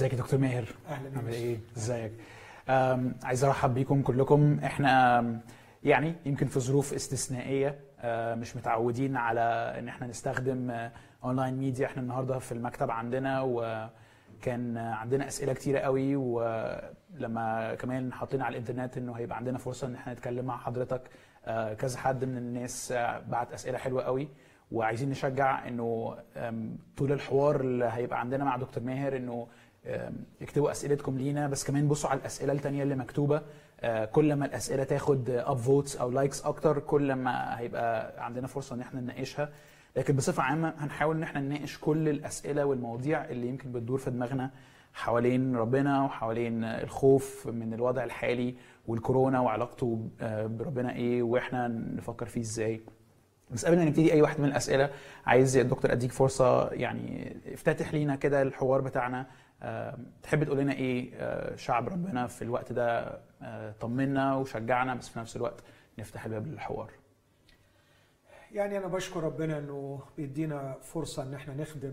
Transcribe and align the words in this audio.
ازيك 0.00 0.12
يا 0.12 0.18
دكتور 0.18 0.40
ماهر؟ 0.40 0.64
أهلا 0.88 1.10
عامل 1.16 1.30
بيك 1.30 1.34
إيه؟ 1.34 1.58
إزيك؟ 1.76 2.12
عايز 3.24 3.44
أرحب 3.44 3.74
بيكم 3.74 4.02
كلكم. 4.02 4.60
إحنا 4.64 5.40
يعني 5.84 6.14
يمكن 6.26 6.46
في 6.46 6.60
ظروف 6.60 6.92
استثنائية 6.94 7.78
أه، 8.00 8.34
مش 8.34 8.56
متعودين 8.56 9.16
على 9.16 9.40
إن 9.78 9.88
إحنا 9.88 10.06
نستخدم 10.06 10.88
online 11.24 11.54
media 11.54 11.86
إحنا 11.86 12.02
النهارده 12.02 12.38
في 12.38 12.52
المكتب 12.52 12.90
عندنا 12.90 13.40
وكان 13.42 14.76
عندنا 14.76 15.26
أسئلة 15.26 15.52
كتيرة 15.52 15.78
قوي 15.78 16.16
ولما 16.16 17.74
كمان 17.74 18.12
حاطين 18.12 18.42
على 18.42 18.52
الإنترنت 18.52 18.96
إنه 18.96 19.12
هيبقى 19.12 19.36
عندنا 19.36 19.58
فرصة 19.58 19.86
إن 19.86 19.94
إحنا 19.94 20.12
نتكلم 20.12 20.44
مع 20.44 20.56
حضرتك. 20.58 21.02
أه، 21.44 21.74
كذا 21.74 21.98
حد 21.98 22.24
من 22.24 22.36
الناس 22.36 22.92
بعت 23.28 23.52
أسئلة 23.52 23.78
حلوة 23.78 24.02
قوي. 24.02 24.28
وعايزين 24.72 25.10
نشجع 25.10 25.68
إنه 25.68 26.16
طول 26.96 27.12
الحوار 27.12 27.60
اللي 27.60 27.90
هيبقى 27.92 28.20
عندنا 28.20 28.44
مع 28.44 28.56
دكتور 28.56 28.82
ماهر 28.84 29.16
إنه 29.16 29.46
اكتبوا 30.42 30.70
أسئلتكم 30.70 31.18
لينا 31.18 31.48
بس 31.48 31.64
كمان 31.64 31.88
بصوا 31.88 32.10
على 32.10 32.20
الأسئلة 32.20 32.52
التانية 32.52 32.82
اللي 32.82 32.94
مكتوبة. 32.96 33.42
أه، 33.80 34.04
كل 34.04 34.34
ما 34.34 34.46
الأسئلة 34.46 34.84
تاخد 34.84 35.30
upvotes 35.30 35.96
أو 35.96 36.10
likes 36.10 36.44
أكتر 36.44 36.78
كل 36.78 37.12
ما 37.12 37.58
هيبقى 37.58 38.14
عندنا 38.24 38.46
فرصة 38.46 38.74
إن 38.74 38.80
إحنا 38.80 39.00
نناقشها. 39.00 39.48
لكن 39.96 40.16
بصفة 40.16 40.42
عامة 40.42 40.74
هنحاول 40.78 41.16
إن 41.16 41.22
إحنا 41.22 41.40
نناقش 41.40 41.78
كل 41.78 42.08
الأسئلة 42.08 42.64
والمواضيع 42.64 43.24
اللي 43.24 43.48
يمكن 43.48 43.72
بتدور 43.72 43.98
في 43.98 44.10
دماغنا 44.10 44.50
حوالين 44.94 45.56
ربنا 45.56 46.04
وحوالين 46.04 46.64
الخوف 46.64 47.46
من 47.46 47.74
الوضع 47.74 48.04
الحالي 48.04 48.54
والكورونا 48.88 49.40
وعلاقته 49.40 50.08
أه، 50.20 50.46
بربنا 50.46 50.92
إيه 50.94 51.22
وإحنا 51.22 51.68
نفكر 51.68 52.26
فيه 52.26 52.40
إزاي. 52.40 52.80
بس 53.50 53.66
قبل 53.66 53.76
ما 53.76 53.84
نبتدي 53.84 54.12
أي 54.12 54.22
واحد 54.22 54.40
من 54.40 54.48
الأسئلة 54.48 54.90
عايز 55.26 55.56
يا 55.56 55.62
دكتور 55.62 55.92
أديك 55.92 56.12
فرصة 56.12 56.68
يعني 56.70 57.36
افتتح 57.52 57.94
لينا 57.94 58.16
كده 58.16 58.42
الحوار 58.42 58.80
بتاعنا. 58.80 59.20
آه، 59.20 59.26
تحب 60.22 60.44
تقول 60.44 60.58
لنا 60.58 60.72
إيه 60.72 61.10
آه، 61.14 61.56
شعب 61.56 61.88
ربنا 61.88 62.26
في 62.26 62.42
الوقت 62.42 62.72
ده 62.72 63.20
آه، 63.42 63.74
طمنا 63.80 64.34
وشجعنا 64.36 64.94
بس 64.94 65.08
في 65.08 65.18
نفس 65.18 65.36
الوقت 65.36 65.64
نفتح 65.98 66.24
الباب 66.24 66.46
للحوار. 66.46 66.90
يعني 68.52 68.78
أنا 68.78 68.86
بشكر 68.86 69.24
ربنا 69.24 69.58
إنه 69.58 70.00
بيدينا 70.16 70.76
فرصة 70.82 71.22
إن 71.22 71.34
إحنا 71.34 71.54
نخدم 71.54 71.92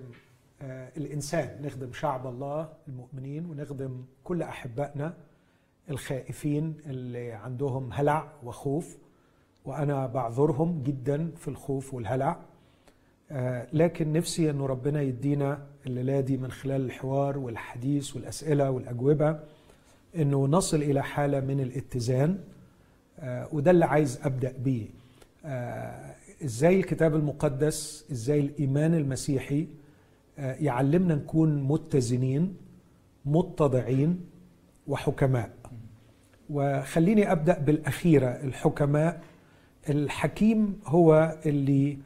آه، 0.62 0.92
الإنسان 0.98 1.62
نخدم 1.62 1.94
شعب 1.94 2.28
الله 2.28 2.74
المؤمنين 2.88 3.46
ونخدم 3.46 4.06
كل 4.24 4.42
أحبائنا 4.42 5.14
الخائفين 5.90 6.78
اللي 6.86 7.32
عندهم 7.32 7.94
هلع 7.94 8.32
وخوف 8.44 8.98
وأنا 9.66 10.08
بعذرهم 10.08 10.84
جدا 10.84 11.32
في 11.36 11.48
الخوف 11.48 11.94
والهلع. 11.94 12.40
آه، 13.32 13.68
لكن 13.74 14.14
نفسي 14.14 14.50
إنه 14.50 14.66
ربنا 14.66 15.02
يدينا 15.02 15.68
الليلة 15.88 16.20
دي 16.20 16.38
من 16.38 16.52
خلال 16.52 16.86
الحوار 16.86 17.38
والحديث 17.38 18.16
والأسئلة 18.16 18.72
والأجوبة 18.72 19.40
إنه 20.16 20.48
نصل 20.48 20.78
إلى 20.82 21.04
حالة 21.04 21.40
من 21.40 21.60
الاتزان 21.60 22.38
آه، 23.20 23.48
وده 23.52 23.72
اللي 23.72 23.86
عايز 23.86 24.20
أبدأ 24.24 24.54
بيه. 24.64 24.86
آه، 25.46 26.16
إزاي 26.46 26.80
الكتاب 26.80 27.16
المقدس 27.16 28.06
إزاي 28.12 28.40
الإيمان 28.40 28.94
المسيحي 28.94 29.68
آه، 30.40 30.54
يعلمنا 30.60 31.16
نكون 31.16 31.64
متزنين 31.64 32.56
متضعين 33.26 34.20
وحكماء. 34.88 35.50
وخليني 36.50 37.32
أبدأ 37.32 37.60
بالأخيرة 37.60 38.28
الحكماء. 38.28 39.22
الحكيم 39.90 40.80
هو 40.86 41.38
اللي 41.46 41.98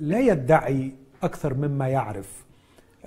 لا 0.00 0.20
يدعي 0.20 0.92
أكثر 1.22 1.54
مما 1.54 1.88
يعرف. 1.88 2.45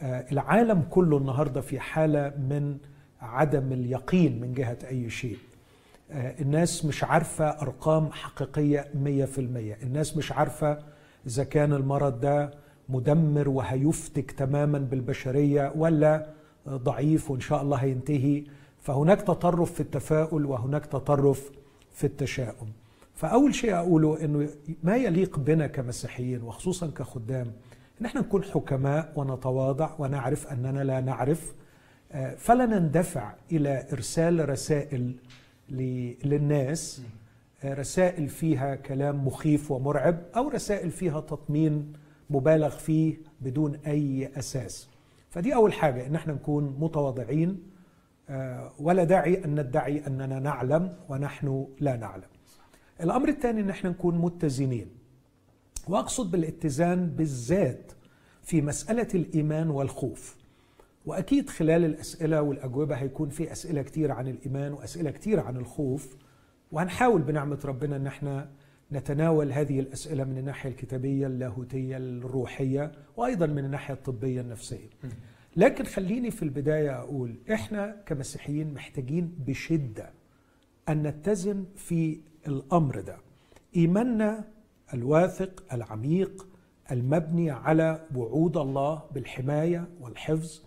العالم 0.02 0.82
كله 0.90 1.18
النهارده 1.18 1.62
في 1.62 1.80
حالة 1.80 2.30
من 2.30 2.78
عدم 3.22 3.72
اليقين 3.72 4.42
من 4.42 4.54
جهة 4.54 4.78
أي 4.90 5.10
شيء. 5.10 5.38
آه، 6.12 6.42
الناس 6.42 6.86
مش 6.86 7.04
عارفة 7.04 7.46
أرقام 7.46 8.12
حقيقية 8.12 8.88
100% 8.94 9.78
الناس 9.84 10.18
مش 10.18 10.32
عارفة 10.32 10.78
إذا 11.28 11.44
كان 11.44 11.74
المرض 11.74 12.20
ده 12.20 12.52
مدمر 12.90 13.50
وهيفتك 13.50 14.32
تماما 14.32 14.78
بالبشرية 14.80 15.74
ولا 15.76 16.28
ضعيف 16.70 17.32
وإن 17.32 17.40
شاء 17.40 17.62
الله 17.62 17.78
هينتهي. 17.78 18.44
فهناك 18.82 19.22
تطرف 19.22 19.74
في 19.74 19.80
التفاؤل 19.80 20.46
وهناك 20.46 20.86
تطرف 20.86 21.52
في 21.94 22.04
التشاؤم. 22.04 22.68
فأول 23.16 23.56
شيء 23.56 23.76
أقوله 23.76 24.24
إنه 24.26 24.50
ما 24.84 24.96
يليق 24.98 25.40
بنا 25.40 25.68
كمسيحيين 25.68 26.44
وخصوصا 26.44 26.88
كخدام 26.88 27.52
ان 28.02 28.06
إحنا 28.06 28.22
نكون 28.22 28.44
حكماء 28.44 29.14
ونتواضع 29.16 29.90
ونعرف 30.00 30.48
أننا 30.48 30.84
لا 30.84 31.02
نعرف 31.02 31.54
آه، 32.12 32.36
فلا 32.36 32.66
نندفع 32.66 33.34
إلى 33.52 33.86
إرسال 33.94 34.50
رسائل 34.50 35.16
للناس 35.70 37.02
آه، 37.64 37.74
رسائل 37.74 38.30
فيها 38.30 38.76
كلام 38.76 39.28
مخيف 39.28 39.72
ومرعب 39.72 40.22
أو 40.36 40.48
رسائل 40.48 40.92
فيها 40.92 41.20
تطمين 41.20 41.94
مبالغ 42.30 42.70
فيه 42.70 43.18
بدون 43.42 43.76
أي 43.88 44.32
أساس. 44.38 44.90
فدي 45.30 45.56
أول 45.56 45.74
حاجة 45.74 46.08
إن 46.08 46.16
إحنا 46.16 46.34
نكون 46.34 46.76
متواضعين 46.80 47.64
آه، 48.30 48.72
ولا 48.80 49.04
داعي 49.04 49.46
أن 49.46 49.60
ندعي 49.60 50.08
أننا 50.08 50.40
نعلم 50.40 50.96
ونحن 51.10 51.68
لا 51.80 51.98
نعلم. 51.98 52.30
الأمر 53.02 53.30
الثاني 53.30 53.62
إن 53.62 53.70
إحنا 53.70 53.90
نكون 53.90 54.18
متزنين. 54.18 54.99
واقصد 55.90 56.32
بالاتزان 56.32 57.10
بالذات 57.10 57.92
في 58.44 58.62
مسألة 58.62 59.08
الإيمان 59.16 59.70
والخوف. 59.70 60.36
وأكيد 61.06 61.50
خلال 61.50 61.86
الأسئلة 61.86 62.42
والأجوبة 62.42 62.96
هيكون 62.96 63.30
في 63.30 63.52
أسئلة 63.52 63.82
كتير 63.82 64.12
عن 64.12 64.28
الإيمان 64.28 64.74
وأسئلة 64.74 65.12
كتير 65.12 65.40
عن 65.40 65.58
الخوف 65.58 66.16
وهنحاول 66.72 67.22
بنعمة 67.22 67.60
ربنا 67.66 67.96
إن 67.96 68.08
إحنا 68.08 68.50
نتناول 68.92 69.52
هذه 69.52 69.80
الأسئلة 69.80 70.24
من 70.24 70.38
الناحية 70.38 70.70
الكتابية 70.70 71.28
اللاهوتية 71.28 71.98
الروحية 71.98 72.92
وأيضا 73.18 73.46
من 73.46 73.66
الناحية 73.66 73.94
الطبية 73.94 74.42
النفسية. 74.42 74.90
لكن 75.56 75.84
خليني 75.84 76.32
في 76.32 76.44
البداية 76.44 77.00
أقول 77.00 77.36
إحنا 77.54 77.96
كمسيحيين 78.06 78.74
محتاجين 78.74 79.36
بشدة 79.48 80.10
أن 80.90 81.04
نتزن 81.04 81.66
في 81.76 82.18
الأمر 82.48 83.00
ده. 83.00 83.18
إيماننا 83.76 84.44
الواثق 84.94 85.64
العميق 85.74 86.48
المبني 86.92 87.52
على 87.52 88.06
وعود 88.16 88.58
الله 88.58 89.02
بالحماية 89.14 89.88
والحفظ 90.02 90.62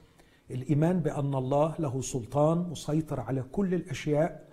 الإيمان 0.50 1.00
بأن 1.00 1.34
الله 1.34 1.74
له 1.78 2.00
سلطان 2.00 2.58
مسيطر 2.58 3.20
على 3.20 3.44
كل 3.52 3.74
الأشياء. 3.74 4.48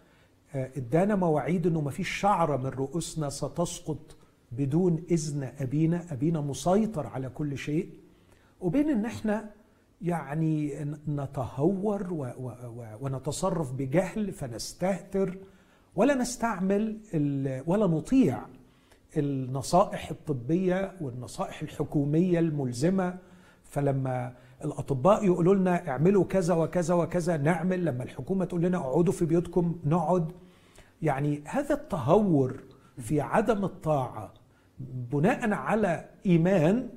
آه، 0.56 0.70
ادانا 0.78 1.16
مواعيد 1.16 1.68
إنه 1.68 1.82
ما 1.82 1.92
فيش 1.92 2.10
شعرة 2.10 2.58
من 2.58 2.66
رؤوسنا 2.66 3.30
ستسقط 3.30 4.16
بدون 4.52 5.04
إذن 5.12 5.52
أبينا. 5.60 6.06
أبينا 6.12 6.42
مسيطر 6.42 7.08
على 7.08 7.30
كل 7.30 7.58
شيء. 7.58 7.90
وبين 8.62 8.90
إن 8.90 9.06
إحنا 9.06 9.50
يعني 10.02 10.86
نتهور 11.08 12.34
ونتصرف 13.02 13.74
بجهل 13.74 14.32
فنستهتر 14.32 15.38
ولا 15.96 16.16
نستعمل 16.16 16.98
ولا 17.68 17.88
نطيع 17.88 18.46
النصائح 19.18 20.10
الطبية 20.10 20.96
والنصائح 21.02 21.62
الحكومية 21.62 22.40
الملزمة 22.40 23.18
فلما 23.64 24.34
الأطباء 24.66 25.26
يقولوا 25.26 25.56
لنا 25.56 25.90
اعملوا 25.90 26.24
كذا 26.24 26.54
وكذا 26.54 26.94
وكذا 26.94 27.38
نعمل 27.38 27.86
لما 27.86 28.04
الحكومة 28.04 28.46
تقول 28.46 28.62
لنا 28.62 28.78
اقعدوا 28.78 29.14
في 29.14 29.26
بيوتكم 29.26 29.80
نقعد 29.86 30.32
يعني 31.02 31.42
هذا 31.46 31.76
التهور 31.76 32.64
في 32.98 33.22
عدم 33.22 33.66
الطاعة 33.66 34.34
بناء 34.80 35.52
على 35.54 36.10
إيمان 36.26 36.90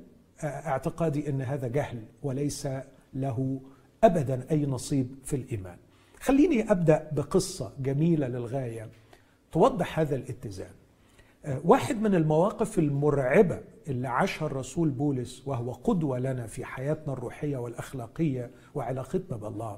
آه، 0.43 0.45
اعتقادي 0.45 1.29
إن 1.29 1.41
هذا 1.41 1.67
جهل 1.67 2.03
وليس 2.23 2.67
له 3.13 3.61
ابدا 4.03 4.45
أي 4.51 4.65
نصيب 4.65 5.15
في 5.23 5.35
الإيمان. 5.35 5.77
خليني 6.19 6.71
أبدأ 6.71 7.09
بقصة 7.11 7.73
جميلة 7.79 8.27
للغاية 8.27 8.89
توضح 9.51 9.99
هذا 9.99 10.15
الاتزان. 10.15 10.71
واحد 11.63 12.01
من 12.01 12.15
المواقف 12.15 12.79
المرعبة 12.79 13.59
اللي 13.87 14.07
عاشها 14.07 14.45
الرسول 14.45 14.89
بولس 14.89 15.43
وهو 15.47 15.71
قدوة 15.71 16.19
لنا 16.19 16.47
في 16.47 16.65
حياتنا 16.65 17.13
الروحية 17.13 17.57
والأخلاقية 17.57 18.51
وعلاقتنا 18.75 19.37
بالله 19.37 19.77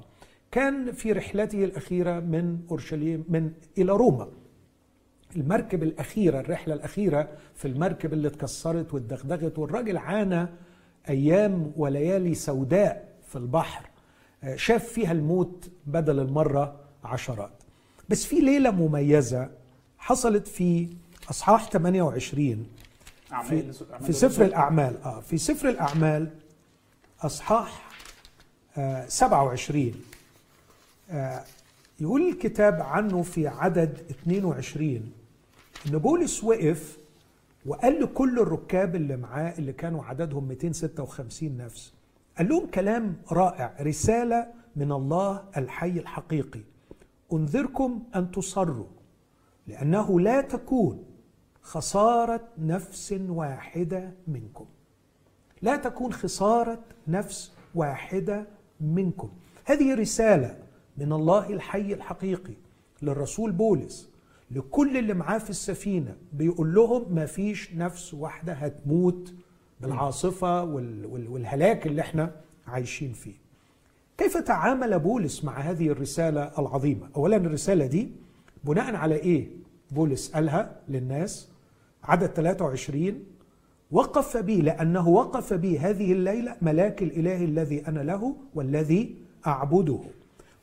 كان 0.50 0.92
في 0.92 1.12
رحلته 1.12 1.64
الأخيرة 1.64 2.20
من 2.20 2.58
أورشليم 2.70 3.24
من 3.28 3.50
إلى 3.78 3.92
روما. 3.92 4.28
المركب 5.36 5.82
الأخيرة 5.82 6.40
الرحلة 6.40 6.74
الأخيرة 6.74 7.28
في 7.54 7.68
المركب 7.68 8.12
اللي 8.12 8.28
اتكسرت 8.28 8.94
واتدغدغت 8.94 9.58
والراجل 9.58 9.96
عانى 9.96 10.46
أيام 11.08 11.72
وليالي 11.76 12.34
سوداء 12.34 13.08
في 13.28 13.36
البحر 13.36 13.90
آه، 14.44 14.56
شاف 14.56 14.84
فيها 14.84 15.12
الموت 15.12 15.70
بدل 15.86 16.18
المرة 16.20 16.80
عشرات. 17.04 17.62
بس 18.08 18.24
في 18.24 18.36
ليلة 18.40 18.70
مميزة 18.70 19.50
حصلت 19.98 20.46
في 20.48 20.88
أصحاح 21.30 21.70
28 21.70 22.66
في, 23.48 23.72
في 24.06 24.12
سفر 24.12 24.44
الأعمال. 24.44 25.02
آه 25.04 25.20
في 25.20 25.38
سفر 25.38 25.68
الأعمال 25.68 26.30
أصحاح 27.20 27.88
آه 28.76 29.06
27 29.08 29.94
آه 31.10 31.44
يقول 32.00 32.28
الكتاب 32.28 32.82
عنه 32.82 33.22
في 33.22 33.48
عدد 33.48 33.98
22 34.10 35.12
إن 35.86 35.98
بولس 35.98 36.44
وقف 36.44 36.98
وقال 37.66 38.02
لكل 38.02 38.38
الركاب 38.38 38.96
اللي 38.96 39.16
معاه 39.16 39.54
اللي 39.58 39.72
كانوا 39.72 40.04
عددهم 40.04 40.48
256 40.48 41.56
نفس 41.56 41.92
قال 42.38 42.48
لهم 42.48 42.66
كلام 42.66 43.16
رائع 43.32 43.74
رسالة 43.80 44.46
من 44.76 44.92
الله 44.92 45.44
الحي 45.56 45.90
الحقيقي. 45.90 46.60
أنذركم 47.32 48.02
أن 48.16 48.30
تصروا 48.30 48.86
لأنه 49.66 50.20
لا 50.20 50.40
تكون 50.40 51.04
خسارة 51.66 52.40
نفس 52.58 53.14
واحدة 53.28 54.12
منكم 54.28 54.64
لا 55.62 55.76
تكون 55.76 56.12
خسارة 56.12 56.78
نفس 57.08 57.52
واحدة 57.74 58.46
منكم 58.80 59.30
هذه 59.64 59.94
رسالة 59.94 60.58
من 60.96 61.12
الله 61.12 61.50
الحي 61.50 61.92
الحقيقي 61.94 62.54
للرسول 63.02 63.52
بولس 63.52 64.10
لكل 64.50 64.96
اللي 64.96 65.14
معاه 65.14 65.38
في 65.38 65.50
السفينة 65.50 66.16
بيقول 66.32 66.74
لهم 66.74 67.14
ما 67.14 67.26
فيش 67.26 67.74
نفس 67.74 68.14
واحدة 68.14 68.52
هتموت 68.52 69.34
بالعاصفة 69.80 70.64
والهلاك 70.64 71.86
اللي 71.86 72.00
إحنا 72.02 72.32
عايشين 72.66 73.12
فيه. 73.12 73.34
كيف 74.18 74.36
تعامل 74.36 74.98
بولس 74.98 75.44
مع 75.44 75.58
هذه 75.60 75.88
الرسالة 75.88 76.52
العظيمة؟ 76.58 77.08
اولا 77.16 77.36
الرسالة 77.36 77.86
دي 77.86 78.10
بناء 78.64 78.94
على 78.94 79.14
إيه؟ 79.14 79.48
بولس 79.90 80.30
قالها 80.32 80.76
للناس 80.88 81.48
عدد 82.08 82.26
23 82.26 83.24
وقف 83.90 84.36
بي 84.36 84.60
لأنه 84.60 85.08
وقف 85.08 85.52
بي 85.52 85.78
هذه 85.78 86.12
الليلة 86.12 86.56
ملاك 86.62 87.02
الإله 87.02 87.44
الذي 87.44 87.88
أنا 87.88 88.00
له 88.00 88.36
والذي 88.54 89.16
أعبده. 89.46 90.00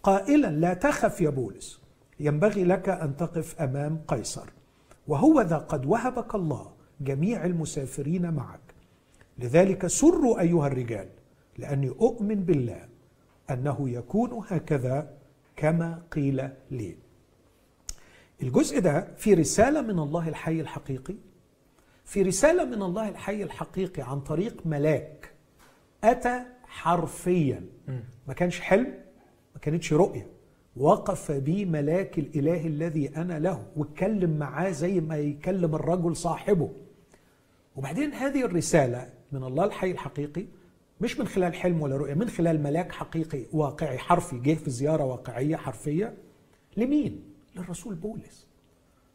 قائلا 0.04 0.48
لا 0.48 0.74
تخف 0.74 1.22
يا 1.22 1.30
بولس. 1.30 1.82
ينبغي 2.20 2.64
لك 2.64 2.90
أن 2.90 3.18
تقف 3.18 3.62
أمام 3.62 4.02
قيصر. 4.08 4.50
وهو 5.08 5.42
ذا 5.42 5.58
قد 5.58 5.86
وهبك 5.86 6.36
الله 6.36 6.72
جميع 7.02 7.46
المسافرين 7.46 8.34
معك. 8.34 8.60
لذلك 9.40 9.88
سروا 9.88 10.40
أيها 10.40 10.68
الرجال 10.68 11.08
لأني 11.58 11.90
أؤمن 11.90 12.36
بالله 12.36 12.86
أنه 13.50 13.90
يكون 13.90 14.44
هكذا 14.48 15.14
كما 15.56 16.02
قيل 16.12 16.50
لي. 16.72 16.96
الجزء 18.42 18.80
ده 18.80 19.08
في 19.18 19.34
رسالة 19.34 19.82
من 19.82 20.00
الله 20.00 20.30
الحي 20.30 20.62
الحقيقي. 20.62 21.16
في 22.06 22.22
رسالة 22.22 22.66
من 22.66 22.82
الله 22.82 23.10
الحي 23.10 23.44
الحقيقي 23.44 24.04
عن 24.12 24.20
طريق 24.20 24.62
ملاك 24.66 25.34
أتى 26.04 26.44
حرفيا. 26.64 27.66
ما 28.28 28.34
كانش 28.34 28.60
حلم 28.60 28.94
ما 29.56 29.62
كانتش 29.62 29.94
رؤية. 29.94 30.28
وقف 30.78 31.32
بي 31.32 31.66
ملاك 31.66 32.20
الإله 32.20 32.68
الذي 32.68 33.18
أنا 33.18 33.40
له 33.40 33.68
واتكلم 33.76 34.38
معاه 34.40 34.72
زي 34.72 35.00
ما 35.00 35.18
يكلم 35.18 35.76
الرجل 35.76 36.16
صاحبه. 36.16 36.70
وبعدين 37.76 38.14
هذه 38.14 38.46
الرسالة 38.46 39.10
من 39.32 39.44
الله 39.44 39.66
الحي 39.66 39.92
الحقيقي 39.92 40.46
مش 41.02 41.20
من 41.20 41.28
خلال 41.28 41.54
حلم 41.54 41.82
ولا 41.82 41.98
رؤية 41.98 42.14
من 42.14 42.30
خلال 42.30 42.64
ملاك 42.64 42.92
حقيقي 42.92 43.46
واقعي 43.54 43.98
حرفي 43.98 44.40
جه 44.40 44.54
في 44.54 44.70
زيارة 44.70 45.04
واقعية 45.04 45.56
حرفية. 45.56 46.18
لمين؟ 46.78 47.24
للرسول 47.56 47.96
بولس. 47.96 48.48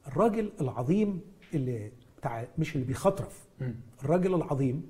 الراجل 0.07 0.53
العظيم 0.61 1.21
اللي 1.55 1.93
بتاع 2.19 2.45
مش 2.59 2.75
اللي 2.75 2.87
بيخطرف 2.87 3.45
الراجل 4.05 4.35
العظيم. 4.35 4.87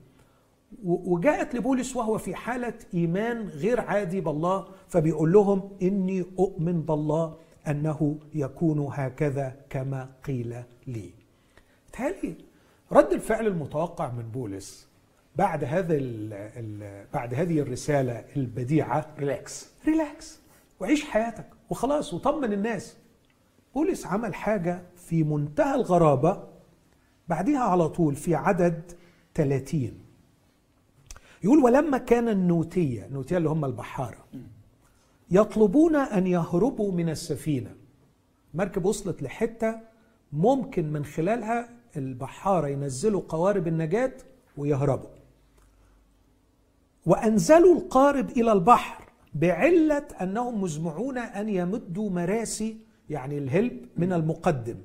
وجاءت 0.85 1.55
لبولس 1.55 1.97
وهو 1.97 2.19
في 2.19 2.35
حالة 2.35 2.75
إيمان 2.95 3.49
غير 3.49 3.81
عادي 3.81 4.21
بالله 4.21 4.67
فبيقول 4.89 5.33
لهم 5.33 5.71
إني 5.83 6.25
أؤمن 6.39 6.83
بالله 6.83 7.37
أنه 7.69 8.19
يكون 8.35 8.89
هكذا 8.93 9.57
كما 9.71 10.09
قيل 10.25 10.63
لي. 10.87 11.11
تهيألي 11.93 12.35
رد 12.93 13.13
الفعل 13.13 13.47
المتوقع 13.47 14.13
من 14.13 14.23
بولس 14.31 14.89
بعد 15.37 15.65
هذا 15.65 15.95
ال 15.95 16.33
ال 16.33 17.07
بعد 17.15 17.35
هذه 17.35 17.61
الرسالة 17.61 18.25
البديعة 18.37 19.07
relax 19.19 19.73
relax 19.87 20.41
وعيش 20.81 21.05
حياتك 21.05 21.47
وخلاص 21.71 22.15
وطمن 22.15 22.53
الناس. 22.53 22.97
بولس 23.75 24.07
عمل 24.07 24.35
حاجة 24.35 24.83
في 24.97 25.25
منتهى 25.25 25.75
الغرابة 25.75 26.58
بعدها 27.29 27.59
على 27.59 27.89
طول 27.89 28.15
في 28.15 28.35
عدد 28.35 28.93
30 29.35 29.93
يقول 31.45 31.59
ولما 31.59 31.99
كان 31.99 32.29
النوتية 32.29 33.07
النوتية 33.07 33.37
اللي 33.37 33.49
هم 33.49 33.65
البحارة 33.65 34.25
يطلبون 35.31 35.97
أن 35.97 36.27
يهربوا 36.27 36.93
من 36.93 37.09
السفينة. 37.09 37.75
مركب 38.55 38.85
وصلت 38.85 39.23
لحتة 39.23 39.81
ممكن 40.33 40.93
من 40.93 41.05
خلالها 41.05 41.69
البحارة 41.97 42.69
ينزلوا 42.69 43.23
قوارب 43.29 43.69
النجاة 43.69 44.13
ويهربوا. 44.57 45.09
وأنزلوا 47.07 47.77
القارب 47.77 48.31
إلى 48.31 48.53
البحر 48.53 49.05
بعلة 49.35 50.07
أنهم 50.23 50.63
مزمعون 50.63 51.19
أن 51.19 51.49
يمدوا 51.49 52.11
مراسي 52.11 52.77
يعني 53.11 53.39
الهلب 53.39 53.87
من 53.97 54.13
المقدم. 54.13 54.77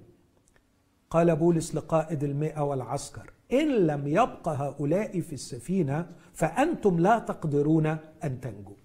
قال 1.13 1.35
بولس 1.35 1.75
لقائد 1.75 2.23
المئة 2.23 2.61
والعسكر 2.61 3.33
إن 3.51 3.87
لم 3.87 4.07
يبق 4.07 4.49
هؤلاء 4.49 5.19
في 5.21 5.33
السفينة 5.33 6.11
فأنتم 6.33 6.99
لا 6.99 7.19
تقدرون 7.19 7.85
أن 8.23 8.41
تنجوا. 8.41 8.75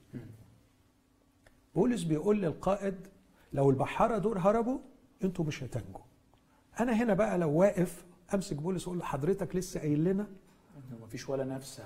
بولس 1.75 2.03
بيقول 2.03 2.43
للقائد 2.43 2.95
لو 3.53 3.71
البحارة 3.71 4.19
دول 4.19 4.39
هربوا 4.39 4.79
أنتوا 5.25 5.45
مش 5.45 5.63
هتنجوا. 5.63 6.01
أنا 6.81 6.93
هنا 6.93 7.15
بقى 7.15 7.39
لو 7.39 7.51
واقف 7.51 8.05
أمسك 8.35 8.57
بولس 8.57 8.89
له 8.89 9.05
حضرتك 9.05 9.57
لسه 9.57 9.81
قايل 9.81 10.05
لنا؟ 10.05 10.27
مفيش 11.03 11.29
ولا 11.29 11.45
نفس 11.45 11.83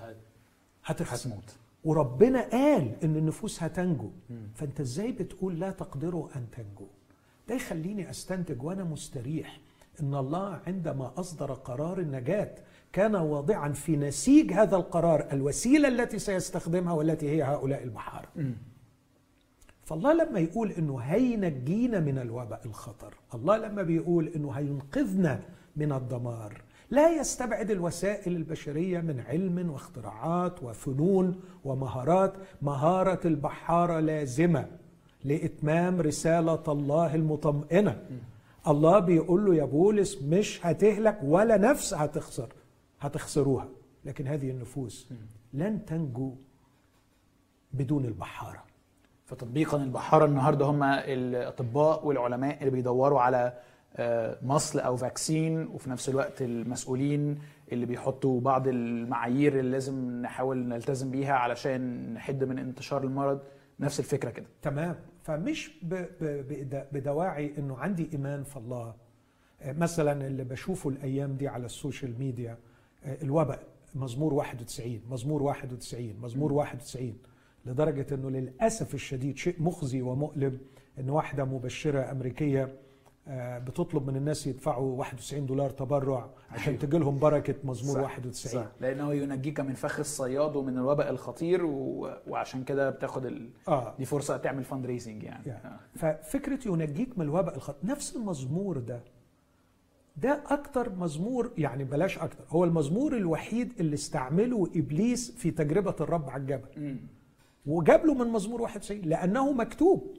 هتخسر. 0.85 1.31
هتموت. 1.31 1.57
وربنا 1.85 2.51
قال 2.51 2.97
إن 3.05 3.17
النفوس 3.17 3.63
هتنجو. 3.63 4.11
فأنت 4.55 4.81
إزاي 4.81 5.13
بتقول 5.13 5.61
لا 5.61 5.71
تقدروا 5.71 6.29
أن 6.37 6.47
تنجوا؟ 6.51 6.87
ده 7.49 7.55
يخليني 7.55 8.11
أستنتج 8.11 8.63
وأنا 8.63 8.85
مستريح. 8.85 9.61
إن 10.01 10.15
الله 10.15 10.61
عندما 10.67 11.13
أصدر 11.17 11.53
قرار 11.53 11.99
النجاة 11.99 12.55
كان 12.93 13.15
واضعا 13.15 13.69
في 13.69 13.97
نسيج 13.97 14.53
هذا 14.53 14.77
القرار 14.77 15.29
الوسيلة 15.33 15.89
التي 15.89 16.19
سيستخدمها 16.19 16.93
والتي 16.93 17.31
هي 17.31 17.43
هؤلاء 17.43 17.83
البحاره 17.85 18.29
فالله 19.85 20.13
لما 20.13 20.41
يقول 20.41 20.71
إنه 20.71 20.99
هينجينا 20.99 22.01
من 22.01 22.19
الوباء 22.19 22.61
الخطر 22.67 23.15
الله 23.35 23.57
لما 23.57 23.83
بيقول 23.83 24.29
إنه 24.29 24.51
هينقذنا 24.51 25.41
من 25.77 25.93
الدمار. 25.93 26.63
لا 26.91 27.21
يستبعد 27.21 27.71
الوسائل 27.71 28.37
البشرية 28.37 29.01
من 29.01 29.21
علم 29.21 29.71
واختراعات 29.71 30.63
وفنون 30.63 31.41
ومهارات. 31.65 32.33
مهارة 32.63 33.21
البحارة 33.27 34.01
لازمة 34.01 34.67
لإتمام 35.25 36.01
رسالة 36.01 36.63
الله 36.69 37.15
المطمئنة. 37.15 38.03
الله 38.69 38.99
بيقول 38.99 39.45
له 39.47 39.55
يا 39.55 39.65
بولس 39.65 40.23
مش 40.23 40.67
هتهلك 40.67 41.19
ولا 41.23 41.57
نفس 41.57 41.95
هتخسر. 41.95 42.49
هتخسروها. 43.01 43.69
لكن 44.05 44.27
هذه 44.27 44.51
النفوس 44.51 45.09
لن 45.53 45.85
تنجو 45.85 46.35
بدون 47.73 48.05
البحارة. 48.05 48.63
فتطبيقا 49.27 49.83
البحارة 49.83 50.25
النهارده 50.25 50.65
هم 50.67 50.83
الأطباء 50.83 52.07
والعلماء 52.07 52.59
اللي 52.59 52.71
بيدوروا 52.71 53.21
على 53.21 53.53
آه، 53.97 54.39
مصل 54.43 54.81
أو 54.81 54.97
vaccine 54.97 55.67
وفي 55.67 55.91
نفس 55.91 56.09
الوقت 56.09 56.43
المسؤولين 56.43 57.39
اللي 57.73 57.87
بيحطوا 57.87 58.41
بعض 58.41 58.69
المعايير 58.69 59.59
اللي 59.59 59.71
لازم 59.71 60.23
نحاول 60.23 60.59
نلتزم 60.59 61.11
بيها 61.11 61.35
علشان 61.35 62.15
نحد 62.15 62.45
من 62.45 62.59
انتشار 62.59 63.05
المرض. 63.05 63.41
نفس 63.85 64.01
الفكرة 64.01 64.31
كده. 64.31 64.47
تمام. 64.63 64.97
فمش 65.23 65.71
بدواعي 66.93 67.53
إنه 67.59 67.77
عندي 67.79 68.09
إيمان 68.13 68.45
في 68.45 68.57
الله. 68.57 68.95
آه، 69.63 69.73
مثلا 69.73 70.27
اللي 70.27 70.45
بشوفه 70.45 70.91
الأيام 70.91 71.37
دي 71.37 71.49
على 71.49 71.67
ال 71.67 71.74
social 71.74 72.19
media 72.19 72.59
آه، 73.05 73.23
الوباء 73.23 73.63
مزمور 73.95 74.35
91 74.35 75.01
مزمور 75.11 75.43
91 75.43 76.15
مزمور 76.23 76.53
91 76.53 77.19
لدرجة 77.67 78.15
إنه 78.15 78.31
للأسف 78.31 78.95
الشديد 78.95 79.37
شيء 79.39 79.63
مخزي 79.63 80.03
ومؤلم 80.03 80.59
إن 80.99 81.11
واحدة 81.11 81.45
مبشرة 81.45 82.11
أمريكية 82.11 82.75
بتطلب 83.29 84.07
من 84.07 84.17
الناس 84.17 84.47
يدفعوا 84.47 84.99
91 84.99 85.47
دولار 85.47 85.71
تبرع 85.71 86.31
عشان 86.51 86.73
أيوه. 86.73 86.83
تجي 86.85 86.99
لهم 86.99 87.19
بركة 87.19 87.55
مزمور 87.65 87.95
صح 87.95 88.03
91 88.03 88.35
صح. 88.63 88.67
لأنه 88.81 89.15
ينجيك 89.15 89.61
من 89.61 89.75
فخ 89.75 89.99
الصياد 89.99 90.57
ومن 90.57 90.79
الوباء 90.79 91.11
الخطير 91.11 91.65
و... 91.65 92.11
وعشان 92.27 92.65
كده 92.65 92.91
بتاخد 92.91 93.27
ال... 93.27 93.51
آه. 93.69 93.95
دي 93.99 94.05
فرصة 94.05 94.37
تعمل 94.37 94.65
فند 94.65 94.87
ريزنج 94.87 95.23
يعني, 95.23 95.47
يعني. 95.47 95.65
آه. 95.65 95.81
ففكرة 95.99 96.69
ينجيك 96.69 97.19
من 97.19 97.25
الوباء 97.25 97.57
الخطير 97.57 97.91
نفس 97.91 98.17
المزمور 98.17 98.79
ده 98.79 99.01
ده 100.17 100.41
أكتر 100.51 100.93
مزمور 100.95 101.51
يعني 101.59 101.85
بلاش 101.85 102.19
أكتر 102.19 102.45
هو 102.49 102.65
المزمور 102.65 103.17
الوحيد 103.17 103.73
اللي 103.81 103.95
استعمله 103.95 104.71
إبليس 104.77 105.31
في 105.31 105.51
تجربة 105.51 105.97
الرب 106.01 106.31
على 106.31 106.41
الجبل 106.41 106.69
م. 106.77 106.97
وجاب 107.67 108.07
له 108.07 108.15
من 108.15 108.27
مزمور 108.33 108.63
91 108.63 109.01
لأنه 109.01 109.53
مكتوب 109.53 110.17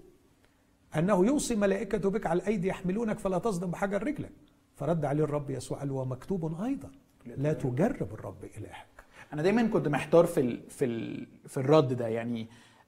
أنه 0.98 1.26
يوصي 1.26 1.56
ملائكته 1.56 2.10
بك 2.10 2.28
على 2.28 2.42
الأيدي 2.42 2.68
يحملونك 2.68 3.20
فلا 3.20 3.38
تصدم 3.38 3.72
بحجر 3.72 4.04
رجلك. 4.04 4.32
فرد 4.76 5.06
عليه 5.06 5.24
الرب 5.24 5.50
يسوع 5.50 5.80
قال 5.80 5.92
ومكتوب 5.92 6.62
أيضا. 6.62 6.92
لا 7.26 7.54
تجرب 7.54 8.14
الرب 8.14 8.44
إلهك. 8.58 8.86
أنا 9.34 9.42
دايما 9.42 9.68
كنت 9.68 9.88
محتار 9.88 10.26
في 10.26 10.40
ال 10.40 10.70
في 10.70 10.86
ال 10.86 11.28
في 11.48 11.58
الرد 11.58 11.94
ده. 11.94 12.08
يعني 12.08 12.48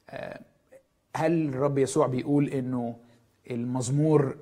آه، 0.10 0.40
هل 1.16 1.50
الرب 1.50 1.78
يسوع 1.78 2.08
بيقول 2.08 2.48
إنه 2.48 2.96
المزمور 3.52 4.38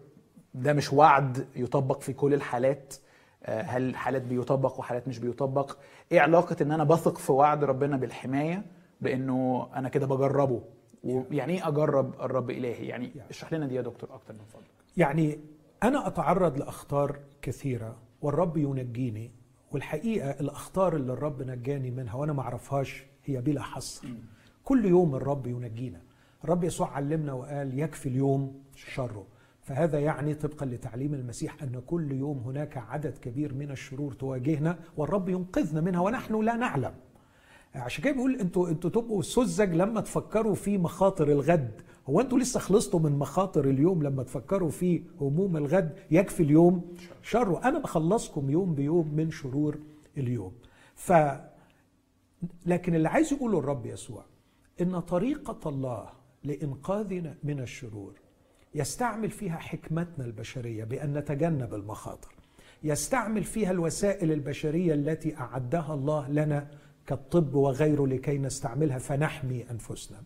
ده 0.53 0.73
مش 0.73 0.93
وعد 0.93 1.47
يطبق 1.55 2.01
في 2.01 2.13
كل 2.13 2.33
الحالات؟ 2.33 2.95
آه، 3.43 3.61
هل 3.61 3.95
حالات 3.95 4.21
بيطبق 4.21 4.79
وحالات 4.79 5.07
مش 5.07 5.19
بيطبق؟ 5.19 5.77
إيه 6.11 6.21
علاقة 6.21 6.55
إن 6.61 6.71
أنا 6.71 6.83
بثق 6.83 7.17
في 7.17 7.31
وعد 7.31 7.63
ربنا 7.63 7.97
بالحماية؟ 7.97 8.65
بإنه 9.01 9.69
أنا 9.75 9.89
كده 9.89 10.05
بجربه. 10.05 10.61
ويعني 11.03 11.53
إيه 11.53 11.67
أجرب 11.67 12.21
الرب 12.21 12.49
إلهي؟ 12.49 12.85
يعني 12.87 13.11
اشرح 13.29 13.53
لنا 13.53 13.67
دي 13.67 13.75
يا 13.75 13.81
دكتور 13.81 14.13
أكتر 14.15 14.33
من 14.33 14.45
فضلك. 14.53 14.65
يعني 14.97 15.39
أنا 15.83 16.07
أتعرض 16.07 16.57
لأخطار 16.57 17.19
كثيرة 17.41 17.95
والرب 18.21 18.57
ينجيني 18.57 19.31
والحقيقة 19.71 20.29
الأخطار 20.29 20.95
اللي 20.95 21.13
الرب 21.13 21.41
نجاني 21.41 21.91
منها 21.91 22.15
وأنا 22.15 22.33
ما 22.33 22.41
أعرفهاش 22.41 23.05
هي 23.25 23.41
بلا 23.41 23.61
حصر 23.61 24.07
كل 24.63 24.85
يوم 24.85 25.15
الرب 25.15 25.47
ينجينا. 25.47 26.01
الرب 26.43 26.63
يسوع 26.63 26.91
علمنا 26.91 27.33
وقال 27.33 27.79
يكفي 27.79 28.09
اليوم 28.09 28.61
شره. 28.75 29.25
فهذا 29.61 29.99
يعني 29.99 30.33
طبقا 30.33 30.65
لتعليم 30.65 31.13
المسيح 31.13 31.63
أن 31.63 31.81
كل 31.87 32.11
يوم 32.11 32.37
هناك 32.37 32.77
عدد 32.77 33.17
كبير 33.17 33.53
من 33.53 33.71
الشرور 33.71 34.13
تواجهنا 34.13 34.79
والرب 34.97 35.29
ينقذنا 35.29 35.81
منها 35.81 36.01
ونحن 36.01 36.41
لا 36.41 36.55
نعلم. 36.55 36.93
عشان 37.75 38.03
كده 38.03 38.13
بيقول 38.13 38.35
أنتوا 38.35 38.69
أنتوا 38.69 38.89
تبقوا 38.89 39.21
سذج 39.21 39.73
لما 39.75 40.01
تفكروا 40.01 40.55
في 40.55 40.77
مخاطر 40.77 41.27
الغد. 41.31 41.81
هو 42.09 42.21
أنتوا 42.21 42.39
لسه 42.39 42.59
خلصتوا 42.59 42.99
من 42.99 43.11
مخاطر 43.11 43.65
اليوم 43.69 44.03
لما 44.03 44.23
تفكروا 44.23 44.69
في 44.69 45.03
هموم 45.21 45.57
الغد؟ 45.57 45.95
يكفي 46.11 46.43
اليوم 46.43 46.95
شره 47.21 47.61
أنا 47.63 47.79
بخلصكم 47.79 48.49
يوم 48.49 48.75
بيوم 48.75 49.13
من 49.15 49.31
شرور 49.31 49.77
اليوم. 50.17 50.51
ف 50.95 51.13
لكن 52.65 52.95
اللي 52.95 53.09
عايز 53.09 53.33
يقوله 53.33 53.59
الرب 53.59 53.85
يسوع 53.85 54.25
إن 54.81 54.99
طريقة 54.99 55.69
الله 55.69 56.09
لإنقاذنا 56.43 57.35
من 57.43 57.59
الشرور 57.59 58.13
يستعمل 58.75 59.29
فيها 59.29 59.57
حكمتنا 59.57 60.25
البشرية 60.25 60.83
بأن 60.83 61.13
نتجنب 61.17 61.73
المخاطر. 61.73 62.35
يستعمل 62.83 63.43
فيها 63.43 63.71
الوسائل 63.71 64.31
البشرية 64.31 64.93
التي 64.93 65.37
أعدها 65.37 65.93
الله 65.93 66.29
لنا 66.29 66.67
كالطب 67.07 67.55
وغيره 67.55 68.07
لكي 68.07 68.37
نستعملها 68.37 68.97
فنحمي 68.97 69.65
أنفسنا. 69.71 70.17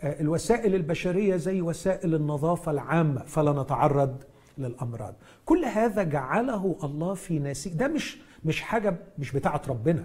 آه، 0.00 0.20
الوسائل 0.20 0.74
البشرية 0.74 1.36
زي 1.36 1.62
وسائل 1.62 2.14
النظافة 2.14 2.70
العامة 2.72 3.24
فلا 3.24 3.62
نتعرض 3.62 4.16
للأمراض. 4.58 5.14
كل 5.44 5.64
هذا 5.64 6.02
جعله 6.02 6.76
الله 6.84 7.14
في 7.14 7.38
ناسي 7.38 7.70
ده 7.70 7.88
مش 7.88 8.18
مش 8.44 8.60
حاجة 8.60 8.96
مش 9.18 9.32
بتاعة 9.32 9.62
ربنا. 9.68 10.04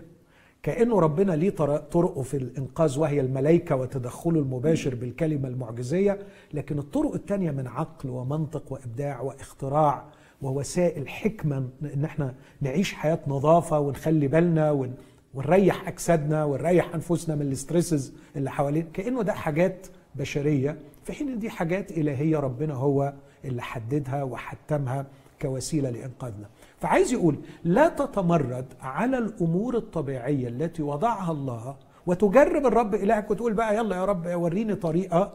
كأنه 0.63 0.99
ربنا 0.99 1.31
ليه 1.31 1.49
طرقه 1.91 2.21
في 2.21 2.37
الإنقاذ 2.37 2.99
وهي 2.99 3.21
الملائكة 3.21 3.75
وتدخله 3.75 4.39
المباشر 4.39 4.95
بالكلمة 4.95 5.47
المعجزية 5.47 6.19
لكن 6.53 6.79
الطرق 6.79 7.13
الثانية 7.13 7.51
من 7.51 7.67
عقل 7.67 8.09
ومنطق 8.09 8.63
وإبداع 8.73 9.21
واختراع 9.21 10.03
ووسائل 10.41 11.09
حكمة 11.09 11.69
إن 11.93 12.05
إحنا 12.05 12.33
نعيش 12.61 12.93
حياة 12.93 13.19
نظافة 13.27 13.79
ونخلي 13.79 14.27
بالنا 14.27 14.71
ون 14.71 14.93
ونريح 15.33 15.87
أجسادنا 15.87 16.45
ونريح 16.45 16.93
أنفسنا 16.95 17.35
من 17.35 17.41
الاسترسز 17.41 18.13
اللي 18.35 18.51
حوالين 18.51 18.87
كأنه 18.93 19.21
ده 19.21 19.33
حاجات 19.33 19.87
بشرية 20.15 20.77
في 21.03 21.13
حين 21.13 21.29
إن 21.29 21.39
دي 21.39 21.49
حاجات 21.49 21.91
إلهية 21.91 22.37
ربنا 22.37 22.73
هو 22.73 23.13
اللي 23.45 23.61
حددها 23.61 24.23
وحتمها 24.23 25.05
كوسيلة 25.41 25.89
لإنقاذنا. 25.89 26.45
فعايز 26.79 27.13
يقول 27.13 27.39
لا 27.63 27.89
تتمرد 27.89 28.65
على 28.81 29.17
الأمور 29.17 29.77
الطبيعية 29.77 30.47
التي 30.47 30.83
وضعها 30.83 31.31
الله 31.31 31.75
وتجرب 32.05 32.65
الرب 32.65 32.95
إلهك 32.95 33.31
وتقول 33.31 33.53
بقى 33.53 33.75
يلا 33.75 33.95
يا 33.95 34.05
رب 34.05 34.25
وريني 34.41 34.75
طريقة 34.75 35.33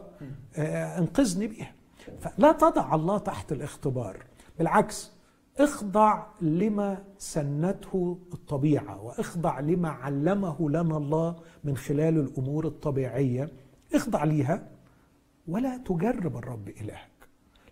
آه، 0.57 0.97
أنقذني 0.99 1.47
بيها. 1.47 1.71
فلا 2.21 2.51
تضع 2.51 2.95
الله 2.95 3.17
تحت 3.17 3.51
الاختبار. 3.51 4.17
بالعكس 4.57 5.11
اخضع 5.59 6.23
لما 6.41 6.97
سنته 7.17 8.17
الطبيعة 8.33 9.03
واخضع 9.03 9.59
لما 9.59 9.89
علمه 9.89 10.69
لنا 10.69 10.97
الله 10.97 11.35
من 11.63 11.77
خلال 11.77 12.19
الأمور 12.19 12.67
الطبيعية. 12.67 13.49
اخضع 13.93 14.23
ليها 14.23 14.67
ولا 15.47 15.77
تجرب 15.77 16.37
الرب 16.37 16.69
إلهك. 16.69 17.09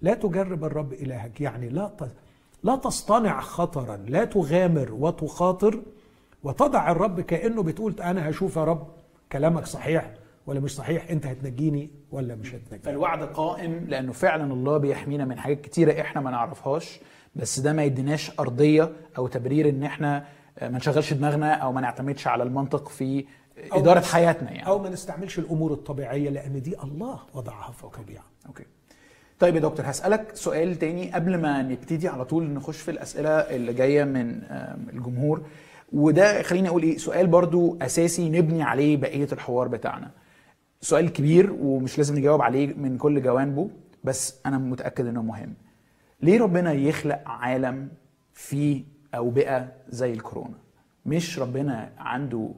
لا 0.02 0.14
تجرب 0.14 0.64
الرب 0.64 0.94
إلهك 0.94 1.42
يعني 1.42 1.70
لا 1.70 1.92
لا 2.64 2.76
تصطنع 2.76 3.42
خطرا 3.42 3.98
لا 3.98 4.26
تغامر 4.26 4.94
وتخاطر. 4.94 5.82
وتضع 6.44 6.92
الرب 6.92 7.22
كأنه 7.22 7.64
بتقول 7.64 8.02
أنا 8.02 8.30
هشوف 8.30 8.56
يا 8.56 8.64
رب 8.64 8.88
كلامك 9.32 9.66
صحيح 9.66 10.14
ولا 10.48 10.60
مش 10.60 10.76
صحيح 10.76 11.10
أنت 11.10 11.26
هتنجيني 11.26 11.90
ولا 12.12 12.36
مش 12.36 12.56
هتنجيني. 12.56 12.82
فالوعد 12.82 13.24
قائم 13.24 13.86
لأنه 13.88 14.12
فعلا 14.12 14.54
الله 14.54 14.78
بيحمينا 14.78 15.26
من 15.26 15.40
حاجات 15.40 15.62
كتيرة 15.62 16.02
إحنا 16.02 16.22
ما 16.22 16.32
نعرفهاش. 16.32 17.00
بس 17.36 17.60
ده 17.60 17.74
ما 17.74 17.84
يديناش 17.84 18.32
أرضية 18.40 18.92
أو 19.18 19.28
تبرير 19.28 19.70
إن 19.70 19.84
إحنا 19.84 20.26
ما 20.62 20.78
نشغلش 20.78 21.14
دماغنا 21.14 21.54
أو 21.54 21.72
ما 21.72 21.82
نعتمدش 21.82 22.28
على 22.28 22.44
المنطق 22.44 22.90
في 22.90 23.26
إدارة 23.72 24.00
حياتنا 24.00 24.52
يعني. 24.52 24.68
أو 24.68 24.80
ما 24.80 24.90
نستعملش 24.90 25.40
الأمور 25.40 25.74
الطبيعية 25.74 26.30
لأن 26.30 26.62
دي 26.62 26.76
الله 26.84 27.20
وضعها 27.34 27.72
فوق 27.72 27.96
الطبيعه 28.00 28.24
أوكي. 28.48 28.64
طيب 29.40 29.56
يا 29.56 29.60
دكتور 29.60 29.86
هسألك 29.90 30.32
سؤال 30.36 30.80
تاني 30.80 31.12
قبل 31.12 31.38
ما 31.38 31.62
نبتدي 31.62 32.08
على 32.08 32.26
طول 32.26 32.50
نخش 32.50 32.78
في 32.78 32.92
الأسئلة 32.92 33.30
اللي 33.30 33.74
جاية 33.74 34.04
من 34.04 34.42
الجمهور. 34.94 35.42
وده 35.94 36.42
خليني 36.42 36.70
أقول 36.70 36.84
إيه 36.84 36.98
سؤال 36.98 37.28
برضو 37.28 37.78
أساسي 37.82 38.30
نبني 38.30 38.64
عليه 38.64 38.98
بقية 38.98 39.28
الحوار 39.32 39.68
بتاعنا. 39.68 40.12
سؤال 40.82 41.14
كبير 41.14 41.54
ومش 41.62 41.98
لازم 41.98 42.16
نجاوب 42.18 42.42
عليه 42.42 42.74
من 42.74 42.98
كل 42.98 43.22
جوانبه 43.22 43.70
بس 44.04 44.36
أنا 44.46 44.58
متأكد 44.58 45.06
إنه 45.06 45.22
مهم. 45.22 45.54
ليه 46.24 46.40
ربنا 46.42 46.74
يخلق 46.74 47.20
عالم 47.26 47.88
فيه 48.34 48.84
أوبئة 49.16 49.68
زي 49.90 50.14
الكورونا؟ 50.14 50.58
مش 51.06 51.40
ربنا 51.40 51.90
عنده 51.98 52.50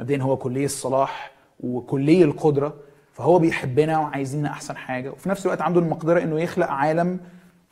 مبدئيا 0.00 0.22
هو 0.22 0.36
كلية 0.36 0.64
الصلاح 0.64 1.30
وكلية 1.60 2.24
القدرة 2.24 2.74
فهو 3.12 3.38
بيحبنا 3.38 3.98
وعايزيننا 3.98 4.48
أحسن 4.50 4.76
حاجة 4.76 5.10
وفي 5.12 5.28
نفس 5.28 5.46
الوقت 5.46 5.60
عنده 5.62 5.80
المقدرة 5.80 6.22
إنه 6.22 6.40
يخلق 6.40 6.66
عالم 6.68 7.20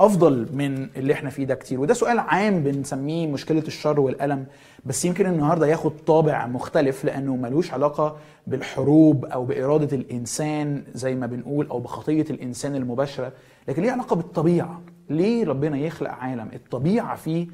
أفضل 0.00 0.48
من 0.52 0.88
اللي 0.96 1.12
إحنا 1.12 1.30
فيه 1.30 1.44
ده 1.44 1.54
كتير. 1.54 1.80
وده 1.80 1.94
سؤال 1.94 2.18
عام 2.18 2.62
بنسميه 2.62 3.26
مشكلة 3.26 3.62
الشر 3.66 4.00
والألم 4.00 4.46
بس 4.84 5.04
يمكن 5.04 5.26
النهارده 5.26 5.66
ياخد 5.66 5.92
طابع 6.06 6.46
مختلف 6.46 7.04
لأنه 7.04 7.36
ملوش 7.36 7.72
علاقة 7.72 8.16
بالحروب 8.46 9.24
أو 9.24 9.44
بإرادة 9.44 9.96
الإنسان 9.96 10.82
زي 10.94 11.14
ما 11.14 11.26
بنقول 11.26 11.66
أو 11.68 11.80
بخطية 11.80 12.24
الإنسان 12.30 12.74
المباشرة 12.74 13.32
لكن 13.68 13.82
ليه 13.82 13.90
علاقة 13.92 14.16
بالطبيعة؟ 14.16 14.80
ليه 15.10 15.44
ربنا 15.44 15.78
يخلق 15.78 16.10
عالم 16.10 16.50
الطبيعة 16.52 17.16
فيه 17.16 17.46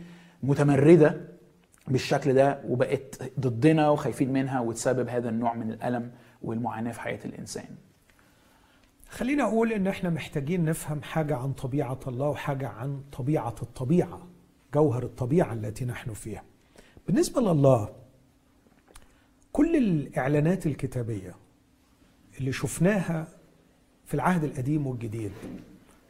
متمردة 0.42 1.20
بالشكل 1.88 2.34
ده 2.34 2.62
وبقت 2.68 3.32
ضدنا 3.40 3.90
وخايفين 3.90 4.32
منها 4.32 4.60
وتسبب 4.60 5.08
هذا 5.08 5.28
النوع 5.28 5.54
من 5.54 5.70
الألم 5.72 6.12
والمعاناة 6.42 6.92
في 6.92 7.00
حياة 7.00 7.18
الإنسان. 7.24 7.68
خلينا 9.08 9.44
أقول 9.44 9.72
إن 9.72 9.86
إحنا 9.86 10.10
محتاجين 10.10 10.64
نفهم 10.64 11.02
حاجة 11.02 11.36
عن 11.36 11.52
طبيعة 11.52 12.00
الله 12.08 12.28
وحاجة 12.28 12.68
عن 12.68 13.00
طبيعة 13.12 13.54
الطبيعة 13.62 14.26
جوهر 14.74 15.02
الطبيعة 15.02 15.52
التي 15.52 15.84
نحن 15.84 16.12
فيها. 16.12 16.42
بالنسبة 17.06 17.40
لله 17.40 17.88
كل 19.52 19.76
الإعلانات 19.76 20.66
الكتابية 20.66 21.34
اللي 22.38 22.52
شفناها 22.52 23.28
في 24.04 24.14
العهد 24.14 24.44
القديم 24.44 24.86
والجديد 24.86 25.32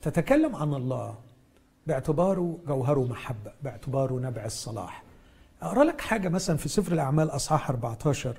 تتكلم 0.02 0.56
عن 0.56 0.74
الله 0.74 1.18
باعتباره 1.86 2.58
جوهره 2.68 3.06
محبة، 3.10 3.52
باعتباره 3.62 4.14
نبع 4.20 4.44
الصلاح. 4.44 5.02
أقرأ 5.62 5.84
لك 5.84 6.00
حاجة 6.00 6.28
مثلا 6.28 6.56
في 6.56 6.68
سفر 6.68 6.92
الأعمال 6.92 7.30
أصحاح 7.30 7.70
14 7.70 8.38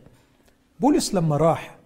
بولس 0.79 1.13
لما 1.15 1.37
راح 1.37 1.77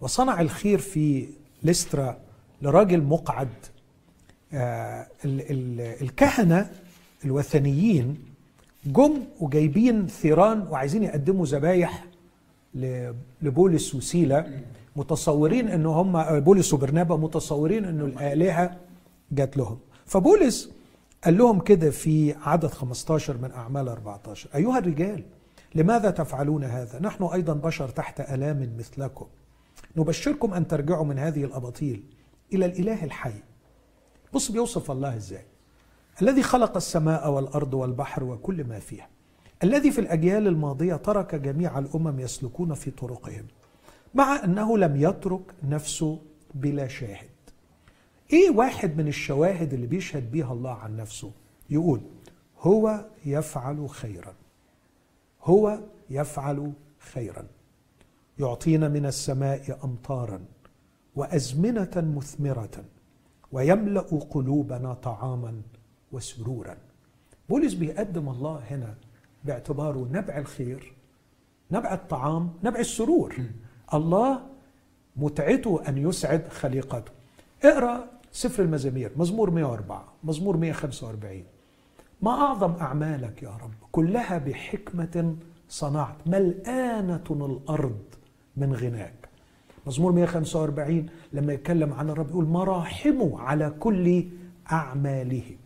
وصنع 0.00 0.40
الخير 0.40 0.78
في 0.78 1.28
لسترا 1.62 2.18
لراجل 2.62 3.02
مقعد 3.02 3.48
آه 4.52 5.06
الكهنة 6.00 6.70
الوثنيين 7.24 8.18
جم 8.86 9.22
وجايبين 9.40 10.06
ثيران 10.06 10.66
وعايزين 10.70 11.02
يقدموا 11.02 11.46
ذبايح 11.46 12.04
لبولس 13.42 13.94
وسيلة 13.94 14.60
متصورين 14.96 15.68
إن 15.68 15.86
هم 15.86 16.40
بولس 16.40 16.74
وبرنابا 16.74 17.16
متصورين 17.16 17.84
إنه 17.84 18.04
الآلهة 18.04 18.76
جات 19.32 19.56
لهم 19.56 19.78
فبولس 20.06 20.70
قال 21.24 21.38
لهم 21.38 21.60
كده 21.60 21.90
في 21.90 22.34
عدد 22.34 22.66
15 22.66 23.36
من 23.36 23.52
أعمال 23.52 23.88
14 23.88 24.48
أيها 24.54 24.78
الرجال 24.78 25.24
لماذا 25.74 26.10
تفعلون 26.10 26.64
هذا؟ 26.64 26.98
نحن 26.98 27.24
أيضا 27.24 27.52
بشر 27.52 27.88
تحت 27.88 28.20
ألام 28.20 28.76
مثلكم. 28.78 29.26
نبشركم 29.96 30.54
أن 30.54 30.68
ترجعوا 30.68 31.04
من 31.04 31.18
هذه 31.18 31.44
الأباطيل 31.44 32.04
إلى 32.52 32.66
الإله 32.66 33.04
الحي. 33.04 33.42
بص 34.34 34.50
بيوصف 34.50 34.90
الله 34.90 35.16
إزاي. 35.16 35.44
الذي 36.22 36.42
خلق 36.42 36.76
السماء 36.76 37.30
والأرض 37.30 37.74
والبحر 37.74 38.24
وكل 38.24 38.64
ما 38.64 38.78
فيها. 38.78 39.08
الذي 39.62 39.90
في 39.90 40.00
الأجيال 40.00 40.46
الماضية 40.46 40.94
ترك 40.94 41.34
جميع 41.34 41.78
الأمم 41.78 42.20
يسلكون 42.20 42.74
في 42.74 42.90
طرقهم 42.90 43.46
مع 44.14 44.44
أنه 44.44 44.78
لم 44.78 44.96
يترك 44.96 45.54
نفسه 45.62 46.18
بلا 46.54 46.88
شاهد. 46.88 47.35
إيه 48.32 48.50
واحد 48.50 48.96
من 48.96 49.08
الشواهد 49.08 49.72
اللي 49.72 49.86
بيشهد 49.86 50.30
بيها 50.30 50.52
الله 50.52 50.72
عن 50.74 50.96
نفسه؟ 50.96 51.32
يقول 51.70 52.00
هو 52.60 53.04
يفعل 53.26 53.90
خيرا. 53.90 54.34
هو 55.44 55.80
يفعل 56.10 56.72
خيرا. 56.98 57.46
يعطينا 58.38 58.88
من 58.88 59.06
السماء 59.06 59.78
امطارا 59.84 60.40
وأزمنة 61.16 61.90
مثمرة 62.16 62.84
ويملأ 63.52 64.00
قلوبنا 64.30 64.94
طعاما 64.94 65.62
وسرورا. 66.12 66.76
بولس 67.48 67.74
بيقدم 67.74 68.28
الله 68.28 68.62
هنا 68.70 68.94
باعتباره 69.44 70.08
نبع 70.12 70.38
الخير 70.38 70.92
نبع 71.70 71.94
الطعام 71.94 72.52
نبع 72.64 72.80
السرور. 72.80 73.36
الله 73.94 74.42
متعته 75.16 75.82
أن 75.88 75.98
يسعد 75.98 76.48
خليقته. 76.48 77.12
اقرأ 77.64 78.15
سفر 78.36 78.62
المزامير 78.62 79.12
مزمور 79.16 79.50
104 79.50 80.04
مزمور 80.24 80.56
145 80.56 81.44
ما 82.22 82.30
أعظم 82.30 82.72
أعمالك 82.72 83.42
يا 83.42 83.48
رب؟ 83.48 83.72
كلها 83.92 84.38
بحكمة 84.38 85.36
صنعت. 85.68 86.16
ملآنة 86.26 87.24
الأرض 87.30 87.98
من 88.56 88.74
غناك. 88.74 89.28
مزمور 89.86 90.12
145 90.12 91.06
لما 91.32 91.52
يتكلم 91.52 91.92
عن 91.92 92.10
الرب 92.10 92.30
يقول 92.30 92.44
مراحمه 92.44 93.40
على 93.40 93.74
كل 93.80 94.24
أعماله. 94.72 95.56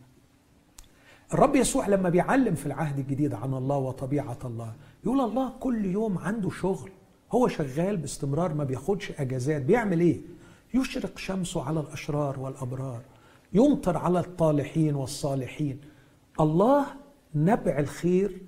الرب 1.34 1.56
يسوع 1.56 1.88
لما 1.88 2.08
بيعلم 2.08 2.54
في 2.54 2.66
العهد 2.66 2.98
الجديد 2.98 3.34
عن 3.34 3.54
الله 3.54 3.76
وطبيعة 3.76 4.38
الله 4.44 4.72
يقول 5.04 5.20
الله 5.20 5.52
كل 5.60 5.84
يوم 5.84 6.18
عنده 6.18 6.50
شغل. 6.50 6.90
هو 7.32 7.48
شغال 7.48 7.96
باستمرار 7.96 8.54
ما 8.54 8.64
بياخدش 8.64 9.12
أجازات. 9.18 9.62
بيعمل 9.62 10.00
إيه؟ 10.00 10.20
يشرق 10.74 11.18
شمسه 11.18 11.62
على 11.62 11.80
الأشرار 11.80 12.40
والأبرار 12.40 13.02
يمطر 13.52 13.96
على 13.96 14.20
الطالحين 14.20 14.94
والصالحين. 14.94 15.80
الله 16.40 16.86
نبع 17.34 17.78
الخير 17.78 18.42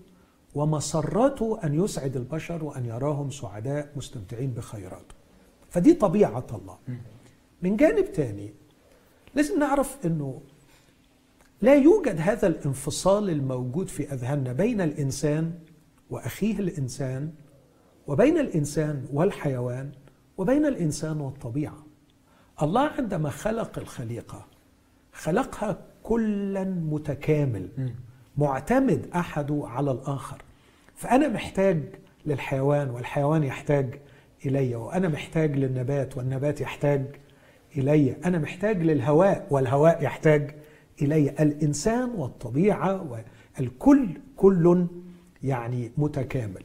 ومسرته 0.55 1.59
أن 1.65 1.85
يسعد 1.85 2.17
البشر 2.17 2.65
وأن 2.65 2.87
يراهم 2.87 3.31
سعداء 3.31 3.93
مستمتعين 3.97 4.51
بخيراته. 4.51 5.15
فدي 5.71 5.95
طبيعة 5.95 6.47
الله. 6.53 6.79
من 7.63 7.77
جانب 7.77 8.13
تاني 8.13 8.55
لازم 9.35 9.59
نعرف 9.59 10.07
إنه 10.07 10.41
لا 11.63 11.75
يوجد 11.75 12.21
هذا 12.21 12.47
الانفصال 12.47 13.31
الموجود 13.31 13.89
في 13.89 14.13
أذهاننا 14.13 14.53
بين 14.53 14.81
الإنسان 14.81 15.59
وأخيه 16.11 16.59
الإنسان 16.59 17.33
وبين 18.07 18.39
الإنسان 18.39 19.07
والحيوان 19.13 19.93
وبين 20.39 20.67
الإنسان 20.67 21.21
والطبيعة. 21.21 21.92
الله 22.63 22.91
عندما 22.99 23.31
خلق 23.31 23.79
الخليقة 23.79 24.47
خلقها 25.13 25.79
كلا 26.03 26.65
متكامل 26.65 27.69
معتمد 28.37 29.07
احده 29.15 29.63
على 29.67 29.91
الآخر. 29.91 30.43
فأنا 30.95 31.29
محتاج 31.29 31.83
للحيوان 32.27 32.91
والحيوان 32.91 33.43
يحتاج 33.43 34.01
إلي 34.47 34.75
وأنا 34.77 35.09
محتاج 35.09 35.57
للنبات 35.57 36.17
والنبات 36.17 36.61
يحتاج 36.61 37.05
إلي. 37.77 38.17
أنا 38.25 38.39
محتاج 38.39 38.83
للهواء 38.83 39.47
والهواء 39.51 40.03
يحتاج 40.05 40.55
إلي. 41.03 41.31
الإنسان 41.31 42.11
والطبيعة 42.11 43.23
والكل 43.59 44.09
كل 44.37 44.87
يعني 45.43 45.93
متكامل. 45.97 46.65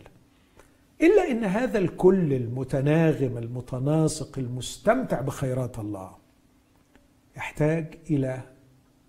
إلا 1.02 1.32
إن 1.32 1.44
هذا 1.44 1.80
الكل 1.80 2.34
المتناغم 2.34 3.38
المتناسق 3.38 4.40
المستمتع 4.40 5.22
بخيرات 5.22 5.80
الله 5.80 6.12
يحتاج 7.38 7.98
إلى 8.10 8.42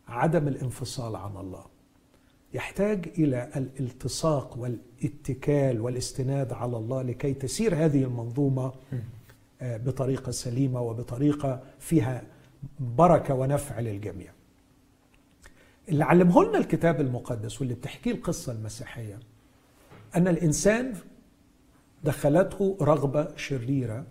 عدم 0.08 0.48
الانفصال 0.48 1.16
عن 1.16 1.36
الله 1.36 1.64
يحتاج 2.54 3.08
إلى 3.18 3.48
الالتصاق 3.56 4.58
والاتكال 4.58 5.80
والاستناد 5.80 6.52
على 6.52 6.76
الله 6.76 7.02
لكي 7.02 7.34
تسير 7.34 7.74
هذه 7.74 8.04
المنظومة 8.04 8.72
آه، 9.62 9.76
بطريقة 9.76 10.32
سليمة 10.32 10.80
وبطريقة 10.80 11.62
فيها 11.78 12.22
بركة 12.80 13.34
ونفع 13.34 13.80
للجميع. 13.80 14.32
اللي 15.88 16.04
علمه 16.04 16.44
لنا 16.44 16.58
الكتاب 16.58 17.00
المقدس 17.00 17.60
واللي 17.60 17.74
بتحكيه 17.74 18.10
القصة 18.10 18.52
المسيحية 18.52 19.18
أن 20.16 20.28
الإنسان 20.28 20.94
دخلته 22.04 22.76
رغبة 22.80 23.28
شريرة 23.36 24.04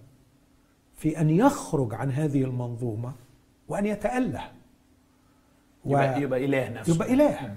في 0.96 1.22
أن 1.22 1.30
يخرج 1.30 1.94
عن 1.94 2.12
هذه 2.12 2.44
المنظومة 2.44 3.14
وأن 3.68 3.86
يتأله. 3.86 4.44
يبقى, 5.86 6.22
يبقى 6.22 6.46
إله 6.46 6.70
نفسه. 6.70 6.96
يبقى 6.96 7.14
إله. 7.14 7.56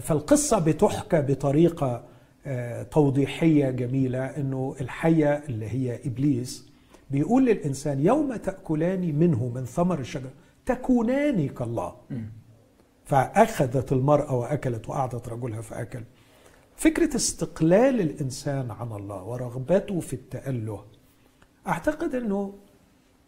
فالقصة 0.00 0.58
بتحكى 0.58 1.22
بطريقة 1.22 2.04
آه، 2.48 2.82
توضيحية 2.82 3.70
جميلة 3.70 4.24
إنه 4.24 4.76
الحية 4.80 5.42
اللي 5.48 5.68
هي 5.68 6.00
إبليس 6.06 6.68
بيقول 7.10 7.46
للإنسان 7.46 8.06
يوم 8.06 8.36
تأكلان 8.36 9.18
منه 9.18 9.48
من 9.54 9.64
ثمر 9.64 9.98
الشجرة 9.98 10.30
تكونان 10.66 11.48
كالله. 11.48 11.94
فأخذت 13.04 13.92
المرأة 13.92 14.34
وأكلت 14.34 14.88
وأعطت 14.88 15.28
رجلها 15.28 15.60
فأكل. 15.60 16.02
فكرة 16.76 17.16
استقلال 17.16 18.00
الإنسان 18.00 18.70
عن 18.70 18.92
الله 18.92 19.22
ورغبته 19.22 20.00
في 20.00 20.12
التأله 20.12 20.84
أعتقد 21.66 22.14
أنه 22.14 22.54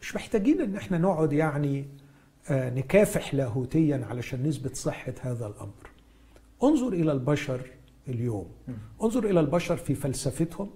مش 0.01 0.15
محتاجين 0.15 0.61
أن 0.61 0.75
إحنا 0.75 0.97
نقعد 0.97 1.33
يعني 1.33 1.85
آه، 2.49 2.69
نكافح 2.69 3.33
لاهوتيا 3.33 4.05
علشان 4.09 4.43
نثبت 4.47 4.75
صحة 4.75 5.13
هذا 5.21 5.47
الأمر. 5.47 5.89
انظر 6.63 6.87
إلى 6.93 7.11
البشر 7.11 7.61
اليوم. 8.07 8.47
انظر 9.03 9.25
إلى 9.25 9.39
البشر 9.39 9.77
في 9.77 9.95
فلسفتهم. 9.95 10.69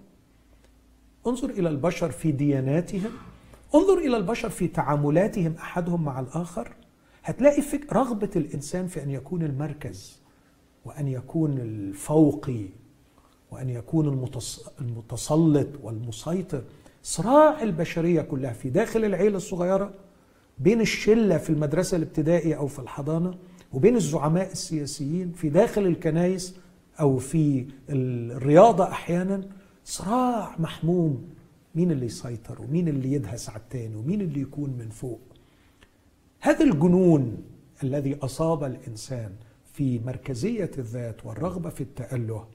انظر 1.28 1.50
إلى 1.50 1.70
البشر 1.70 2.12
في 2.12 2.32
دياناتهم. 2.32 3.12
انظر 3.76 3.98
إلى 3.98 4.18
البشر 4.18 4.50
في 4.50 4.68
تعاملاتهم 4.68 5.56
أحدهم 5.56 6.04
مع 6.04 6.20
الآخر. 6.20 6.76
هتلاقي 7.24 7.62
فك 7.62 7.94
رغبة 7.94 8.30
الإنسان 8.36 8.88
في 8.88 9.04
أن 9.04 9.10
يكون 9.10 9.44
المركز. 9.44 10.23
وأن 10.86 11.08
يكون 11.08 11.58
الفوقي 11.58 12.66
وأن 13.52 13.70
يكون 13.70 14.08
المتسلط 14.82 15.68
والمسيطر 15.84 16.64
صراع 17.04 17.62
البشرية 17.62 18.22
كلها 18.22 18.54
في 18.54 18.70
داخل 18.70 19.06
العيلة 19.06 19.38
الصغيرة 19.38 19.94
بين 20.60 20.82
الشلة 20.82 21.38
في 21.38 21.50
المدرسة 21.50 21.98
الابتدائيه 21.98 22.56
أو 22.56 22.68
في 22.68 22.80
الحضانة 22.80 23.34
وبين 23.74 23.96
الزعماء 23.96 24.52
السياسيين 24.52 25.32
في 25.32 25.50
داخل 25.50 25.88
الكنائس 25.88 26.56
أو 27.00 27.18
في 27.18 27.66
الرياضة 27.90 28.84
أحيانا. 28.84 29.42
صراع 29.86 30.56
محموم. 30.60 31.30
مين 31.76 31.92
اللي 31.92 32.06
يسيطر 32.06 32.62
ومين 32.62 32.88
اللي 32.88 33.14
يدهس 33.14 33.50
على 33.50 33.60
التاني 33.60 33.96
ومين 33.96 34.22
اللي 34.22 34.42
يكون 34.42 34.70
من 34.70 34.90
فوق؟ 34.90 35.20
هذا 36.40 36.64
الجنون 36.64 37.38
الذي 37.84 38.16
أصاب 38.16 38.64
الإنسان 38.64 39.32
في 39.74 40.00
مركزية 40.06 40.72
الذات 40.78 41.26
والرغبة 41.26 41.70
في 41.70 41.82
التأله 41.82 42.46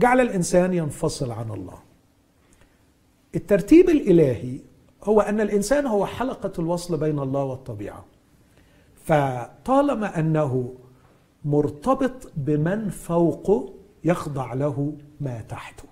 جعل 0.00 0.20
الإنسان 0.20 0.74
ينفصل 0.74 1.30
عن 1.30 1.50
الله. 1.50 1.78
الترتيب 3.34 3.88
الإلهي 3.88 4.58
هو 5.04 5.20
أن 5.20 5.40
الإنسان 5.40 5.86
هو 5.86 6.06
حلقة 6.06 6.52
الوصل 6.58 6.96
بين 6.96 7.18
الله 7.18 7.44
والطبيعة. 7.44 8.04
فطالما 9.04 10.18
أنه 10.18 10.74
مرتبط 11.44 12.32
بمن 12.36 12.90
فوقه 12.90 13.72
يخضع 14.04 14.54
له 14.54 14.92
ما 15.20 15.40
تحته. 15.40 15.84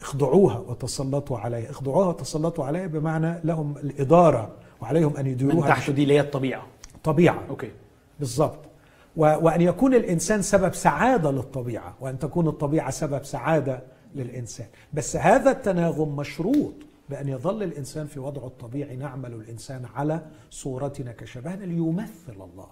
اخضعوها 0.00 0.58
وتسلطوا 0.58 1.38
عليها. 1.38 1.70
اخضعوها 1.70 2.06
وتسلطوا 2.06 2.64
عليها 2.64 2.86
بمعنى 2.86 3.40
لهم 3.44 3.78
الإدارة 3.78 4.56
وعليهم 4.80 5.16
أن 5.16 5.26
يديروها 5.26 5.56
من 5.56 5.62
تحته 5.62 5.92
دي 5.92 6.02
اللي 6.02 6.14
هي 6.14 6.20
الطبيعة. 6.20 6.66
طبيعة. 7.04 7.44
أوكي. 7.50 7.70
بالضبط. 8.20 8.58
وأن 9.16 9.60
يكون 9.60 9.94
الإنسان 9.94 10.42
سبب 10.42 10.74
سعادة 10.74 11.30
للطبيعة 11.30 11.96
وأن 12.00 12.18
تكون 12.18 12.48
الطبيعة 12.48 12.90
سبب 12.90 13.24
سعادة 13.24 13.82
للإنسان. 14.14 14.66
بس 14.92 15.16
هذا 15.16 15.50
التناغم 15.50 16.16
مشروط 16.16 16.72
بأن 17.10 17.28
يظل 17.28 17.62
الإنسان 17.62 18.06
في 18.06 18.20
وضعه 18.20 18.46
الطبيعي 18.46 18.96
نعمل 18.96 19.32
الإنسان 19.32 19.84
على 19.94 20.26
صورتنا 20.50 21.12
كشبهنا 21.12 21.64
ليمثل 21.64 22.32
الله. 22.32 22.68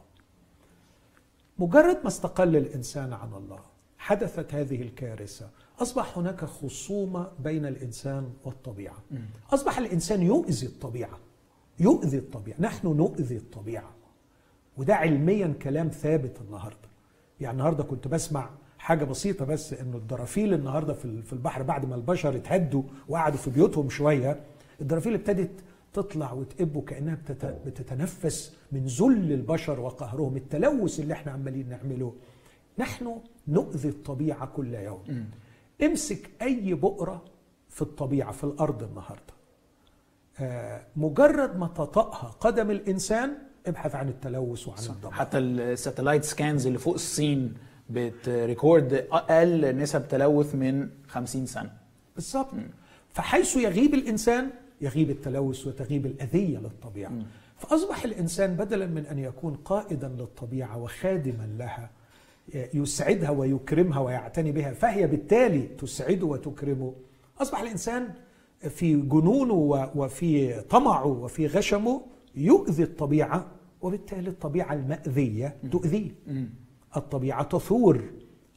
مجرد 1.58 1.96
ما 2.02 2.08
استقل 2.08 2.56
الإنسان 2.56 3.12
عن 3.12 3.32
الله 3.34 3.60
حدثت 3.98 4.54
هذه 4.54 4.82
الكارثة 4.82 5.48
أصبح 5.80 6.18
هناك 6.18 6.44
خصومة 6.44 7.28
بين 7.38 7.66
الإنسان 7.66 8.30
والطبيعة. 8.44 8.96
أصبح 9.52 9.78
الإنسان 9.78 10.22
يؤذي 10.22 10.66
الطبيعة. 10.66 11.18
يؤذي 11.78 12.18
الطبيعة. 12.18 12.56
نحن 12.60 12.86
نؤذي 12.86 13.36
الطبيعة. 13.36 13.90
وده 14.80 14.94
علميا 14.94 15.54
كلام 15.62 15.88
ثابت 15.88 16.40
النهارده. 16.40 16.88
يعني 17.40 17.52
النهارده 17.52 17.84
كنت 17.84 18.08
بسمع 18.08 18.50
حاجة 18.78 19.04
بسيطة 19.04 19.44
بس 19.44 19.72
إنه 19.72 19.96
الدرافيل 19.96 20.54
النهارده 20.54 20.92
في 20.94 21.32
البحر 21.32 21.62
بعد 21.62 21.86
ما 21.86 21.94
البشر 21.94 22.36
اتهدوا 22.36 22.82
وقعدوا 23.08 23.38
في 23.38 23.50
بيوتهم 23.50 23.88
شوية 23.90 24.40
الدرافيل 24.80 25.14
ابتدت 25.14 25.50
تطلع 25.92 26.32
وتقب 26.32 26.76
وكأنها 26.76 27.18
بتتنفس 27.66 28.54
من 28.72 28.86
ذل 28.86 29.32
البشر 29.32 29.80
وقهرهم 29.80 30.36
التلوث 30.36 31.00
اللي 31.00 31.14
إحنا 31.14 31.32
عمالين 31.32 31.68
نعمله. 31.68 32.14
نحن 32.78 33.16
نؤذي 33.48 33.88
الطبيعة 33.88 34.46
كل 34.46 34.74
يوم. 34.74 35.30
امسك 35.82 36.30
أي 36.42 36.74
بؤرة 36.74 37.24
في 37.68 37.82
الطبيعة 37.82 38.32
في 38.32 38.44
الأرض 38.44 38.82
النهارده. 38.82 39.34
آه 40.38 40.86
مجرد 40.96 41.58
ما 41.58 41.66
تطأها 41.66 42.28
قدم 42.40 42.70
الإنسان 42.70 43.49
ابحث 43.66 43.94
عن 43.94 44.08
التلوث 44.08 44.68
وعن 44.68 44.78
الدمار 44.78 45.12
حتى 45.12 45.38
ال 45.38 45.47
satellite 45.47 46.24
scans 46.24 46.66
اللي 46.66 46.78
فوق 46.78 46.94
الصين 46.94 47.54
بت 47.90 48.16
record 48.16 48.92
أقل 49.12 49.76
نسب 49.76 50.08
تلوث 50.08 50.54
من 50.54 50.88
50 51.08 51.46
سنة. 51.46 51.72
بالظبط. 52.14 52.48
فحيث 53.12 53.56
يغيب 53.56 53.94
الإنسان 53.94 54.50
يغيب 54.80 55.10
التلوث 55.10 55.66
وتغيب 55.66 56.06
الأذية 56.06 56.58
للطبيعة. 56.58 57.10
م. 57.10 57.26
فأصبح 57.58 58.04
الإنسان 58.04 58.54
بدلا 58.54 58.86
من 58.86 59.06
أن 59.06 59.18
يكون 59.18 59.54
قائدا 59.54 60.08
للطبيعة 60.08 60.78
وخادما 60.78 61.48
لها 61.58 61.90
يسعدها 62.74 63.30
ويكرمها 63.30 64.00
ويعتني 64.00 64.52
بها 64.52 64.72
فهي 64.72 65.06
بالتالي 65.06 65.60
تسعده 65.60 66.26
وتكرمه 66.26 66.94
أصبح 67.42 67.60
الإنسان 67.60 68.08
في 68.68 68.94
جنونه 68.96 69.54
وفي 69.94 70.60
طمعه 70.60 71.06
وفي 71.06 71.46
غشمه 71.46 72.02
يؤذي 72.34 72.82
الطبيعة 72.82 73.46
وبالتالي 73.82 74.30
الطبيعة 74.30 74.72
المأذية 74.72 75.56
تؤذيه. 75.72 76.10
الطبيعة 76.96 77.42
تثور. 77.42 78.02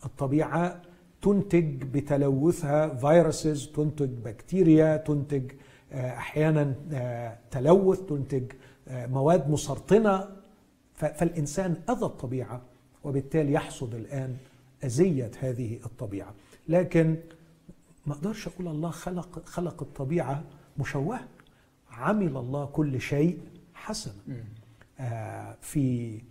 الطبيعة 0.05 0.81
تنتج 1.21 1.83
بتلوثها 1.83 2.95
فيروسز 2.95 3.67
تنتج 3.67 4.09
بكتيريا 4.09 4.97
تنتج 4.97 5.51
أحيانا 5.93 6.75
تلوث 7.51 7.99
تنتج 7.99 8.43
مواد 8.87 9.49
مسرطنة. 9.49 10.29
فالإنسان 10.93 11.75
أذى 11.89 12.05
الطبيعة 12.05 12.61
وبالتالي 13.03 13.53
يحصد 13.53 13.95
الآن 13.95 14.37
أذية 14.83 15.31
هذه 15.39 15.79
الطبيعة. 15.85 16.33
لكن 16.67 17.15
ما 18.05 18.13
أقدرش 18.13 18.47
أقول 18.47 18.67
الله 18.67 18.89
خلق 18.89 19.45
خلق 19.45 19.81
الطبيعة 19.83 20.43
مشوهه 20.79 21.27
عمل 21.91 22.37
الله 22.37 22.65
كل 22.65 23.01
شيء 23.01 23.37
حسنا 23.83 24.13
آه 24.99 25.57
في 25.61 26.21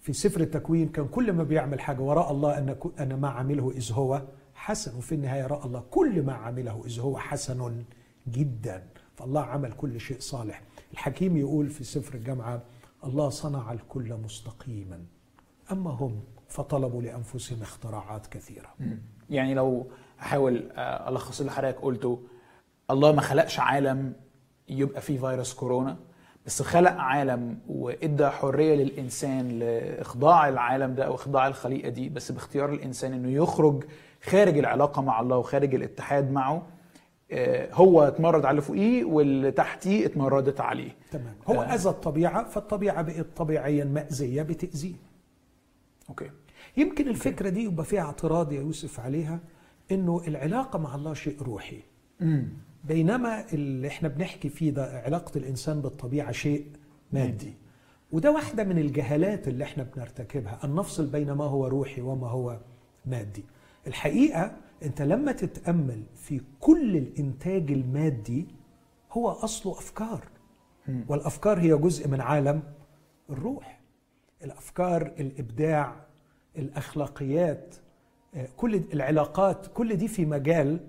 في 0.00 0.12
سفر 0.12 0.40
التكوين 0.40 0.88
كان 0.88 1.08
كل 1.08 1.32
ما 1.32 1.42
بيعمل 1.42 1.80
حاجة 1.80 2.00
وراء 2.00 2.32
الله 2.32 2.58
أن 2.58 2.76
أن 3.00 3.14
ما 3.20 3.28
عمله 3.28 3.70
إذ 3.70 3.92
هو 3.92 4.22
حسن 4.54 4.96
وفي 4.98 5.14
النهاية 5.14 5.46
رأى 5.46 5.66
الله 5.66 5.80
كل 5.90 6.22
ما 6.22 6.32
عمله 6.32 6.82
إذ 6.86 7.00
هو 7.00 7.18
حسن 7.18 7.82
جدا. 8.28 8.86
فالله 9.16 9.40
عمل 9.40 9.72
كل 9.72 10.00
شيء 10.00 10.18
صالح. 10.20 10.62
الحكيم 10.92 11.36
يقول 11.36 11.70
في 11.70 11.84
سفر 11.84 12.14
الجامعة 12.14 12.62
الله 13.04 13.28
صنع 13.28 13.72
الكل 13.72 14.14
مستقيما 14.24 15.00
أما 15.72 15.90
هم 15.90 16.20
فطلبوا 16.48 17.02
لأنفسهم 17.02 17.62
اختراعات 17.62 18.26
كثيرة. 18.26 18.68
يعني 19.30 19.54
لو 19.54 19.90
أحاول 20.20 20.70
ألخص 20.78 21.40
اللي 21.40 21.52
حضرتك 21.52 21.78
قلته 21.80 22.22
الله 22.90 23.12
ما 23.12 23.20
خلقش 23.20 23.58
عالم 23.60 24.12
يبقى 24.68 25.00
فيه 25.00 25.18
فيروس 25.18 25.54
كورونا؟ 25.54 25.96
بس 26.46 26.62
خلق 26.62 26.90
عالم 26.92 27.58
وإدى 27.68 28.26
حرية 28.28 28.74
للإنسان 28.74 29.58
لإخضاع 29.58 30.48
العالم 30.48 30.94
ده 30.94 31.04
أو 31.06 31.14
إخضاع 31.14 31.46
الخليقة 31.46 31.88
دي 31.88 32.08
بس 32.08 32.32
باختيار 32.32 32.72
الإنسان 32.72 33.12
إنه 33.12 33.30
يخرج 33.30 33.84
خارج 34.22 34.58
العلاقة 34.58 35.02
مع 35.02 35.20
الله 35.20 35.36
وخارج 35.36 35.74
الاتحاد 35.74 36.30
معه. 36.32 36.66
هو 37.72 38.02
اتمرد 38.02 38.44
على 38.44 38.50
اللي 38.50 38.62
فوقيه 38.62 39.04
واللي 39.04 39.50
تحتيه 39.50 40.06
اتمردت 40.06 40.60
عليه. 40.60 40.90
تمام. 41.10 41.34
هو 41.46 41.62
أذى 41.62 41.88
الطبيعة 41.88 42.48
فالطبيعة 42.48 43.02
بقت 43.02 43.26
طبيعيا 43.36 43.84
مأذية 43.84 44.42
بتأذيه. 44.42 44.94
أوكي. 46.08 46.30
يمكن 46.76 47.08
الفكرة 47.08 47.48
دي 47.48 47.64
يبقى 47.64 47.84
فيها 47.84 48.02
اعتراض 48.02 48.52
يا 48.52 48.60
يوسف 48.60 49.00
عليها 49.00 49.40
إنه 49.90 50.22
العلاقة 50.28 50.78
مع 50.78 50.94
الله 50.94 51.14
شيء 51.14 51.42
روحي. 51.42 51.80
امم 52.22 52.48
بينما 52.84 53.52
اللي 53.52 53.88
إحنا 53.88 54.08
بنحكي 54.08 54.48
فيه 54.48 54.70
ده 54.70 55.02
علاقة 55.04 55.38
الإنسان 55.38 55.80
بالطبيعة 55.80 56.32
شيء 56.32 56.66
مادي. 57.12 57.54
وده 58.12 58.30
واحدة 58.32 58.64
من 58.64 58.78
الجهالات 58.78 59.48
اللي 59.48 59.64
إحنا 59.64 59.82
بنرتكبها 59.82 60.58
ان 60.64 60.74
نفصل 60.74 61.06
بين 61.06 61.32
ما 61.32 61.44
هو 61.44 61.66
روحي 61.66 62.00
وما 62.00 62.28
هو 62.28 62.58
مادي. 63.06 63.44
الحقيقة 63.86 64.56
أنت 64.82 65.02
لما 65.02 65.32
تتأمل 65.32 66.02
في 66.16 66.40
كل 66.60 66.96
الإنتاج 66.96 67.72
المادي 67.72 68.46
هو 69.12 69.28
أصله 69.30 69.72
أفكار. 69.72 70.24
والأفكار 71.08 71.60
هي 71.60 71.76
جزء 71.76 72.08
من 72.08 72.20
عالم 72.20 72.62
الروح. 73.30 73.80
الأفكار 74.44 75.02
الإبداع 75.02 75.96
الأخلاقيات 76.58 77.74
كل 78.56 78.74
العلاقات 78.92 79.66
كل 79.74 79.96
دي 79.96 80.08
في 80.08 80.26
مجال 80.26 80.80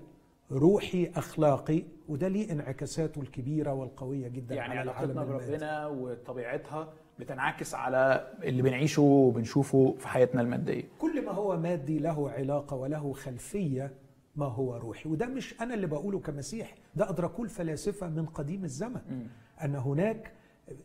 روحي 0.53 1.11
أخلاقي 1.15 1.83
وده 2.09 2.27
ليه 2.27 2.51
انعكاساته 2.51 3.21
الكبيرة 3.21 3.73
والقوية 3.73 4.27
جدا 4.27 4.55
يعني 4.55 4.79
على 4.79 4.91
علاقتنا. 4.91 5.23
بربنا 5.23 5.87
وطبيعتها 5.87 6.93
بتنعكس 7.19 7.75
على 7.75 8.31
اللي 8.43 8.61
بنعيشه 8.61 9.01
وبنشوفه 9.01 9.95
في 9.99 10.07
حياتنا 10.07 10.41
المادية 10.41 10.83
كل 10.99 11.25
ما 11.25 11.31
هو 11.31 11.57
مادي 11.57 11.99
له 11.99 12.31
علاقة 12.31 12.75
وله 12.77 13.13
خلفية 13.13 13.93
ما 14.35 14.45
هو 14.45 14.75
روحي 14.77 15.09
وده 15.09 15.25
مش 15.25 15.61
أنا 15.61 15.73
اللي 15.73 15.87
بقوله 15.87 16.19
كمسيح 16.19 16.75
ده 16.95 17.09
ادركوه 17.09 17.45
الفلاسفة 17.45 18.09
من 18.09 18.25
قديم 18.25 18.63
الزمن 18.63 19.01
مم. 19.09 19.27
أن 19.63 19.75
هناك 19.75 20.31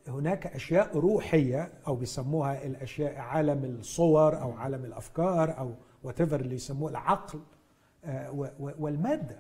هناك 0.09 0.47
أشياء 0.47 0.99
روحية 0.99 1.73
أو 1.87 1.97
بيسموها 1.97 2.67
الأشياء 2.67 3.17
عالم 3.17 3.65
الصور 3.65 4.41
أو 4.43 4.53
عالم 4.53 4.85
الأفكار 4.85 5.59
أو 5.59 5.75
what 6.03 6.21
اللي 6.21 6.55
يسموه 6.55 6.91
العقل 6.91 7.41
آه، 8.05 8.31
والمادة 8.79 9.37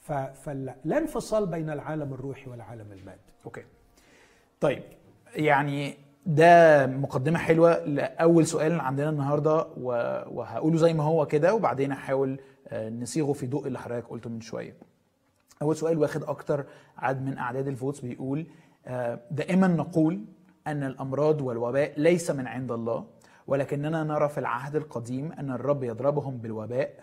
فلا 0.00 0.98
انفصال 0.98 1.46
بين 1.46 1.70
العالم 1.70 2.14
الروحي 2.14 2.50
والعالم 2.50 2.92
المادي 2.92 3.20
okay 3.44 3.64
طيب 4.60 4.82
يعني 5.36 5.94
ده 6.26 6.86
مقدمة 6.86 7.38
حلوة 7.38 7.84
لأول 7.84 8.46
سؤال 8.46 8.80
عندنا 8.80 9.10
النهاردة 9.10 9.66
وهقوله 9.76 10.76
زي 10.76 10.94
ما 10.94 11.04
هو 11.04 11.26
كده 11.26 11.54
وبعدين 11.54 11.92
هحاول 11.92 12.40
آه، 12.68 12.88
نصيغه 12.88 13.32
في 13.32 13.46
ضوء 13.46 13.66
اللي 13.66 13.78
حضرتك 13.78 14.06
قلته 14.08 14.30
من 14.30 14.40
شوية. 14.40 14.76
أول 15.62 15.76
سؤال 15.76 15.98
واخد 15.98 16.22
أكتر 16.22 16.64
عدد 16.98 17.22
من 17.22 17.38
أعداد 17.38 17.68
ال 17.68 17.73
votes 17.73 18.00
بيقول 18.00 18.46
آه، 18.86 19.18
دائما 19.30 19.66
نقول 19.66 20.24
أن 20.66 20.82
الأمراض 20.84 21.40
والوباء 21.40 21.92
ليس 21.96 22.30
من 22.30 22.46
عند 22.46 22.72
الله 22.72 23.04
ولكننا 23.46 24.04
نرى 24.04 24.28
في 24.28 24.38
العهد 24.38 24.76
القديم 24.76 25.32
أن 25.32 25.50
الرب 25.50 25.84
يضربهم 25.84 26.36
بالوباء 26.38 26.94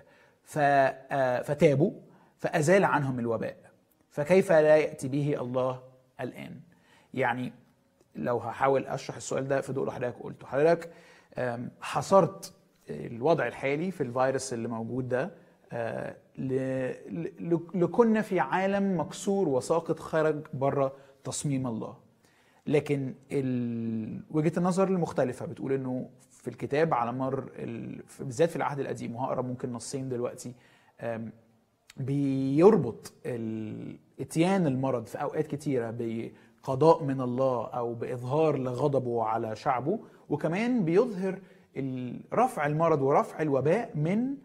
آه، 0.57 1.41
فتابوا 1.41 1.91
فأزال 2.37 2.83
عنهم 2.83 3.19
الوباء. 3.19 3.57
فكيف 4.09 4.51
لا 4.51 4.77
يأتي 4.77 5.07
به 5.07 5.41
الله 5.41 5.83
الآن؟ 6.21 6.59
يعني 7.13 7.53
لو 8.15 8.37
هحاول 8.37 8.85
أشرح 8.87 9.15
السؤال 9.15 9.47
ده 9.47 9.61
في 9.61 9.73
ضوء 9.73 9.89
حضرتك 9.89 10.15
قلته. 10.23 10.47
حضرتك 10.47 10.89
حصرت 11.81 12.53
الوضع 12.89 13.47
الحالي 13.47 13.91
في 13.91 14.01
الفيروس 14.03 14.53
اللي 14.53 14.67
موجود 14.67 15.09
ده 15.09 15.31
آه، 15.71 16.15
لكنا 17.75 18.21
في 18.21 18.39
عالم 18.39 18.99
مكسور 18.99 19.49
وساقط 19.49 19.99
خرج 19.99 20.47
بره 20.53 20.93
تصميم 21.23 21.67
الله. 21.67 21.97
لكن 22.67 23.13
وجهة 24.31 24.51
النظر 24.57 24.87
المختلفة 24.87 25.45
بتقول 25.45 25.73
إنه 25.73 26.09
في 26.31 26.47
الكتاب 26.47 26.93
على 26.93 27.11
مر 27.11 27.49
بالذات 28.19 28.49
في 28.49 28.55
العهد 28.55 28.79
القديم 28.79 29.15
وهقرأ 29.15 29.41
ممكن 29.41 29.71
نصين 29.73 30.09
دلوقتي 30.09 30.53
بيربط 31.99 33.13
إتيان 34.19 34.67
المرض 34.67 35.05
في 35.05 35.21
أوقات 35.21 35.47
كتيرة 35.47 35.95
بقضاء 35.99 37.03
من 37.03 37.21
الله 37.21 37.67
أو 37.67 37.93
بإظهار 37.93 38.57
لغضبه 38.57 39.23
على 39.23 39.55
شعبه 39.55 39.99
وكمان 40.29 40.85
بيظهر 40.85 41.39
رفع 42.33 42.65
المرض 42.65 43.01
ورفع 43.01 43.41
الوباء 43.41 43.91
من 43.95 44.35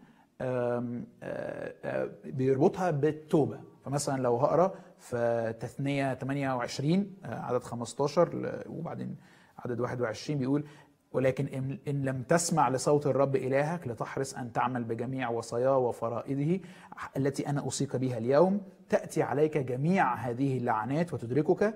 بيربطها 2.25 2.91
بالتوبة. 2.91 3.59
فمثلا 3.85 4.21
لو 4.21 4.37
هقرأ 4.37 4.73
في 4.99 5.53
تثنية 5.59 6.13
28 6.13 7.15
آه، 7.25 7.39
عدد 7.39 7.63
15 7.63 8.33
ل- 8.35 8.63
وبعدين 8.69 9.15
عدد 9.59 9.79
21 9.79 10.39
بيقول 10.39 10.63
ولكن 11.13 11.47
إن- 11.47 11.89
لم 11.89 12.23
تسمع 12.23 12.69
لصوت 12.69 13.07
الرب 13.07 13.35
إلهك 13.35 13.87
لتحرص 13.87 14.33
أن 14.33 14.51
تعمل 14.53 14.83
بجميع 14.83 15.29
وصاياه 15.29 15.77
وفرائضه 15.77 16.59
التي 17.17 17.49
أنا 17.49 17.61
أوصيك 17.61 17.95
بها 17.95 18.17
اليوم 18.17 18.61
تأتي 18.89 19.23
عليك 19.23 19.57
جميع 19.57 20.13
هذه 20.15 20.57
اللعنات 20.57 21.13
وتدركك 21.13 21.73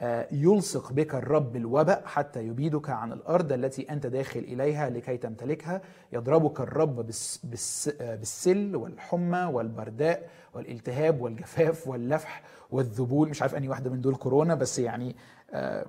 آه، 0.00 0.26
يلصق 0.32 0.92
بك 0.92 1.14
الرب 1.14 1.56
الوباء 1.56 2.02
حتى 2.06 2.42
يبيدك 2.46 2.90
عن 2.90 3.12
الأرض 3.12 3.52
التي 3.52 3.90
أنت 3.90 4.06
داخل 4.06 4.40
إليها 4.40 4.90
لكي 4.90 5.16
تمتلكها. 5.16 5.80
يضربك 6.12 6.60
الرب 6.60 7.00
آه، 7.00 8.14
بالسل 8.14 8.76
والحمى 8.76 9.44
والبرداء 9.52 10.28
والالتهاب 10.54 11.20
والجفاف 11.20 11.88
واللفح 11.88 12.42
والذبول. 12.70 13.28
مش 13.28 13.42
عارف 13.42 13.54
أني 13.54 13.68
واحدة 13.68 13.90
من 13.90 14.00
دول 14.00 14.14
كورونا 14.14 14.54
بس 14.54 14.78
يعني 14.78 15.16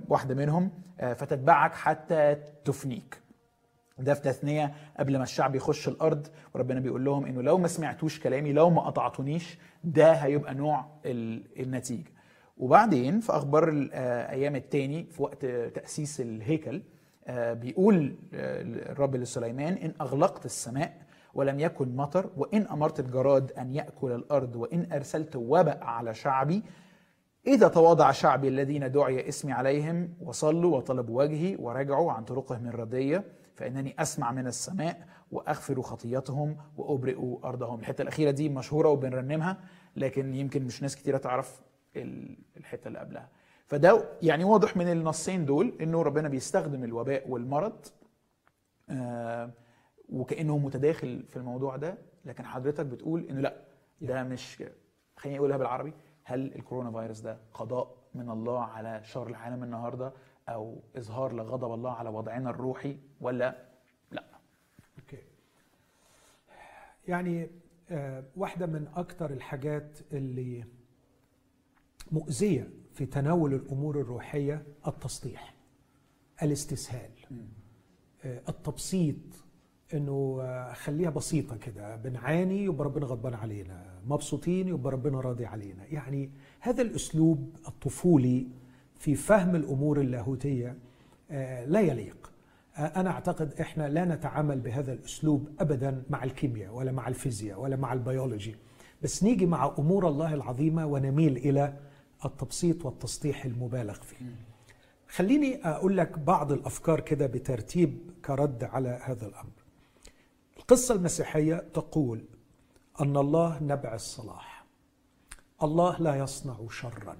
واحدة 0.10 0.36
منهم 0.36 0.72
آه، 1.00 1.13
فتتبعك 1.13 1.74
حتى 1.74 2.36
تفنيك. 2.65 3.22
ده 4.00 4.13
في 4.13 4.22
تثنية 4.22 4.74
قبل 5.00 5.17
ما 5.17 5.24
الشعب 5.24 5.56
يخش 5.56 5.88
الأرض 5.88 6.28
وربنا 6.56 6.80
بيقول 6.80 7.06
لهم 7.06 7.26
إنه 7.26 7.41
لو 7.41 7.58
ما 7.58 7.67
سمعتوش 7.67 8.20
كلامي 8.20 8.54
لو 8.54 8.70
ما 8.70 8.82
قطعتونيش 8.82 9.58
ده 9.84 10.12
هيبقى 10.13 10.54
نوع 10.54 10.86
ال- 11.06 11.60
النتيجة. 11.63 12.12
وبعدين 12.58 13.20
في 13.20 13.32
أخبار 13.32 13.70
الأيام 13.70 14.56
التاني 14.56 15.04
في 15.04 15.24
وقت 15.24 15.46
تأسيس 15.46 16.22
الهيكل 16.22 16.82
آه، 17.28 17.54
بيقول 17.54 18.15
آه، 18.34 18.62
الرب 18.91 19.15
لسليمان 19.15 19.74
إن 19.74 19.93
أغلقت 20.02 20.46
السماء 20.46 20.98
ولم 21.34 21.60
يكن 21.60 21.96
مطر 21.96 22.30
وإن 22.38 22.67
أمرت 22.67 23.00
الجراد 23.00 23.52
أن 23.52 23.76
يأكل 23.76 24.12
الأرض 24.12 24.56
وإن 24.56 24.91
أرسلت 24.91 25.36
وباء 25.36 25.84
على 25.84 26.13
شعبي 26.13 26.63
إذا 27.48 27.68
تواضع 27.68 28.12
شعبي 28.12 28.48
الذين 28.48 28.92
دعي 28.92 29.28
اسمي 29.30 29.52
عليهم 29.52 30.14
وصلوا 30.22 30.78
وطلبوا 30.78 31.24
وجهي 31.24 31.56
ورجعوا 31.60 32.12
عن 32.12 32.24
طرقهم 32.26 32.68
الردية 32.68 33.24
فإنني 33.56 33.96
أسمع 34.00 34.32
من 34.32 34.48
السماء 34.48 35.08
وأغفر 35.32 35.82
خطيتهم 35.82 36.58
وأبرئ 36.78 37.18
أرضهم. 37.44 37.80
الحتة 37.80 38.02
الأخيرة 38.02 38.32
دي 38.32 38.50
مشهورة 38.50 38.90
وبنرنمها 38.90 39.58
لكن 39.96 40.34
يمكن 40.36 40.64
مش 40.66 40.82
ناس 40.82 40.96
كتيرة 40.96 41.18
تعرف 41.18 41.62
ال- 41.96 42.38
الحتة 42.58 42.88
اللي 42.88 43.00
قبلها. 43.00 43.30
فده 43.66 44.04
يعني 44.22 44.44
واضح 44.44 44.78
من 44.78 44.92
النصين 44.92 45.46
دول 45.46 45.74
إنه 45.82 46.02
ربنا 46.02 46.28
بيستخدم 46.30 46.84
الوباء 46.84 47.30
والمرض 47.30 47.86
آه، 48.90 49.52
وكأنه 50.10 50.58
متداخل 50.58 51.24
في 51.30 51.38
الموضوع 51.38 51.76
ده 51.76 51.98
لكن 52.26 52.46
حضرتك 52.46 52.86
بتقول 52.86 53.28
إنه 53.30 53.42
لأ 53.42 53.56
ده 54.02 54.24
مش 54.24 54.64
خليني 55.16 55.38
أقولها 55.40 55.58
بالعربي. 55.58 55.94
هل 56.30 56.56
الكورونا 56.56 56.92
فيروس 56.92 57.20
ده 57.20 57.38
قضاء 57.54 57.96
من 58.16 58.30
الله 58.30 58.60
على 58.63 59.04
شر 59.04 59.28
العالم 59.28 59.63
النهارده 59.63 60.13
أو 60.50 60.82
إظهار 60.98 61.34
لغضب 61.34 61.74
الله 61.74 61.92
على 61.92 62.10
وضعنا 62.10 62.50
الروحي 62.50 62.98
ولا 63.22 63.68
لا؟ 64.12 64.24
أوكي. 65.00 65.24
يعني 67.08 67.50
آه، 67.90 68.24
واحدة 68.36 68.66
من 68.66 68.88
أكتر 68.96 69.30
الحاجات 69.32 70.00
اللي 70.12 70.66
مؤذية 72.12 72.70
في 72.94 73.06
تناول 73.06 73.54
الأمور 73.54 74.02
الروحية 74.02 74.66
التسطيح 74.88 75.54
الاستسهال 76.44 77.12
آه، 78.26 78.42
التبسيط 78.50 79.16
إنه 79.93 80.38
آه، 80.41 80.73
خليها 80.73 81.10
بسيطة 81.10 81.58
كده. 81.58 81.95
بنعاني 81.95 82.63
يبقى 82.63 82.86
ربنا 82.86 83.06
غضبان 83.06 83.34
علينا. 83.34 83.86
مبسوطين 84.08 84.67
يبقى 84.67 84.91
ربنا 84.91 85.19
راضي 85.19 85.45
علينا. 85.45 85.86
يعني 85.91 86.30
هذا 86.60 86.82
الأسلوب 86.82 87.56
الطفولي 87.67 88.47
في 89.00 89.15
فهم 89.15 89.56
الأمور 89.56 90.02
اللاهوتية 90.02 90.76
آه، 91.32 91.65
لا 91.65 91.80
يليق. 91.80 92.32
آه، 92.78 92.82
أنا 92.82 93.10
أعتقد 93.10 93.54
إحنا 93.62 93.89
لا 93.89 94.06
نتعامل 94.06 94.60
بهذا 94.60 94.93
الأسلوب 94.93 95.50
ابدا 95.60 96.04
مع 96.10 96.23
الكيمياء 96.23 96.73
ولا 96.73 96.91
مع 96.91 97.08
الفيزياء 97.08 97.62
ولا 97.62 97.76
مع 97.76 97.93
البيولوجي. 97.93 98.56
بس 99.02 99.23
نيجي 99.23 99.45
مع 99.45 99.76
أمور 99.80 100.08
الله 100.08 100.34
العظيمة 100.34 100.86
ونميل 100.86 101.38
إلى 101.38 101.73
التبسيط 102.26 102.86
والتسطيح 102.86 103.45
المبالغ 103.45 103.93
فيه. 103.93 104.26
خليني 105.08 105.56
أقول 105.65 105.97
لك 105.97 106.19
بعض 106.19 106.52
الأفكار 106.52 107.00
كده 107.00 107.28
بترتيب 107.28 107.97
كرد 108.26 108.63
على 108.63 109.00
هذا 109.04 109.28
الأمر. 109.28 109.57
القصة 110.71 110.95
المسيحية 110.95 111.56
تقول 111.73 112.25
أن 113.01 113.17
الله 113.17 113.63
نبع 113.63 113.95
الصلاح. 113.95 114.65
الله 115.63 115.99
لا 115.99 116.15
يصنع 116.15 116.58
شرا. 116.69 117.17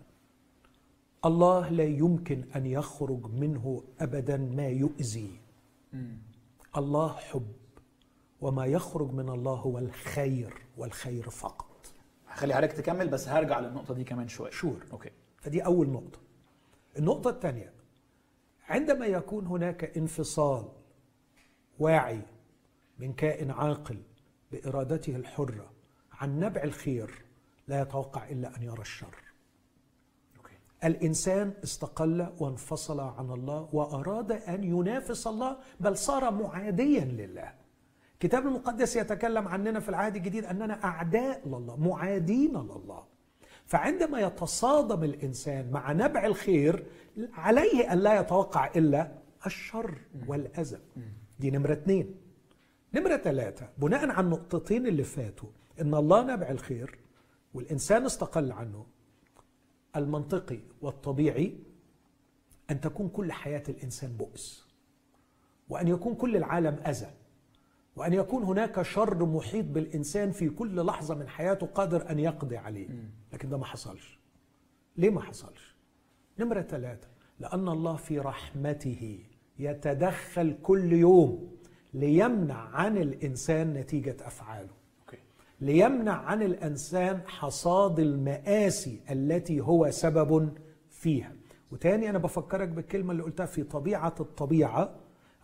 الله 1.25 1.69
لا 1.69 1.83
يمكن 1.83 2.43
أن 2.55 2.65
يخرج 2.65 3.25
منه 3.25 3.83
أبدا 3.99 4.38
ما 4.38 4.67
يؤذي. 4.67 5.39
الله 6.77 7.13
حب 7.13 7.51
وما 8.41 8.65
يخرج 8.65 9.12
من 9.12 9.29
الله 9.29 9.53
هو 9.55 9.77
الخير 9.77 10.53
والخير 10.77 11.29
فقط. 11.29 11.91
هخلي 12.27 12.53
حضرتك 12.53 12.73
تكمل 12.73 13.07
بس 13.07 13.27
هرجع 13.27 13.60
للنقطة 13.60 13.93
دي 13.93 14.03
كمان 14.03 14.27
شوية 14.27 14.51
sure. 14.52 14.86
okay 14.91 15.12
فدي 15.38 15.65
أول 15.65 15.89
نقطة 15.89 16.19
النقطة 16.97 17.29
الثانية 17.29 17.73
عندما 18.69 19.05
يكون 19.05 19.47
هناك 19.47 19.97
انفصال 19.97 20.65
واعي 21.79 22.21
من 22.99 23.13
كائن 23.13 23.51
عاقل 23.51 23.97
بإرادته 24.51 25.15
الحرة 25.15 25.71
عن 26.12 26.39
نبع 26.39 26.63
الخير 26.63 27.25
لا 27.67 27.81
يتوقع 27.81 28.29
إلا 28.29 28.57
أن 28.57 28.63
يرى 28.63 28.81
الشر. 28.81 29.15
okay. 30.38 30.54
الإنسان 30.83 31.53
استقل 31.63 32.27
وانفصل 32.39 32.99
عن 32.99 33.31
الله 33.31 33.69
وأراد 33.73 34.31
أن 34.31 34.63
ينافس 34.63 35.27
الله 35.27 35.57
بل 35.79 35.97
صار 35.97 36.31
معاديا 36.31 37.05
لله. 37.05 37.53
الكتاب 38.13 38.47
المقدس 38.47 38.95
يتكلم 38.95 39.47
عننا 39.47 39.79
في 39.79 39.89
العهد 39.89 40.15
الجديد 40.15 40.45
أننا 40.45 40.83
أعداء 40.83 41.47
لله 41.47 41.75
معادين 41.75 42.51
لله. 42.51 43.03
فعندما 43.65 44.19
يتصادم 44.19 45.03
الإنسان 45.03 45.71
مع 45.71 45.91
نبع 45.91 46.25
الخير 46.25 46.86
عليه 47.33 47.93
أن 47.93 47.97
لا 47.99 48.19
يتوقع 48.19 48.71
إلا 48.75 49.12
الشر 49.45 49.97
والأذى 50.27 50.79
دي 51.39 51.51
نمرة 51.51 51.73
اثنين 51.73 52.15
نمرة 52.97 53.17
ثلاثة 53.17 53.69
بناء 53.77 54.10
على 54.10 54.25
النقطتين 54.25 54.88
اللي 54.88 55.03
فاتوا 55.03 55.49
إن 55.81 55.95
الله 55.95 56.23
نبع 56.33 56.49
الخير 56.49 56.97
والإنسان 57.53 58.05
استقل 58.05 58.51
عنه 58.51 58.86
المنطقي 59.95 60.60
والطبيعي 60.81 61.57
أن 62.71 62.81
تكون 62.81 63.10
كل 63.10 63.31
حياة 63.31 63.63
الإنسان 63.69 64.12
بؤس 64.12 64.67
وأن 65.69 65.88
يكون 65.88 66.15
كل 66.15 66.36
العالم 66.36 66.79
أذى 66.88 67.12
وأن 67.95 68.13
يكون 68.13 68.43
هناك 68.43 68.81
شر 68.81 69.25
محيط 69.25 69.65
بالإنسان 69.65 70.31
في 70.31 70.49
كل 70.49 70.86
لحظة 70.86 71.15
من 71.15 71.27
حياته 71.27 71.65
قادر 71.67 72.10
أن 72.12 72.19
يقضي 72.19 72.57
عليه. 72.57 72.88
لكن 73.33 73.49
ده 73.49 73.57
ما 73.57 73.65
حصلش. 73.65 74.19
ليه 74.97 75.10
ما 75.10 75.21
حصلش؟ 75.21 75.75
نمرة 76.39 76.62
ثلاثة 76.62 77.07
لأن 77.39 77.67
الله 77.69 77.95
في 77.95 78.19
رحمته 78.19 79.19
يتدخل 79.60 80.57
كل 80.63 80.93
يوم. 80.93 81.57
ليمنع 81.93 82.56
عن 82.56 82.97
الإنسان 82.97 83.73
نتيجة 83.73 84.15
أفعاله. 84.21 84.69
أوكي. 85.02 85.21
ليمنع 85.62 86.13
عن 86.13 86.41
الإنسان 86.43 87.21
حصاد 87.28 88.00
المآسي 88.00 89.00
التي 89.12 89.62
هو 89.62 89.91
سبب 89.91 90.50
فيها. 90.89 91.32
وتاني 91.71 92.10
أنا 92.10 92.17
بفكرك 92.17 92.67
بالكلمة 92.67 93.12
اللي 93.12 93.23
قلتها 93.23 93.45
في 93.45 93.63
طبيعة 93.63 94.15
الطبيعة 94.19 94.95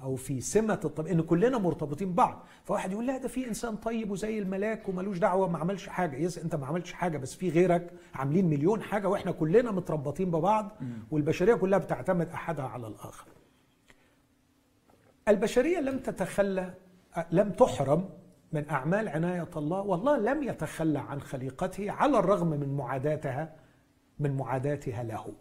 أو 0.01 0.15
في 0.15 0.41
سمة 0.41 0.79
الطبيعه 0.85 1.13
إن 1.13 1.21
كلنا 1.21 1.57
مرتبطين 1.57 2.11
ببعض. 2.11 2.43
فواحد 2.63 2.91
يقول 2.91 3.07
لا 3.07 3.17
ده 3.17 3.27
في 3.27 3.47
إنسان 3.47 3.75
طيب 3.75 4.11
وزي 4.11 4.39
الملاك 4.39 4.89
وملوش 4.89 5.17
دعوة 5.17 5.47
ما 5.49 5.57
عملش 5.57 5.87
حاجة. 5.87 6.17
يس 6.17 6.37
أنت 6.37 6.55
ما 6.55 6.65
عملتش 6.65 6.93
حاجة 6.93 7.17
بس 7.17 7.35
في 7.35 7.49
غيرك 7.49 7.91
عاملين 8.13 8.49
مليون 8.49 8.81
حاجة 8.81 9.09
وإحنا 9.09 9.31
كلنا 9.31 9.71
متربطين 9.71 10.31
ببعض 10.31 10.71
والبشرية 11.11 11.53
كلها 11.53 11.79
بتعتمد 11.79 12.29
أحدها 12.29 12.65
على 12.65 12.87
الآخر. 12.87 13.25
البشرية 15.27 15.79
لم 15.79 15.99
تتخلى 15.99 16.73
لم 17.31 17.49
تحرم 17.51 18.09
من 18.51 18.69
أعمال 18.69 19.07
عناية 19.09 19.49
الله 19.55 19.81
والله 19.81 20.17
لم 20.17 20.43
يتخلى 20.43 20.99
عن 20.99 21.21
خليقته 21.21 21.91
على 21.91 22.19
الرغم 22.19 22.47
من 22.47 22.77
معاداتها 22.77 23.55
من 24.19 24.37
معاداتها 24.37 25.03
له. 25.03 25.33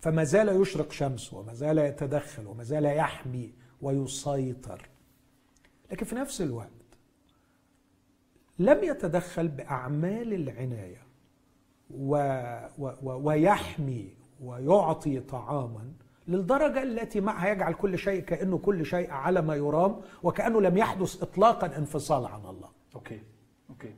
فما 0.00 0.24
زال 0.24 0.60
يشرق 0.62 0.92
شمس 0.92 1.32
وما 1.32 1.54
زال 1.54 1.78
يتدخل 1.78 2.46
وما 2.46 2.64
زال 2.64 2.84
يحمي 2.84 3.52
ويسيطر. 3.82 4.88
لكن 5.90 6.06
في 6.06 6.14
نفس 6.14 6.40
الوقت 6.40 6.70
لم 8.58 8.84
يتدخل 8.84 9.48
بأعمال 9.48 10.34
العناية 10.34 11.02
و 11.90 12.16
و 12.78 12.92
و 13.02 13.28
ويحمي 13.28 14.14
ويعطي 14.40 15.20
طعاما 15.20 15.92
للدرجة 16.28 16.82
التي 16.82 17.20
معها 17.20 17.48
يجعل 17.48 17.74
كل 17.74 17.98
شيء 17.98 18.22
كأنه 18.22 18.58
كل 18.58 18.86
شيء 18.86 19.10
على 19.10 19.42
ما 19.42 19.54
يرام 19.54 20.00
وكأنه 20.22 20.60
لم 20.60 20.76
يحدث 20.76 21.22
إطلاقا 21.22 21.76
انفصال 21.78 22.26
عن 22.26 22.40
الله. 22.40 22.68
أوكي. 22.94 23.22
أوكي. 23.70 23.94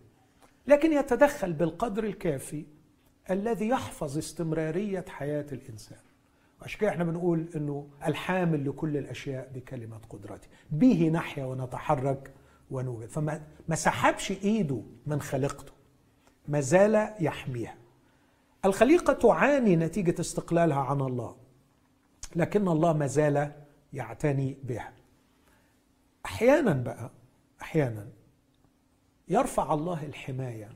لكن 0.66 0.92
يتدخل 0.92 1.52
بالقدر 1.52 2.04
الكافي 2.04 2.64
الذي 3.30 3.68
يحفظ 3.68 4.18
استمرارية 4.18 5.04
حياة 5.08 5.46
الإنسان. 5.52 5.98
عشان 6.62 6.80
كده 6.80 6.90
إحنا 6.90 7.04
بنقول 7.04 7.48
إنه 7.56 7.88
الحامل 8.06 8.68
لكل 8.68 8.96
الأشياء 8.96 9.50
بكلمة 9.54 9.98
قدرته. 10.10 10.48
به 10.70 11.08
نحيا 11.08 11.44
ونتحرك 11.44 12.32
ونوجد. 12.70 13.08
فما 13.08 13.42
ما 13.68 13.74
سحبش 13.74 14.30
إيده 14.30 14.82
من 15.06 15.20
خليقته 15.20 15.72
ما 16.48 16.60
زال 16.60 17.10
يحميها. 17.20 17.74
الخليقة 18.64 19.12
تعاني 19.12 19.76
نتيجة 19.76 20.20
استقلالها 20.20 20.80
عن 20.80 21.00
الله. 21.00 21.41
لكن 22.36 22.68
الله 22.68 22.92
ما 22.92 23.06
زال 23.06 23.52
يعتني 23.92 24.56
بها. 24.64 24.92
أحيانا 26.26 26.72
بقى 26.72 27.10
أحيانا 27.62 28.08
يرفع 29.28 29.74
الله 29.74 30.06
الحماية 30.06 30.72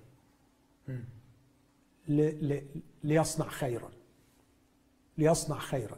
ل... 2.09 2.23
ل... 2.53 2.67
ليصنع 3.05 3.49
خيرا 3.49 3.91
ليصنع 5.19 5.59
خيرا. 5.59 5.97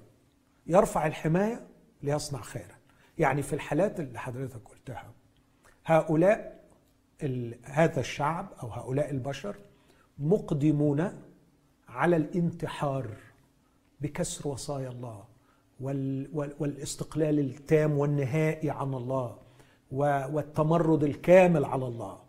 يرفع 0.66 1.06
الحماية 1.06 1.66
ليصنع 2.02 2.40
خيرا. 2.42 2.78
يعني 3.18 3.42
في 3.42 3.52
الحالات 3.52 4.00
اللي 4.00 4.18
حضرتك 4.18 4.68
قلتها 4.68 5.12
هؤلاء 5.86 6.64
ال... 7.22 7.58
هذا 7.64 8.00
الشعب 8.00 8.52
أو 8.62 8.68
هؤلاء 8.68 9.10
البشر 9.10 9.56
مقدمون 10.18 11.22
على 11.88 12.16
الانتحار 12.16 13.16
بكسر 14.00 14.48
وصايا 14.48 14.88
الله. 14.88 15.24
والاستقلال 15.80 17.38
التام 17.38 17.98
والنهائي 17.98 18.70
عن 18.70 18.94
الله. 18.94 19.38
والتمرد 19.92 21.04
الكامل 21.04 21.64
على 21.64 21.86
الله. 21.86 22.20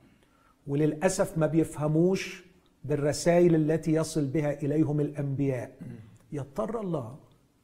وللأسف 0.68 1.38
ما 1.38 1.48
بيفهموش 1.48 2.44
بالرسائل 2.84 3.56
التي 3.56 3.94
يصل 3.94 4.26
بها 4.26 4.54
إليهم 4.54 5.00
الأنبياء. 5.00 5.78
يضطر 6.32 6.82
الله 6.82 7.18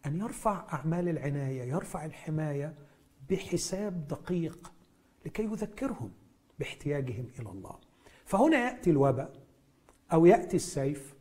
أن 0.06 0.19
يرفع 0.19 0.74
أعمال 0.74 1.10
العناية 1.10 1.63
يرفع 1.63 2.06
الحماية 2.06 2.74
بحساب 3.30 4.08
دقيق 4.08 4.71
لكي 5.26 5.43
يذكرهم 5.43 6.12
باحتياجهم 6.60 7.26
إلى 7.39 7.50
الله. 7.50 7.76
فهنا 8.26 8.58
يأتي 8.58 8.89
الوباء 8.89 9.34
أو 10.13 10.26
يأتي 10.26 10.56
السيف 10.56 11.15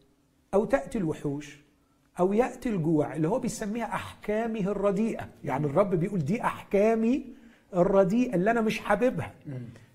أو 0.55 0.65
تأتي 0.65 0.99
الوحوش. 0.99 1.64
أو 2.21 2.33
يأتي 2.33 2.69
الجوع 2.69 3.17
اللي 3.17 3.29
هو 3.29 3.39
بيسميها 3.39 3.85
احكامه 3.85 4.61
الرديئة. 4.61 5.29
يعني 5.45 5.67
الرب 5.67 5.95
بيقول 5.95 6.19
دي 6.25 6.43
أحكامي 6.45 7.25
الرديئة 7.77 8.35
اللي 8.35 8.51
أنا 8.51 8.61
مش 8.61 8.81
حاببها. 8.81 9.35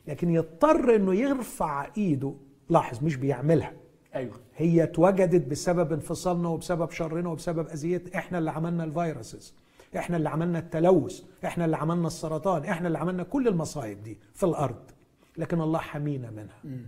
لكن 0.07 0.29
يضطر 0.29 0.95
إنه 0.95 1.13
يرفع 1.15 1.87
إيده 1.97 2.33
لاحظ 2.69 3.03
مش 3.03 3.15
بيعملها. 3.15 3.73
أيوه. 4.15 4.35
هي 4.57 4.83
اتوجدت 4.83 5.47
بسبب 5.47 5.93
انفصالنا 5.93 6.49
وبسبب 6.49 6.91
شرنا 6.91 7.29
وبسبب 7.29 7.67
اذيتنا 7.67 8.15
إحنا 8.19 8.37
اللي 8.37 8.51
عملنا 8.51 8.83
الفيروسز. 8.83 9.53
إحنا 9.97 10.17
اللي 10.17 10.29
عملنا 10.29 10.59
التلوث. 10.59 11.23
إحنا 11.45 11.65
اللي 11.65 11.77
عملنا 11.77 12.07
السرطان. 12.07 12.65
إحنا 12.65 12.87
اللي 12.87 12.97
عملنا 12.97 13.23
كل 13.23 13.47
المصايب 13.47 14.03
دي 14.03 14.17
في 14.33 14.43
الأرض. 14.45 14.91
لكن 15.37 15.61
الله 15.61 15.79
حمينا 15.79 16.31
منها. 16.31 16.79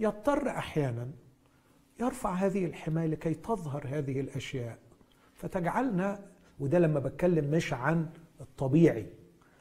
يضطر 0.00 0.48
أحيانا 0.48 1.08
يرفع 2.02 2.32
هذه 2.34 2.64
الحماية 2.64 3.06
لكي 3.06 3.34
تظهر 3.34 3.86
هذه 3.88 4.20
الأشياء. 4.20 4.78
فتجعلنا 5.34 6.20
وده 6.60 6.78
لما 6.78 7.00
بتكلم 7.00 7.50
مش 7.50 7.72
عن 7.72 8.06
الطبيعي 8.40 9.06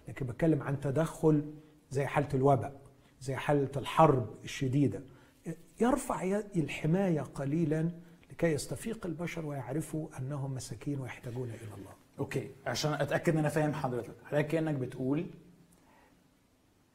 لكن 0.07 0.25
بتكلم 0.25 0.63
عن 0.63 0.79
تدخل 0.79 1.53
زي 1.91 2.05
حالة 2.05 2.27
الوباء 2.33 2.81
زي 3.21 3.35
حالة 3.35 3.69
الحرب 3.77 4.29
الشديدة. 4.43 5.01
يرفع 5.81 6.41
الحماية 6.55 7.21
قليلا 7.21 7.89
لكي 8.31 8.47
يستفيق 8.47 9.05
البشر 9.05 9.45
ويعرفوا 9.45 10.07
أنهم 10.19 10.53
مساكين 10.53 10.99
ويحتاجون 10.99 11.49
إلى 11.49 11.75
الله. 11.77 11.91
أوكي 12.19 12.49
عشان 12.67 12.93
أتأكد 12.93 13.33
إن 13.33 13.39
أنا 13.39 13.49
فاهم 13.49 13.73
حضرتك. 13.73 14.15
حضرتك 14.25 14.47
كأنك 14.47 14.75
بتقول 14.75 15.25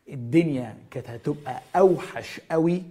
الدنيا 0.08 0.78
كانت 0.90 1.10
هتبقى 1.10 1.60
أوحش 1.76 2.40
قوي 2.50 2.82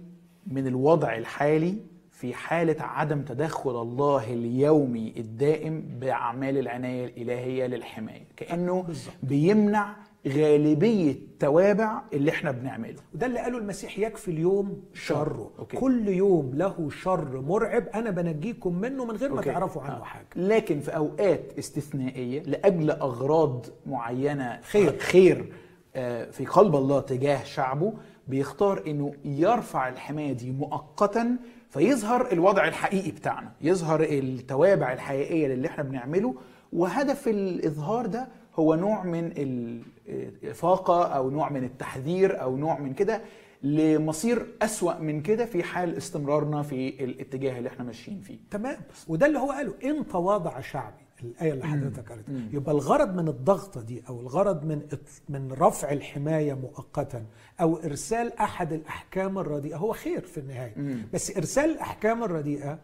من 0.46 0.66
الوضع 0.66 1.16
الحالي 1.16 1.76
في 2.16 2.34
حالة 2.34 2.76
عدم 2.82 3.22
تدخل 3.22 3.82
الله 3.82 4.32
اليومي 4.32 5.12
الدائم 5.16 5.80
بأعمال 6.00 6.58
العناية 6.58 7.04
الإلهية 7.06 7.66
للحماية 7.66 8.26
كأنه. 8.36 8.84
بيمنع 9.22 9.96
غالبية 10.28 11.14
توابع 11.40 12.02
اللي 12.12 12.30
إحنا 12.30 12.50
بنعمله 12.50 12.96
وده 13.14 13.26
اللي 13.26 13.38
قاله 13.40 13.58
المسيح 13.58 13.98
يكفي 13.98 14.30
اليوم 14.30 14.82
شره 14.94 15.50
okay. 15.58 15.76
كل 15.76 16.08
يوم 16.08 16.50
له 16.54 16.88
شر 16.90 17.40
مرعب 17.40 17.84
أنا 17.94 18.10
بنجيكم 18.10 18.74
منه 18.80 19.04
من 19.04 19.16
غير 19.16 19.30
ما 19.30 19.36
okay. 19.36 19.50
تعرفوا 19.52 19.82
عنه 19.82 19.96
آه. 20.00 20.04
حاجة 20.04 20.26
لكن 20.36 20.80
في 20.80 20.96
أوقات 20.96 21.58
استثنائية 21.58 22.42
لأجل 22.42 22.90
أغراض 22.90 23.66
معينة 23.86 24.60
خير. 24.62 24.98
خير 24.98 25.52
آه، 25.96 26.30
في 26.30 26.46
قلب 26.46 26.76
الله 26.76 27.00
تجاه 27.00 27.44
شعبه 27.44 27.92
بيختار 28.28 28.82
إنه 28.86 29.12
يرفع 29.24 29.88
الحماية 29.88 30.32
دي 30.32 30.50
مؤقتا 30.50 31.36
فيظهر 31.76 32.32
الوضع 32.32 32.68
الحقيقي 32.68 33.10
بتاعنا 33.10 33.52
يظهر 33.60 34.02
التوابع 34.02 34.92
الحقيقية 34.92 35.46
للي 35.48 35.68
إحنا 35.68 35.82
بنعمله 35.84 36.34
وهدف 36.72 37.28
الإظهار 37.28 38.06
ده 38.06 38.28
هو 38.54 38.74
نوع 38.74 39.04
من 39.04 39.32
الإفاقة 39.36 41.04
أو 41.04 41.30
نوع 41.30 41.48
من 41.50 41.64
التحذير 41.64 42.42
أو 42.42 42.56
نوع 42.56 42.78
من 42.78 42.94
كده 42.94 43.20
لمصير 43.62 44.46
أسوأ 44.62 44.98
من 44.98 45.22
كده 45.22 45.44
في 45.46 45.62
حال 45.62 45.96
استمرارنا 45.96 46.62
في 46.62 47.04
الاتجاه 47.04 47.58
اللي 47.58 47.68
إحنا 47.68 47.84
ماشيين 47.84 48.20
فيه. 48.20 48.38
تمام. 48.50 48.76
وده 49.08 49.26
اللي 49.26 49.38
هو 49.38 49.50
قاله 49.50 49.74
إن 49.84 50.06
تواضع 50.06 50.60
شعبي. 50.60 51.05
الآية 51.22 51.52
اللي 51.52 51.64
حضرتك 51.66 52.08
قالتها 52.08 52.34
يبقى 52.52 52.72
الغرض 52.74 53.14
من 53.14 53.28
الضغطه 53.28 53.80
دي 53.82 54.02
أو 54.08 54.20
الغرض 54.20 54.64
من 54.64 54.82
من 55.28 55.52
رفع 55.52 55.92
الحماية 55.92 56.54
مؤقتا 56.54 57.26
أو 57.60 57.76
إرسال 57.76 58.32
أحد 58.38 58.72
الأحكام 58.72 59.38
الرديئة 59.38 59.76
هو 59.76 59.92
خير 59.92 60.20
في 60.20 60.40
النهاية. 60.40 60.74
مم. 60.76 61.02
بس 61.14 61.36
إرسال 61.36 61.70
الأحكام 61.70 62.24
الرديئة 62.24 62.78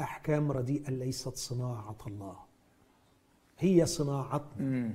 أحكام 0.00 0.52
رديئة 0.52 0.90
ليست 0.90 1.36
صناعة 1.36 1.96
الله. 2.06 2.36
هي 3.58 3.86
صناعتنا. 3.86 4.90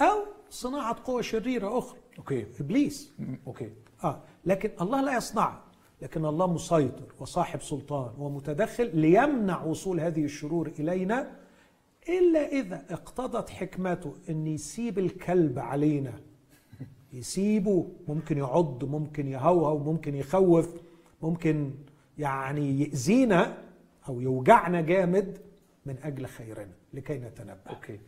أو 0.00 0.18
صناعة 0.50 0.96
قوى 1.04 1.22
شريرة 1.22 1.78
أخرى. 1.78 1.98
okay. 2.18 2.46
إبليس. 2.60 3.12
مم، 3.18 3.38
okay. 3.46 3.70
آه. 4.04 4.20
لكن 4.46 4.70
الله 4.80 5.00
لا 5.00 5.16
يصنعها 5.16 5.62
لكن 6.02 6.24
الله 6.24 6.46
مسيطر 6.52 7.12
وصاحب 7.20 7.62
سلطان 7.62 8.10
ومتدخل 8.18 8.96
ليمنع 8.96 9.62
وصول 9.62 10.00
هذه 10.00 10.24
الشرور 10.24 10.66
إلينا. 10.78 11.30
إلا 12.08 12.46
إذا 12.48 12.84
اقتضت 12.90 13.50
حكمته 13.50 14.14
إن 14.28 14.46
يسيب 14.46 14.98
الكلب 14.98 15.58
علينا. 15.58 16.12
يسيبه 17.12 17.86
ممكن 18.08 18.38
يعض 18.38 18.84
ممكن 18.84 19.28
يهوهو 19.28 19.78
ممكن 19.78 20.14
يخوف 20.14 20.74
ممكن 21.22 21.74
يعني 22.18 22.80
يأذينا 22.80 23.58
أو 24.08 24.20
يوجعنا 24.20 24.80
جامد 24.80 25.38
من 25.86 25.96
أجل 26.02 26.26
خيرنا 26.26 26.72
لكي 26.92 27.18
نتنبه 27.18 27.60
أوكي. 27.70 28.00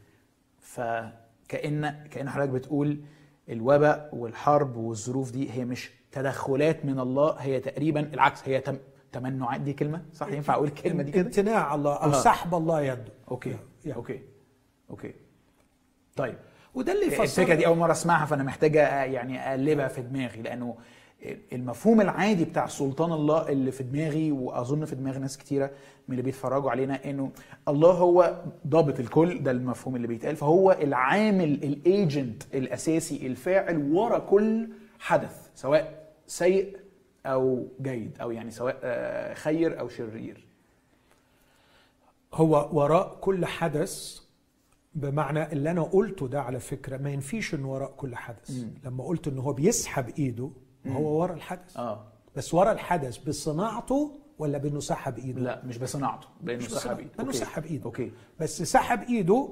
فكأن 0.58 2.06
كأن 2.10 2.30
حضرتك 2.30 2.50
بتقول 2.50 3.00
الوباء 3.48 4.10
والحرب 4.12 4.76
والظروف 4.76 5.30
دي 5.30 5.50
هي 5.52 5.64
مش 5.64 5.90
تدخلات 6.12 6.84
من 6.84 7.00
الله 7.00 7.32
هي 7.32 7.60
تقريبا 7.60 8.00
العكس 8.14 8.48
هي 8.48 8.60
تم 8.60 8.76
تمنعات. 9.12 9.60
دي 9.60 9.72
كلمة؟ 9.72 10.04
صح؟ 10.12 10.28
ينفع 10.28 10.54
أقول 10.54 10.68
الكلمة 10.68 11.02
دي 11.02 11.12
كده؟ 11.12 11.22
امتناع 11.22 11.74
الله 11.74 11.94
أو 11.94 12.10
آه. 12.10 12.12
سحب 12.12 12.54
الله 12.54 12.82
يده. 12.82 13.12
okay. 13.30 13.56
يعني. 13.84 13.96
okay 13.96 14.20
okay 14.90 15.14
طيب. 16.16 16.34
وده 16.74 16.92
اللي 16.92 17.06
يفسر 17.06 17.22
الفكرة 17.22 17.54
دي 17.54 17.66
أول 17.66 17.78
مرة 17.78 17.92
أسمعها 17.92 18.26
فأنا 18.26 18.42
محتاجه 18.42 19.04
يعني 19.04 19.50
أقلبها 19.50 19.88
في 19.88 20.02
دماغي 20.02 20.42
لأنه 20.42 20.76
المفهوم 21.52 22.00
العادي 22.00 22.44
بتاع 22.44 22.66
سلطان 22.66 23.12
الله 23.12 23.48
اللي 23.48 23.70
في 23.70 23.82
دماغي 23.82 24.32
وأظن 24.32 24.84
في 24.84 24.94
دماغ 24.94 25.18
ناس 25.18 25.38
كتيرة 25.38 25.66
من 26.08 26.12
اللي 26.12 26.22
بيتفرجوا 26.22 26.70
علينا 26.70 27.10
إنه 27.10 27.30
الله 27.68 27.90
هو 27.92 28.42
ضابط 28.66 29.00
الكل 29.00 29.42
ده 29.42 29.50
المفهوم 29.50 29.96
اللي 29.96 30.06
بيتقال 30.06 30.36
فهو 30.36 30.72
العامل 30.72 31.52
ال 31.52 31.67
agent 31.67 32.42
الأساسي 32.54 33.26
الفاعل 33.26 33.92
ورا 33.92 34.18
كل 34.18 34.68
حدث 34.98 35.50
سواء 35.54 36.12
سيء 36.26 36.76
أو 37.26 37.66
جيد 37.82 38.16
أو 38.20 38.30
يعني 38.30 38.50
سواء 38.50 38.78
آه، 38.82 39.34
خير 39.34 39.80
أو 39.80 39.88
شرير. 39.88 40.49
هو 42.34 42.68
وراء 42.72 43.18
كل 43.20 43.46
حدث 43.46 44.20
بمعنى 44.94 45.52
اللي 45.52 45.70
أنا 45.70 45.82
قلته 45.82 46.28
ده 46.28 46.42
على 46.42 46.60
فكرة 46.60 46.96
ما 46.96 47.10
ينفيش 47.10 47.54
إنه 47.54 47.72
وراء 47.72 47.90
كل 47.96 48.16
حدث. 48.16 48.50
مم. 48.50 48.70
لما 48.84 49.04
قلت 49.04 49.28
إن 49.28 49.38
هو 49.38 49.52
بيسحب 49.52 50.08
إيده 50.18 50.50
هو 50.86 51.20
ورا 51.20 51.34
الحدث. 51.34 51.76
آه. 51.76 52.06
بس 52.36 52.54
ورا 52.54 52.72
الحدث 52.72 53.16
بصناعته 53.18 54.18
ولا 54.38 54.58
بانه 54.58 54.80
سحب 54.80 55.18
إيده؟ 55.18 55.40
لا 55.40 55.62
مش 55.64 55.78
بصناعته 55.78 56.28
لأنه 56.44 56.58
مش 56.64 56.70
سحب 56.70 56.98
إيده. 56.98 57.10
okay. 57.20 57.32
سحب 57.32 57.64
إيده. 57.64 57.84
okay. 57.84 58.12
بس 58.40 58.62
سحب 58.62 59.02
إيده 59.02 59.48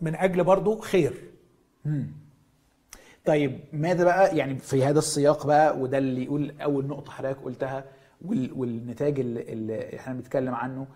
من 0.00 0.14
أجل 0.14 0.44
برضه 0.44 0.80
خير. 0.80 1.30
طيب 3.26 3.60
ماذا 3.72 4.04
بقى؟ 4.04 4.36
يعني 4.36 4.58
في 4.58 4.84
هذا 4.84 4.98
السياق 4.98 5.46
بقى 5.46 5.78
وده 5.78 5.98
اللي 5.98 6.24
يقول 6.24 6.60
أول 6.60 6.86
نقطة 6.86 7.10
حضرتك 7.12 7.42
قلتها 7.42 7.84
وال- 8.24 8.52
والنتاج 8.52 9.20
اللي 9.20 9.96
إحنا 9.96 10.14
بنتكلم 10.14 10.54
عنه 10.54 10.86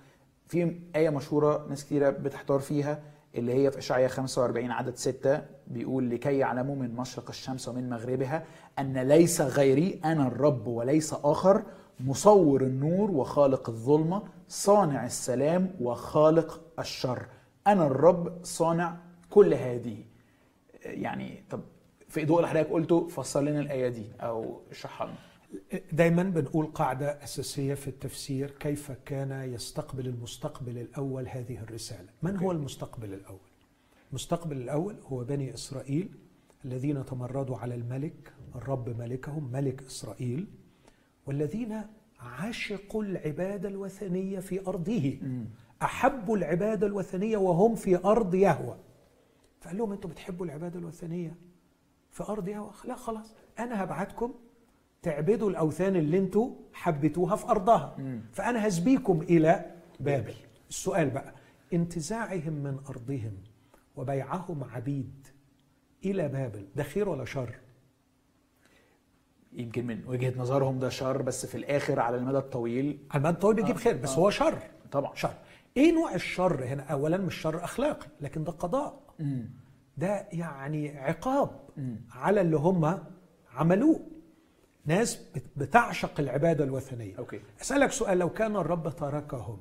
في 0.49 0.77
آية 0.97 1.11
مشهورة 1.11 1.67
ناس 1.69 1.85
كتيرة 1.85 2.11
بتحتار 2.11 2.59
فيها 2.59 3.03
اللي 3.35 3.55
هي 3.55 3.71
في 3.71 3.79
إشعياء 3.79 4.09
45 4.09 4.71
عدد 4.71 4.97
6 4.97 5.43
بيقول 5.67 6.11
لكي 6.11 6.39
يعلموا 6.39 6.77
من 6.77 6.95
مشرق 6.97 7.29
الشمس 7.29 7.69
ومن 7.69 7.91
مغربها 7.91 8.45
أن 8.79 8.99
ليس 8.99 9.41
غيري 9.41 10.01
أنا 10.05 10.27
الرب 10.27 10.67
وليس 10.67 11.15
آخر 11.25 11.63
مصور 12.01 12.63
النور 12.63 13.11
وخالق 13.11 13.69
الظلمة 13.71 14.23
صانع 14.49 15.07
السلام 15.07 15.71
وخالق 15.81 16.61
الشر. 16.79 17.27
أنا 17.67 17.87
الرب 17.87 18.45
صانع 18.45 18.97
كل 19.31 19.55
هذه. 19.55 19.97
يعني 20.85 21.43
طب 21.51 21.61
في 22.09 22.25
ضوء 22.25 22.37
اللي 22.37 22.49
حضرتك 22.49 22.71
قلته 22.71 23.09
فسر 23.09 23.41
لنا 23.41 23.61
الآية 23.61 23.89
دي 23.89 24.07
أو 24.21 24.61
اشرحها 24.71 25.07
لنا. 25.07 25.17
دايما 25.93 26.23
بنقول 26.23 26.67
قاعدة 26.67 27.25
أساسية 27.25 27.75
في 27.75 27.89
التفسير 27.89 28.51
كيف 28.51 28.93
كان 28.93 29.33
يستقبل 29.55 30.07
المستقبل 30.07 30.79
الأول 30.79 31.29
هذه 31.29 31.59
الرسالة. 31.59 32.09
من 32.23 32.37
هو 32.37 32.53
المستقبل 32.53 33.15
الأول؟ 33.15 33.39
المستقبل 34.11 34.57
الأول 34.57 34.97
هو 35.07 35.25
بني 35.25 35.55
إسرائيل 35.55 36.09
الذين 36.65 37.05
تمردوا 37.05 37.57
على 37.57 37.75
الملك 37.75 38.33
الرب 38.55 38.89
ملكهم 38.99 39.53
ملك 39.53 39.83
إسرائيل 39.83 40.47
والذين 41.27 41.83
عشقوا 42.21 43.03
العبادة 43.05 43.69
الوثنية 43.69 44.41
في 44.41 44.67
أرضه. 44.67 45.19
أحبوا 45.83 46.37
العبادة 46.37 46.87
الوثنية 46.87 47.37
وهم 47.37 47.75
في 47.75 47.97
أرض 47.97 48.35
يهوى. 48.35 48.77
فقال 49.61 49.77
لهم 49.79 49.93
أنتم 49.93 50.09
بتحبوا 50.09 50.47
العبادة 50.47 50.79
الوثنية 50.79 51.37
في 52.11 52.23
أرض 52.23 52.49
يهوى؟ 52.49 52.71
لا 52.85 52.97
خلاص 52.97 53.35
أنا 53.59 53.85
هبعتكم 53.85 54.35
تعبدوا 55.11 55.51
الأوثان 55.51 55.97
اللي 55.97 56.19
أنتوا 56.19 56.51
حبيتوها 56.73 57.37
في 57.37 57.47
أرضها. 57.49 57.97
فانا 58.33 58.69
هسبيكم 58.69 59.21
إلى 59.23 59.65
بابل. 60.01 60.35
السؤال 60.71 61.11
بقى 61.11 61.33
انتزاعهم 61.73 62.53
من 62.53 62.79
أرضهم 62.89 63.33
وبيعهم 63.97 64.65
عبيد 64.65 65.27
إلى 66.05 66.29
بابل 66.29 66.67
ده 66.77 66.83
خير 66.83 67.09
ولا 67.09 67.25
شر؟ 67.25 67.55
يمكن 69.53 69.87
من 69.87 70.05
وجهة 70.07 70.35
نظرهم 70.39 70.79
ده 70.79 70.89
شر 70.89 71.23
بس 71.23 71.47
في 71.47 71.55
الآخر 71.55 72.01
على 72.01 72.17
المدى 72.17 72.39
الطويل 72.39 72.99
على 73.11 73.21
المدى 73.21 73.35
الطويل 73.35 73.57
بيجيب 73.57 73.77
آه، 73.77 73.81
خير 73.81 73.97
بس 73.97 74.11
آه. 74.13 74.19
هو 74.19 74.31
شر. 74.31 74.59
طبعا. 74.93 75.15
شر. 75.15 75.35
إيه 75.77 75.93
نوع 75.93 76.15
الشر 76.15 76.65
هنا؟ 76.65 76.83
اولا 76.83 77.17
مش 77.17 77.35
شر 77.35 77.65
أخلاقي 77.65 78.07
لكن 78.21 78.45
ده 78.45 78.53
قضاء. 78.53 79.01
مم. 79.19 79.51
ده 79.97 80.29
يعني 80.33 80.99
عقاب 80.99 81.51
مم. 81.77 82.01
على 82.11 82.41
اللي 82.41 82.57
هم 82.57 82.99
عملوه. 83.55 84.01
ناس 84.87 85.17
بت- 85.35 85.45
بتعشق 85.57 86.21
العبادة 86.21 86.65
الوثنية 86.65 87.19
أوكي 87.19 87.41
أسألك 87.61 87.91
سؤال 87.93 88.19
لو 88.19 88.31
كان 88.31 88.57
الرب 88.57 88.89
تركهم 88.97 89.59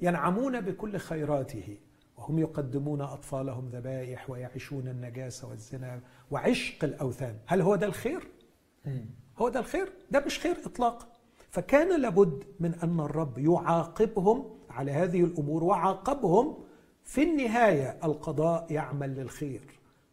ينعمون 0.00 0.60
بكل 0.60 0.96
خيراته 0.96 1.76
وهم 2.16 2.38
يقدمون 2.38 3.00
أطفالهم 3.00 3.68
ذبائح 3.68 4.30
ويعيشون 4.30 4.88
النجاسة 4.88 5.48
والزنا 5.48 6.00
وعشق 6.30 6.84
الأوثان 6.84 7.36
هل 7.46 7.60
هو 7.60 7.76
ده 7.76 7.86
الخير؟ 7.86 8.28
هو 9.38 9.48
ده 9.48 9.60
الخير؟ 9.60 9.92
ده 10.10 10.20
مش 10.26 10.38
خير 10.40 10.56
إطلاقا 10.66 11.06
فكان 11.50 12.00
لابد 12.00 12.44
من 12.60 12.74
أن 12.74 13.00
الرب 13.00 13.38
يعاقبهم 13.38 14.44
على 14.70 14.92
هذه 14.92 15.24
الأمور 15.24 15.64
وعاقبهم 15.64 16.56
في 17.04 17.22
النهاية 17.22 17.98
القضاء 18.04 18.66
يعمل 18.72 19.14
للخير 19.14 19.60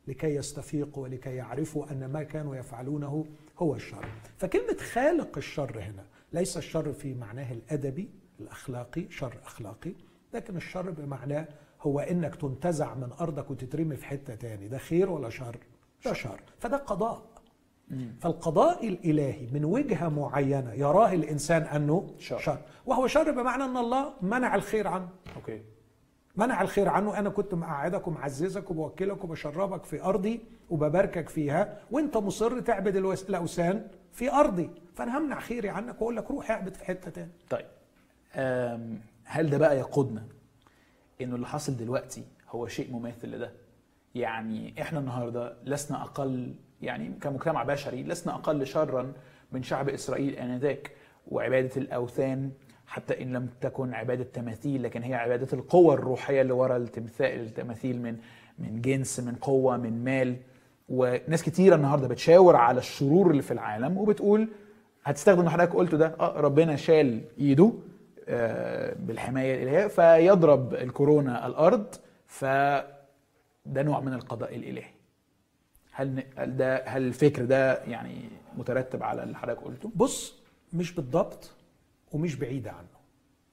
لكي 0.08 0.36
يستفيقوا 0.36 1.04
ولكي 1.04 1.30
يعرفوا 1.36 1.92
أن 1.92 2.06
ما 2.12 2.24
كانوا 2.24 2.56
يفعلونه 2.56 3.26
هو 3.58 3.76
الشر. 3.76 4.06
فكلمة 4.38 4.78
خالق 4.94 5.38
الشر 5.38 5.80
هنا 5.80 6.06
ليس 6.34 6.58
الشر 6.58 6.94
في 6.94 7.14
معناه 7.14 7.52
الأدبي 7.52 8.10
الأخلاقي 8.40 9.06
شر 9.10 9.38
أخلاقي 9.46 9.94
لكن 10.34 10.58
الشر 10.58 10.92
بمعناه 10.92 11.48
هو 11.82 12.00
إنك 12.00 12.36
تنتزع 12.36 12.94
من 12.96 13.12
أرضك 13.22 13.52
وتترمي 13.52 13.96
في 13.96 14.06
حتة 14.06 14.36
تاني. 14.36 14.68
ده 14.68 14.78
خير 14.78 15.10
ولا 15.10 15.30
شر؟ 15.30 15.58
ده 16.06 16.14
شر. 16.14 16.40
فده 16.60 16.78
قضاء. 16.78 17.26
فالقضاء 18.20 18.88
الإلهي 18.88 19.48
من 19.52 19.66
وجهة 19.66 20.10
معينة 20.10 20.74
يراه 20.74 21.14
الإنسان 21.14 21.62
أنه 21.62 22.16
شر. 22.20 22.40
شر. 22.40 22.62
وهو 22.86 23.08
شر 23.08 23.32
بمعنى 23.32 23.64
أن 23.64 23.78
الله 23.78 24.14
منع 24.22 24.56
الخير 24.56 24.88
عنه. 24.88 25.10
أوكي. 25.36 25.62
منع 26.38 26.62
الخير 26.62 26.90
عنه. 26.90 27.20
أنا 27.20 27.30
كنت 27.30 27.54
مقعدك 27.54 28.08
ومعززك 28.08 28.72
وبوكلك 28.72 29.24
وبشربك 29.24 29.84
في 29.84 30.04
أرضي 30.04 30.42
وبباركك 30.70 31.30
فيها. 31.30 31.80
وأنت 31.92 32.18
مصر 32.18 32.60
تعبد 32.60 32.96
الأوثان 32.96 33.88
في 34.12 34.32
أرضي. 34.32 34.70
فأنا 34.96 35.18
همنع 35.18 35.40
خيري 35.40 35.70
عنك 35.70 36.02
وأقول 36.02 36.16
لك 36.18 36.32
روح 36.32 36.52
اعبد 36.52 36.74
في 36.74 36.86
حتة 36.86 37.12
تاني 37.12 37.32
طيب. 37.50 37.66
هل 39.24 39.50
ده 39.50 39.58
بقى 39.58 39.78
يقودنا 39.78 40.24
إنه 41.22 41.36
اللي 41.36 41.48
حاصل 41.48 41.78
دلوقتي 41.78 42.24
هو 42.50 42.68
شيء 42.68 42.92
مماثل 42.92 43.28
لده؟ 43.28 43.52
يعني 44.16 44.82
إحنا 44.82 45.00
النهارده 45.00 45.54
لسنا 45.64 46.02
أقل 46.02 46.56
يعني 46.82 47.10
كمجتمع 47.22 47.64
بشري 47.64 48.04
لسنا 48.04 48.36
أقل 48.36 48.68
شرا 48.68 49.14
من 49.52 49.64
شعب 49.64 49.90
إسرائيل 49.90 50.36
آنذاك 50.36 50.92
وعبادة 51.28 51.72
الأوثان 51.78 52.52
حتى 52.88 53.24
إن 53.24 53.34
لم 53.34 53.50
تكن 53.62 53.94
عبادة 53.94 54.24
تماثيل 54.24 54.84
لكن 54.84 55.04
هي 55.04 55.14
عبادة 55.16 55.48
القوة 55.54 55.94
الروحية 55.94 56.42
اللي 56.42 56.54
ورا 56.54 56.78
التمثال 56.78 57.40
التماثيل 57.40 58.02
من 58.02 58.18
من 58.60 58.82
جنس 58.82 59.20
من 59.20 59.36
قوة 59.36 59.78
من 59.78 60.04
مال. 60.04 60.36
وناس 60.90 61.44
كتيرة 61.44 61.76
النهارده 61.76 62.08
بتشاور 62.08 62.56
على 62.56 62.78
الشرور 62.80 63.32
اللي 63.32 63.42
في 63.42 63.52
العالم 63.52 63.98
وبتقول 63.98 64.48
هتستخدم 65.04 65.40
اللي 65.40 65.52
حضرتك 65.52 65.74
قلته 65.76 65.98
ده؟ 65.98 66.16
آه 66.20 66.40
ربنا 66.42 66.76
شال 66.76 67.22
إيده 67.40 67.74
آه، 68.30 68.96
بالحماية 69.00 69.56
الإلهية 69.64 69.88
فيضرب 69.88 70.74
الكورونا 70.74 71.48
الأرض 71.48 71.86
فده 72.28 72.84
نوع 73.84 74.00
من 74.00 74.14
القضاء 74.14 74.56
الإلهي. 74.56 74.90
هل 75.92 76.24
هل 76.38 76.58
ده 76.58 76.84
هل 76.86 77.02
الفكر 77.08 77.46
ده 77.46 77.84
يعني 77.84 78.16
مترتب 78.58 79.04
على 79.04 79.24
اللي 79.24 79.36
حضرتك 79.38 79.62
قلته؟ 79.62 79.92
بص 79.96 80.36
مش 80.74 80.92
بالضبط 80.96 81.52
ومش 82.12 82.36
بعيدة 82.36 82.72
عنه. 82.72 82.88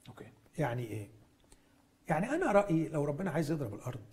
أوكي. 0.07 0.25
يعني 0.57 0.83
إيه؟ 0.83 1.09
يعني 2.09 2.29
أنا 2.29 2.51
رأيي 2.51 2.87
لو 2.87 3.05
ربنا 3.05 3.31
عايز 3.31 3.51
يضرب 3.51 3.73
الأرض 3.73 4.05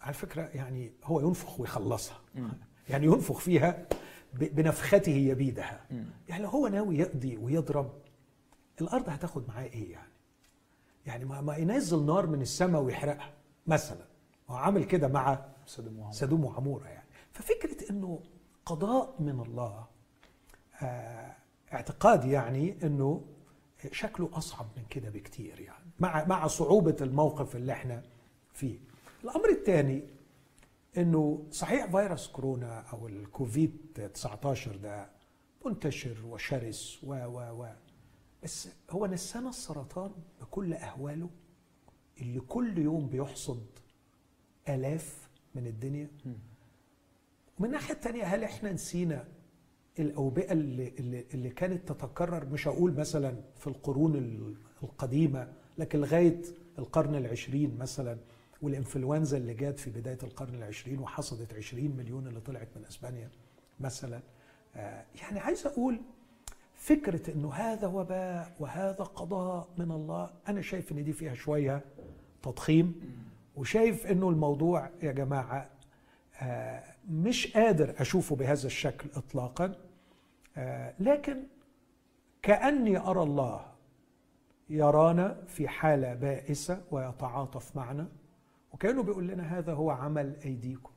على 0.00 0.14
فكرة 0.14 0.42
يعني 0.42 0.92
هو 1.04 1.20
ينفخ 1.20 1.60
ويخلصها. 1.60 2.20
مم. 2.34 2.52
يعني 2.90 3.06
ينفخ 3.06 3.38
فيها 3.38 3.86
بنفخته 4.32 5.12
يبيدها. 5.12 5.84
مم. 5.90 6.06
يعني 6.28 6.42
لو 6.42 6.48
هو 6.48 6.68
ناوي 6.68 6.98
يقضي 6.98 7.36
ويضرب 7.36 7.92
الأرض 8.80 9.08
هتاخد 9.08 9.48
معاه 9.48 9.64
إيه 9.64 9.92
يعني؟ 9.92 10.12
يعني 11.06 11.24
ما, 11.24 11.40
ما 11.40 11.56
ينزل 11.56 12.06
نار 12.06 12.26
من 12.26 12.42
السماء 12.42 12.82
ويحرقها 12.82 13.32
مثلا. 13.66 14.04
هو 14.48 14.54
عامل 14.56 14.84
كده 14.84 15.08
مع 15.08 15.44
سدوم 15.66 15.98
وعمورة. 15.98 16.12
سدوم 16.12 16.44
وعمورة 16.44 16.86
يعني. 16.86 17.08
ففكرة 17.32 17.90
إنه 17.90 18.22
قضاء 18.66 19.14
من 19.18 19.40
الله 19.40 19.86
آه 20.82 21.36
اعتقادي 21.72 22.30
يعني 22.30 22.76
إنه 22.82 23.24
شكله 23.92 24.30
أصعب 24.32 24.66
من 24.76 24.84
كده 24.90 25.10
بكتير 25.10 25.60
يعني. 25.60 25.90
مع 26.00 26.24
مع 26.24 26.46
صعوبة 26.46 26.96
الموقف 27.00 27.56
اللي 27.56 27.72
إحنا 27.72 28.02
فيه. 28.52 28.78
الأمر 29.24 29.48
الثاني 29.48 30.02
إنه 30.96 31.46
صحيح 31.50 31.86
فيروس 31.90 32.28
كورونا 32.28 32.80
أو 32.80 33.08
الكوفيد 33.08 33.76
19 34.14 34.76
ده 34.76 35.10
منتشر 35.66 36.26
وشرس 36.26 36.98
و 37.04 37.14
و 37.14 37.62
و. 37.62 37.68
بس 38.42 38.68
هو 38.90 39.06
نسانا 39.06 39.48
السرطان 39.48 40.12
بكل 40.40 40.74
أهواله 40.74 41.30
اللي 42.20 42.40
كل 42.40 42.78
يوم 42.78 43.08
بيحصد 43.08 43.66
آلاف 44.68 45.28
من 45.54 45.66
الدنيا. 45.66 46.08
ومن 47.58 47.66
الناحيه 47.66 47.94
الثانية 47.94 48.24
هل 48.24 48.44
إحنا 48.44 48.72
نسينا 48.72 49.28
الأوبئة 49.98 50.52
اللي, 50.52 50.92
اللي, 51.34 51.50
كانت 51.50 51.88
تتكرر 51.92 52.44
مش 52.46 52.68
هقول 52.68 52.94
مثلا 52.94 53.34
في 53.56 53.66
القرون 53.66 54.16
ال- 54.16 54.54
القديمة 54.82 55.48
لكن 55.78 56.00
لغاية 56.00 56.40
القرن 56.78 57.14
العشرين 57.14 57.76
مثلا 57.78 58.18
والإنفلونزا 58.62 59.36
اللي 59.36 59.54
جات 59.54 59.78
في 59.78 59.90
بداية 59.90 60.18
القرن 60.22 60.54
العشرين 60.54 60.98
وحصدت 60.98 61.54
20 61.54 61.96
مليون 61.96 62.26
اللي 62.26 62.40
طلعت 62.40 62.68
من 62.76 62.84
أسبانيا 62.84 63.30
مثلا. 63.80 64.20
آه، 64.76 65.04
يعني 65.22 65.38
عايز 65.40 65.66
أقول 65.66 66.00
فكرة 66.74 67.34
إنه 67.34 67.52
هذا 67.52 67.86
وباء 67.86 68.56
وهذا 68.60 69.04
قضاء 69.04 69.68
من 69.78 69.92
الله 69.92 70.30
أنا 70.48 70.60
شايف 70.62 70.92
إن 70.92 71.04
دي 71.04 71.12
فيها 71.12 71.34
شوية 71.34 71.84
تضخيم 72.42 73.00
وشايف 73.56 74.06
إنه 74.06 74.28
الموضوع 74.28 74.90
يا 75.02 75.12
جماعة 75.12 75.70
آه، 76.42 76.82
مش 77.10 77.46
قادر 77.52 77.94
أشوفه 77.98 78.36
بهذا 78.36 78.66
الشكل 78.66 79.08
اطلاقا. 79.16 79.74
لكن 81.00 81.42
كأني 82.42 82.98
أرى 82.98 83.22
الله 83.22 83.72
يرانا 84.70 85.44
في 85.46 85.68
حالة 85.68 86.14
بائسة 86.14 86.82
ويتعاطف 86.90 87.76
معنا 87.76 88.08
وكأنه 88.72 89.02
بيقول 89.02 89.26
لنا 89.26 89.58
هذا 89.58 89.72
هو 89.72 89.90
عمل 89.90 90.36
أيديكم. 90.44 90.92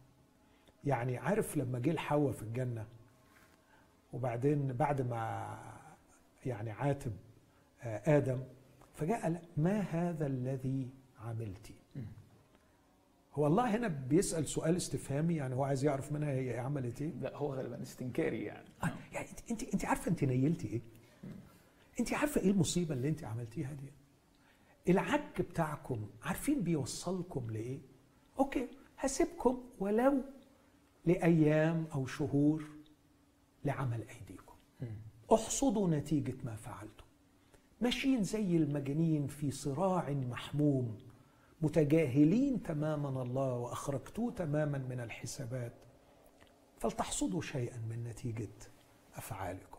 يعني 0.83 1.17
عارف 1.17 1.57
لما 1.57 1.79
جه 1.79 1.91
الحواء 1.91 2.31
في 2.31 2.43
الجنة 2.43 2.85
وبعدين 4.13 4.73
بعد 4.73 5.01
ما 5.01 5.57
يعني 6.45 6.71
عاتب 6.71 7.11
آه، 7.83 8.17
آدم 8.17 8.43
فجاء 8.93 9.41
ما 9.57 9.79
هذا 9.79 10.27
الذي 10.27 10.89
عملتي؟ 11.19 11.80
هو 13.41 13.47
الله 13.47 13.75
هنا 13.75 13.87
بيسأل 13.87 14.47
سؤال 14.47 14.75
استفهامي 14.75 15.35
يعني 15.35 15.55
هو 15.55 15.63
عايز 15.63 15.85
يعرف 15.85 16.11
منها 16.11 16.31
هي 16.31 16.59
عملت 16.59 17.01
إيه؟ 17.01 17.11
لا 17.21 17.37
هو 17.37 17.53
غالبا 17.53 17.81
استنكاري 17.81 18.43
يعني. 18.43 18.67
آه، 18.83 18.93
يعني 19.13 19.27
انت 19.29 19.51
انت 19.51 19.73
أنت 19.73 19.85
عارفة 19.85 20.11
أنت 20.11 20.23
نيلتي 20.23 20.67
إيه؟ 20.67 20.81
أنت 21.99 22.13
عارفة 22.13 22.41
إيه 22.41 22.51
المصيبة 22.51 22.93
اللي 22.95 23.09
أنت 23.09 23.23
عملتيها 23.23 23.73
دي؟ 23.73 23.93
العك 24.91 25.41
بتاعكم 25.41 26.09
عارفين 26.23 26.61
بيوصلكم 26.63 27.51
لإيه؟ 27.51 27.79
أوكي 28.39 28.67
هسيبكم 28.97 29.63
ولو 29.79 30.21
لأيام 31.05 31.87
أو 31.93 32.05
شهور 32.05 32.63
لعمل 33.65 34.03
أيديكم. 34.09 34.55
احصدوا 35.33 35.89
نتيجة 35.89 36.35
ما 36.43 36.55
فعلتم. 36.55 37.05
ماشيين 37.81 38.23
زي 38.23 38.57
المجانين 38.57 39.27
في 39.27 39.51
صراع 39.51 40.09
محموم. 40.09 40.97
متجاهلين 41.61 42.63
تماما 42.63 43.21
الله 43.21 43.53
واخرجتوه 43.57 44.31
تماما 44.31 44.77
من 44.77 44.99
الحسابات 44.99 45.73
فلتحصدوا 46.79 47.41
شيئا 47.41 47.77
من 47.89 48.03
نتيجة 48.03 48.49
أفعالكم. 49.15 49.77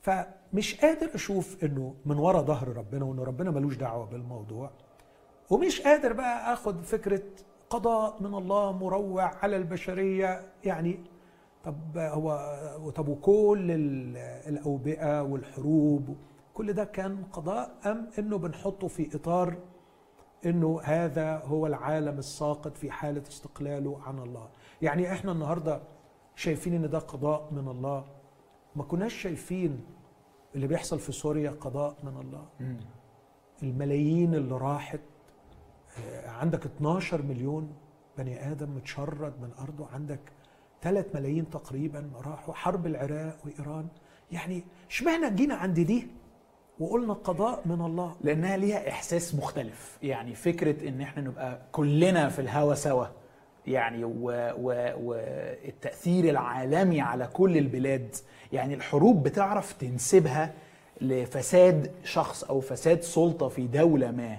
فمش 0.00 0.74
قادر 0.80 1.14
أشوف 1.14 1.64
إنه 1.64 1.94
من 2.06 2.18
وراء 2.18 2.42
ظهر 2.42 2.68
ربنا 2.76 3.04
وإنه 3.04 3.24
ربنا 3.24 3.50
ملوش 3.50 3.76
دعوة 3.76 4.06
بالموضوع 4.06 4.70
ومش 5.50 5.80
قادر 5.80 6.12
بقى 6.12 6.52
آخد 6.52 6.82
فكرة 6.84 7.22
قضاء 7.70 8.22
من 8.22 8.34
الله 8.34 8.72
مروع 8.72 9.22
على 9.24 9.56
البشرية. 9.56 10.40
يعني 10.64 10.98
طب 11.64 11.98
هو 11.98 12.52
طب 12.96 13.08
وكل 13.08 13.70
ال- 13.70 14.16
الأوبئة 14.48 15.22
والحروب 15.22 16.16
كل 16.54 16.72
ده 16.72 16.84
كان 16.84 17.24
قضاء 17.32 17.74
أم 17.86 18.10
إنه 18.18 18.38
بنحطه 18.38 18.88
في 18.88 19.16
إطار 19.16 19.56
إنه 20.46 20.80
هذا 20.84 21.36
هو 21.44 21.66
العالم 21.66 22.18
الساقط 22.18 22.76
في 22.76 22.90
حالة 22.90 23.22
استقلاله 23.28 24.00
عن 24.02 24.18
الله. 24.18 24.48
يعني 24.82 25.12
إحنا 25.12 25.32
النهارده 25.32 25.82
شايفين 26.36 26.74
إن 26.74 26.90
ده 26.90 26.98
قضاء 26.98 27.48
من 27.52 27.68
الله. 27.68 28.04
ما 28.76 28.82
كناش 28.84 29.14
شايفين 29.14 29.84
اللي 30.54 30.66
بيحصل 30.66 30.98
في 30.98 31.12
سوريا 31.12 31.50
قضاء 31.50 31.96
من 32.02 32.16
الله. 32.20 32.46
الملايين 33.62 34.34
اللي 34.34 34.54
راحت 34.58 35.00
آه، 35.98 36.30
عندك 36.30 36.66
12 36.66 37.22
مليون 37.22 37.72
بني 38.18 38.52
آدم 38.52 38.70
متشرد 38.76 39.40
من 39.42 39.50
أرضه. 39.58 39.86
عندك 39.94 40.20
3 40.82 41.06
ملايين 41.14 41.50
تقريبا 41.50 42.10
راحوا. 42.24 42.54
حرب 42.54 42.86
العراق 42.86 43.38
وإيران. 43.44 43.88
يعني 44.32 44.64
إشمعنى 44.90 45.30
جينا 45.34 45.54
عند 45.54 45.80
دي؟ 45.80 46.06
وقلنا 46.82 47.12
قضاء 47.12 47.62
من 47.66 47.80
الله. 47.86 48.14
لأنها 48.20 48.56
ليها 48.56 48.88
إحساس 48.88 49.34
مختلف. 49.34 49.98
يعني 50.02 50.34
فكرة 50.34 50.88
إن 50.88 51.00
إحنا 51.00 51.22
نبقى 51.22 51.58
كلنا 51.72 52.28
في 52.28 52.38
الهوا 52.38 52.74
سوا. 52.74 53.06
يعني 53.66 54.04
والتاثير 55.02 56.30
العالمي 56.30 57.00
على 57.00 57.26
كل 57.32 57.56
البلاد. 57.56 58.16
يعني 58.52 58.74
الحروب 58.74 59.22
بتعرف 59.22 59.72
تنسبها 59.72 60.52
لفساد 61.00 61.90
شخص 62.04 62.44
أو 62.44 62.60
فساد 62.60 63.02
سلطة 63.02 63.48
في 63.48 63.66
دولة 63.66 64.10
ما. 64.10 64.38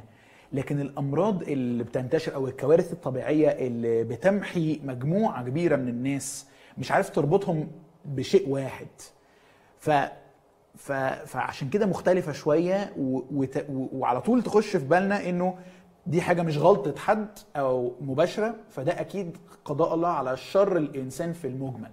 لكن 0.54 0.82
الأمراض 0.82 1.42
اللي 1.44 1.84
بتنتشر 1.84 2.36
أو 2.36 2.48
الكوارث 2.48 2.94
الطبيعية 2.94 3.48
اللي 3.50 4.04
بتمحي 4.04 4.80
مجموعة 4.84 5.44
كبيرة 5.44 5.76
من 5.76 5.88
الناس 5.88 6.46
مش 6.78 6.92
عارف 6.92 7.10
تربطهم 7.10 7.68
بشيء 8.06 8.50
واحد. 8.50 8.88
ف... 9.80 9.90
فعشان 11.26 11.70
كده 11.70 11.86
مختلفة 11.86 12.32
شوية 12.32 12.94
و... 12.98 13.22
وت... 13.32 13.66
و... 13.70 13.88
وعلى 13.94 14.22
طول 14.22 14.44
تخش 14.44 14.76
في 14.76 14.86
بالنا 14.86 15.30
إنه 15.30 15.56
دي 16.08 16.22
حاجة 16.22 16.42
مش 16.42 16.58
غلطة 16.58 17.00
حد 17.00 17.28
أو 17.56 17.94
مباشرة 18.02 18.56
فده 18.70 19.02
أكيد 19.02 19.38
قضاء 19.66 19.94
الله 19.94 20.08
على 20.08 20.38
شر 20.38 20.78
الإنسان 20.78 21.34
في 21.34 21.48
المجمل. 21.48 21.92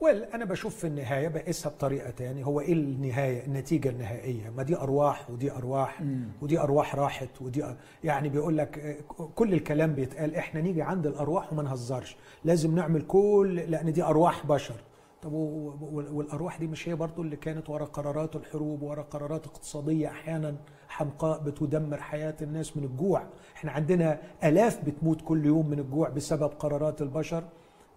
ويل 0.00 0.22
أنا 0.24 0.44
بشوف 0.44 0.76
في 0.76 0.86
النهاية 0.86 1.28
بقيسها 1.28 1.70
بطريقة 1.70 2.10
تاني. 2.10 2.46
هو 2.46 2.60
إيه 2.60 2.72
النهاية 2.72 3.46
النتيجة 3.46 3.88
النهائية؟ 3.88 4.50
ما 4.50 4.62
دي 4.62 4.76
أرواح 4.76 5.30
ودي 5.30 5.52
أرواح 5.52 6.02
ودي 6.42 6.60
أرواح 6.60 6.94
راحت 6.94 7.42
ودي 7.42 7.64
يعني 8.04 8.28
بيقول 8.28 8.58
لك 8.58 8.78
آه، 8.78 9.28
كل 9.34 9.52
الكلام 9.54 9.94
بيتقال 9.94 10.36
إحنا 10.36 10.60
نيجي 10.60 10.82
عند 10.82 11.06
الأرواح 11.06 11.52
وما 11.52 11.62
نهزرش. 11.62 12.16
لازم 12.44 12.74
نعمل 12.74 13.02
كل 13.02 13.56
لأن 13.68 13.92
دي 13.92 14.02
أرواح 14.02 14.46
بشر. 14.46 14.74
طب 15.22 15.32
والأرواح 15.32 16.58
دي 16.58 16.66
مش 16.66 16.88
هي 16.88 16.94
برضو 16.94 17.22
اللي 17.22 17.36
كانت 17.36 17.70
ورا 17.70 17.84
قرارات 17.84 18.36
الحروب 18.36 18.82
ورا 18.82 19.02
قرارات 19.02 19.46
اقتصادية 19.46 20.08
أحيانا 20.08 20.56
حمقاء 20.88 21.40
بتدمر 21.42 22.00
حياة 22.00 22.34
الناس 22.42 22.76
من 22.76 22.84
الجوع؟ 22.84 23.26
إحنا 23.56 23.72
عندنا 23.72 24.18
آلاف 24.44 24.84
بتموت 24.84 25.20
كل 25.22 25.46
يوم 25.46 25.66
من 25.70 25.78
الجوع 25.78 26.08
بسبب 26.08 26.48
قرارات 26.58 27.02
البشر. 27.02 27.44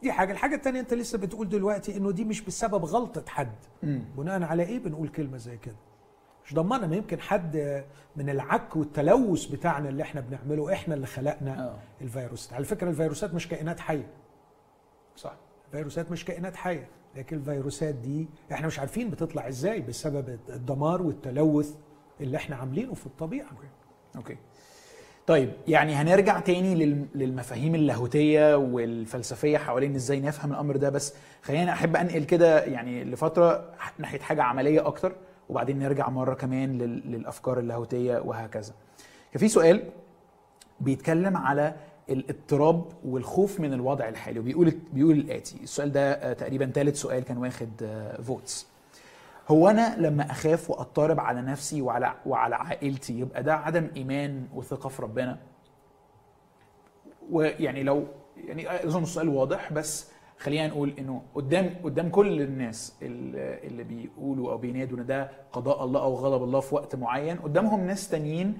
دي 0.01 0.11
حاجة. 0.11 0.31
الحاجة 0.31 0.55
الثانية 0.55 0.79
أنت 0.79 0.93
لسه 0.93 1.17
بتقول 1.17 1.49
دلوقتي 1.49 1.97
إنه 1.97 2.11
دي 2.11 2.23
مش 2.23 2.41
بسبب 2.41 2.85
غلطة 2.85 3.23
حد. 3.27 3.55
بناء 4.17 4.43
على 4.43 4.63
إيه 4.63 4.79
بنقول 4.79 5.07
كلمة 5.07 5.37
زي 5.37 5.57
كده؟ 5.57 5.75
مش 6.45 6.53
ضمننا 6.53 6.87
ما 6.87 6.95
يمكن 6.95 7.19
حد 7.19 7.83
من 8.15 8.29
العك 8.29 8.75
والتلوث 8.75 9.45
بتاعنا 9.45 9.89
اللي 9.89 10.03
إحنا 10.03 10.21
بنعمله 10.21 10.73
إحنا 10.73 10.95
اللي 10.95 11.07
خلقنا 11.07 11.67
آه. 11.67 11.75
الفيروسات. 12.01 12.53
على 12.53 12.65
فكرة 12.65 12.89
الفيروسات 12.89 13.33
مش 13.33 13.47
كائنات 13.47 13.79
حية. 13.79 14.07
صح. 15.15 15.33
الفيروسات 15.67 16.11
مش 16.11 16.25
كائنات 16.25 16.55
حية. 16.55 16.87
لكن 17.15 17.37
الفيروسات 17.37 17.95
دي 17.95 18.27
إحنا 18.51 18.67
مش 18.67 18.79
عارفين 18.79 19.09
بتطلع 19.09 19.47
إزاي 19.47 19.81
بسبب 19.81 20.39
الدمار 20.49 21.01
والتلوث 21.01 21.73
اللي 22.21 22.37
إحنا 22.37 22.55
عاملينه 22.55 22.93
في 22.93 23.05
الطبيعة. 23.05 23.47
أوكي. 24.15 24.37
طيب 25.27 25.51
يعني 25.67 25.93
هنرجع 25.93 26.39
تاني 26.39 26.75
لل- 26.75 27.05
للمفاهيم 27.15 27.75
اللاهوتية 27.75 28.55
والفلسفية 28.57 29.57
حوالين 29.57 29.95
إزاي 29.95 30.19
نفهم 30.21 30.51
الأمر 30.51 30.77
ده. 30.77 30.89
بس 30.89 31.13
خلينا 31.43 31.71
أحب 31.71 31.95
أنقل 31.95 32.23
كده 32.23 32.63
يعني 32.63 33.03
لفترة 33.03 33.73
ناحية 33.99 34.19
حاجة 34.19 34.43
عملية 34.43 34.87
أكتر 34.87 35.15
وبعدين 35.49 35.79
نرجع 35.79 36.09
مرة 36.09 36.33
كمان 36.33 36.77
لل- 36.77 37.11
للأفكار 37.11 37.59
اللاهوتية 37.59 38.17
وهكذا. 38.17 38.73
كان 39.31 39.39
في 39.39 39.47
سؤال 39.47 39.83
بيتكلم 40.79 41.37
على 41.37 41.75
الاضطراب 42.09 42.85
والخوف 43.05 43.59
من 43.59 43.73
الوضع 43.73 44.07
الحالي. 44.09 44.39
وبيقول 44.39 44.73
بيقول 44.93 45.15
الآتي. 45.15 45.55
السؤال 45.63 45.91
ده 45.91 46.11
آه، 46.13 46.33
تقريبا 46.33 46.65
ثالث 46.65 47.01
سؤال 47.01 47.23
كان 47.23 47.37
واخد 47.37 47.69
فوتس 48.23 48.67
هو 49.47 49.67
أنا 49.67 49.95
لما 49.99 50.31
أخاف 50.31 50.69
وأضطرب 50.69 51.19
على 51.19 51.41
نفسي 51.41 51.81
وعلى 51.81 52.13
وعلى 52.25 52.55
عائلتي 52.55 53.19
يبقى 53.19 53.43
ده 53.43 53.53
عدم 53.55 53.87
إيمان 53.95 54.47
وثقة 54.55 54.89
في 54.89 55.01
ربنا؟ 55.01 55.37
ويعني 57.31 57.83
لو 57.83 58.03
يعني 58.47 58.85
أظن 58.87 59.03
السؤال 59.03 59.29
واضح 59.29 59.73
بس 59.73 60.07
خلينا 60.37 60.67
نقول 60.67 60.93
إنه 60.99 61.21
قدام 61.35 61.75
قدام 61.83 62.09
كل 62.09 62.41
الناس 62.41 62.93
اللي 63.01 63.83
بيقولوا 63.83 64.51
أو 64.51 64.57
بينادوا 64.57 64.97
إن 64.97 65.05
ده 65.05 65.29
قضاء 65.51 65.83
الله 65.83 66.01
أو 66.01 66.15
غضب 66.15 66.43
الله 66.43 66.59
في 66.59 66.75
وقت 66.75 66.95
معين 66.95 67.37
قدامهم 67.37 67.87
ناس 67.87 68.09
تانيين 68.09 68.57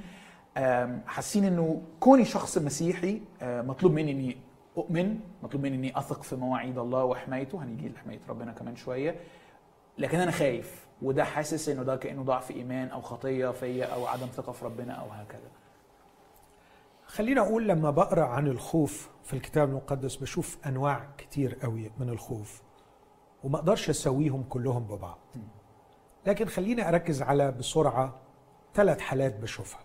حاسين 1.08 1.44
إنه 1.44 1.82
كوني 2.00 2.26
شخص 2.26 2.58
مسيحي 2.58 3.22
مطلوب 3.42 3.92
مني 3.92 4.12
إني 4.12 4.38
أؤمن 4.78 5.20
مطلوب 5.44 5.64
مني 5.64 5.76
إني 5.76 6.00
أثق 6.00 6.24
في 6.24 6.36
مواعيد 6.36 6.78
الله 6.78 7.04
وحمايته. 7.04 7.64
هنيجي 7.64 7.90
لحماية 7.90 8.20
ربنا 8.30 8.52
كمان 8.52 8.76
شوية. 8.76 9.20
لكن 9.98 10.20
أنا 10.20 10.32
خايف 10.32 10.86
وده 11.02 11.24
حاسس 11.24 11.70
إنه 11.70 11.84
ده 11.84 11.96
كأنه 11.96 12.24
ضعف 12.24 12.52
إيمان 12.52 12.88
أو 12.88 13.02
خطية 13.02 13.52
فيا 13.52 13.86
أو 13.86 14.06
عدم 14.06 14.28
ثقة 14.28 14.52
في 14.52 14.66
ربنا 14.66 14.94
أو 14.94 15.10
هكذا. 15.10 15.50
خلينا 17.06 17.42
أقول 17.42 17.68
لما 17.68 17.92
بقرأ 17.92 18.26
عن 18.26 18.48
الخوف 18.48 19.10
في 19.24 19.34
الكتاب 19.34 19.70
المقدس 19.70 20.16
بشوف 20.16 20.58
أنواع 20.66 21.08
كتير 21.18 21.56
قوي 21.64 21.92
من 22.00 22.10
الخوف 22.10 22.62
وما 23.44 23.58
أقدرش 23.58 23.90
أسويهم 23.90 24.44
كلهم 24.44 24.84
ببعض. 24.84 25.20
لكن 26.26 26.46
خليني 26.46 26.90
أركز 26.90 27.22
على 27.22 27.52
بسرعة 27.52 28.16
ثلاث 28.74 29.00
حالات 29.00 29.40
بشوفها. 29.40 29.85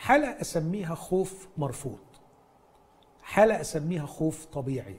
حالة 0.00 0.40
أسميها 0.40 0.94
خوف 0.94 1.48
مرفوض. 1.56 1.98
حالة 3.22 3.60
أسميها 3.60 4.06
خوف 4.06 4.44
طبيعي. 4.44 4.96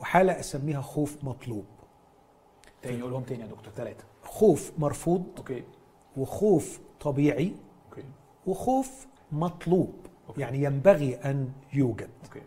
وحالة 0.00 0.40
أسميها 0.40 0.80
خوف 0.80 1.24
مطلوب. 1.24 1.64
تاني 2.82 3.02
قولهم 3.02 3.22
تاني 3.22 3.42
يا 3.42 3.46
دكتور 3.46 3.72
ثلاثة 3.72 4.04
خوف 4.22 4.72
مرفوض 4.78 5.24
okay. 5.38 5.64
وخوف 6.16 6.80
طبيعي 7.00 7.54
okay. 7.88 8.04
وخوف 8.46 9.06
مطلوب. 9.32 9.94
okay. 10.28 10.40
يعني 10.40 10.62
ينبغي 10.62 11.14
أن 11.14 11.52
يوجد. 11.72 12.10
okay. 12.24 12.42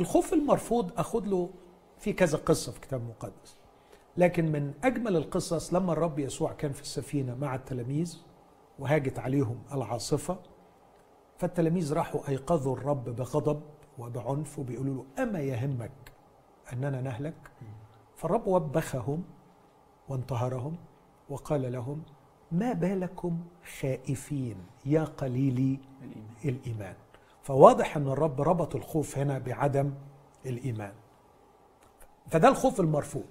الخوف 0.00 0.32
المرفوض 0.32 0.92
اخد 0.98 1.26
له 1.26 1.50
في 1.98 2.12
كذا 2.12 2.38
قصة 2.38 2.72
في 2.72 2.78
الكتاب 2.78 3.00
المقدس 3.00 3.56
لكن 4.16 4.52
من 4.52 4.72
أجمل 4.84 5.16
القصص 5.16 5.74
لما 5.74 5.92
الرب 5.92 6.18
يسوع 6.18 6.52
كان 6.52 6.72
في 6.72 6.82
السفينة 6.82 7.34
مع 7.34 7.54
التلاميذ 7.54 8.18
وهاجت 8.78 9.18
عليهم 9.18 9.58
العاصفة 9.72 10.38
فالتلاميذ 11.38 11.92
راحوا 11.92 12.28
أيقظوا 12.28 12.76
الرب 12.76 13.04
بغضب 13.04 13.62
وبعنف 13.98 14.58
وبيقولوا 14.58 14.94
له 14.94 15.22
أما 15.22 15.40
يهمك 15.40 16.12
أننا 16.72 17.00
نهلك؟ 17.00 17.50
فالرب 18.16 18.46
وبخهم 18.46 19.24
وانتهرهم 20.08 20.76
وقال 21.28 21.72
لهم 21.72 22.02
ما 22.52 22.72
بالكم 22.72 23.44
خائفين 23.80 24.56
يا 24.86 25.04
قليلي 25.04 25.78
الإيمان. 26.02 26.24
الإيمان. 26.44 26.94
فواضح 27.42 27.96
إن 27.96 28.08
الرب 28.08 28.40
ربط 28.40 28.76
الخوف 28.76 29.18
هنا 29.18 29.38
بعدم 29.38 29.94
الإيمان. 30.46 30.92
فده 32.30 32.48
الخوف 32.48 32.80
المرفوض. 32.80 33.24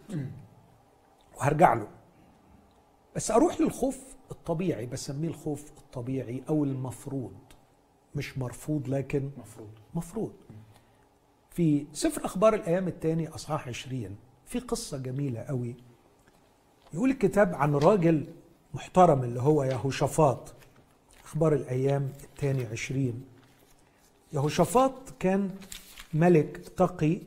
وهرجع 1.37 1.73
له. 1.73 1.87
بس 3.15 3.31
أروح 3.31 3.61
للخوف 3.61 4.14
الطبيعي 4.31 4.85
بسميه 4.85 5.27
الخوف 5.27 5.71
الطبيعي 5.77 6.43
أو 6.49 6.63
المفروض. 6.63 7.33
مش 8.15 8.37
مرفوض 8.37 8.87
لكن 8.87 9.31
مفروض. 9.37 9.69
مفروض. 9.93 10.33
في 11.49 11.85
سفر 11.93 12.25
أخبار 12.25 12.53
الأيام 12.53 12.87
الثاني 12.87 13.27
أصحاح 13.27 13.67
20 13.67 14.15
في 14.45 14.59
قصة 14.59 14.97
جميلة 14.97 15.39
قوي. 15.39 15.75
يقول 16.93 17.09
الكتاب 17.09 17.55
عن 17.55 17.75
راجل 17.75 18.27
محترم 18.73 19.23
اللي 19.23 19.41
هو 19.41 19.63
يهوشافاط. 19.63 20.53
أخبار 21.25 21.53
الأيام 21.53 22.09
الثاني 22.23 22.65
20 22.65 23.25
يهوشافاط 24.33 24.93
كان 25.19 25.55
ملك 26.13 26.57
تقي 26.57 27.21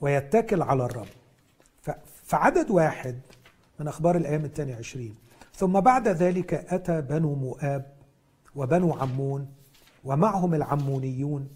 ويتكل 0.00 0.62
على 0.62 0.84
الرب. 0.84 1.08
فعدد 2.24 2.70
واحد 2.70 3.20
من 3.80 3.88
أخبار 3.88 4.16
الأيام 4.16 4.44
الثانية 4.44 4.76
عشرين. 4.76 5.14
ثم 5.54 5.80
بعد 5.80 6.08
ذلك 6.08 6.54
أتى 6.54 7.00
بنو 7.00 7.34
مؤاب 7.34 7.92
وبنو 8.54 8.92
عمون 8.92 9.48
ومعهم 10.04 10.54
العمونيون 10.54 11.48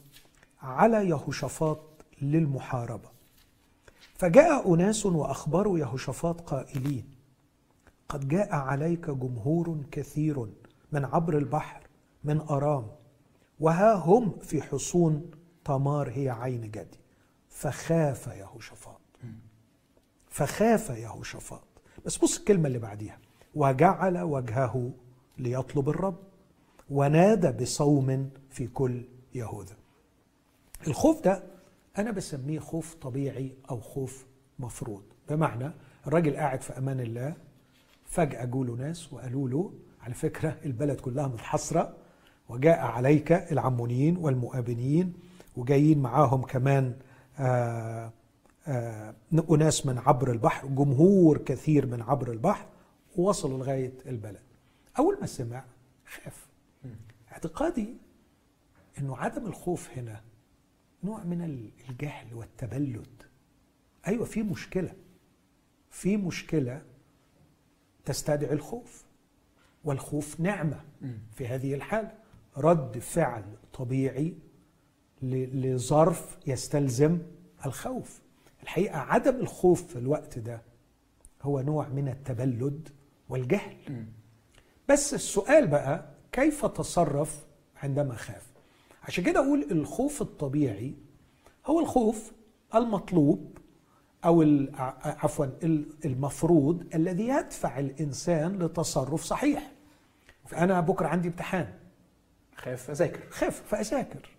على 0.62 1.08
يهوشافاط 1.08 1.80
للمحاربة. 2.22 3.08
فجاء 4.14 4.74
أناس 4.74 5.06
وأخبروا 5.06 5.78
يهوشافاط 5.78 6.40
قائلين 6.40 7.04
قد 8.08 8.28
جاء 8.28 8.54
عليك 8.54 9.10
جمهور 9.10 9.78
كثير 9.90 10.46
من 10.92 11.04
عبر 11.04 11.38
البحر 11.38 11.82
من 12.24 12.40
أرام 12.40 12.86
وها 13.60 13.94
هم 13.94 14.38
في 14.42 14.62
حصون 14.62 15.30
تمار 15.64 16.10
هي 16.10 16.30
عين 16.30 16.70
جدي. 16.70 17.00
فخاف 17.48 18.26
يهوشافاط. 18.26 19.00
فخاف 20.30 20.90
يهوشافاط. 20.90 21.69
بس 22.06 22.16
بص 22.18 22.38
الكلمة 22.38 22.66
اللي 22.66 22.78
بعديها. 22.78 23.18
وجعل 23.54 24.18
وجهه 24.18 24.90
ليطلب 25.38 25.88
الرب 25.88 26.18
ونادى 26.90 27.50
بصوم 27.64 28.30
في 28.50 28.66
كل 28.66 29.04
يهوذا. 29.34 29.74
الخوف 30.86 31.24
ده 31.24 31.42
أنا 31.98 32.10
بسميه 32.10 32.58
خوف 32.58 32.94
طبيعي 32.94 33.54
أو 33.70 33.80
خوف 33.80 34.26
مفروض. 34.58 35.02
بمعنى 35.28 35.70
الراجل 36.06 36.36
قاعد 36.36 36.60
في 36.62 36.78
أمان 36.78 37.00
الله 37.00 37.34
فجأة 38.04 38.44
جوله 38.44 38.74
ناس 38.74 39.12
وقالوا 39.12 39.48
له 39.48 39.72
على 40.02 40.14
فكرة 40.14 40.56
البلد 40.64 41.00
كلها 41.00 41.26
متحصرة 41.26 41.96
وجاء 42.48 42.78
عليك 42.78 43.32
العمونيين 43.32 44.16
والمؤابنيين 44.16 45.12
وجايين 45.56 45.98
معاهم 45.98 46.42
كمان 46.42 46.94
آآ 47.38 48.10
أناس 49.50 49.86
من 49.86 49.98
عبر 49.98 50.32
البحر 50.32 50.66
جمهور 50.66 51.38
كثير 51.38 51.86
من 51.86 52.02
عبر 52.02 52.32
البحر 52.32 52.66
ووصلوا 53.16 53.58
لغاية 53.58 53.94
البلد. 54.06 54.42
أول 54.98 55.18
ما 55.20 55.26
سمع 55.26 55.64
خاف. 56.06 56.46
اعتقادي 57.32 57.94
أنه 58.98 59.16
عدم 59.16 59.46
الخوف 59.46 59.90
هنا 59.90 60.20
نوع 61.04 61.24
من 61.24 61.70
الجهل 61.88 62.34
والتبلد. 62.34 63.22
أيوة 64.06 64.24
في 64.24 64.42
مشكلة. 64.42 64.92
في 65.90 66.16
مشكلة 66.16 66.82
تستدعي 68.04 68.52
الخوف 68.52 69.04
والخوف 69.84 70.40
نعمة 70.40 70.84
في 71.32 71.46
هذه 71.46 71.74
الحالة 71.74 72.18
رد 72.56 72.98
فعل 72.98 73.44
طبيعي 73.72 74.34
لظرف 75.22 76.38
يستلزم 76.46 77.18
الخوف. 77.66 78.20
الحقيقة 78.62 78.98
عدم 78.98 79.36
الخوف 79.36 79.82
في 79.86 79.98
الوقت 79.98 80.38
ده 80.38 80.62
هو 81.42 81.60
نوع 81.60 81.88
من 81.88 82.08
التبلد 82.08 82.88
والجهل. 83.28 84.06
بس 84.88 85.14
السؤال 85.14 85.66
بقى 85.66 86.04
كيف 86.32 86.66
تصرف 86.66 87.46
عندما 87.76 88.14
خاف 88.14 88.46
عشان 89.02 89.24
كده 89.24 89.40
أقول 89.40 89.66
الخوف 89.70 90.22
الطبيعي 90.22 90.94
هو 91.66 91.80
الخوف 91.80 92.32
المطلوب 92.74 93.58
أو 94.24 94.42
عفوا 95.04 95.46
المفروض 96.04 96.86
الذي 96.94 97.28
يدفع 97.28 97.78
الإنسان 97.78 98.58
لتصرف 98.62 99.22
صحيح. 99.24 99.72
فأنا 100.46 100.80
بكرة 100.80 101.06
عندي 101.08 101.28
امتحان. 101.28 101.74
خاف 102.56 102.90
أذاكر. 102.90 103.30
خاف 103.30 103.62
فأذاكر. 103.66 104.30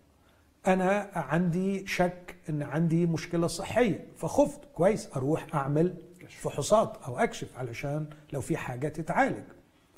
أنا 0.67 1.09
عندي 1.15 1.87
شك 1.87 2.35
إن 2.49 2.63
عندي 2.63 3.05
مشكلة 3.05 3.47
صحية 3.47 4.05
فخفت 4.17 4.59
كويس 4.73 5.09
أروح 5.15 5.55
أعمل 5.55 5.95
فحوصات 6.29 6.97
أو 7.07 7.17
أكشف 7.17 7.57
علشان 7.57 8.05
لو 8.33 8.41
في 8.41 8.57
حاجة 8.57 8.87
تتعالج. 8.87 9.43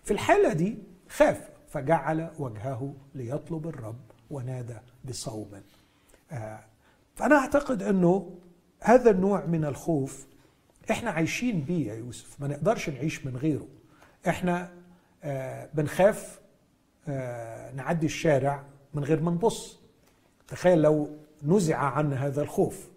في 0.03 0.11
الحالة 0.11 0.53
دي 0.53 0.77
خاف 1.09 1.49
فجعل 1.67 2.31
وجهه 2.39 2.93
ليطلب 3.15 3.67
الرب 3.67 3.99
ونادى 4.31 4.77
بصوم. 5.05 5.51
آه 6.31 6.59
فأنا 7.15 7.35
أعتقد 7.35 7.83
إنه 7.83 8.35
هذا 8.81 9.11
النوع 9.11 9.45
من 9.45 9.65
الخوف 9.65 10.27
إحنا 10.91 11.11
عايشين 11.11 11.61
بيه 11.61 11.87
يا 11.87 11.95
يوسف 11.95 12.41
ما 12.41 12.47
نقدرش 12.47 12.89
نعيش 12.89 13.25
من 13.25 13.37
غيره. 13.37 13.67
إحنا 14.27 14.71
آه 15.23 15.69
بنخاف 15.73 16.39
آه 17.07 17.71
نعدي 17.71 18.05
الشارع 18.05 18.63
من 18.93 19.03
غير 19.03 19.21
ما 19.21 19.31
نبص. 19.31 19.82
تخيل 20.47 20.81
لو 20.81 21.09
نزع 21.43 21.77
عنا 21.77 22.27
هذا 22.27 22.41
الخوف. 22.41 22.89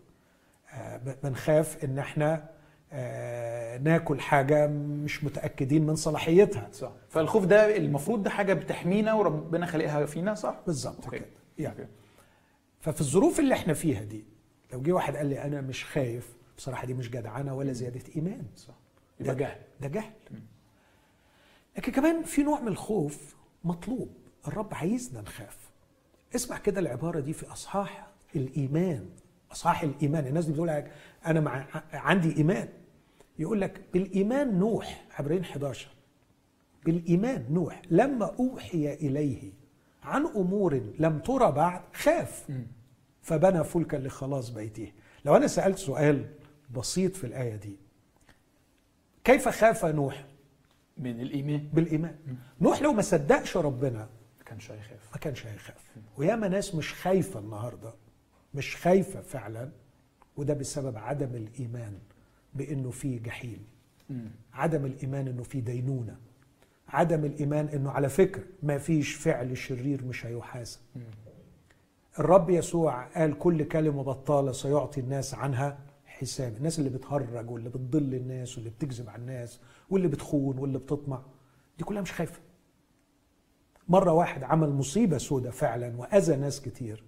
بنخاف 1.23 1.85
إن 1.85 1.99
إحنا 1.99 2.49
ناكل 3.83 4.21
حاجة 4.21 4.67
مش 4.67 5.25
متأكدين 5.25 5.87
من 5.87 5.97
صلاحيتها. 5.97 6.69
صح. 6.73 6.93
فالخوف 7.09 7.45
ده 7.45 7.77
المفروض 7.77 8.23
ده 8.23 8.31
حاجة 8.31 8.55
بتحمينا 8.55 9.13
وربنا 9.15 9.67
خلقها 9.67 10.07
فينا 10.07 10.35
صح؟ 10.35 10.61
بالظبط 10.67 11.11
كده. 11.11 11.27
يعني. 11.59 11.89
ففي 12.81 13.01
الظروف 13.01 13.41
اللي 13.41 13.55
إحنا 13.55 13.75
فيها 13.75 14.03
دي 14.03 14.25
لو 14.73 14.83
جه 14.83 14.93
واحد 14.93 15.17
قال 15.17 15.27
لي 15.27 15.43
أنا 15.45 15.61
مش 15.61 15.85
خايف 15.85 16.37
بصراحة 16.57 16.87
دي 16.87 16.95
مش 16.95 17.11
جدعنة 17.11 17.55
ولا 17.55 17.73
زيادة 17.73 18.03
إيمان. 18.17 18.43
صح. 18.57 18.75
يبقى 19.21 19.35
جهل. 19.35 19.59
ده 19.81 19.89
جهل. 19.89 20.13
لكن 21.79 21.93
كمان 21.93 22.23
في 22.23 22.43
نوع 22.43 22.61
من 22.61 22.69
الخوف 22.69 23.37
مطلوب. 23.65 24.11
الرب 24.49 24.75
عايزنا 24.75 25.21
نخاف. 25.21 25.66
اسمع 26.35 26.59
كده 26.59 26.81
العبارة 26.81 27.21
دي 27.21 27.33
في 27.33 27.53
أصحاح 27.53 28.07
الإيمان. 28.37 29.09
أصحاح 29.53 29.83
الإيمان. 29.83 30.27
الناس 30.27 30.47
دي 30.47 30.53
بتقول 30.53 30.69
لك 30.69 30.93
أنا 31.27 31.41
مع 31.41 31.67
عندي 31.93 32.37
إيمان. 32.37 32.69
يقول 33.39 33.61
لك 33.61 33.81
بالإيمان 33.93 34.59
نوح 34.59 35.07
عبرين 35.19 35.41
11 35.41 35.89
بالإيمان 36.85 37.47
نوح 37.51 37.83
لما 37.91 38.35
أوحي 38.41 38.95
إليه 38.95 39.53
عن 40.03 40.27
أمور 40.27 40.83
لم 40.99 41.19
ترى 41.19 41.53
بعد 41.53 41.81
خاف. 41.95 42.47
فبنى 43.23 43.65
فلكا 43.65 43.97
لخلاص 43.97 44.51
بيته. 44.51 44.93
لو 45.25 45.37
أنا 45.37 45.47
سألت 45.47 45.79
سؤال 45.79 46.27
بسيط 46.71 47.17
في 47.17 47.25
الآية 47.27 47.57
دي 47.57 47.77
كيف 49.25 49.49
خاف 49.49 49.85
نوح؟ 49.85 50.27
من 50.99 51.21
الإيمان. 51.21 51.69
بالإيمان. 51.73 52.17
نوح 52.61 52.83
لو 52.83 52.93
ما 52.93 53.03
صدقش 53.03 53.57
ربنا 53.57 54.09
كانش 54.47 54.71
هيخاف 54.71 55.09
ما 55.13 55.19
كانش 55.19 55.47
هيخاف 55.47 55.91
وياما 56.19 56.49
ناس 56.49 56.75
مش 56.75 56.95
خايفة 56.95 57.41
النهاردة 57.41 57.95
مش 58.55 58.77
خايفة 58.77 59.21
فعلا 59.21 59.71
وده 60.37 60.55
بسبب 60.55 60.97
عدم 60.97 61.35
الإيمان 61.35 61.99
بأنه 62.55 62.91
في 62.91 63.19
جحيم. 63.19 63.67
عدم 64.53 64.85
الإيمان 64.87 65.29
أنه 65.29 65.43
في 65.43 65.61
دينونة. 65.61 66.17
عدم 66.89 67.25
الإيمان 67.25 67.69
أنه 67.69 67.91
على 67.91 68.09
فكرة 68.09 68.45
ما 68.63 68.79
فيش 68.79 69.15
فعل 69.15 69.57
شرير 69.57 70.05
مش 70.05 70.27
هيحاسب. 70.27 70.81
الرب 72.19 72.51
يسوع 72.51 73.05
قال 73.07 73.39
كل 73.39 73.65
كلمة 73.65 74.03
بطالة 74.03 74.53
سيعطي 74.53 75.01
الناس 75.01 75.35
عنها 75.35 75.79
حساب. 76.07 76.57
الناس 76.57 76.79
اللي 76.79 76.91
بتهرج 76.91 77.51
واللي 77.51 77.69
بتضل 77.69 78.15
الناس 78.15 78.57
واللي 78.57 78.71
بتكذب 78.71 79.09
على 79.09 79.21
الناس 79.21 79.61
واللي 79.91 80.09
بتخون 80.09 80.59
واللي 80.59 80.79
بتطمع 80.79 81.23
دي 81.79 81.85
كلها 81.85 82.03
مش 82.03 82.13
خايفة. 82.13 82.41
مرة 83.89 84.13
واحد 84.13 84.43
عمل 84.43 84.71
مصيبة 84.71 85.19
سودة 85.19 85.51
فعلا 85.51 85.97
وأذى 85.97 86.37
ناس 86.37 86.61
كتير. 86.61 87.05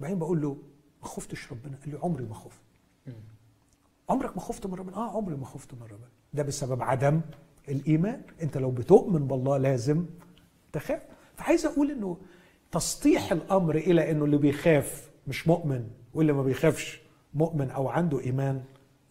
بعدين 0.00 0.18
بقول 0.18 0.42
له 0.42 0.56
ما 1.02 1.08
خفتش 1.08 1.52
ربنا. 1.52 1.76
قال 1.76 1.90
لي 1.90 1.98
عمري 2.02 2.24
ما 2.24 2.34
خفت. 2.34 2.60
عمرك 4.08 4.36
ما 4.36 4.42
خفت 4.42 4.66
من 4.66 4.74
ربنا 4.74 4.96
آه 4.96 5.16
عمري 5.16 5.36
ما 5.36 5.44
خفت 5.46 5.74
من 5.74 5.82
ربنا 5.82 6.08
ده 6.34 6.42
بسبب 6.42 6.82
عدم 6.82 7.20
الإيمان. 7.68 8.22
أنت 8.42 8.58
لو 8.58 8.70
بتؤمن 8.70 9.26
بالله 9.26 9.56
لازم 9.58 10.06
تخاف. 10.72 11.02
فعايز 11.36 11.66
أقول 11.66 11.90
أنه 11.90 12.16
تسطيح 12.72 13.32
الأمر 13.32 13.76
إلى 13.76 14.10
أنه 14.10 14.24
اللي 14.24 14.36
بيخاف 14.36 15.10
مش 15.26 15.48
مؤمن 15.48 15.88
واللي 16.14 16.32
ما 16.32 16.42
بيخافش 16.42 17.00
مؤمن 17.34 17.70
أو 17.70 17.88
عنده 17.88 18.20
إيمان 18.20 18.64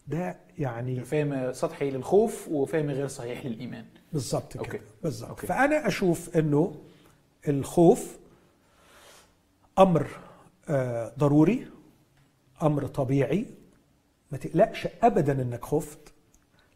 ده 0.08 0.36
يعني 0.58 1.04
فهم 1.04 1.52
سطحي 1.52 1.90
للخوف 1.90 2.48
وفهم 2.48 2.90
غير 2.90 3.06
صحيح 3.08 3.46
للإيمان. 3.46 3.84
بالظبط 4.12 4.66
كده. 4.66 4.80
بالظبط. 5.02 5.40
فأنا 5.40 5.86
أشوف 5.86 6.36
أنه 6.36 6.74
الخوف 7.48 8.18
أمر 9.78 10.06
آه، 10.68 11.12
ضروري 11.18 11.66
أمر 12.62 12.86
طبيعي. 12.86 13.46
ما 14.32 14.38
تقلقش 14.38 14.88
ابدا 15.02 15.42
إنك 15.42 15.64
خفت 15.64 15.98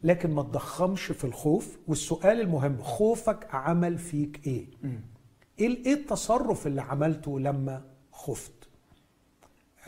لكن 0.02 0.30
ما 0.30 0.42
تضخمش 0.42 1.02
في 1.02 1.24
الخوف. 1.24 1.78
والسؤال 1.88 2.40
المهم 2.40 2.82
خوفك 2.82 3.54
عمل 3.54 3.98
فيك 3.98 4.46
إيه؟ 4.46 4.66
إيه 5.58 5.84
إيه 5.86 5.94
التصرف 5.94 6.66
اللي 6.66 6.82
عملته 6.82 7.40
لما 7.40 7.84
خفت؟ 8.12 8.52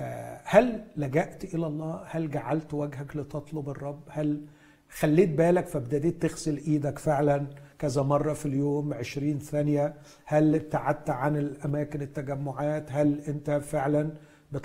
آه، 0.01 0.41
هل 0.45 0.85
لجأت 0.97 1.55
إلى 1.55 1.67
الله؟ 1.67 2.03
هل 2.07 2.31
جعلت 2.31 2.75
وجهك 2.75 3.17
لتطلب 3.17 3.69
الرب؟ 3.69 4.01
هل 4.09 4.47
خليت 4.91 5.29
بالك 5.29 5.67
فابتديت 5.67 6.23
تغسل 6.23 6.57
إيدك 6.57 6.99
فعلا؟ 6.99 7.47
كذا 7.79 8.03
مرة 8.03 8.33
في 8.33 8.47
اليوم 8.47 8.95
عشرين 8.95 9.39
ثانية؟ 9.39 9.95
هل 10.25 10.55
ابتعدت 10.55 11.11
عن 11.11 11.37
الأماكن 11.37 12.03
التجمعات؟ 12.03 12.93
هل 12.93 13.21
أنت 13.21 13.51
فعلا 13.51 14.11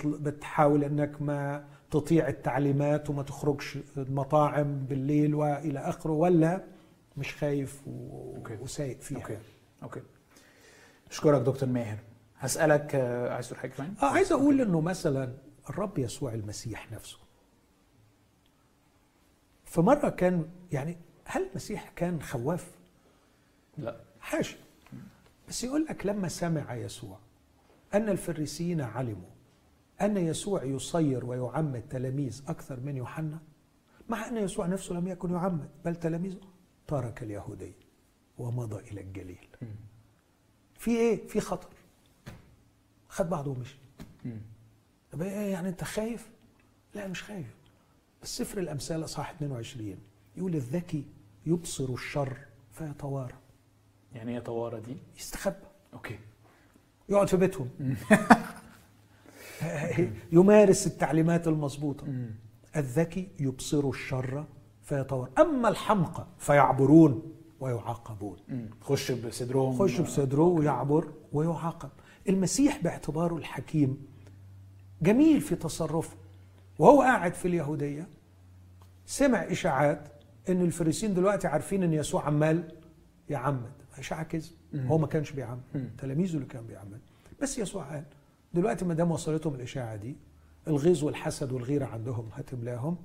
بتحاول 0.04 0.84
أنك 0.84 1.22
ما 1.22 1.64
تطيع 1.90 2.28
التعليمات 2.28 3.10
وما 3.10 3.22
تخرجش 3.22 3.78
المطاعم 3.96 4.84
بالليل 4.86 5.34
وإلى 5.34 5.78
آخره 5.78 6.12
ولا 6.12 6.64
مش 7.16 7.34
خايف 7.34 7.80
وسايق 8.60 9.00
فيها؟ 9.00 9.18
okay. 9.18 9.38
okay. 9.82 10.00
أشكرك 11.10 11.40
دكتور 11.40 11.68
ماهر. 11.68 11.98
هسألك 12.38 12.94
آه، 12.94 13.34
عايز 13.34 13.48
تقول 13.48 13.60
حاجة 13.60 13.70
كمان؟ 13.70 13.94
آه 14.02 14.06
عايز 14.06 14.32
أقول 14.32 14.60
إنه 14.60 14.80
مثلا 14.80 15.32
الرب 15.70 15.98
يسوع 15.98 16.34
المسيح 16.34 16.92
نفسه. 16.92 17.18
في 19.64 19.80
مرة 19.80 20.08
كان 20.08 20.44
يعني 20.72 20.96
هل 21.24 21.46
المسيح 21.50 21.92
كان 21.96 22.22
خواف؟ 22.22 22.70
لا. 23.78 24.00
حاشا 24.20 24.56
بس 25.48 25.64
يقول 25.64 25.84
لك 25.84 26.06
لما 26.06 26.28
سمع 26.28 26.74
يسوع 26.74 27.18
أن 27.94 28.08
الفريسيين 28.08 28.80
علموا 28.80 29.30
أن 30.00 30.16
يسوع 30.16 30.64
يصير 30.64 31.24
ويعمد 31.24 31.82
تلاميذ 31.88 32.42
أكثر 32.48 32.80
من 32.80 32.96
يوحنا 32.96 33.38
مع 34.08 34.28
أن 34.28 34.36
يسوع 34.36 34.66
نفسه 34.66 34.94
لم 34.94 35.08
يكن 35.08 35.32
يعمد 35.32 35.68
بل 35.84 35.96
تلاميذه 35.96 36.40
ترك 36.86 37.22
اليهودية 37.22 37.84
ومضى 38.38 38.90
إلى 38.90 39.00
الجليل. 39.00 39.48
في 40.78 40.90
إيه؟ 40.90 41.26
في 41.26 41.40
خطر. 41.40 41.68
خد 43.08 43.30
بعضه 43.30 43.50
ومشي. 43.50 43.76
طب 45.12 45.22
إيه 45.22 45.52
يعني 45.52 45.68
أنت 45.68 45.84
خايف؟ 45.84 46.28
لا 46.94 47.08
مش 47.08 47.22
خايف. 47.22 47.54
بس 48.22 48.38
سفر 48.38 48.58
الأمثال 48.58 49.04
أصحاح 49.04 49.30
22 49.30 49.98
يقول 50.36 50.54
الذكي 50.54 51.04
يبصر 51.46 51.92
الشر 51.92 52.36
فيتوارى. 52.72 53.34
يعني 54.14 54.30
إيه 54.30 54.36
يتوارى 54.36 54.80
دي؟ 54.80 54.96
يستخبى. 55.18 55.56
أوكي. 55.94 56.18
يقعد 57.08 57.28
في 57.28 57.36
بيتهم. 57.36 57.68
يمارس 60.32 60.86
التعليمات 60.86 61.48
المضبوطة 61.48 62.06
الذكي 62.76 63.28
يبصر 63.40 63.88
الشر 63.88 64.44
فيطور 64.82 65.30
أما 65.38 65.68
الحمقى 65.68 66.26
فيعبرون 66.38 67.32
ويعاقبون. 67.60 68.36
خش 68.80 69.12
بصدرهم. 69.12 69.78
خش 69.78 70.00
بصدره 70.00 70.42
ويعبر 70.42 71.12
ويعاقب. 71.32 71.90
المسيح 72.28 72.82
باعتباره 72.82 73.36
الحكيم 73.36 74.06
جميل 75.02 75.40
في 75.40 75.56
تصرفه. 75.56 76.16
وهو 76.78 77.02
قاعد 77.02 77.34
في 77.34 77.48
اليهودية. 77.48 78.08
سمع 79.06 79.38
إشاعات 79.38 80.08
إن 80.48 80.62
الفريسين 80.62 81.14
دلوقتي 81.14 81.46
عارفين 81.46 81.82
إن 81.82 81.92
يسوع 81.92 82.24
عمال 82.26 82.72
يعمد. 83.30 83.83
إشاعة 83.98 84.22
كذب 84.22 84.52
هو 84.74 84.98
ما 84.98 85.06
كانش 85.06 85.30
بيعمد 85.30 85.60
تلاميذه 85.98 86.34
اللي 86.34 86.46
كان 86.46 86.66
بيعمد 86.66 87.00
بس 87.42 87.58
يسوع 87.58 87.84
قال 87.84 88.04
دلوقتي 88.54 88.84
ما 88.84 88.94
دام 88.94 89.10
وصلتهم 89.10 89.54
الإشاعة 89.54 89.96
دي 89.96 90.16
الغيظ 90.68 91.04
والحسد 91.04 91.52
والغيرة 91.52 91.84
عندهم 91.86 92.28
هتملاهم 92.34 92.96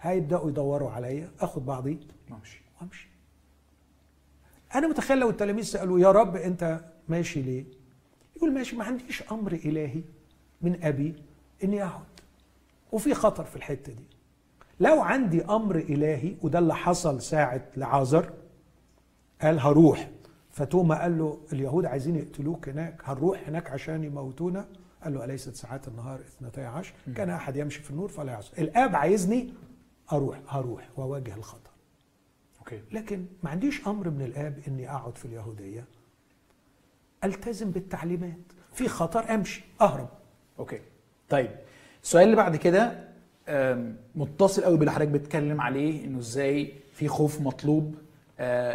هيبدأوا 0.00 0.50
يدوروا 0.50 0.90
عليا. 0.90 1.30
آخد 1.40 1.66
بعضي. 1.66 1.98
وامشي. 2.30 2.62
وامشي. 2.80 3.08
أنا 4.74 4.88
متخيل 4.88 5.18
لو 5.18 5.30
التلاميذ 5.30 5.64
سالوا 5.64 6.00
يا 6.00 6.10
رب 6.10 6.36
أنت 6.36 6.80
ماشي 7.08 7.42
ليه؟ 7.42 7.64
يقول 8.36 8.52
ماشي 8.52 8.76
ما 8.76 8.84
عنديش 8.84 9.22
أمر 9.32 9.52
إلهي 9.52 10.02
من 10.62 10.84
أبي 10.84 11.14
إني 11.64 11.82
اقعد 11.84 12.02
وفي 12.92 13.14
خطر 13.14 13.44
في 13.44 13.56
الحتة 13.56 13.92
دي. 13.92 14.04
لو 14.80 15.00
عندي 15.02 15.44
أمر 15.44 15.76
إلهي 15.76 16.34
وده 16.42 16.58
اللي 16.58 16.74
حصل 16.74 17.22
ساعة 17.22 17.64
لعازر 17.76 18.32
قال 19.42 19.60
هروح. 19.60 20.10
فتوما 20.50 21.02
قال 21.02 21.18
له 21.18 21.38
اليهود 21.52 21.84
عايزين 21.84 22.16
يقتلوك 22.16 22.68
هناك 22.68 23.02
هنروح 23.04 23.48
هناك 23.48 23.70
عشان 23.70 24.04
يموتونا. 24.04 24.68
قال 25.04 25.14
له 25.14 25.24
أليست 25.24 25.54
ساعات 25.54 25.88
النهار 25.88 26.20
اثنتي 26.20 26.64
عشر؟ 26.64 26.94
كان 27.16 27.30
أحد 27.30 27.56
يمشي 27.56 27.82
في 27.82 27.90
النور 27.90 28.08
فلا 28.08 28.32
يعصر 28.32 28.52
الآب 28.58 28.96
عايزني 28.96 29.52
أروح 30.12 30.38
هروح 30.48 30.88
وأواجه 30.96 31.34
الخطر. 31.34 31.70
okay. 32.58 32.80
لكن 32.92 33.24
ما 33.42 33.50
عنديش 33.50 33.86
أمر 33.86 34.10
من 34.10 34.22
الآب 34.22 34.58
إني 34.68 34.90
أقعد 34.90 35.18
في 35.18 35.24
اليهودية. 35.24 35.84
ألتزم 37.24 37.70
بالتعليمات. 37.70 38.38
في 38.72 38.88
خطر 38.88 39.34
أمشي 39.34 39.64
أهرب. 39.80 40.08
okay. 40.58 40.80
طيب 41.28 41.50
السؤال 42.02 42.24
اللي 42.24 42.36
بعد 42.36 42.56
كده 42.56 43.08
متصل 44.14 44.64
قوي 44.64 44.76
باللي 44.76 44.92
حضرتك 44.92 45.10
بتتكلم 45.10 45.60
عليه 45.60 46.04
إنه 46.04 46.18
إزاي 46.18 46.74
في 46.92 47.08
خوف 47.08 47.40
مطلوب 47.40 47.94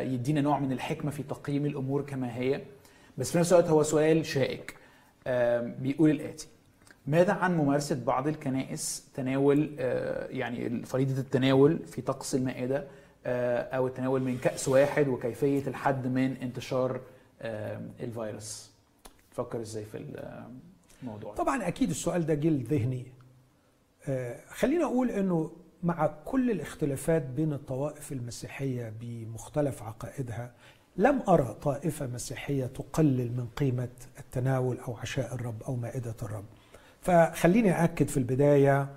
يدينا 0.01 0.41
نوع 0.41 0.59
من 0.59 0.71
الحكمة 0.71 1.11
في 1.11 1.23
تقييم 1.23 1.65
الأمور 1.65 2.01
كما 2.01 2.37
هي. 2.37 2.61
بس 3.17 3.31
في 3.31 3.37
نفس 3.37 3.53
الوقت 3.53 3.69
هو 3.69 3.83
سؤال 3.83 4.25
شائك. 4.25 4.75
بيقول 5.79 6.09
الآتي 6.09 6.47
ماذا 7.07 7.33
عن 7.33 7.57
ممارسة 7.57 8.03
بعض 8.05 8.27
الكنائس 8.27 9.09
تناول 9.15 9.75
آه، 9.79 10.27
يعني 10.27 10.85
فريضة 10.85 11.21
التناول 11.21 11.79
في 11.87 12.01
طقس 12.01 12.35
المائدة 12.35 12.87
آه، 13.25 13.61
أو 13.61 13.87
التناول 13.87 14.21
من 14.21 14.37
كأس 14.37 14.67
واحد 14.67 15.07
وكيفية 15.07 15.67
الحد 15.67 16.07
من 16.07 16.37
انتشار 16.41 17.01
الفيروس؟ 17.99 18.71
تفكر 19.31 19.61
إزاي 19.61 19.85
في 19.85 20.05
الموضوع 21.03 21.33
طبعا 21.33 21.67
أكيد 21.67 21.89
السؤال 21.89 22.25
ده 22.25 22.33
جه 22.33 22.63
ذهني 22.69 23.05
آه، 24.07 24.39
خلينا 24.49 24.85
أقول 24.85 25.09
أنه 25.09 25.51
مع 25.85 26.09
كل 26.25 26.51
الاختلافات 26.51 27.25
بين 27.25 27.53
الطوائف 27.53 28.11
المسيحية 28.11 28.93
بمختلف 29.01 29.83
عقائدها 29.83 30.51
لم 30.97 31.21
أرى 31.29 31.55
طائفة 31.61 32.07
مسيحية 32.07 32.65
تقلل 32.65 33.31
من 33.37 33.47
قيمة 33.55 33.89
التناول 34.19 34.77
أو 34.79 34.97
عشاء 34.97 35.35
الرب 35.35 35.63
أو 35.63 35.75
مائدة 35.75 36.15
الرب. 36.23 36.45
فخليني 37.01 37.83
أكد 37.83 38.07
في 38.07 38.17
البداية 38.17 38.89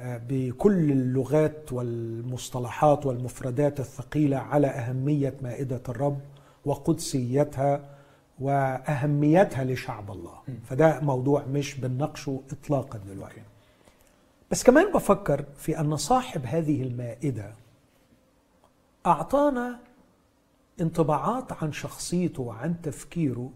آه، 0.00 0.20
بكل 0.28 0.92
اللغات 0.92 1.72
والمصطلحات 1.72 3.06
والمفردات 3.06 3.80
الثقيلة 3.80 4.36
على 4.36 4.66
أهمية 4.66 5.34
مائدة 5.42 5.82
الرب 5.88 6.20
وقدسيتها 6.64 7.80
وأهميتها 8.40 9.64
لشعب 9.64 10.10
الله. 10.10 10.38
فده 10.64 11.00
موضوع 11.00 11.44
مش 11.44 11.74
بنناقشه 11.74 12.42
إطلاقا 12.52 12.98
دلوقتي. 12.98 13.42
بس 14.50 14.64
كمان 14.64 14.92
بفكر 14.92 15.44
في 15.56 15.80
أن 15.80 15.96
صاحب 15.96 16.46
هذه 16.46 16.82
المائدة 16.82 17.54
أعطانا 19.06 19.78
انطباعات 20.80 21.52
عن 21.52 21.72
شخصيته 21.72 22.42
وعن 22.42 22.80
تفكيره. 22.82 23.50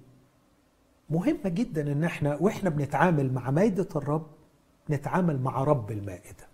مهمة 1.11 1.49
جدا 1.49 1.93
إن 1.93 2.05
إحنا 2.05 2.36
وإحنا 2.41 2.70
بنتعامل 2.70 3.32
مع 3.32 3.51
مائدة 3.51 3.88
الرب 3.97 4.26
نتعامل 4.91 5.41
مع 5.41 5.64
رب 5.64 5.91
المائدة. 5.91 6.49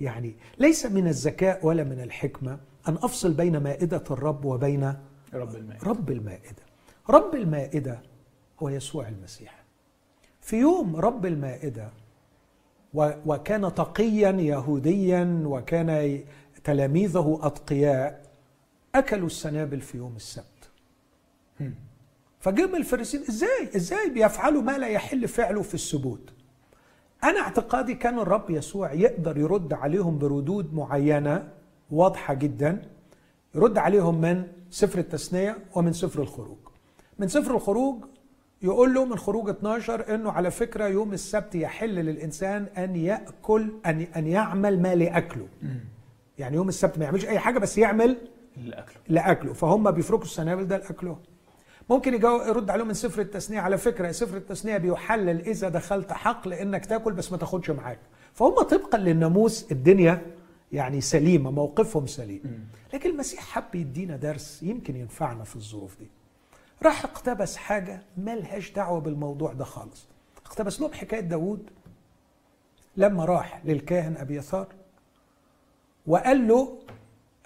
يعني 0.00 0.36
ليس 0.58 0.86
من 0.86 1.06
الذكاء 1.06 1.66
ولا 1.66 1.84
من 1.84 2.00
الحكمة 2.00 2.58
أن 2.88 2.94
أفصل 2.94 3.32
بين 3.32 3.56
مائدة 3.56 4.04
الرب 4.10 4.44
وبين 4.44 4.94
رب 5.34 5.54
المائدة. 5.56 5.86
رب 5.86 6.10
المائدة. 6.10 6.62
رب 7.10 7.34
المائدة 7.34 8.02
هو 8.62 8.68
يسوع 8.68 9.08
المسيح. 9.08 9.64
في 10.40 10.56
يوم 10.56 10.96
رب 10.96 11.26
المائدة 11.26 11.90
وكان 12.94 13.74
تقيا 13.74 14.30
يهوديا 14.30 15.42
وكان 15.44 16.20
تلاميذه 16.64 17.38
أتقياء 17.42 18.22
أكلوا 18.94 19.26
السنابل 19.26 19.80
في 19.80 19.98
يوم 19.98 20.16
السبت. 20.16 20.70
فجم 22.40 22.76
الفريسيين 22.76 23.22
إزاي؟ 23.28 23.70
إزاي 23.76 24.10
بيفعلوا 24.10 24.62
ما 24.62 24.78
لا 24.78 24.86
يحل 24.88 25.28
فعله 25.28 25.62
في 25.62 25.74
السبوت 25.74 26.32
أنا 27.24 27.40
اعتقادي 27.40 27.94
كان 27.94 28.18
الرب 28.18 28.50
يسوع 28.50 28.92
يقدر 28.92 29.38
يرد 29.38 29.72
عليهم 29.72 30.18
بردود 30.18 30.74
معينة 30.74 31.48
واضحة 31.90 32.34
جدا 32.34 32.82
يرد 33.54 33.78
عليهم 33.78 34.20
من 34.20 34.46
سفر 34.70 34.98
التثنية 34.98 35.58
ومن 35.74 35.92
سفر 35.92 36.22
الخروج. 36.22 36.58
من 37.18 37.28
سفر 37.28 37.54
الخروج 37.54 38.04
يقول 38.62 38.94
له 38.94 39.04
من 39.04 39.18
خروج 39.18 39.48
12 39.48 40.14
إنه 40.14 40.32
على 40.32 40.50
فكرة 40.50 40.86
يوم 40.86 41.12
السبت 41.12 41.54
يحل 41.54 41.94
للإنسان 41.94 42.66
أن 42.78 42.96
يأكل 42.96 43.70
أن 43.86 44.00
أن 44.00 44.26
يعمل 44.26 44.82
ما 44.82 44.94
لأكله. 44.94 45.48
يعني 46.38 46.56
يوم 46.56 46.68
السبت 46.68 46.98
ما 46.98 47.04
يعملش 47.04 47.24
أي 47.26 47.38
حاجة 47.38 47.58
بس 47.58 47.78
يعمل 47.78 48.16
لأكله. 48.56 48.96
لأكله. 49.08 49.52
فهم 49.52 49.90
بيفركوا 49.90 50.24
السنابل 50.24 50.66
ده 50.66 50.76
لاكلهم 50.76 51.18
ممكن 51.90 52.14
يرد 52.14 52.70
عليهم 52.70 52.88
من 52.88 52.94
سفر 52.94 53.20
التثنيه 53.22 53.60
على 53.60 53.78
فكرة 53.78 54.12
سفر 54.12 54.36
التثنيه 54.36 54.76
بيحلل 54.76 55.40
إذا 55.40 55.68
دخلت 55.68 56.12
حقل 56.12 56.52
إنك 56.52 56.86
تاكل 56.86 57.12
بس 57.12 57.32
ما 57.32 57.38
تاخدش 57.38 57.70
معاك. 57.70 57.98
فهم 58.32 58.54
طبقا 58.62 58.98
للناموس 58.98 59.72
الدنيا 59.72 60.26
يعني 60.72 61.00
سليمة 61.00 61.50
موقفهم 61.50 62.06
سليم. 62.06 62.68
لكن 62.94 63.10
المسيح 63.10 63.40
حب 63.40 63.74
يدينا 63.74 64.16
درس 64.16 64.62
يمكن 64.62 64.96
ينفعنا 64.96 65.44
في 65.44 65.56
الظروف 65.56 65.98
دي. 65.98 66.10
راح 66.82 67.04
اقتبس 67.04 67.56
حاجة 67.56 68.02
ملهاش 68.16 68.70
دعوة 68.70 69.00
بالموضوع 69.00 69.52
ده 69.52 69.64
خالص. 69.64 70.06
اقتبس 70.46 70.80
لهم 70.80 70.92
حكاية 70.92 71.20
داوود. 71.20 71.70
لما 72.96 73.24
راح 73.24 73.66
للكاهن 73.66 74.16
أبي 74.16 74.36
يثار 74.36 74.74
وقال 76.06 76.48
له 76.48 76.78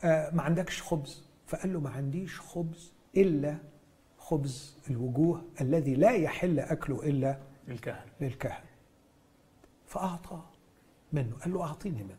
آه 0.05 0.31
ما 0.31 0.43
عندكش 0.43 0.83
خبز. 0.83 1.25
فقال 1.47 1.73
له 1.73 1.81
ما 1.81 1.91
عنديش 1.91 2.41
خبز 2.41 2.93
إلا 3.17 3.59
خبز 4.19 4.77
الوجوه 4.91 5.45
الذي 5.61 5.95
لا 5.95 6.11
يحل 6.11 6.61
أكله 6.61 7.03
إلا 7.03 7.39
الكهنة 7.69 8.13
للكهنة 8.21 8.71
فأعطاه 9.87 10.45
منه. 11.13 11.37
قال 11.37 11.53
له 11.55 11.63
أعطيني 11.63 12.03
منه. 12.03 12.17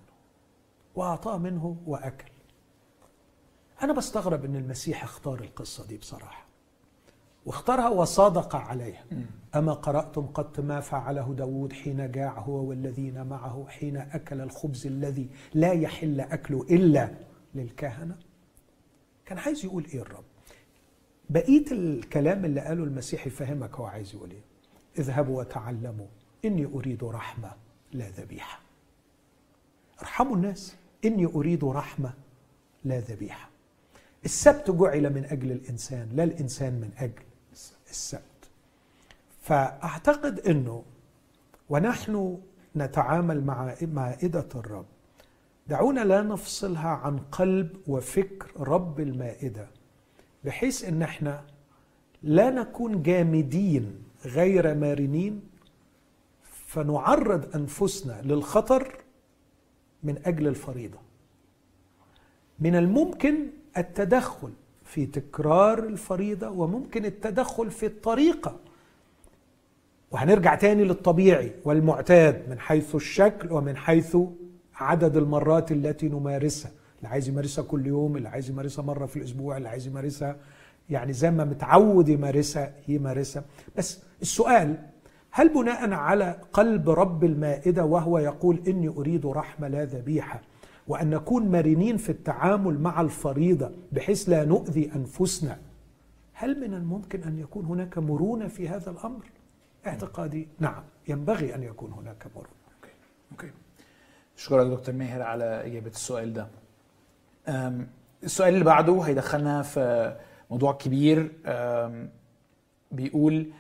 وأعطاه 0.96 1.38
منه 1.38 1.78
وأكل. 1.86 2.32
أنا 3.82 3.94
بستغرب 3.94 4.46
أن 4.46 4.56
المسيح 4.56 5.04
اختار 5.04 5.40
القصة 5.40 5.88
دي 5.88 5.98
بصراحة. 5.98 6.45
واختارها 7.46 7.90
وصادق 7.90 8.56
عليها. 8.56 9.04
أما 9.56 9.74
قرأتم 9.74 10.26
قد 10.26 10.62
ما 10.62 10.80
فعله 10.80 11.34
داود 11.34 11.74
حين 11.74 12.12
جاع 12.12 12.40
هو 12.40 12.70
والذين 12.70 13.24
معه 13.24 13.66
حين 13.70 13.98
أكل 13.98 14.42
الخبز 14.42 14.88
الذي 14.88 15.30
لا 15.54 15.72
يحل 15.72 16.22
أكله 16.22 16.62
إلا 16.62 17.10
للكهنة. 17.56 18.18
كان 19.26 19.38
عايز 19.38 19.66
يقول 19.66 19.86
إيه 19.94 20.02
الرب؟ 20.02 20.24
بقية 21.30 21.66
الكلام 21.72 22.46
اللي 22.46 22.62
قاله 22.62 22.84
المسيح 22.84 23.28
يفهمك 23.28 23.76
هو 23.76 23.86
عايز 23.86 24.16
يقول 24.16 24.32
إيه؟ 24.32 24.42
اذهبوا 25.00 25.40
وتعلموا 25.40 26.08
إني 26.46 26.66
أريد 26.66 27.04
رحمة 27.04 27.52
لا 27.92 28.10
ذبيحة. 28.10 28.60
ارحموا 30.02 30.36
الناس 30.36 30.76
إني 31.06 31.26
أريد 31.26 31.64
رحمة 31.64 32.14
لا 32.84 33.00
ذبيحة. 33.00 33.50
السبت 34.26 34.72
جعل 34.72 35.14
من 35.14 35.26
أجل 35.26 35.52
الإنسان 35.52 36.10
لا 36.14 36.24
الإنسان 36.24 36.74
من 36.74 36.92
أجل. 36.98 37.24
السبت 37.96 38.50
فأعتقد 39.42 40.40
أنه 40.40 40.84
ونحن 41.70 42.40
نتعامل 42.76 43.44
مع 43.44 43.76
مائدة 43.82 44.48
الرب. 44.56 44.86
دعونا 45.68 46.02
لا 46.02 46.22
نفصلها 46.22 46.88
عن 46.88 47.18
قلب 47.20 47.78
وفكر 47.88 48.52
رب 48.58 49.00
المائدة 49.00 49.68
بحيث 50.44 50.84
إن 50.84 51.02
إحنا 51.02 51.44
لا 52.24 52.50
نكون 52.50 53.04
جامدين 53.04 54.04
غير 54.26 54.76
مرنين 54.76 55.42
فنعرض 56.44 57.56
أنفسنا 57.56 58.22
للخطر 58.22 59.04
من 60.04 60.22
أجل 60.26 60.48
الفريضة. 60.48 61.00
من 62.60 62.76
الممكن 62.76 63.36
التدخل 63.78 64.54
في 64.96 65.06
تكرار 65.06 65.80
الفريضة 65.80 66.50
وممكن 66.50 67.06
التدخل 67.06 67.72
في 67.72 67.86
الطريقة. 67.86 68.56
وهنرجع 70.12 70.56
تاني 70.56 70.84
للطبيعي 70.84 71.52
والمعتاد 71.66 72.50
من 72.50 72.60
حيث 72.60 72.96
الشكل 72.96 73.54
ومن 73.54 73.78
حيث 73.78 74.18
عدد 74.76 75.18
المرات 75.18 75.72
التي 75.72 76.10
نمارسها. 76.10 76.72
اللي 76.98 77.10
عايز 77.10 77.30
يمارسها 77.30 77.64
كل 77.64 77.88
يوم 77.88 78.18
اللي 78.18 78.30
عايز 78.30 78.50
يمارسها 78.50 78.84
مرة 78.86 79.06
في 79.06 79.18
الأسبوع 79.18 79.58
اللي 79.58 79.70
عايز 79.70 79.88
يمارسها 79.88 80.36
يعني 80.90 81.14
زي 81.14 81.32
ما 81.32 81.46
متعود 81.46 82.10
يمارسها 82.10 82.74
يمارسها. 82.88 83.44
بس 83.78 84.00
السؤال 84.22 84.76
هل 85.32 85.50
بناء 85.54 85.92
على 85.92 86.40
قلب 86.54 86.90
رب 86.90 87.24
المائدة 87.24 87.86
وهو 87.86 88.20
يقول 88.20 88.60
إني 88.68 88.88
أريد 88.88 89.26
رحمة 89.26 89.68
لا 89.68 89.86
ذبيحة 89.86 90.42
وأن 90.88 91.10
نكون 91.10 91.52
مرنين 91.52 91.98
في 91.98 92.10
التعامل 92.10 92.80
مع 92.80 93.02
الفريضة 93.02 93.72
بحيث 93.92 94.30
لا 94.30 94.46
نؤذي 94.46 94.92
أنفسنا. 94.96 95.58
هل 96.34 96.60
من 96.60 96.74
الممكن 96.74 97.24
أن 97.24 97.40
يكون 97.40 97.66
هناك 97.66 97.98
مرونة 97.98 98.48
في 98.48 98.70
هذا 98.70 98.92
الأمر؟ 98.92 99.26
اعتقادي 99.88 100.48
نعم 100.60 100.84
ينبغي 101.08 101.56
أن 101.56 101.64
يكون 101.64 101.92
هناك 101.92 102.28
مرونة. 102.36 102.50
okay 102.76 102.94
okay. 103.32 103.52
اشكرك 104.38 104.68
دكتور 104.68 104.96
ماهر 104.96 105.22
على 105.22 105.46
إجابة 105.46 105.90
السؤال 105.90 106.34
ده. 106.34 106.48
السؤال 108.24 108.54
اللي 108.54 108.66
بعده 108.66 109.02
هيدخلنا 109.02 109.62
في 109.62 110.16
موضوع 110.52 110.74
كبير. 110.74 111.32
بيقول 112.92 113.52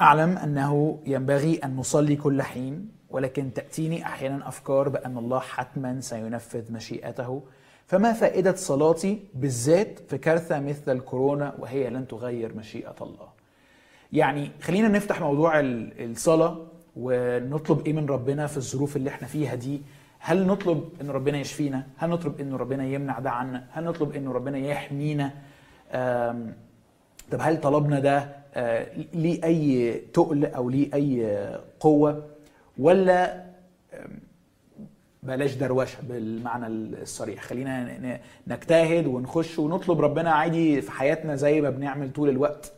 أعلم 0.00 0.38
أنه 0.38 1.00
ينبغي 1.06 1.56
أن 1.56 1.76
نصلي 1.76 2.16
كل 2.16 2.42
حين 2.42 2.88
ولكن 3.14 3.52
تأتيني 3.52 4.02
أحيانا 4.04 4.48
أفكار 4.48 4.88
بأن 4.88 5.18
الله 5.18 5.38
حتما 5.40 6.00
سينفذ 6.00 6.72
مشيئته. 6.72 7.42
فما 7.86 8.12
فائدة 8.12 8.54
صلاتي 8.54 9.18
بالذات 9.34 9.98
في 10.08 10.18
كارثة 10.18 10.60
مثل 10.60 10.92
الكورونا 10.96 11.54
وهي 11.58 11.90
لن 11.90 12.06
تغير 12.08 12.54
مشيئة 12.56 12.94
الله؟ 13.00 13.28
يعني 14.12 14.50
خلينا 14.62 14.88
نفتح 14.88 15.20
موضوع 15.20 15.60
ال- 15.60 16.10
الصلاة 16.10 16.56
ونطلب 16.96 17.86
إيه 17.86 17.92
من 17.92 18.06
ربنا 18.06 18.46
في 18.46 18.56
الظروف 18.56 18.96
اللي 18.96 19.10
إحنا 19.10 19.26
فيها 19.28 19.54
دي. 19.54 19.82
هل 20.18 20.46
نطلب 20.46 20.88
إن 21.00 21.10
ربنا 21.10 21.38
يشفينا؟ 21.38 21.86
هل 21.96 22.10
نطلب 22.10 22.40
إن 22.40 22.54
ربنا 22.54 22.84
يمنع 22.86 23.18
ده 23.18 23.30
عنا؟ 23.30 23.66
هل 23.72 23.84
نطلب 23.84 24.12
إن 24.16 24.28
ربنا 24.28 24.58
يحمينا؟ 24.58 25.30
طب 27.30 27.38
هل 27.40 27.60
طلبنا 27.60 28.00
ده؟ 28.00 28.44
آه، 28.56 28.86
ليه 29.14 29.44
أي 29.44 29.92
تقل 30.12 30.44
أو 30.46 30.70
ليه 30.70 30.94
أي 30.94 31.38
قوة؟ 31.80 32.33
ولا 32.78 33.44
بلاش 35.22 35.54
دروشة 35.54 36.02
بالمعنى 36.02 36.66
الصريح. 36.66 37.42
خلينا 37.42 38.20
نجتهد 38.46 39.06
ونخش 39.06 39.58
ونطلب 39.58 40.00
ربنا 40.00 40.30
عادي 40.32 40.82
في 40.82 40.90
حياتنا 40.90 41.36
زي 41.36 41.60
ما 41.60 41.70
بنعمل 41.70 42.12
طول 42.12 42.28
الوقت. 42.28 42.72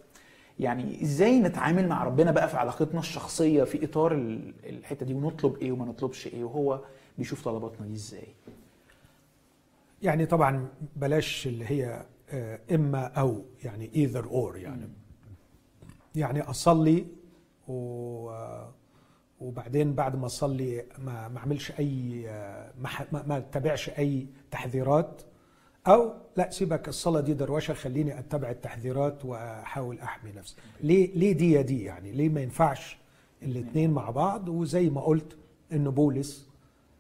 يعني 0.61 1.03
إزاي 1.03 1.41
نتعامل 1.41 1.89
مع 1.89 2.05
ربنا 2.05 2.31
بقى 2.31 2.49
في 2.49 2.57
علاقتنا 2.57 3.01
الشخصية 3.01 3.65
في 3.65 3.85
إطار 3.85 4.13
ال- 4.15 4.53
الحتة 4.69 5.07
دي 5.07 5.15
ونطلب 5.15 5.57
إيه 5.57 5.73
وما 5.73 5.85
نطلبش 5.85 6.27
إيه 6.27 6.45
وهو 6.45 6.81
بيشوف 7.19 7.45
طلباتنا 7.45 7.87
دي 7.87 7.95
إزاي؟ 7.95 8.27
يعني 10.03 10.27
طبعا 10.27 10.69
بلاش 10.97 11.47
اللي 11.47 11.65
هي 11.71 12.03
آه، 12.31 12.59
إما 12.75 13.05
أو 13.07 13.43
يعني 13.65 13.91
either 13.95 14.25
or 14.27 14.57
يعني. 14.57 14.89
يعني 16.15 16.41
أصلي 16.43 17.07
و 17.69 18.31
وبعدين 19.41 19.95
بعد 19.95 20.17
ما 20.17 20.27
اصلي 20.27 20.85
ما 20.99 21.29
ما 21.29 21.39
اعملش 21.39 21.73
أي 21.79 22.23
ما 23.13 23.23
ما 23.27 23.37
اتبعش 23.37 23.89
أي 23.89 24.27
تحذيرات 24.51 25.23
أو 25.87 26.13
لا 26.37 26.51
سيبك 26.51 26.89
الصلاة 26.89 27.21
دي 27.21 27.35
دروشة 27.35 27.75
خليني 27.75 28.19
أتبع 28.19 28.51
التحذيرات 28.51 29.25
وأحاول 29.25 29.99
أحمي 29.99 30.33
نفسي. 30.33 30.57
ليه 30.81 31.15
ليه 31.15 31.33
دي 31.33 31.53
يا 31.53 31.63
دي 31.63 31.85
يعني؟ 31.85 32.13
ليه 32.13 32.29
ما 32.29 32.41
ينفعش 32.41 32.99
الاثنين 33.43 33.91
مع 33.91 34.11
بعض؟ 34.11 34.49
وزي 34.49 34.91
ما 34.91 35.01
قلت 35.01 35.37
ان 35.73 35.91
بولس 35.91 36.49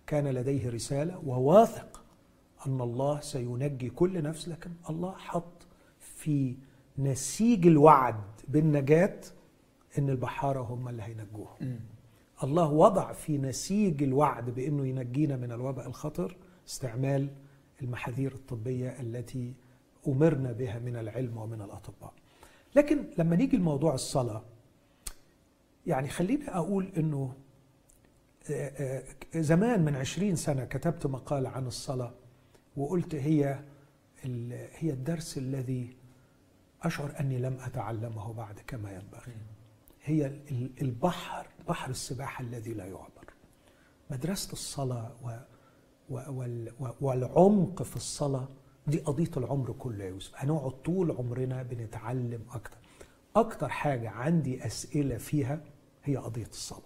كان 0.07 0.29
لديه 0.29 0.71
رسالة 0.71 1.23
وواثق 1.27 2.03
أن 2.67 2.81
الله 2.81 3.21
سينجي 3.21 3.91
كل 3.91 4.23
نفس 4.23 4.49
لكن 4.49 4.71
الله 4.91 5.13
حط 5.17 5.67
في 6.01 6.55
نسيج 6.99 7.67
الوعد 7.67 8.21
بالنجاة 8.49 9.21
إن 9.99 10.11
البحاره 10.11 10.61
هم 10.61 10.89
اللي 10.89 11.03
هينجوهم 11.03 11.81
الله 12.45 12.71
وضع 12.71 13.13
في 13.13 13.39
نسيج 13.39 14.03
الوعد 14.03 14.51
بإنه 14.51 14.87
ينجينا 14.87 15.37
من 15.37 15.53
الوباء 15.53 15.87
الخطر 15.87 16.37
استعمال 16.69 17.29
المحاذير 17.83 18.33
الطبية 18.33 19.01
التي 19.01 19.55
أمرنا 20.09 20.53
بها 20.53 20.79
من 20.79 20.97
العلم 20.97 21.37
ومن 21.37 21.63
الأطباء. 21.63 22.13
لكن 22.77 23.05
لما 23.19 23.37
نيجي 23.37 23.57
لموضوع 23.57 23.95
الصلاة 23.95 24.43
يعني 25.87 26.09
خليني 26.09 26.49
أقول 26.49 26.93
إنه 26.97 27.35
آه، 28.51 29.05
آه، 29.35 29.41
زمان 29.41 29.85
من 29.85 29.97
عشرين 29.97 30.37
سنة 30.37 30.65
كتبت 30.65 31.07
مقال 31.07 31.47
عن 31.47 31.67
الصلاة 31.67 32.15
وقلت 32.77 33.15
هي 33.15 33.59
هي 34.75 34.91
الدرس 34.91 35.39
الذي 35.39 35.97
أشعر 36.83 37.15
أني 37.21 37.39
لم 37.39 37.59
أتعلمه 37.61 38.33
بعد 38.33 38.61
كما 38.67 38.93
ينبغي. 38.93 39.33
هي 40.07 40.27
ال- 40.27 40.71
البحر 40.83 41.47
بحر 41.69 41.91
السباحة 41.91 42.45
الذي 42.45 42.75
لا 42.75 42.87
يعبر. 42.87 43.33
مدرسة 44.11 44.53
الصلاة 44.53 45.13
و 45.25 45.31
و 46.11 46.21
وال 46.39 46.73
و 46.81 46.89
والعمق 47.01 47.83
في 47.83 47.97
الصلاة 47.97 48.49
دي 48.87 48.99
قضية 48.99 49.31
العمر 49.37 49.73
كله 49.73 50.05
يا 50.05 50.09
يوسف. 50.09 50.33
هنقعد 50.37 50.71
طول 50.83 51.11
عمرنا 51.11 51.63
بنتعلم 51.63 52.45
أكتر. 52.53 52.79
أكتر 53.37 53.69
حاجة 53.69 54.11
عندي 54.11 54.67
أسئلة 54.67 55.17
فيها 55.17 55.61
هي 56.05 56.17
قضية 56.17 56.47
الصلاة. 56.47 56.83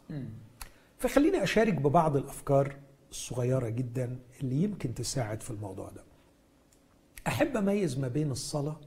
فخليني 0.98 1.42
أشارك 1.42 1.74
ببعض 1.74 2.16
الأفكار 2.16 2.76
الصغيرة 3.10 3.68
جدا 3.68 4.18
اللي 4.40 4.62
يمكن 4.62 4.94
تساعد 4.94 5.42
في 5.42 5.50
الموضوع 5.50 5.88
ده. 5.90 6.04
أحب 7.26 7.56
أميز 7.56 7.98
ما 7.98 8.08
بين 8.08 8.30
الصلاة 8.30 8.80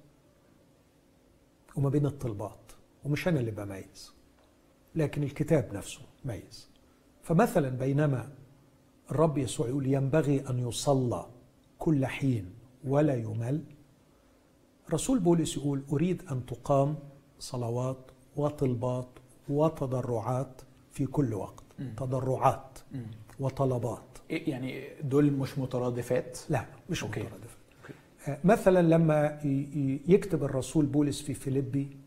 وما 1.75 1.89
بين 1.89 2.05
الطلبات 2.05 2.71
ومش 3.03 3.27
أنا 3.27 3.39
اللي 3.39 3.51
بميز. 3.51 4.13
لكن 4.95 5.23
الكتاب 5.23 5.73
نفسه 5.73 6.01
ميز. 6.25 6.69
فمثلا 7.23 7.69
بينما 7.69 8.29
الرب 9.11 9.37
يسوع 9.37 9.67
يقول 9.67 9.87
ينبغي 9.87 10.49
أن 10.49 10.67
يصلى 10.67 11.25
كل 11.79 12.05
حين 12.05 12.53
ولا 12.83 13.15
يمل 13.15 13.63
رسول 14.93 15.19
بولس 15.19 15.57
يقول 15.57 15.83
أريد 15.91 16.21
أن 16.31 16.45
تقام 16.45 16.95
صلوات 17.39 17.97
وطلبات 18.35 19.07
وتضرعات 19.49 20.61
في 20.91 21.05
كل 21.05 21.33
وقت. 21.33 21.63
تضرعات 21.97 22.79
وطلبات. 23.39 24.03
إيه 24.29 24.49
يعني 24.49 24.83
دول 25.03 25.31
مش 25.31 25.59
مترادفات؟ 25.59 26.39
لا 26.49 26.65
مش 26.89 27.03
أوكي. 27.03 27.19
مترادفات. 27.19 27.57
آه، 28.27 28.39
مثلا 28.43 28.81
لما 28.81 29.39
يكتب 30.07 30.43
الرسول 30.43 30.85
بولس 30.85 31.21
في 31.21 31.33
فيليبي 31.33 31.97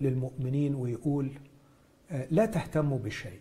للمؤمنين 0.00 0.74
ويقول 0.74 1.30
لا 2.30 2.46
تهتموا 2.46 2.98
بشيء 2.98 3.40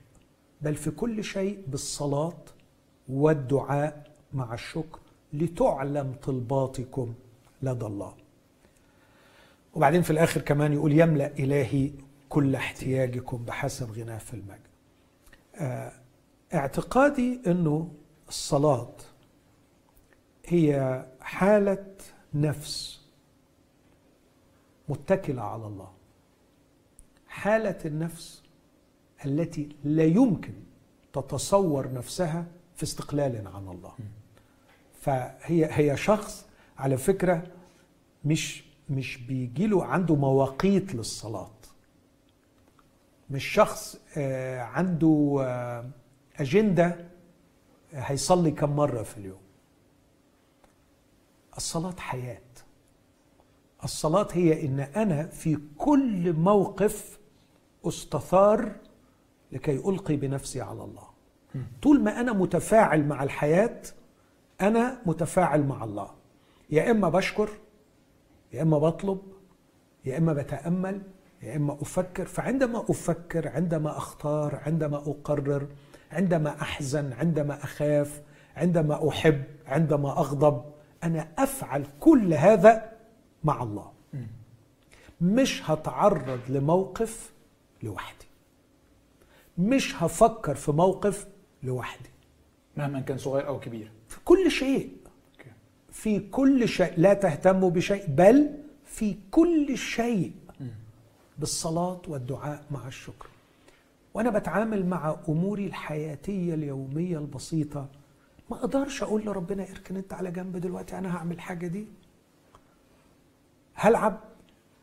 بل 0.61 0.75
في 0.75 0.91
كل 0.91 1.23
شيء 1.23 1.63
بالصلاة 1.67 2.37
والدعاء 3.09 4.11
مع 4.33 4.53
الشكر 4.53 4.99
لتعلم 5.33 6.15
طلباتكم 6.23 7.13
لدى 7.61 7.85
الله. 7.85 8.15
وبعدين 9.73 10.01
في 10.01 10.11
الآخر 10.11 10.41
كمان 10.41 10.73
يقول 10.73 10.91
يملأ 10.99 11.27
إلهي 11.39 11.91
كل 12.29 12.55
احتياجكم 12.55 13.45
بحسب 13.45 13.91
غناه 13.91 14.17
في 14.17 14.33
المجد. 14.33 14.67
آه، 15.55 15.91
اعتقادي 16.53 17.41
أنه 17.47 17.91
الصلاة 18.27 18.93
هي 20.45 21.05
حالة 21.21 21.85
نفس 22.33 23.01
متكلة 24.89 25.41
على 25.41 25.65
الله. 25.67 25.91
حالة 27.27 27.77
النفس 27.85 28.40
التي 29.25 29.69
لا 29.83 30.03
يمكن 30.03 30.53
تتصور 31.13 31.93
نفسها 31.93 32.45
في 32.75 32.83
استقلال 32.83 33.47
عن 33.47 33.67
الله. 33.67 33.93
فهي 35.01 35.69
هي 35.71 35.97
شخص 35.97 36.45
على 36.77 36.97
فكرة 36.97 37.43
مش 38.25 38.63
مش 38.89 39.17
بيجي 39.17 39.67
له 39.67 39.85
عنده 39.85 40.15
مواقيت 40.15 40.95
للصلاة. 40.95 41.51
مش 43.29 43.45
شخص 43.45 43.97
آه، 44.17 44.61
عنده 44.61 45.37
آه، 45.41 45.89
أجندة 46.37 47.05
هيصلي 47.93 48.51
كم 48.51 48.75
مرة 48.75 49.03
في 49.03 49.17
اليوم. 49.17 49.41
الصلاة 51.57 51.95
حياة. 51.97 52.41
الصلاة 53.83 54.27
هي 54.31 54.65
إن 54.65 54.79
أنا 54.79 55.27
في 55.27 55.59
كل 55.77 56.33
موقف 56.33 57.19
أستثار 57.85 58.75
لكي 59.51 59.75
ألقي 59.75 60.15
بنفسي 60.15 60.61
على 60.61 60.83
الله. 60.83 61.03
طول 61.81 62.03
ما 62.03 62.19
أنا 62.19 62.33
متفاعل 62.33 63.05
مع 63.07 63.23
الحياة 63.23 63.81
أنا 64.61 65.01
متفاعل 65.05 65.63
مع 65.63 65.83
الله. 65.83 66.11
يا 66.69 66.91
إما 66.91 67.09
بشكر 67.09 67.49
يا 68.53 68.61
إما 68.61 68.77
بطلب 68.79 69.21
يا 70.05 70.17
إما 70.17 70.33
بتأمل 70.33 71.01
يا 71.41 71.55
إما 71.55 71.73
أفكر. 71.73 72.25
فعندما 72.25 72.85
أفكر 72.89 73.47
عندما 73.47 73.97
أختار 73.97 74.55
عندما 74.65 74.97
أقرر 74.97 75.67
عندما 76.11 76.61
أحزن 76.61 77.13
عندما 77.13 77.63
أخاف 77.63 78.21
عندما 78.55 79.09
أحب 79.09 79.43
عندما 79.65 80.09
أغضب 80.09 80.63
أنا 81.03 81.27
أفعل 81.37 81.85
كل 81.99 82.33
هذا 82.33 82.91
مع 83.43 83.63
الله. 83.63 83.91
مش 85.21 85.69
هتعرض 85.69 86.39
لموقف 86.49 87.33
لوحدي. 87.83 88.25
مش 89.57 90.03
هفكر 90.03 90.55
في 90.55 90.71
موقف 90.71 91.27
لوحدي. 91.63 92.09
مهما 92.77 92.99
كان 92.99 93.17
صغير 93.17 93.47
أو 93.47 93.59
كبير. 93.59 93.91
في 94.07 94.19
كل 94.25 94.51
شيء. 94.51 94.97
في 95.91 96.19
كل 96.19 96.67
شيء. 96.67 96.93
لا 96.97 97.13
تهتموا 97.13 97.69
بشيء 97.69 98.05
بل 98.07 98.49
في 98.85 99.17
كل 99.31 99.77
شيء 99.77 100.31
بالصلاة 101.37 102.01
والدعاء 102.07 102.65
مع 102.71 102.87
الشكر. 102.87 103.27
وأنا 104.13 104.29
بتعامل 104.29 104.85
مع 104.85 105.15
أموري 105.29 105.65
الحياتية 105.65 106.53
اليومية 106.53 107.17
البسيطة. 107.17 107.87
ما 108.49 108.57
أقدرش 108.57 109.03
أقول 109.03 109.25
لربنا 109.25 109.63
اركن 109.71 109.95
أنت 109.97 110.13
على 110.13 110.31
جنب 110.31 110.57
دلوقتي 110.57 110.97
أنا 110.97 111.17
هعمل 111.17 111.35
الحاجة 111.35 111.67
دي. 111.67 111.87
هلعب 113.73 114.19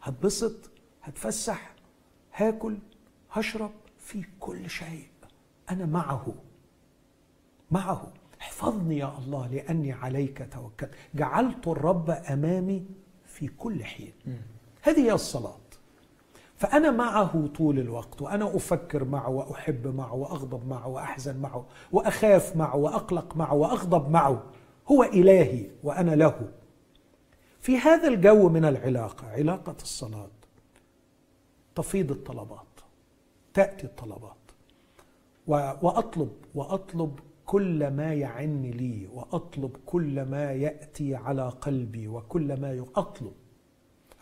هتبسط 0.02 0.70
هتفسح 1.02 1.72
هاكل 2.34 2.76
هشرب. 3.32 3.70
في 4.09 4.24
كل 4.40 4.70
شيء. 4.70 5.09
أنا 5.70 5.86
معه. 5.86 6.34
معه. 7.70 8.12
احفظني 8.40 8.98
يا 8.98 9.18
الله 9.18 9.46
لأني 9.46 9.92
عليك 9.92 10.48
توكلت. 10.52 10.90
جعلت 11.14 11.68
الرب 11.68 12.11
أمامي 12.11 12.86
في 13.24 13.48
كل 13.48 13.84
حين. 13.84 14.12
هذه 14.82 15.00
هي 15.00 15.12
الصلاة. 15.12 15.61
فأنا 16.56 16.90
معه 16.90 17.46
طول 17.46 17.78
الوقت 17.78 18.22
وأنا 18.22 18.56
أفكر 18.56 19.04
معه 19.04 19.28
وأحب 19.28 19.86
معه 19.86 20.14
وأغضب 20.14 20.68
معه 20.68 20.88
وأحزن 20.88 21.40
معه 21.40 21.66
وأخاف 21.92 22.56
معه 22.56 22.76
وأقلق 22.76 23.36
معه 23.36 23.54
وأغضب 23.54 24.11
معه. 24.11 24.42
هو 24.90 25.02
إلهي 25.02 25.70
وأنا 25.82 26.11
له. 26.14 26.48
في 27.61 27.78
هذا 27.78 28.09
الجو 28.09 28.48
من 28.48 28.64
العلاقة 28.64 29.30
علاقة 29.30 29.76
الصلاة 29.82 30.30
تفيض 31.74 32.11
الطلبات. 32.11 32.67
تأتي 33.59 33.86
الطلبات. 33.86 34.36
و- 35.46 35.72
وأطلب 35.82 36.32
وأطلب 36.54 37.18
كل 37.46 37.90
ما 37.90 38.14
يعن 38.14 38.62
لي 38.62 39.09
وأطلب 39.12 39.76
كل 39.86 40.22
ما 40.22 40.52
يأتي 40.52 41.14
على 41.14 41.48
قلبي 41.48 42.09
وكل 42.09 42.61
ما 42.61 42.86
أطلب. 42.96 43.32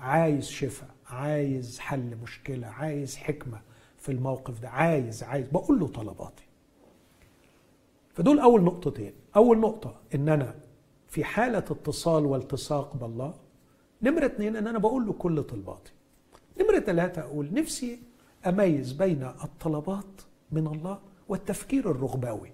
عايز 0.00 0.48
شفاء 0.48 0.90
عايز 1.06 1.78
حل 1.78 2.16
مشكلة 2.22 2.66
عايز 2.66 3.16
حكمة 3.16 3.60
في 3.98 4.12
الموقف 4.12 4.60
ده 4.60 4.68
عايز 4.68 5.22
عايز. 5.22 5.48
بقول 5.48 5.80
له 5.80 5.86
طلباتي. 5.88 6.44
فدول 8.14 8.38
أول 8.38 8.62
نقطتين. 8.64 9.12
أول 9.36 9.58
نقطة 9.60 9.94
إن 10.14 10.28
أنا 10.28 10.54
في 11.08 11.24
حالة 11.24 11.58
اتصال 11.58 12.26
والتصاق 12.26 12.96
بالله. 12.96 13.34
نمرة 14.02 14.24
اتنين 14.26 14.56
إن 14.56 14.66
أنا 14.66 14.78
بقول 14.78 15.06
له 15.06 15.12
كل 15.12 15.42
طلباتي. 15.42 15.92
نمرة 16.60 16.78
ثلاثة 16.80 17.22
أقول 17.22 17.54
نفسي 17.54 17.98
أميز 18.46 18.92
بين 18.92 19.22
الطلبات 19.22 20.22
من 20.52 20.66
الله 20.66 20.98
والتفكير 21.28 21.90
الرغباوي. 21.90 22.52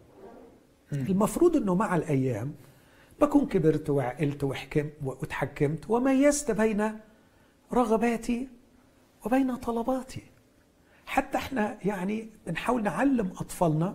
المفروض 0.93 1.57
أنه 1.57 1.74
مع 1.74 1.97
الأيام 1.97 2.55
بكون 3.20 3.47
كبرت 3.47 3.90
وعقلت 3.90 4.45
وحكمت 4.45 4.93
وتحكمت 5.05 5.90
وميزت 5.90 6.51
بين 6.51 6.93
رغباتي 7.72 8.49
وبين 9.26 9.57
طلباتي. 9.57 10.22
حتى 11.07 11.38
إحنا 11.38 11.78
يعني 11.84 12.30
بنحاول 12.47 12.82
نعلم 12.82 13.26
أطفالنا 13.26 13.95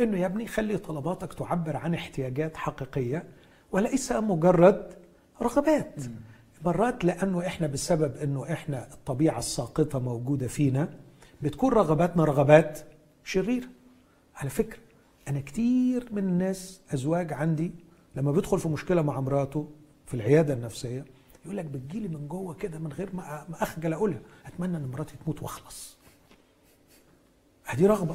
إنه 0.00 0.18
يا 0.18 0.26
ابني 0.26 0.46
خلي 0.46 0.78
طلباتك 0.78 1.34
تعبر 1.34 1.76
عن 1.76 1.94
احتياجات 1.94 2.56
حقيقية 2.56 3.24
وليس 3.72 4.12
مجرد 4.12 4.94
رغبات. 5.42 5.94
مرات 6.64 7.04
لأنه 7.04 7.46
إحنا 7.46 7.66
بسبب 7.66 8.16
إنه 8.16 8.52
إحنا 8.52 8.88
الطبيعة 8.92 9.38
الساقطة 9.38 9.98
موجودة 9.98 10.46
فينا 10.46 10.88
بتكون 11.42 11.72
رغباتنا 11.72 12.24
رغبات 12.24 12.80
شريره 13.24 13.68
على 14.36 14.50
فكرة 14.50 14.78
أنا 15.28 15.40
كتير 15.40 16.08
من 16.12 16.24
الناس 16.24 16.80
أزواج 16.94 17.32
عندي 17.32 17.72
لما 18.16 18.32
بيدخل 18.32 18.58
في 18.58 18.68
مشكلة 18.68 19.02
مع 19.02 19.20
مراته 19.20 19.70
في 20.06 20.14
العيادة 20.14 20.54
النفسية 20.54 21.04
يقول 21.44 21.56
لك 21.56 21.64
بتجيلي 21.64 22.08
من 22.08 22.28
جوه 22.28 22.54
كده 22.54 22.78
من 22.78 22.92
غير 22.92 23.14
ما 23.14 23.46
أخجل 23.62 23.92
أقولها 23.92 24.20
أتمنى 24.46 24.76
إن 24.76 24.86
مراتي 24.86 25.16
تموت 25.24 25.42
وأخلص. 25.42 25.96
هذه 27.64 27.86
رغبة. 27.86 28.14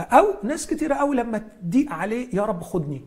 أو 0.00 0.24
ناس 0.42 0.66
كتير 0.66 0.92
قوي 0.92 1.16
لما 1.16 1.38
تضيق 1.38 1.92
عليه 1.92 2.34
يا 2.34 2.42
رب 2.42 2.62
خدني. 2.62 3.04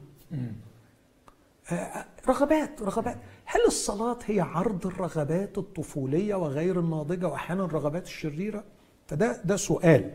رغبات 2.27 2.81
رغبات. 2.81 3.17
هل 3.53 3.61
الصلاة 3.67 4.17
هي 4.25 4.39
عرض 4.41 4.87
الرغبات 4.87 5.57
الطفولية 5.57 6.35
وغير 6.35 6.79
الناضجة 6.79 7.27
وأحيانا 7.27 7.65
الرغبات 7.65 8.05
الشريرة؟ 8.05 8.63
فده 9.07 9.41
ده 9.45 9.55
سؤال 9.57 10.11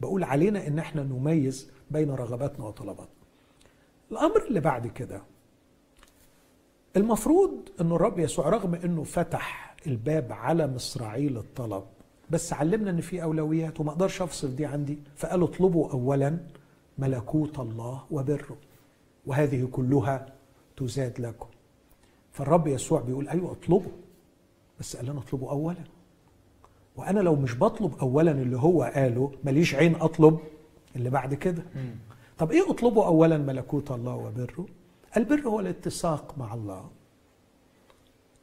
بقول 0.00 0.24
علينا 0.24 0.66
إن 0.66 0.78
إحنا 0.78 1.02
نميز 1.02 1.70
بين 1.90 2.10
رغباتنا 2.10 2.64
وطلباتنا. 2.66 3.06
الأمر 4.12 4.46
اللي 4.46 4.60
بعد 4.60 4.86
كده 4.86 5.22
المفروض 6.96 7.50
إن 7.80 7.92
الرب 7.92 8.18
يسوع 8.18 8.48
رغم 8.48 8.74
إنه 8.74 9.02
فتح 9.04 9.76
الباب 9.86 10.32
على 10.32 10.66
مصراعي 10.66 11.28
للطلب 11.28 11.84
بس 12.30 12.52
علمنا 12.52 12.90
إن 12.90 13.00
في 13.00 13.22
أولويات 13.22 13.80
وما 13.80 13.90
أقدرش 13.90 14.22
أفصل 14.22 14.56
دي 14.56 14.66
عندي 14.66 14.98
فقال 15.16 15.42
اطلبوا 15.42 15.90
أولا 15.92 16.38
ملكوت 16.98 17.58
الله 17.58 18.04
وبره 18.10 18.56
وهذه 19.26 19.68
كلها 19.72 20.26
تزاد 20.76 21.20
لكم 21.20 21.46
فالرب 22.36 22.66
يسوع 22.66 23.00
بيقول 23.00 23.28
أيوه 23.28 23.52
اطلبوا 23.52 23.92
بس 24.80 24.96
قال 24.96 25.06
لنا 25.06 25.20
اطلبوا 25.20 25.50
اولا. 25.50 25.84
وأنا 26.96 27.20
لو 27.20 27.34
مش 27.36 27.58
بطلب 27.58 27.94
اولا 27.98 28.30
اللي 28.30 28.56
هو 28.58 28.82
قاله 28.82 29.32
ماليش 29.44 29.74
عين 29.74 29.94
أطلب 29.94 30.38
اللي 30.96 31.10
بعد 31.10 31.34
كده. 31.34 31.62
طب 32.38 32.52
إيه 32.52 32.70
أطلبه 32.70 33.06
اولا؟ 33.06 33.38
ملكوت 33.38 33.90
الله 33.90 34.14
وبره. 34.14 34.66
البر 35.16 35.40
هو 35.40 35.60
الاتساق 35.60 36.38
مع 36.38 36.54
الله. 36.54 36.90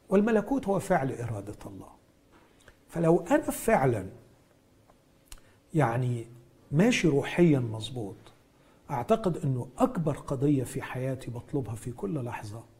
والملكوت 0.08 0.68
هو 0.68 0.78
فعل 0.78 1.12
إرادة 1.12 1.58
الله. 1.66 1.88
فلو 2.88 3.20
أنا 3.30 3.50
فعلا 3.50 4.06
يعني 5.74 6.26
ماشي 6.72 7.08
روحيا 7.08 7.58
مظبوط 7.58 8.16
أعتقد 8.90 9.36
إنه 9.36 9.68
أكبر 9.78 10.16
قضية 10.16 10.64
في 10.64 10.82
حياتي 10.82 11.30
بطلبها 11.30 11.74
في 11.74 11.92
كل 11.92 12.24
لحظة 12.24 12.73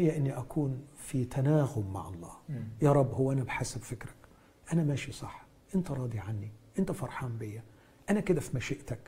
هي 0.00 0.16
أني 0.16 0.38
أكون 0.38 0.80
في 0.96 1.24
تناغم 1.24 1.92
مع 1.92 2.08
الله. 2.08 2.32
يا 2.82 2.92
رب 2.92 3.14
هو 3.14 3.32
أنا 3.32 3.44
بحسب 3.44 3.80
فكرك. 3.80 4.14
أنا 4.72 4.84
ماشي 4.84 5.12
صح. 5.12 5.46
أنت 5.74 5.90
راضي 5.90 6.18
عني. 6.18 6.50
أنت 6.78 6.92
فرحان 6.92 7.38
بيا. 7.38 7.62
أنا 8.10 8.20
كده 8.20 8.40
في 8.40 8.56
مشيئتك. 8.56 8.98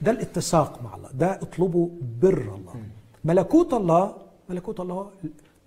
ده 0.00 0.10
الاتساق 0.10 0.82
مع 0.82 0.96
الله. 0.96 1.12
ده 1.12 1.34
اطلبه 1.42 1.90
بر 2.22 2.54
الله. 2.54 2.84
ملكوت 3.24 3.74
الله 3.74 4.16
ملكوت 4.48 4.80
الله 4.80 5.10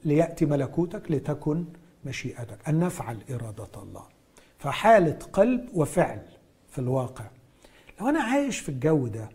ليأتي 0.06 0.46
ملكوتك 0.46 1.12
لتكن 1.12 1.66
مشيئتك. 2.06 2.70
أن 2.70 2.80
نفعل 2.80 3.18
إرادة 3.32 3.82
الله. 3.84 4.04
فحالة 4.58 5.20
قلب 5.34 5.70
وفعل 5.74 6.22
في 6.70 6.80
الواقع. 6.80 7.26
لو 8.02 8.10
أنا 8.10 8.24
عايش 8.24 8.60
في 8.60 8.70
الجو 8.70 9.08
ده 9.08 9.30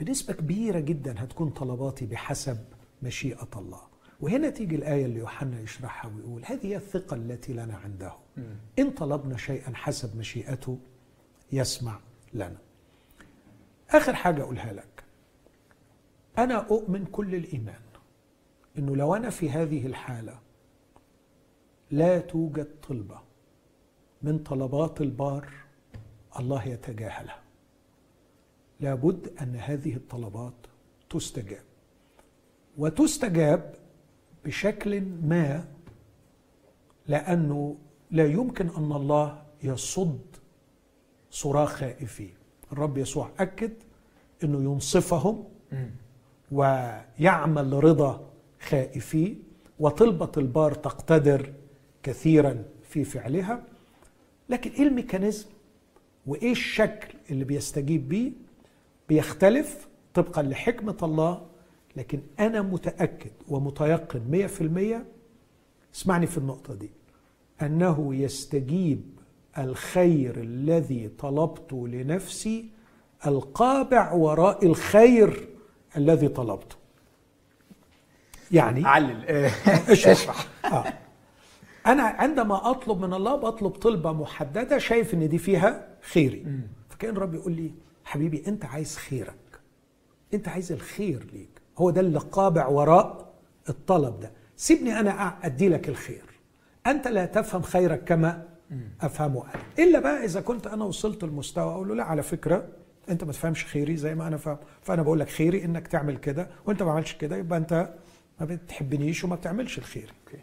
بنسبة 0.00 0.34
كبيرة 0.34 0.78
جدا 0.80 1.22
هتكون 1.22 1.50
طلباتي 1.50 2.06
بحسب 2.06 2.58
مشيئة 3.06 3.48
الله. 3.56 3.80
وهنا 4.20 4.50
تيجي 4.50 4.76
الآية 4.76 5.04
اللي 5.04 5.18
يوحنا 5.18 5.60
يشرحها 5.60 6.10
ويقول 6.10 6.44
هذه 6.44 6.66
هي 6.66 6.76
الثقة 6.76 7.14
التي 7.16 7.52
لنا 7.52 7.76
عنده. 7.76 8.12
إن 8.78 8.90
طلبنا 8.90 9.36
شيئا 9.36 9.74
حسب 9.74 10.16
مشيئته 10.18 10.78
يسمع 11.52 12.00
لنا. 12.34 12.58
آخر 13.90 14.14
حاجة 14.14 14.42
أقولها 14.42 14.72
لك. 14.72 15.04
أنا 16.38 16.54
أؤمن 16.54 17.04
كل 17.04 17.34
الإيمان 17.34 17.80
أنه 18.78 18.96
لو 18.96 19.14
أنا 19.14 19.30
في 19.30 19.50
هذه 19.50 19.86
الحالة 19.86 20.38
لا 21.90 22.18
توجد 22.18 22.68
طلبة 22.88 23.20
من 24.22 24.38
طلبات 24.38 25.00
البار 25.00 25.52
الله 26.38 26.68
يتجاهلها. 26.68 27.42
لابد 28.80 29.32
أن 29.42 29.56
هذه 29.56 29.96
الطلبات 29.96 30.54
تستجاب. 31.10 31.65
وتستجاب 32.78 33.74
بشكل 34.44 35.00
ما 35.00 35.64
لأنه 37.08 37.76
لا 38.10 38.26
يمكن 38.26 38.68
أن 38.68 38.92
الله 38.92 39.42
يصد 39.62 40.20
صراخ 41.30 41.68
خائفين. 41.76 42.34
الرب 42.72 42.98
يسوع 42.98 43.30
أكد 43.38 43.72
إنه 44.44 44.72
ينصفهم 44.72 45.44
ويعمل 46.52 47.84
رضا 47.84 48.30
خائفين 48.60 49.42
وطلبة 49.80 50.32
البار 50.36 50.74
تقتدر 50.74 51.52
كثيرا 52.02 52.64
في 52.82 53.04
فعلها. 53.04 53.62
لكن 54.48 54.70
إيه 54.70 54.82
الميكانيزم؟ 54.82 55.46
وإيه 56.26 56.52
الشكل 56.52 57.18
اللي 57.30 57.44
بيستجيب 57.44 58.08
بيه؟ 58.08 58.32
بيختلف 59.08 59.88
طبقا 60.14 60.42
لحكمة 60.42 60.96
الله 61.02 61.46
لكن 61.96 62.20
أنا 62.40 62.62
متأكد 62.62 63.30
ومتيقن 63.48 64.22
مية 64.30 64.46
في 64.46 64.60
المية 64.60 65.06
اسمعني 65.94 66.26
في 66.26 66.38
النقطة 66.38 66.74
دي 66.74 66.90
أنه 67.62 68.14
يستجيب 68.14 69.02
الخير 69.58 70.40
الذي 70.40 71.08
طلبته 71.08 71.88
لنفسي 71.88 72.70
القابع 73.26 74.12
وراء 74.12 74.66
الخير 74.66 75.48
الذي 75.96 76.28
طلبته. 76.28 76.76
يعني 78.52 78.86
علل. 78.86 79.24
اشرح 79.88 80.46
آه. 80.64 80.84
أنا 81.86 82.02
عندما 82.02 82.70
أطلب 82.70 83.00
من 83.00 83.14
الله 83.14 83.36
بطلب 83.36 83.70
طلبة 83.70 84.12
محددة 84.12 84.78
شايف 84.78 85.14
إن 85.14 85.28
دي 85.28 85.38
فيها 85.38 85.88
خيري. 86.02 86.46
فكأن 86.88 87.16
الرب 87.16 87.34
يقول 87.34 87.52
لي 87.52 87.72
حبيبي 88.04 88.44
أنت 88.46 88.64
عايز 88.64 88.96
خيرك. 88.96 89.60
أنت 90.34 90.48
عايز 90.48 90.72
الخير 90.72 91.26
ليك. 91.32 91.55
هو 91.78 91.90
ده 91.90 92.00
اللي 92.00 92.18
قابع 92.18 92.66
وراء 92.66 93.32
الطلب 93.68 94.20
ده. 94.20 94.30
سيبني 94.56 95.00
أنا 95.00 95.36
أدي 95.46 95.68
لك 95.68 95.88
الخير. 95.88 96.22
أنت 96.86 97.08
لا 97.08 97.26
تفهم 97.26 97.62
خيرك 97.62 98.04
كما 98.04 98.42
أفهمه 99.00 99.44
أنا. 99.44 99.62
إلا 99.78 99.98
بقى 100.00 100.24
إذا 100.24 100.40
كنت 100.40 100.66
أنا 100.66 100.84
وصلت 100.84 101.24
المستوى 101.24 101.72
أقول 101.72 101.88
له 101.88 101.94
لا 101.94 102.04
على 102.04 102.22
فكرة 102.22 102.68
أنت 103.10 103.24
ما 103.24 103.32
تفهمش 103.32 103.64
خيري 103.64 103.96
زي 103.96 104.14
ما 104.14 104.26
أنا 104.26 104.36
فاهم. 104.36 104.58
فأنا 104.82 105.02
بقول 105.02 105.20
لك 105.20 105.28
خيري 105.28 105.64
إنك 105.64 105.86
تعمل 105.88 106.16
كده 106.16 106.48
وأنت 106.66 106.82
ما 106.82 106.92
عملتش 106.92 107.14
كده 107.14 107.36
يبقى 107.36 107.58
أنت 107.58 107.94
ما 108.40 108.46
بتحبنيش 108.46 109.24
وما 109.24 109.36
بتعملش 109.36 109.78
الخير. 109.78 110.12
okay. 110.26 110.42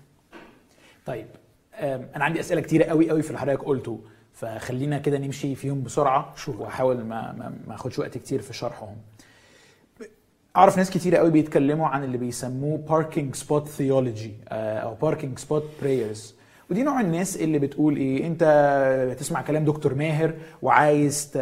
طيب 1.05 1.25
أنا 2.15 2.23
عندي 2.25 2.39
أسئلة 2.39 2.61
كتيرة 2.61 2.83
قوي 2.83 3.09
قوي 3.09 3.21
في 3.21 3.27
اللي 3.27 3.39
حضرتك 3.39 3.63
قلته. 3.63 4.01
فخلينا 4.33 4.97
كده 4.97 5.17
نمشي 5.17 5.55
فيهم 5.55 5.83
بسرعة 5.83 6.33
شو 6.35 6.53
وأحاول 6.63 6.97
ما 7.03 7.31
ما, 7.31 7.53
ما 7.67 7.75
أخدش 7.75 7.99
وقت 7.99 8.17
كتير 8.17 8.41
في 8.41 8.53
شرحهم. 8.53 8.95
أعرف 10.55 10.77
ناس 10.77 10.89
كتير 10.91 11.15
قوي 11.15 11.29
بيتكلموا 11.31 11.87
عن 11.87 12.03
اللي 12.03 12.17
بيسموه 12.17 12.77
parking 12.77 13.35
spot 13.35 13.67
theology 13.67 14.33
أو 14.51 14.93
parking 14.95 15.39
spot 15.39 15.63
prayers 15.81 16.35
ودي 16.71 16.83
نوع 16.83 17.01
الناس 17.01 17.37
اللي 17.37 17.59
بتقول 17.59 17.95
إيه 17.97 18.27
أنت 18.27 18.43
بتسمع 19.11 19.41
كلام 19.41 19.65
دكتور 19.65 19.95
ماهر 19.95 20.33
وعايز 20.61 21.31
ت... 21.31 21.35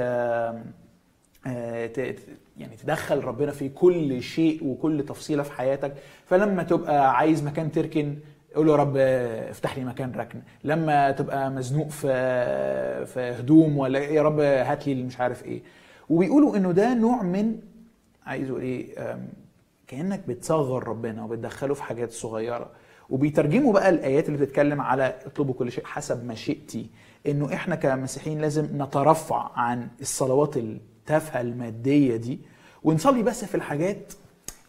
يعني 2.57 2.75
تدخل 2.83 3.23
ربنا 3.23 3.51
في 3.51 3.69
كل 3.69 4.21
شيء 4.23 4.63
وكل 4.67 5.05
تفصيلة 5.05 5.43
في 5.43 5.51
حياتك. 5.51 5.93
فلما 6.25 6.63
تبقى 6.63 7.17
عايز 7.17 7.43
مكان 7.43 7.71
تركن 7.71 8.15
قول 8.55 8.65
له 8.67 8.71
يا 8.71 8.77
رب 8.77 8.97
افتح 8.97 9.77
لي 9.77 9.83
مكان 9.85 10.11
ركن. 10.11 10.41
لما 10.63 11.11
تبقى 11.11 11.49
مزنوق 11.51 11.89
في 11.89 12.07
في 13.05 13.19
هدوم 13.19 13.77
ولا 13.77 13.99
يا 13.99 14.21
رب 14.21 14.39
هات 14.39 14.87
لي 14.87 15.03
مش 15.03 15.19
عارف 15.19 15.45
إيه. 15.45 15.61
وبيقولوا 16.09 16.57
إنه 16.57 16.71
ده 16.71 16.93
نوع 16.93 17.21
من 17.23 17.55
عايزه 18.31 18.59
إيه 18.59 18.95
كأنك 19.87 20.27
بتصغر 20.27 20.87
ربنا 20.87 21.23
وبتدخله 21.23 21.73
في 21.73 21.83
حاجات 21.83 22.11
صغيرة. 22.11 22.69
وبيترجموا 23.09 23.73
بقى 23.73 23.89
الآيات 23.89 24.29
اللي 24.29 24.37
بتتكلم 24.45 24.81
على 24.81 25.19
اطلبوا 25.25 25.53
كل 25.53 25.71
شيء 25.71 25.85
حسب 25.85 26.25
مشيئتي 26.25 26.89
إنه 27.27 27.53
إحنا 27.53 27.75
كمسيحيين 27.75 28.41
لازم 28.41 28.81
نترفع 28.83 29.51
عن 29.55 29.87
الصلوات 30.01 30.57
التافهة 30.57 31.41
المادية 31.41 32.15
دي 32.15 32.39
ونصلي 32.83 33.23
بس 33.23 33.45
في 33.45 33.55
الحاجات 33.55 34.13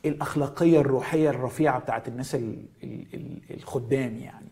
الأخلاقية 0.05 0.81
الروحية 0.81 1.31
الرفيعة 1.31 1.79
بتاعت 1.81 2.09
الناس 2.09 2.37
الخدام 3.51 4.17
يعني. 4.19 4.49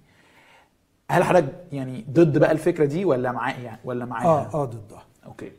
هل 1.11 1.25
حضرتك 1.25 1.53
يعني 1.73 2.05
ضد 2.11 2.39
بقى 2.39 2.53
الفكرة 2.53 2.85
دي 2.85 3.05
ولا 3.05 3.33
معاه 3.33 3.61
يعني؟ 3.61 3.81
ولا 3.85 4.05
معاها؟ 4.05 4.27
آه 4.27 4.63
آه 4.63 4.65
ضدها. 4.65 5.03
أوكي. 5.27 5.53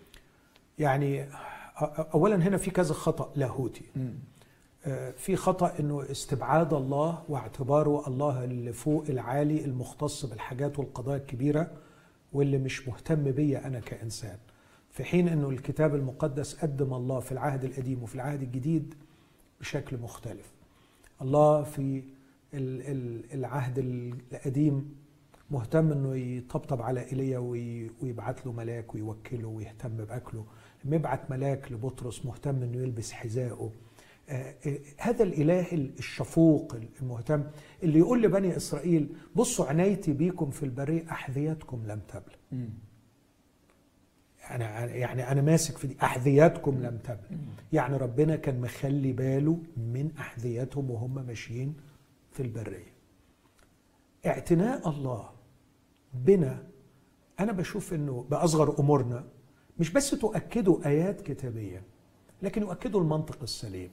يعني 0.80 1.26
اولا 1.84 2.36
هنا 2.36 2.58
في 2.58 2.72
كذا 2.72 2.94
خطأ 2.94 3.32
لاهوتي. 3.36 3.84
في 5.18 5.36
خطأ 5.36 5.80
إنه 5.80 6.12
استبعاد 6.12 6.74
الله 6.74 7.24
واعتباره 7.30 8.08
الله 8.08 8.44
اللي 8.44 8.74
فوق 8.74 9.06
العالي 9.10 9.66
المختص 9.66 10.26
بالحاجات 10.26 10.80
والقضايا 10.80 11.18
الكبيرة 11.18 11.72
واللي 12.34 12.58
مش 12.58 12.88
مهتم 12.88 13.32
بيا 13.32 13.68
أنا 13.68 13.80
كإنسان. 13.80 14.38
في 14.92 15.04
حين 15.04 15.28
إنه 15.28 15.50
الكتاب 15.50 15.96
المقدس 15.96 16.56
قدم 16.56 16.94
الله 16.94 17.20
في 17.20 17.32
العهد 17.32 17.64
القديم 17.64 18.04
وفي 18.04 18.16
العهد 18.16 18.42
الجديد 18.42 18.94
بشكل 19.60 19.98
مختلف. 19.98 20.52
الله 21.22 21.64
في 21.64 22.04
العهد 23.34 23.78
القديم 24.34 24.96
مهتم 25.52 25.92
إنه 25.92 26.16
يطبطب 26.16 26.82
على 26.82 27.06
إيليا 27.12 27.40
ويبعت 28.02 28.46
له 28.46 28.52
ملاك 28.52 28.96
ويوكله 28.96 29.48
ويهتم 29.48 29.98
بأكله. 29.98 30.46
لما 30.86 30.96
يبعت 30.96 31.32
ملاك 31.32 31.72
لبطرس 31.72 32.26
مهتم 32.26 32.64
إنه 32.64 32.78
يلبس 32.78 33.12
حذائه 33.12 33.72
آه 34.30 34.56
هذا 34.98 35.24
الإله 35.24 35.74
الشفوق 35.74 36.76
المهتم 37.02 37.44
اللي 37.84 38.00
يقول 38.00 38.22
لبني 38.24 38.58
إسرائيل 38.58 39.16
بصوا 39.36 39.66
عنايتي 39.66 40.14
بيكم 40.14 40.50
في 40.50 40.64
البرية 40.64 41.12
أحذيتكم 41.12 41.84
لم 41.88 42.00
تبل 42.08 42.32
أنا 44.52 44.86
يعني 44.86 45.32
أنا 45.32 45.42
ماسك 45.42 45.78
في 45.78 45.88
دي 45.88 45.98
أحذيتكم 46.04 46.82
لم 46.82 46.98
تبل 46.98 47.38
يعني 47.74 47.98
ربنا 47.98 48.36
كان 48.36 48.62
مخلي 48.62 49.12
باله 49.14 49.58
من 49.78 50.12
أحذيتهم 50.20 50.92
وهم 50.92 51.26
ماشيين 51.26 51.76
في 52.32 52.44
البرية. 52.44 52.92
اعتناء 54.26 54.90
الله 54.90 55.30
بنا 56.14 56.64
أنا 57.40 57.52
بشوف 57.52 57.94
إنه 57.94 58.26
بأصغر 58.32 58.80
أمورنا 58.80 59.24
مش 59.82 59.90
بس 59.90 60.10
تؤكدوا 60.10 60.78
آيات 60.86 61.22
كتابية 61.22 61.84
لكن 62.42 62.62
يؤكدوا 62.62 63.02
المنطق 63.02 63.38
السليم. 63.44 63.90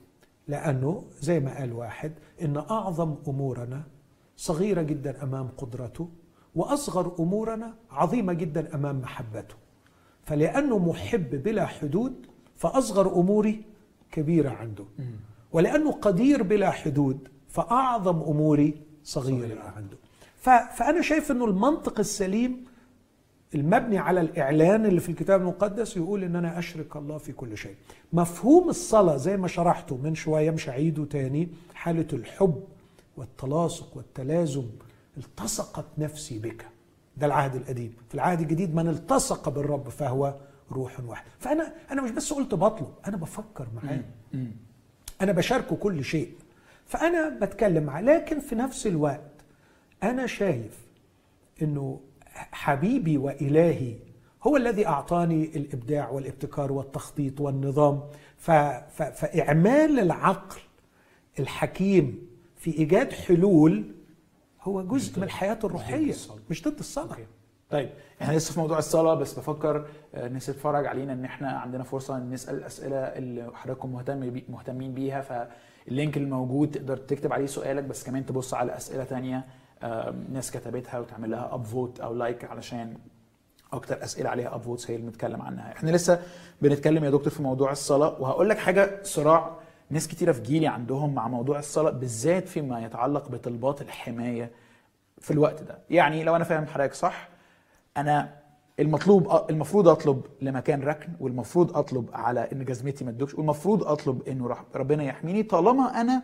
لأنه 0.48 1.04
زي 1.20 1.40
ما 1.40 1.58
قال 1.58 1.72
واحد 1.72 2.12
إن 2.42 2.56
أعظم 2.56 3.14
أمورنا 3.28 3.82
صغيرة 4.36 4.82
جدا 4.82 5.22
أمام 5.22 5.48
قدرته 5.56 6.08
وأصغر 6.54 7.14
أمورنا 7.20 7.74
عظيمة 7.90 8.32
جدا 8.32 8.74
أمام 8.74 9.00
محبته. 9.00 9.54
فلأنه 10.24 10.78
محب 10.78 11.42
بلا 11.42 11.66
حدود 11.66 12.26
فأصغر 12.56 13.20
أموري 13.20 13.64
كبيرة 14.12 14.50
عنده. 14.50 14.84
ولأنه 15.52 15.92
قدير 15.92 16.42
بلا 16.42 16.70
حدود 16.70 17.28
فأعظم 17.48 18.20
أموري 18.22 18.82
صغيرة 19.04 19.38
صغيرة. 19.46 19.60
عنده. 19.76 19.96
ف- 20.36 20.76
فأنا 20.78 21.02
شايف 21.02 21.30
إنه 21.30 21.44
المنطق 21.44 21.98
السليم 21.98 22.64
المبني 23.54 23.98
على 23.98 24.20
الإعلان 24.20 24.86
اللي 24.86 25.00
في 25.00 25.08
الكتاب 25.08 25.40
المقدس 25.40 25.96
يقول 25.96 26.24
إن 26.24 26.36
أنا 26.36 26.58
أشرك 26.58 26.96
الله 26.96 27.18
في 27.18 27.32
كل 27.32 27.56
شيء. 27.56 27.74
مفهوم 28.12 28.68
الصلاة 28.68 29.16
زي 29.16 29.36
ما 29.36 29.48
شرحته 29.48 29.96
من 29.96 30.14
شوية 30.14 30.50
مش 30.50 30.68
هعيده 30.68 31.04
تاني 31.04 31.48
حالة 31.74 32.06
الحب 32.12 32.64
والتلاصق 33.16 33.96
والتلازم 33.96 34.64
التصقت 35.16 35.84
نفسي 35.98 36.38
بك. 36.38 36.66
ده 37.16 37.26
العهد 37.26 37.54
القديم. 37.54 37.92
في 38.08 38.14
العهد 38.14 38.40
الجديد 38.40 38.74
من 38.74 38.88
التصق 38.88 39.48
بالرب 39.48 39.88
فهو 39.88 40.34
روح 40.72 41.00
واحد. 41.06 41.24
فأنا 41.38 41.72
أنا 41.90 42.02
مش 42.02 42.10
بس 42.10 42.32
قلت 42.32 42.54
بطلب 42.54 42.88
أنا 43.06 43.16
بفكر 43.16 43.66
معاه. 43.74 44.00
أنا 45.20 45.32
بشاركه 45.32 45.76
كل 45.76 46.04
شيء. 46.04 46.32
فأنا 46.86 47.28
بتكلم 47.28 47.84
معاه. 47.84 48.02
لكن 48.02 48.40
في 48.40 48.54
نفس 48.54 48.86
الوقت 48.86 49.30
أنا 50.02 50.26
شايف 50.26 50.78
إنه 51.62 52.00
حبيبي 52.52 53.18
وإلهي 53.18 53.94
هو 54.42 54.56
الذي 54.56 54.86
أعطاني 54.86 55.44
الإبداع 55.44 56.08
والابتكار 56.10 56.72
والتخطيط 56.72 57.40
والنظام. 57.40 58.00
ف... 58.36 58.50
ف... 58.50 59.02
فإعمال 59.02 59.98
العقل 59.98 60.60
الحكيم 61.38 62.28
في 62.56 62.78
إيجاد 62.78 63.12
حلول 63.12 63.84
هو 64.62 64.82
جزء 64.82 65.16
من 65.18 65.24
الحياة 65.24 65.58
الروحية 65.64 66.10
الصلاة. 66.10 66.38
مش 66.50 66.62
ضد 66.68 66.78
الصلاة. 66.78 67.10
okay. 67.10 67.26
طيب 67.70 67.90
إحنا 68.22 68.36
لسه 68.36 68.52
في 68.54 68.60
موضوع 68.60 68.78
الصلاة 68.78 69.14
بس 69.14 69.38
بفكر 69.38 69.86
آه، 70.14 70.26
الناس 70.26 70.46
تتفرج 70.46 70.86
علينا 70.86 71.12
إن 71.12 71.24
إحنا 71.24 71.48
عندنا 71.48 71.82
فرصة 71.84 72.16
إن 72.16 72.30
نسأل 72.30 72.54
الأسئلة 72.56 72.96
اللي 72.96 73.50
حضراتكم 73.54 73.92
مهتم 73.92 74.30
بي 74.30 74.44
مهتمين 74.48 74.94
بيها 74.94 75.20
فال 75.20 75.52
link 75.52 76.16
الموجود 76.16 76.70
تقدر 76.70 76.96
تكتب 76.96 77.32
عليه 77.32 77.46
سؤالك 77.46 77.84
بس 77.84 78.04
كمان 78.04 78.26
تبص 78.26 78.54
على 78.54 78.76
أسئلة 78.76 79.04
تانية. 79.04 79.44
ناس 80.32 80.50
كتبتها 80.50 80.98
وتعمل 80.98 81.30
لها 81.30 81.54
upvote 81.54 82.00
أو 82.00 82.14
like 82.14 82.44
علشان 82.44 82.94
أكتر 83.72 84.04
أسئلة 84.04 84.30
عليها 84.30 84.54
upvotes 84.54 84.90
هي 84.90 84.96
اللي 84.96 85.06
بنتكلم 85.06 85.42
عنها. 85.42 85.72
إحنا 85.72 85.90
لسه 85.90 86.22
بنتكلم 86.62 87.04
يا 87.04 87.10
دكتور 87.10 87.32
في 87.32 87.42
موضوع 87.42 87.72
الصلاة. 87.72 88.20
وهقول 88.20 88.48
لك 88.48 88.58
حاجة 88.58 89.00
صراع 89.02 89.56
ناس 89.90 90.08
كتيرة 90.08 90.32
في 90.32 90.42
جيلي 90.42 90.66
عندهم 90.66 91.14
مع 91.14 91.28
موضوع 91.28 91.58
الصلاة 91.58 91.90
بالذات 91.90 92.48
فيما 92.48 92.80
يتعلق 92.84 93.28
بطلبات 93.28 93.82
الحماية 93.82 94.50
في 95.18 95.30
الوقت 95.30 95.62
ده. 95.62 95.78
يعني 95.90 96.24
لو 96.24 96.36
أنا 96.36 96.44
فاهم 96.44 96.66
حضرتك 96.66 96.94
صح 96.94 97.28
أنا 97.96 98.38
المطلوب 98.80 99.44
المفروض 99.50 99.88
أطلب 99.88 100.22
لمكان 100.42 100.82
ركن 100.82 101.08
والمفروض 101.20 101.76
أطلب 101.76 102.10
على 102.12 102.48
إن 102.52 102.64
جزمتي 102.64 103.04
ما 103.04 103.10
تدوبش 103.10 103.34
والمفروض 103.34 103.84
أطلب 103.84 104.22
إنه 104.28 104.56
ربنا 104.74 105.02
يحميني 105.04 105.42
طالما 105.42 106.00
أنا 106.00 106.22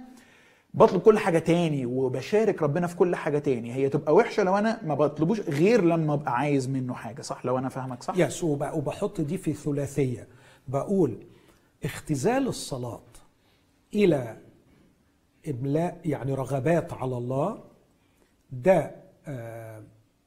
بطلب 0.75 1.01
كل 1.01 1.19
حاجة 1.19 1.39
تاني 1.39 1.87
وبشارك 1.87 2.63
ربنا 2.63 2.87
في 2.87 2.97
كل 2.97 3.17
حاجة 3.17 3.39
تاني. 3.39 3.75
هي 3.75 3.89
تبقى 3.89 4.15
وحشة 4.15 4.43
لو 4.43 4.59
أنا 4.59 4.81
ما 4.85 4.95
بطلبوش 4.95 5.41
غير 5.41 5.85
لما 5.85 6.15
أبقى 6.15 6.33
عايز 6.37 6.69
منه 6.69 6.95
حاجة 6.95 7.23
صح؟ 7.23 7.47
لو 7.47 7.59
أنا 7.59 7.69
فاهمك 7.69 8.03
صح؟ 8.03 8.15
yes 8.17 8.45
وب- 8.45 8.71
وبحط 8.75 9.21
دي 9.21 9.39
في 9.39 9.53
ثلاثية. 9.53 10.29
بقول 10.69 11.19
اختزال 11.85 12.49
الصلاة 12.49 13.01
إلى 13.95 14.37
إملاء 15.51 16.01
يعني 16.05 16.35
رغبات 16.35 16.93
على 16.93 17.17
الله 17.17 17.65
ده 18.53 18.95
آه، 19.27 19.83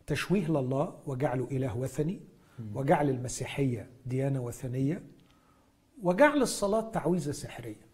تشويه 0.07 0.47
لله 0.47 0.93
وجعله 1.05 1.47
إله 1.51 1.77
وثني 1.77 2.19
وجعل 2.75 3.09
المسيحية 3.09 3.89
ديانة 4.05 4.41
وثنية 4.41 5.03
وجعل 6.03 6.41
الصلاة 6.41 6.89
تعويذة 6.91 7.31
سحرية. 7.31 7.87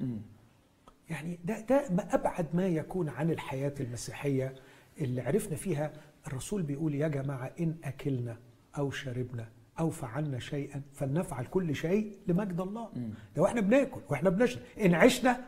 يعني 1.10 1.40
ده 1.46 1.60
ده 1.60 1.86
ما 1.90 2.14
أبعد 2.16 2.48
ما 2.54 2.68
يكون 2.68 3.10
عن 3.10 3.32
الحياة 3.32 3.74
المسيحية 3.80 4.56
اللي 5.02 5.22
عرفنا 5.22 5.56
فيها 5.56 5.94
الرسول 6.28 6.62
بيقول 6.64 6.96
يا 6.96 7.08
جماعة 7.08 7.52
إن 7.60 7.76
أكلنا 7.84 8.38
أو 8.78 8.92
شربنا 8.92 9.50
أو 9.80 9.90
فعلنا 9.90 10.40
شيئا 10.40 10.82
فلنفعل 10.94 11.46
كل 11.46 11.76
شيء 11.76 12.18
لمجد 12.28 12.62
الله. 12.62 12.90
ده 13.36 13.42
وإحنا 13.42 13.62
بناكل 13.62 14.02
وإحنا 14.10 14.30
بنشرب 14.30 14.62
إن 14.82 14.94
عشنا 14.94 15.46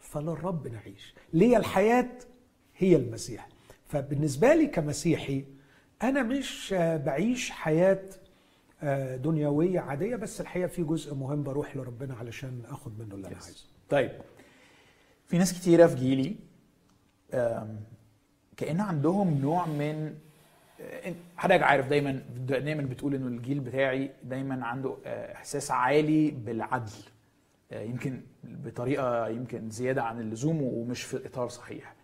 فللرب 0.00 0.66
نعيش. 0.68 1.14
ليه 1.32 1.56
الحياة 1.56 2.08
هي 2.76 2.96
المسيح؟ 2.96 3.48
فبالنسبة 3.86 4.54
لي 4.54 4.66
كمسيحي 4.66 5.44
أنا 6.02 6.22
مش 6.22 6.74
بعيش 6.78 7.50
حياة 7.50 8.02
آه، 8.82 9.16
دنيوية 9.16 9.80
عادية 9.80 10.16
بس 10.16 10.40
الحقيقة 10.40 10.66
في 10.66 10.82
جزء 10.82 11.14
مهم 11.14 11.42
بروح 11.42 11.76
لربنا 11.76 12.14
علشان 12.14 12.62
أخد 12.68 12.98
منه 12.98 13.14
اللي 13.14 13.26
أنا. 13.28 13.34
عايزه. 13.36 13.64
طيب. 13.88 14.10
في 15.28 15.38
ناس 15.38 15.52
كتيرة 15.60 15.86
في 15.86 15.96
جيلي 15.96 16.36
كأن 18.56 18.80
عندهم 18.80 19.38
نوع 19.40 19.66
من 19.66 20.14
آه، 20.80 21.14
حضرتك 21.36 21.62
عارف 21.62 21.88
دايما 21.88 22.12
دايما 22.46 22.82
بتقول 22.82 23.14
إنه 23.14 23.26
الجيل 23.26 23.60
بتاعي 23.60 24.10
دايما 24.24 24.66
عنده 24.66 24.96
آه، 25.06 25.32
إحساس 25.34 25.70
عالي 25.70 26.30
بالعدل 26.30 26.92
آه، 27.72 27.82
يمكن 27.82 28.20
بطريقة 28.44 29.28
يمكن 29.28 29.70
زيادة 29.70 30.02
عن 30.02 30.20
اللزوم 30.20 30.62
ومش 30.62 31.02
في 31.02 31.26
اطار 31.26 31.48
صحيح. 31.48 31.94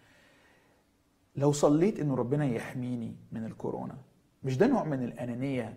لو 1.37 1.53
صليت 1.53 2.01
إنه 2.01 2.15
ربنا 2.15 2.45
يحميني 2.47 3.17
من 3.33 3.45
الكورونا 3.45 3.97
مش 4.43 4.57
ده 4.59 4.67
نوع 4.67 4.85
من 4.85 5.05
الأنانية 5.05 5.77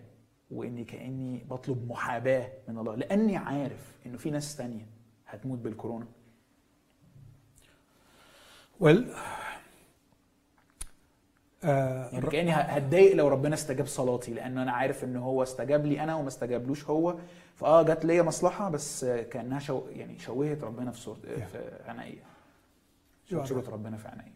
وإني 0.50 0.84
كأني 0.84 1.44
بطلب 1.50 1.88
محاباة 1.90 2.52
من 2.68 2.78
الله؟ 2.78 2.94
لأني 2.94 3.36
عارف 3.36 3.92
إنه 4.06 4.18
في 4.18 4.30
ناس 4.30 4.56
تانية 4.56 4.86
هتموت 5.26 5.58
بالكورونا. 5.58 6.06
ويل 8.80 9.08
آه 11.64 12.08
يعني 12.12 12.26
كأني 12.26 12.50
هتضايق 12.52 13.14
لو 13.16 13.28
ربنا 13.28 13.54
استجاب 13.54 13.86
صلاتي 13.86 14.34
لأن 14.34 14.58
أنا 14.58 14.72
عارف 14.72 15.04
إن 15.04 15.16
هو 15.16 15.42
استجاب 15.42 15.86
لي 15.86 16.00
أنا 16.04 16.14
وما 16.16 16.28
استجابلوش 16.28 16.84
هو. 16.84 17.18
فآه 17.56 17.82
جت 17.82 18.04
ليا 18.04 18.22
مصلحة 18.22 18.70
بس 18.70 19.04
كأنها 19.04 19.58
شو 19.58 19.82
يعني 19.90 20.18
شوهت 20.18 20.64
ربنا 20.64 20.90
في 20.90 21.00
صورت 21.00 21.26
في 21.26 21.70
عينيا. 21.88 22.22
يا 23.32 23.44
صوره 23.44 23.70
ربنا 23.70 23.96
في 23.96 24.08
عينيا. 24.08 24.32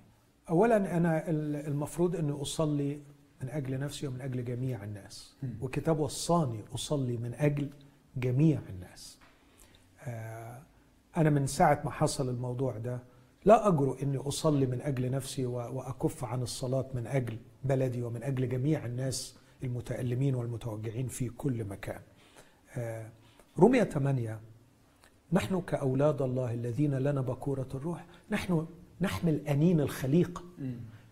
اولا 0.51 0.97
أنا 0.97 1.31
ال- 1.31 1.66
المفروض 1.66 2.16
إني 2.16 2.43
أصلي 2.43 3.01
من 3.43 3.48
أجل 3.51 3.78
نفسي 3.81 4.06
ومن 4.06 4.20
أجل 4.20 4.44
جميع 4.44 4.85
الناس. 4.85 5.35
مم. 5.43 5.55
والكتاب 5.60 5.98
وصاني 6.01 6.60
أصلي 6.74 7.16
من 7.16 7.35
أجل 7.35 7.70
جميع 8.16 8.59
الناس. 8.69 9.19
آه 10.06 10.59
أنا 11.16 11.31
من 11.31 11.47
ساعة 11.47 11.81
ما 11.85 11.90
حصل 11.90 12.28
الموضوع 12.28 12.73
ده 12.78 12.98
لا 13.44 13.69
اجرؤ 13.69 14.02
إني 14.02 14.19
أصلي 14.19 14.66
من 14.66 14.81
أجل 14.81 15.10
نفسي 15.10 15.47
و- 15.47 15.52
وأكف 15.77 16.24
عن 16.24 16.43
الصلاة 16.43 16.86
من 16.94 17.06
أجل 17.06 17.36
بلدي 17.64 18.02
ومن 18.02 18.23
أجل 18.23 18.48
جميع 18.48 18.86
الناس 18.86 19.36
المتألمين 19.64 20.35
والمتوجعين 20.35 21.09
في 21.09 21.28
كل 21.28 21.64
مكان. 21.64 22.01
آه 22.77 23.10
رمية 23.59 23.85
8 23.85 24.40
نحن 25.32 25.60
كأولاد 25.60 26.23
الله 26.23 26.55
الذين 26.55 26.94
لنا 26.94 27.20
بكورة 27.20 27.69
الروح 27.74 28.06
نحن 28.31 28.66
نحمل 29.01 29.47
أنين 29.48 29.81
الخليقة 29.81 30.43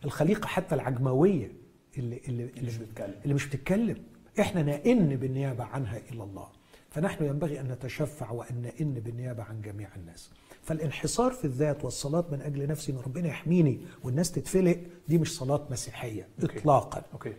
الخليقة 0.04 0.46
حتى 0.46 0.74
العجموية 0.74 1.52
اللي, 1.98 2.20
اللي, 2.28 2.44
اللي, 2.44 2.66
مش 2.66 2.76
بتكلم. 2.76 3.14
اللي 3.24 3.34
مش 3.34 3.46
بتتكلم. 3.46 3.96
إحنا 4.40 4.62
نئن 4.62 5.16
بالنيابة 5.16 5.64
عنها 5.64 5.96
إلى 6.12 6.22
الله. 6.24 6.48
فنحن 6.90 7.24
ينبغي 7.24 7.60
أن 7.60 7.68
نتشفع 7.72 8.30
وأن 8.30 8.62
نئن 8.62 8.94
بالنيابة 8.94 9.42
عن 9.42 9.60
جميع 9.60 9.88
الناس. 9.96 10.30
فالانحصار 10.62 11.32
في 11.32 11.44
الذات 11.44 11.84
والصلاة 11.84 12.24
من 12.32 12.40
أجل 12.42 12.66
نفسي 12.66 12.92
أن 12.92 12.98
ربنا 12.98 13.28
يحميني 13.28 13.80
والناس 14.04 14.32
تتفلق 14.32 14.78
دي 15.08 15.18
مش 15.18 15.36
صلاة 15.36 15.66
مسيحية 15.70 16.28
okay. 16.42 16.58
إطلاقا 16.58 17.02
okay 17.12 17.34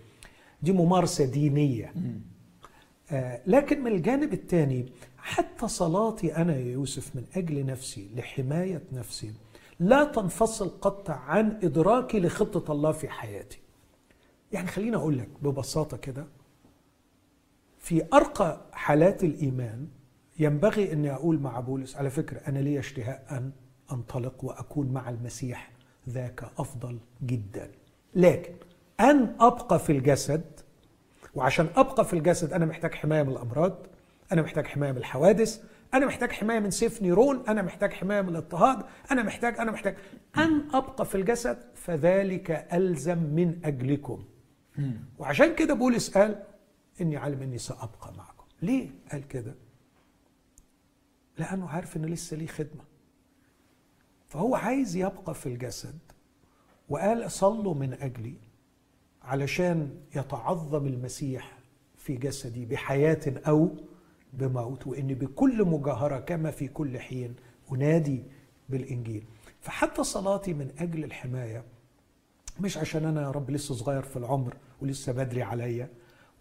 دي 0.61 0.71
ممارسة 0.71 1.25
دينية 1.25 1.93
آه، 3.11 3.41
لكن 3.47 3.83
من 3.83 3.91
الجانب 3.91 4.33
الثاني 4.33 4.85
حتى 5.17 5.67
صلاتي 5.67 6.35
أنا 6.35 6.55
يا 6.55 6.71
يوسف 6.71 7.15
من 7.15 7.23
أجل 7.35 7.65
نفسي 7.65 8.09
لحماية 8.15 8.81
نفسي 8.91 9.33
لا 9.79 10.03
تنفصل 10.03 10.69
قط 10.81 11.09
عن 11.09 11.59
إدراكي 11.63 12.19
لخطة 12.19 12.71
الله 12.71 12.91
في 12.91 13.09
حياتي. 13.09 13.59
يعني 14.51 14.67
خليني 14.67 14.95
أقول 14.95 15.17
لك 15.17 15.29
ببساطة 15.41 15.97
كده 15.97 16.25
في 17.79 18.03
أرقى 18.13 18.61
حالات 18.73 19.23
الإيمان 19.23 19.87
ينبغي 20.41 20.93
اني 20.93 21.11
أقول 21.11 21.39
مع 21.39 21.59
بولس 21.59 21.95
على 21.95 22.09
فكرة 22.09 22.37
أنا 22.47 22.59
لي 22.59 22.79
اشتهاء 22.79 23.25
أن 23.31 23.51
أنطلق 23.91 24.45
وأكون 24.45 24.87
مع 24.93 25.09
المسيح 25.09 25.71
ذاك 26.09 26.43
أفضل 26.57 26.99
جدا. 27.23 27.71
لكن 28.15 28.53
أن 28.99 29.35
أبقى 29.39 29.79
في 29.79 29.91
الجسد 29.91 30.43
وعشان 31.35 31.67
أبقى 31.75 32.05
في 32.05 32.13
الجسد 32.13 32.53
أنا 32.53 32.65
محتاج 32.65 32.93
حماية 32.93 33.23
من 33.23 33.29
الأمراض 33.29 33.77
أنا 34.31 34.41
محتاج 34.41 34.65
حماية 34.67 34.91
من 34.91 34.97
الحوادث 34.97 35.63
أنا 35.93 36.05
محتاج 36.05 36.31
حماية 36.31 36.59
من 36.59 36.71
سيف 36.71 37.01
نيرون 37.01 37.43
أنا 37.47 37.61
محتاج 37.61 37.93
حماية 37.93 38.21
من 38.21 38.29
الاضطهاد 38.29 38.83
أنا 39.11 39.23
محتاج 39.23 39.59
أنا 39.59 39.71
محتاج. 39.71 39.95
أن 40.37 40.63
أبقى 40.73 41.05
في 41.05 41.15
الجسد 41.15 41.57
فذلك 41.75 42.51
ألزم 42.73 43.17
من 43.17 43.59
أجلكم. 43.65 44.23
وعشان 45.19 45.55
كده 45.55 45.73
بولس 45.73 46.17
قال 46.17 46.43
إني 47.01 47.17
عالم 47.17 47.41
أني 47.41 47.57
سأبقى 47.57 48.13
معكم. 48.17 48.45
ليه 48.61 48.89
قال 49.11 49.27
كده؟ 49.27 49.55
لأنه 51.41 51.69
عارف 51.69 51.97
ان 51.97 52.05
لسه 52.05 52.37
ليه 52.37 52.47
خدمة. 52.47 52.83
فهو 54.27 54.55
عايز 54.55 54.95
يبقى 54.95 55.33
في 55.33 55.45
الجسد. 55.45 55.99
وقال 56.89 57.31
صلوا 57.31 57.73
من 57.73 57.93
أجلي 57.93 58.33
علشان 59.23 59.95
يتعظم 60.15 60.87
المسيح 60.87 61.57
في 61.97 62.15
جسدي 62.15 62.65
بحياة 62.65 63.19
أو 63.47 63.69
بموت 64.33 64.87
واني 64.87 65.13
بكل 65.13 65.65
مجاهرة 65.65 66.19
كما 66.19 66.51
في 66.51 66.67
كل 66.67 66.99
حين 66.99 67.35
أنادي 67.71 68.23
بالإنجيل. 68.69 69.23
فحتى 69.61 70.03
صلاتي 70.03 70.53
من 70.53 70.71
أجل 70.79 71.03
الحماية 71.03 71.63
مش 72.59 72.77
عشان 72.77 73.05
أنا 73.05 73.21
يا 73.21 73.31
رب 73.31 73.51
لسه 73.51 73.75
صغير 73.75 74.01
في 74.01 74.17
العمر 74.17 74.57
ولسه 74.81 75.11
بدري 75.11 75.43
عليا 75.43 75.89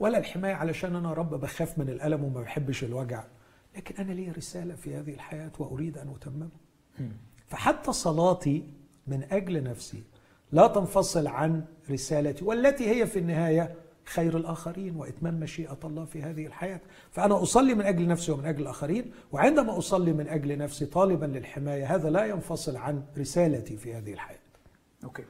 ولا 0.01 0.18
الحماية 0.18 0.55
علشان 0.55 0.97
أنا 0.97 1.09
يا 1.09 1.14
رب 1.14 1.35
بخاف 1.35 1.78
من 1.78 1.89
الألم 1.89 2.24
وما 2.24 2.40
بحبش 2.40 2.85
الوجع. 2.85 3.24
لكن 3.76 3.94
أنا 4.05 4.12
لي 4.12 4.30
رسالة 4.30 4.74
في 4.74 4.97
هذه 4.97 5.14
الحياة 5.14 5.52
وأريد 5.59 5.98
أن 5.98 6.09
أتممها. 6.09 6.48
فحتى 7.48 7.92
صلاتي 7.92 8.64
من 9.06 9.24
أجل 9.30 9.62
نفسي 9.62 10.02
لا 10.52 10.66
تنفصل 10.66 11.26
عن 11.26 11.64
رسالتي 11.90 12.44
والتي 12.44 12.88
هي 12.88 13.06
في 13.06 13.18
النهاية 13.18 13.74
خير 14.05 14.36
الآخرين 14.36 14.97
وإتمام 14.97 15.40
مشيئة 15.40 15.78
الله 15.84 16.05
في 16.05 16.22
هذه 16.22 16.47
الحياة. 16.47 16.80
فأنا 17.10 17.42
أصلي 17.42 17.74
من 17.74 17.86
أجل 17.86 18.09
نفسي 18.09 18.32
ومن 18.32 18.47
أجل 18.47 18.62
الآخرين 18.62 19.12
وعندما 19.32 19.78
أصلي 19.78 20.12
من 20.12 20.28
أجل 20.28 20.59
نفسي 20.59 20.86
طالبا 20.86 21.26
للحماية 21.26 21.94
هذا 21.94 22.10
لا 22.10 22.24
ينفصل 22.24 22.76
عن 22.76 23.02
رسالتي 23.18 23.76
في 23.76 23.94
هذه 23.94 24.12
الحياة. 24.12 24.38
okay. 25.05 25.24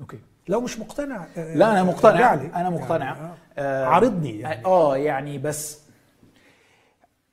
okay. 0.00 0.18
لو 0.48 0.60
مش 0.60 0.78
مقتنع 0.78 1.26
آه، 1.36 1.54
لا 1.54 1.72
أنا 1.72 1.82
مقتنع. 1.82 2.10
ارجع 2.10 2.34
لي. 2.34 2.54
أنا 2.54 2.70
مقتنع. 2.70 3.04
يعني 3.04 3.20
آه. 3.20 3.36
آه، 3.58 3.84
عارضني 3.86 4.38
يعني. 4.38 4.64
آه 4.64 4.96
يعني 4.96 5.38
بس 5.38 5.82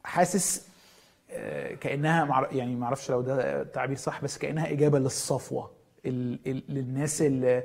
حاسس 0.10 0.68
آه، 1.32 1.74
كأنها 1.76 2.48
يعني 2.52 2.76
ما 2.76 2.86
أعرفش 2.86 3.12
لو 3.12 3.22
ده 3.22 3.64
تعبير 3.64 3.98
صح 3.98 4.22
بس 4.24 4.38
كأنها 4.38 4.72
إجابة 4.72 5.00
للصفوة 5.00 5.72
للناس 6.70 7.22
اللي 7.22 7.64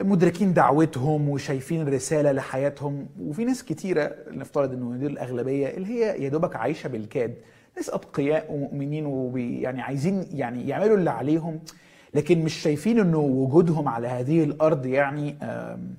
مدركين 0.00 0.52
دعوتهم 0.52 1.28
وشايفين 1.28 1.88
رسالة 1.88 2.32
لحياتهم. 2.32 3.06
وفي 3.20 3.44
ناس 3.44 3.64
كتيرة 3.64 4.14
نفترض 4.30 4.72
إنه 4.72 4.96
دي 4.96 5.06
الأغلبية 5.06 5.68
اللي 5.68 5.88
هي 5.88 6.22
يا 6.24 6.28
دوبك 6.28 6.56
عايشة 6.56 6.88
بالكاد 6.88 7.34
ناس 7.76 7.90
أتقياء 7.90 8.52
ومؤمنين 8.52 9.06
وبي 9.06 9.60
يعني 9.60 9.82
عايزين 9.82 10.26
يعني 10.32 10.68
يعملوا 10.68 10.96
اللي 10.96 11.10
عليهم 11.10 11.60
لكن 12.14 12.42
مش 12.44 12.54
شايفين 12.54 12.98
إنه 13.00 13.18
وجودهم 13.18 13.88
على 13.88 14.08
هذه 14.08 14.44
الأرض 14.44 14.86
يعني 14.86 15.36
آم، 15.42 15.94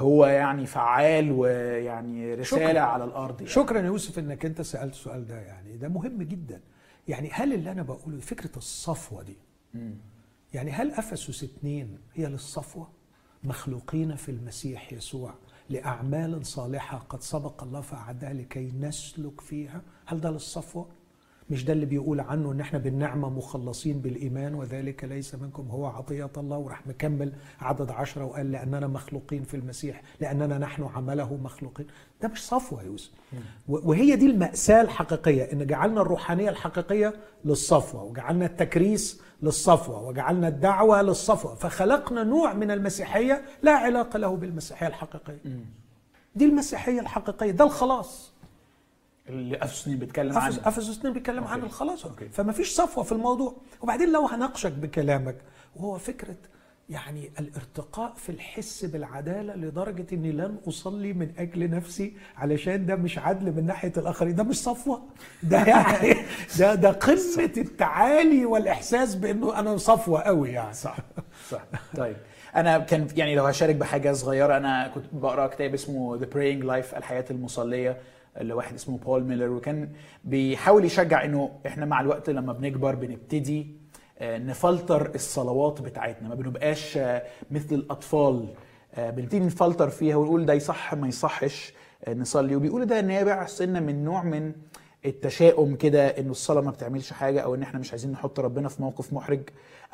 هو 0.00 0.26
يعني 0.26 0.66
فعال 0.66 1.32
ويعني 1.32 2.34
رسالة 2.34 2.68
شكراً. 2.68 2.80
على 2.80 3.04
الأرض 3.04 3.34
يعني. 3.40 3.46
شكرا 3.52 3.78
يا 3.80 3.86
يوسف 3.86 4.18
إنك 4.18 4.46
أنت 4.46 4.60
سألت 4.60 4.92
السؤال 4.94 5.26
ده 5.26 5.40
يعني 5.40 5.76
ده 5.76 5.88
مهم 5.88 6.22
جدا. 6.22 6.60
يعني 7.08 7.30
هل 7.32 7.52
اللي 7.52 7.72
أنا 7.72 7.82
بقوله 7.82 8.20
فكرة 8.20 8.56
الصفوة 8.56 9.22
دي؟ 9.22 9.36
يعني 10.54 10.70
هل 10.70 10.90
أفسس 10.92 11.44
اثنين 11.44 11.98
هي 12.14 12.26
للصفوة؟ 12.26 12.88
مخلوقين 13.44 14.14
في 14.16 14.28
المسيح 14.28 14.92
يسوع 14.92 15.34
لأعمال 15.70 16.46
صالحة 16.46 16.98
قد 16.98 17.22
سبق 17.22 17.62
الله 17.62 17.80
فاعدها 17.80 18.32
لكي 18.32 18.72
نسلك 18.80 19.40
فيها؟ 19.40 19.82
هل 20.06 20.20
ده 20.20 20.30
للصفوة؟ 20.30 20.88
مش 21.50 21.64
ده 21.64 21.72
اللي 21.72 21.86
بيقول 21.86 22.20
عنه 22.20 22.52
إن 22.52 22.60
إحنا 22.60 22.78
بالنعمة 22.78 23.30
مخلصين 23.30 24.00
بالإيمان 24.00 24.54
وذلك 24.54 25.04
ليس 25.04 25.34
منكم 25.34 25.68
هو 25.68 25.86
عطية 25.86 26.30
الله 26.36 26.56
وراح 26.58 26.86
مكمل 26.86 27.32
عدد 27.60 27.90
عشرة 27.90 28.24
وقال 28.24 28.52
لأننا 28.52 28.86
مخلوقين 28.86 29.42
في 29.42 29.56
المسيح 29.56 30.02
لأننا 30.20 30.58
نحن 30.58 30.82
عمله 30.84 31.34
مخلوقين. 31.36 31.86
ده 32.22 32.28
مش 32.28 32.46
صفوة 32.46 32.82
يا 32.82 32.86
يوسف. 32.86 33.10
وهي 33.68 34.16
دي 34.16 34.26
المأساة 34.26 34.82
الحقيقية 34.82 35.52
إن 35.52 35.66
جعلنا 35.66 36.00
الروحانية 36.00 36.50
الحقيقية 36.50 37.14
للصفوة 37.44 38.02
وجعلنا 38.02 38.46
التكريس 38.46 39.20
للصفوة 39.42 40.02
وجعلنا 40.02 40.48
الدعوة 40.48 41.02
للصفوة. 41.02 41.54
فخلقنا 41.54 42.22
نوع 42.24 42.52
من 42.54 42.70
المسيحية 42.70 43.42
لا 43.62 43.72
علاقة 43.72 44.18
له 44.18 44.36
بالمسيحية 44.36 44.86
الحقيقية. 44.86 45.38
دي 46.34 46.44
المسيحية 46.44 47.00
الحقيقية 47.00 47.50
ده 47.50 47.64
الخلاص. 47.64 48.29
اللي 49.28 49.56
أفسس 49.62 49.82
اتنين 49.82 49.98
بيتكلم 49.98 50.32
أفس- 50.32 50.36
عنه. 50.42 50.60
افسس 50.64 50.98
2 50.98 51.14
بيتكلم 51.14 51.38
okay. 51.38 51.52
عن 51.52 51.60
الخلاص 51.62 52.06
okay. 52.06 52.28
فما 52.28 52.52
فيش 52.52 52.70
صفوة 52.74 53.04
في 53.04 53.12
الموضوع. 53.12 53.56
وبعدين 53.82 54.12
لو 54.12 54.26
هناقشك 54.26 54.72
بكلامك 54.72 55.36
وهو 55.76 55.98
فكرة 55.98 56.36
يعني 56.88 57.30
الارتقاء 57.40 58.14
في 58.16 58.28
الحس 58.32 58.84
بالعدالة 58.84 59.54
لدرجة 59.54 60.06
إني 60.12 60.32
لن 60.32 60.56
أصلي 60.68 61.12
من 61.12 61.32
أجل 61.38 61.70
نفسي 61.70 62.16
علشان 62.36 62.86
ده 62.86 62.96
مش 62.96 63.18
عدل 63.18 63.52
من 63.56 63.66
ناحية 63.66 63.92
الآخرين. 63.96 64.34
ده 64.34 64.42
مش 64.42 64.56
صفوة. 64.62 65.02
ده 65.42 65.64
يعني 65.74 66.14
ده 66.58 66.74
ده 66.74 66.90
قمة 66.90 67.52
التعالي 67.56 68.44
والإحساس 68.46 69.14
بإنه 69.14 69.58
أنا 69.58 69.76
صفوة 69.76 70.20
قوي 70.20 70.50
يعني. 70.50 70.72
صح 70.74 70.96
صح. 71.50 71.62
طيب. 71.96 72.16
أنا 72.56 72.78
كان 72.78 73.06
يعني 73.16 73.34
لو 73.34 73.44
هشارك 73.46 73.74
بحاجة 73.76 74.12
صغيرة 74.12 74.56
أنا 74.56 74.88
كنت 74.88 75.04
بقرأ 75.12 75.46
كتاب 75.46 75.74
اسمه 75.74 76.16
The 76.16 76.26
Praying 76.26 76.64
Life 76.64 76.94
الحياة 76.94 77.24
المصلية. 77.30 77.96
لواحد 78.40 78.74
اسمه 78.74 78.98
بول 78.98 79.24
ميلر 79.24 79.48
وكان 79.50 79.88
بيحاول 80.24 80.84
يشجع 80.84 81.24
إنه 81.24 81.50
إحنا 81.66 81.86
مع 81.86 82.00
الوقت 82.00 82.30
لما 82.30 82.52
بنكبر 82.52 82.94
بنبتدي 82.94 83.66
آه، 84.18 84.38
نفلتر 84.38 85.14
الصلوات 85.14 85.80
بتاعتنا 85.82 86.28
ما 86.28 86.34
بنبقاش 86.34 86.96
آه، 86.96 87.22
مثل 87.50 87.74
الأطفال 87.74 88.48
آه، 88.94 89.10
بنبتدي 89.10 89.40
نفلتر 89.40 89.88
فيها 89.90 90.16
ونقول 90.16 90.46
ده 90.46 90.52
يصح 90.52 90.94
ما 90.94 91.08
يصحش 91.08 91.72
نصلي. 92.08 92.56
وبيقولوا 92.56 92.86
ده 92.86 93.00
نابع 93.00 93.46
سنة 93.46 93.80
من 93.80 94.04
نوع 94.04 94.22
من 94.22 94.52
التشاؤم 95.04 95.76
كده 95.76 96.06
إنه 96.08 96.30
الصلاة 96.30 96.60
ما 96.60 96.70
بتعملش 96.70 97.12
حاجة 97.12 97.40
أو 97.40 97.54
إن 97.54 97.62
إحنا 97.62 97.80
مش 97.80 97.90
عايزين 97.90 98.12
نحط 98.12 98.40
ربنا 98.40 98.68
في 98.68 98.82
موقف 98.82 99.12
محرج 99.12 99.40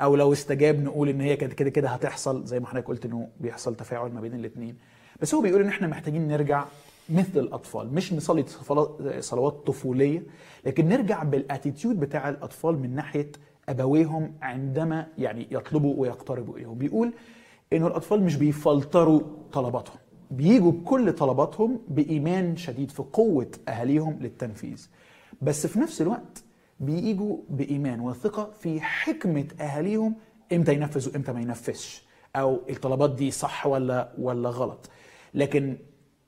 أو 0.01 0.15
لو 0.15 0.33
استجاب 0.33 0.83
نقول 0.83 1.09
إن 1.09 1.21
هي 1.21 1.35
كده 1.35 1.53
كده 1.55 1.69
كده 1.69 1.89
هتحصل 1.89 2.45
زي 2.45 2.59
ما 2.59 2.67
حضرتك 2.67 2.87
قلت 2.87 3.05
إنه 3.05 3.27
بيحصل 3.39 3.75
تفاعل 3.75 4.11
ما 4.11 4.21
بين 4.21 4.33
الاثنين 4.33 4.75
بس 5.21 5.33
هو 5.35 5.41
بيقول 5.41 5.61
إن 5.61 5.67
إحنا 5.67 5.87
محتاجين 5.87 6.27
نرجع 6.27 6.65
مثل 7.09 7.39
الأطفال 7.39 7.93
مش 7.93 8.13
نصلي 8.13 8.45
صلوات 9.19 9.53
طفولية 9.67 10.23
لكن 10.65 10.87
نرجع 10.87 11.23
بالأتيتيود 11.23 11.99
بتاع 11.99 12.29
الأطفال 12.29 12.79
من 12.79 12.95
ناحية 12.95 13.31
أبويهم 13.69 14.33
عندما 14.41 15.07
يعني 15.17 15.47
يطلبوا 15.51 15.93
ويقتربوا 15.97 16.57
إليهم. 16.57 16.77
بيقول 16.77 17.13
إنه 17.73 17.87
الأطفال 17.87 18.23
مش 18.23 18.35
بيفلتروا 18.35 19.21
طلباتهم 19.53 19.97
بيجوا 20.31 20.71
بكل 20.71 21.13
طلباتهم 21.13 21.79
بإيمان 21.87 22.55
شديد 22.57 22.91
في 22.91 23.03
قوة 23.13 23.51
أهاليهم 23.67 24.17
للتنفيذ. 24.21 24.87
بس 25.41 25.67
في 25.67 25.79
نفس 25.79 26.01
الوقت 26.01 26.43
بيجوا 26.79 27.37
بإيمان 27.49 27.99
وثقة 27.99 28.51
في 28.59 28.81
حكمة 28.81 29.45
أهاليهم 29.61 30.15
إمتى 30.53 30.73
ينفذ 30.73 31.09
وامتى 31.09 31.31
ما 31.31 31.41
ينفذش 31.41 32.03
أو 32.35 32.59
الطلبات 32.69 33.15
دي 33.15 33.31
صح 33.31 33.67
ولا 33.67 34.11
ولا 34.19 34.49
غلط. 34.49 34.89
لكن 35.33 35.77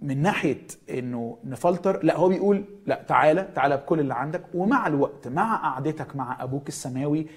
من 0.02 0.22
ناحية 0.22 0.68
إنه 0.90 1.38
نفلتر 1.44 2.04
لا 2.04 2.18
هو 2.18 2.30
بيقول 2.30 2.64
لا 2.86 3.04
تعالى 3.08 3.50
تعالى 3.56 3.78
بكل 3.78 4.00
اللي 4.00 4.14
عندك. 4.14 4.44
ومع 4.54 4.88
الوقت 4.88 5.28
مع 5.28 5.56
قعدتك 5.56 6.16
مع 6.16 6.44
أبوك 6.44 6.68
السماوي 6.68 7.28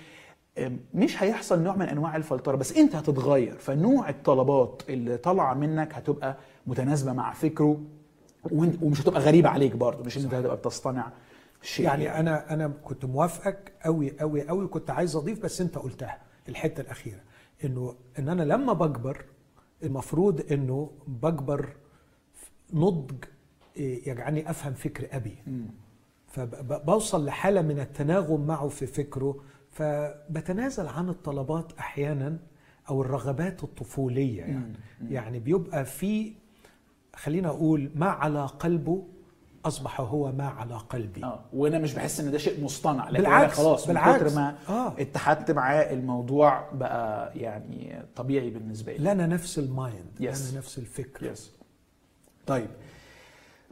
مش 0.94 1.22
هيحصل 1.22 1.62
نوع 1.62 1.76
من 1.76 1.86
أنواع 1.88 2.16
الفلترة 2.16 2.56
بس 2.56 2.76
أنت 2.76 2.94
هتتغير. 2.94 3.54
فنوع 3.58 4.08
الطلبات 4.08 4.82
اللي 4.88 5.16
طالعة 5.16 5.54
منك 5.54 5.94
هتبقى 5.94 6.36
متناسبة 6.66 7.12
مع 7.12 7.32
فكره 7.32 7.80
ومش 8.52 9.00
هتبقى 9.02 9.20
غريبة 9.20 9.48
عليك 9.48 9.76
برضه 9.76 10.04
مش 10.04 10.18
إن 10.18 10.22
أنت 10.22 10.34
هتبقى 10.34 10.56
بتصطنع 10.56 11.12
شيء. 11.62 11.86
يعني 11.86 12.20
أنا 12.20 12.52
أنا 12.54 12.72
كنت 12.84 13.04
موافقك 13.04 13.72
قوي 13.84 14.12
قوي 14.20 14.48
قوي 14.48 14.66
كنت 14.66 14.90
عايز 14.90 15.16
أضيف 15.16 15.42
بس 15.42 15.60
أنت 15.60 15.78
قلتها 15.78 16.18
الحتة 16.48 16.80
الأخيرة 16.80 17.20
إنه 17.64 17.94
إن 18.18 18.28
أنا 18.28 18.42
لما 18.42 18.72
بكبر 18.72 19.24
المفروض 19.82 20.52
إنه 20.52 20.90
بكبر 21.06 21.68
نضج 22.72 23.24
إيه، 23.76 24.08
يجعلني 24.08 24.50
أفهم 24.50 24.72
فكر 24.74 25.08
أبي. 25.16 25.36
فبوصل 26.28 27.24
لحالة 27.26 27.62
من 27.62 27.80
التناغم 27.80 28.46
معه 28.46 28.68
في 28.68 28.86
فكره 28.86 29.36
فبتنازل 29.70 30.86
عن 30.86 31.08
الطلبات 31.08 31.72
أحيانا 31.78 32.38
أو 32.88 33.02
الرغبات 33.02 33.64
الطفولية 33.64 34.40
يعني. 34.40 34.72
يعني 35.08 35.38
بيبقى 35.38 35.84
في 35.84 36.32
خلينا 37.16 37.48
أقول 37.48 37.90
ما 37.94 38.06
على 38.06 38.46
قلبه 38.46 39.02
أصبح 39.64 40.00
هو 40.00 40.32
ما 40.32 40.44
على 40.48 40.74
قلبي. 40.74 41.24
آه 41.24 41.40
وأنا 41.52 41.78
مش 41.78 41.94
بحس 41.94 42.20
إن 42.20 42.30
ده 42.30 42.38
شيء 42.38 42.64
مصطنع 42.64 43.08
لكن 43.10 43.22
بالعكس، 43.22 43.44
أنا 43.58 43.68
خلاص 43.68 43.86
بالعكس. 43.86 44.22
من 44.22 44.28
كتر 44.28 44.36
ما 44.36 44.56
آه. 44.68 44.94
اتحدت 45.00 45.50
معاه 45.50 45.92
الموضوع 45.92 46.70
بقى 46.72 47.38
يعني 47.38 48.02
طبيعي 48.16 48.50
بالنسبة 48.50 48.92
لي. 48.92 48.98
لنا 49.14 49.26
نفس 49.26 49.58
ال 49.58 49.68
mind 49.68 50.06
Yes. 50.16 50.22
لنا 50.22 50.58
نفس 50.58 50.78
الفكر. 50.78 51.26
yes 51.26 51.52
طيب. 52.46 52.66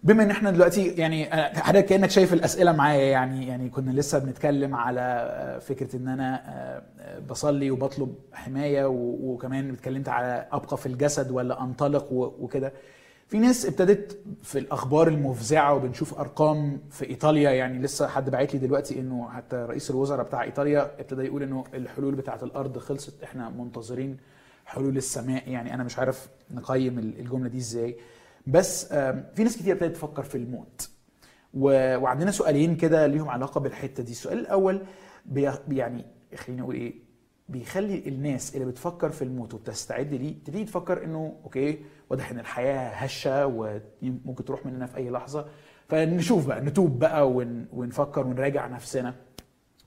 بما 0.02 0.22
ان 0.22 0.30
إحنا 0.30 0.50
دلوقتي 0.50 0.86
يعني 0.88 1.30
أنا- 1.30 1.58
حضرتك 1.58 1.86
كأنك 1.86 2.10
شايف 2.10 2.32
الأسئلة 2.32 2.72
معايا 2.72 3.10
يعني 3.10 3.46
يعني 3.48 3.68
كنا 3.68 3.90
لسه 3.90 4.18
بنتكلم 4.18 4.74
على 4.74 5.00
آه، 5.00 5.58
فكرة 5.58 5.96
إن 5.96 6.08
أنا 6.08 6.34
آه، 6.48 6.82
آه، 7.00 7.18
بصلي 7.18 7.70
وبطلب 7.70 8.14
حماية 8.32 8.84
وكمان 8.88 9.70
اتكلمت 9.70 10.08
على 10.08 10.46
أبقى 10.52 10.76
في 10.76 10.86
الجسد 10.86 11.30
ولا 11.30 11.62
أنطلق 11.62 12.12
وكده. 12.12 12.72
في 13.28 13.38
ناس 13.38 13.66
ابتدت 13.66 14.18
في 14.42 14.58
الأخبار 14.58 15.08
المفزعة 15.08 15.74
وبنشوف 15.74 16.18
أرقام 16.18 16.80
في 16.90 17.10
إيطاليا 17.10 17.50
يعني 17.50 17.78
لسه 17.82 18.06
حد 18.08 18.30
باعت 18.30 18.54
لي 18.54 18.60
دلوقتي 18.60 19.00
إنه 19.00 19.28
حتى 19.30 19.56
رئيس 19.56 19.90
الوزراء 19.90 20.24
بتاع 20.26 20.42
إيطاليا 20.42 20.90
ابتدى 21.00 21.22
يقول 21.22 21.42
إنه 21.42 21.64
الحلول 21.74 22.14
بتاعة 22.14 22.38
الأرض 22.42 22.78
خلصت 22.78 23.22
إحنا 23.22 23.48
منتظرين 23.50 24.16
حلول 24.66 24.96
السماء. 24.96 25.48
يعني 25.48 25.74
أنا 25.74 25.84
مش 25.84 25.98
عارف 25.98 26.28
نقيم 26.54 26.98
الجملة 26.98 27.48
دي 27.48 27.58
إزاي. 27.58 27.96
بس 28.50 28.86
في 29.34 29.42
ناس 29.44 29.56
كتير 29.56 29.74
ابتدت 29.74 29.94
تفكر 29.96 30.22
في 30.22 30.34
الموت. 30.34 30.90
وعندنا 31.54 32.30
سؤالين 32.30 32.76
كده 32.76 33.06
ليهم 33.06 33.28
علاقة 33.28 33.60
بالحتة 33.60 34.02
دي. 34.02 34.12
السؤال 34.12 34.38
الأول 34.38 34.82
يعني 35.68 36.04
خليني 36.36 36.62
أقول 36.62 36.74
إيه 36.74 36.94
بيخلي 37.48 38.08
الناس 38.08 38.54
اللي 38.54 38.66
بتفكر 38.66 39.10
في 39.10 39.22
الموت 39.22 39.54
وبتستعد 39.54 40.14
ليه 40.14 40.34
تبتدي 40.34 40.64
تفكر 40.64 41.04
إنه 41.04 41.36
أوكي 41.44 41.78
واضح 42.10 42.30
إن 42.30 42.38
الحياة 42.38 42.88
هشة 42.90 43.46
وممكن 43.46 44.44
تروح 44.44 44.66
مننا 44.66 44.86
في 44.86 44.96
أي 44.96 45.10
لحظة. 45.10 45.46
فنشوف 45.88 46.46
بقى 46.46 46.60
نتوب 46.60 46.98
بقى 46.98 47.30
ون 47.30 47.66
ونفكر 47.72 48.26
ونراجع 48.26 48.66
نفسنا. 48.66 49.14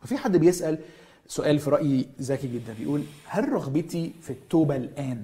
وفي 0.04 0.18
حد 0.18 0.38
بيسأل 0.38 0.80
سؤال 1.28 1.60
في 1.60 1.70
رايي 1.70 2.06
ذكي 2.22 2.48
جدا 2.48 2.74
بيقول 2.80 3.04
هل 3.26 3.54
رغبتي 3.54 4.14
في 4.22 4.30
التوبة 4.30 4.76
الآن 4.76 5.24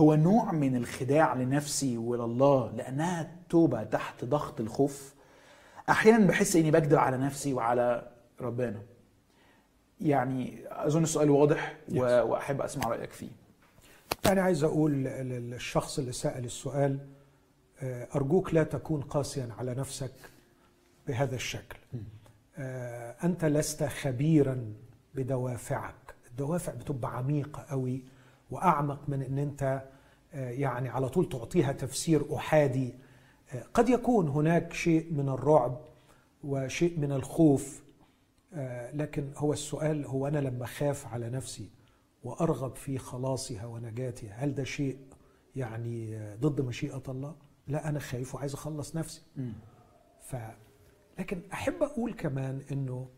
هو 0.00 0.14
نوع 0.14 0.52
من 0.52 0.76
الخداع 0.76 1.34
لنفسي 1.34 1.98
ولله 1.98 2.72
لأنها 2.76 3.36
توبة 3.48 3.82
تحت 3.82 4.24
ضغط 4.24 4.60
الخوف. 4.60 5.14
أحيانا 5.88 6.26
بحس 6.26 6.56
إني 6.56 6.70
بكذب 6.70 6.94
على 6.94 7.16
نفسي 7.16 7.54
وعلى 7.54 8.10
ربنا. 8.40 8.82
يعني 10.00 10.58
أظن 10.68 11.02
السؤال 11.02 11.30
واضح 11.30 11.76
وأحب 11.92 12.60
أسمع 12.60 12.88
رأيك 12.88 13.12
فيه. 13.12 13.28
أنا 14.26 14.42
عايز 14.42 14.64
أقول 14.64 14.92
للشخص 14.92 15.98
اللي 15.98 16.12
سأل 16.12 16.44
السؤال 16.44 16.98
آه، 17.82 18.08
أرجوك 18.14 18.54
لا 18.54 18.62
تكون 18.62 19.00
قاسيا 19.00 19.48
على 19.58 19.74
نفسك 19.74 20.12
بهذا 21.08 21.34
الشكل. 21.34 21.78
آه، 22.58 23.16
أنت 23.24 23.44
لست 23.44 23.84
خبيرا 23.84 24.72
بدوافعك. 25.14 25.94
الدوافع 26.30 26.72
بتبقى 26.74 27.16
عميقة 27.16 27.66
قوي 27.70 28.02
وأعمق 28.50 29.08
من 29.08 29.22
أن 29.22 29.38
أنت 29.38 29.82
آه، 30.34 30.50
يعني 30.50 30.88
على 30.88 31.08
طول 31.08 31.28
تعطيها 31.28 31.72
تفسير 31.72 32.36
أحادي. 32.36 32.94
آه، 33.54 33.64
قد 33.74 33.88
يكون 33.88 34.28
هناك 34.28 34.72
شيء 34.72 35.12
من 35.12 35.28
الرعب 35.28 35.80
وشيء 36.44 36.98
من 36.98 37.12
الخوف 37.12 37.82
آه، 38.54 38.92
لكن 38.92 39.32
هو 39.36 39.52
السؤال 39.52 40.06
هو 40.06 40.26
أنا 40.26 40.38
لما 40.38 40.66
خاف 40.66 41.06
على 41.06 41.30
نفسي 41.30 41.70
وأرغب 42.24 42.76
في 42.76 42.98
خلاصها 42.98 43.66
ونجاتها 43.66 44.32
هل 44.34 44.54
ده 44.54 44.64
شيء 44.64 44.98
يعني 45.56 46.20
ضد 46.40 46.60
مشيئة 46.60 47.02
الله؟ 47.08 47.34
لا 47.68 47.88
أنا 47.88 47.98
خايف 47.98 48.34
وعايز 48.34 48.54
أخلص 48.54 48.96
نفسي. 48.96 49.22
ف 50.20 50.36
لكن 51.18 51.42
أحب 51.52 51.82
أقول 51.82 52.12
كمان 52.12 52.62
إنه 52.72 53.08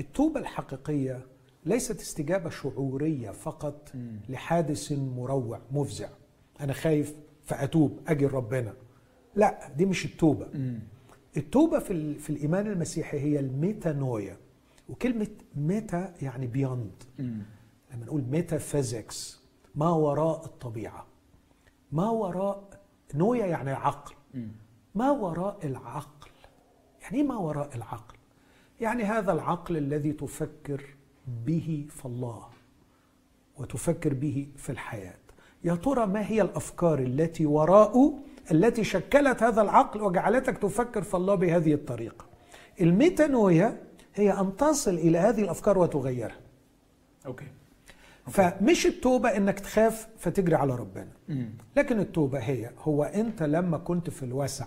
التوبة 0.00 0.40
الحقيقية 0.40 1.26
ليست 1.64 2.00
استجابة 2.00 2.50
شعورية 2.50 3.30
فقط 3.30 3.92
لحادث 4.28 4.92
مروع 4.92 5.60
مفزع. 5.72 6.08
أنا 6.60 6.72
خايف 6.72 7.14
فأتوب 7.44 8.00
أجي 8.08 8.26
لربنا. 8.26 8.74
لا 9.34 9.68
دي 9.76 9.86
مش 9.86 10.04
التوبة. 10.04 10.48
التوبة 11.36 11.78
في 11.78 12.14
في 12.14 12.30
الإيمان 12.30 12.66
المسيحي 12.66 13.18
هي 13.18 13.40
الميتانويا. 13.40 14.36
وكلمة 14.88 15.28
meta 15.56 16.14
يعني 16.22 16.46
beyond 16.46 17.02
لما 17.18 18.04
نقول 18.04 18.22
metaphysics 18.22 19.40
ما 19.74 19.90
وراء 19.90 20.44
الطبيعة. 20.44 21.06
ما 21.92 22.10
وراء 22.10 22.80
noia 23.14 23.46
يعني 23.46 23.70
عقل. 23.70 24.14
ما 24.94 25.10
وراء 25.10 25.66
العقل. 25.66 26.30
يعني 27.02 27.16
إيه 27.16 27.22
ما 27.22 27.36
وراء 27.36 27.76
العقل؟ 27.76 28.16
يعني 28.80 29.02
هذا 29.02 29.32
العقل 29.32 29.76
الذي 29.76 30.12
تفكر 30.12 30.96
به 31.46 31.86
في 31.90 32.06
الله 32.06 32.46
وتفكر 33.58 34.14
به 34.14 34.48
في 34.56 34.70
الحياة. 34.70 35.14
يا 35.64 35.74
ترى 35.74 36.06
ما 36.06 36.26
هي 36.26 36.42
الأفكار 36.42 36.98
التي 36.98 37.46
وراءه 37.46 38.14
التي 38.50 38.84
شكلت 38.84 39.42
هذا 39.42 39.62
العقل 39.62 40.02
وجعلتك 40.02 40.58
تفكر 40.58 41.02
في 41.02 41.14
الله 41.16 41.34
بهذه 41.34 41.74
الطريقة؟ 41.74 42.24
الميتانويا 42.80 43.82
هي 44.14 44.40
أن 44.40 44.56
تصل 44.56 44.94
إلى 44.94 45.18
هذه 45.18 45.42
الأفكار 45.42 45.78
وتغيرها. 45.78 46.36
أوكي. 47.26 47.46
فمش 48.26 48.86
التوبة 48.86 49.36
إنك 49.36 49.60
تخاف 49.60 50.08
فتجري 50.18 50.54
على 50.54 50.74
ربنا. 50.76 51.12
لكن 51.76 52.00
التوبة 52.00 52.38
هي 52.38 52.70
هو 52.78 53.04
أنت 53.04 53.42
لما 53.42 53.78
كنت 53.78 54.10
في 54.10 54.22
الوسع 54.22 54.66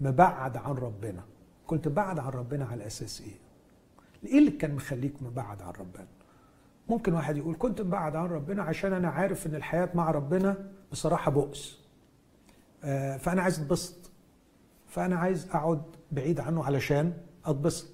مبعد 0.00 0.56
عن 0.56 0.74
ربنا. 0.74 1.24
كنت 1.66 1.88
بعد 1.88 2.18
عن 2.18 2.30
ربنا 2.30 2.64
على 2.64 2.86
أساس 2.86 3.20
إيه؟ 3.20 3.49
إيه 4.26 4.38
اللي 4.38 4.50
كان 4.50 4.74
مخليك 4.74 5.22
مبعد 5.22 5.62
عن 5.62 5.72
ربنا؟ 5.80 6.06
ممكن 6.88 7.12
واحد 7.14 7.36
يقول 7.36 7.56
كنت 7.58 7.80
مبعد 7.80 8.16
عن 8.16 8.26
ربنا 8.26 8.62
عشان 8.62 8.92
أنا 8.92 9.08
عارف 9.08 9.46
إن 9.46 9.54
الحياة 9.54 9.88
مع 9.94 10.10
ربنا 10.10 10.56
بصراحة 10.92 11.30
بؤس. 11.30 11.80
آه، 12.84 13.16
فأنا 13.16 13.42
عايز 13.42 13.60
أتبسط. 13.60 14.10
فأنا 14.88 15.16
عايز 15.16 15.46
أقعد 15.50 15.82
بعيد 16.12 16.40
عنه 16.40 16.64
علشان 16.64 17.12
أتبسط. 17.46 17.86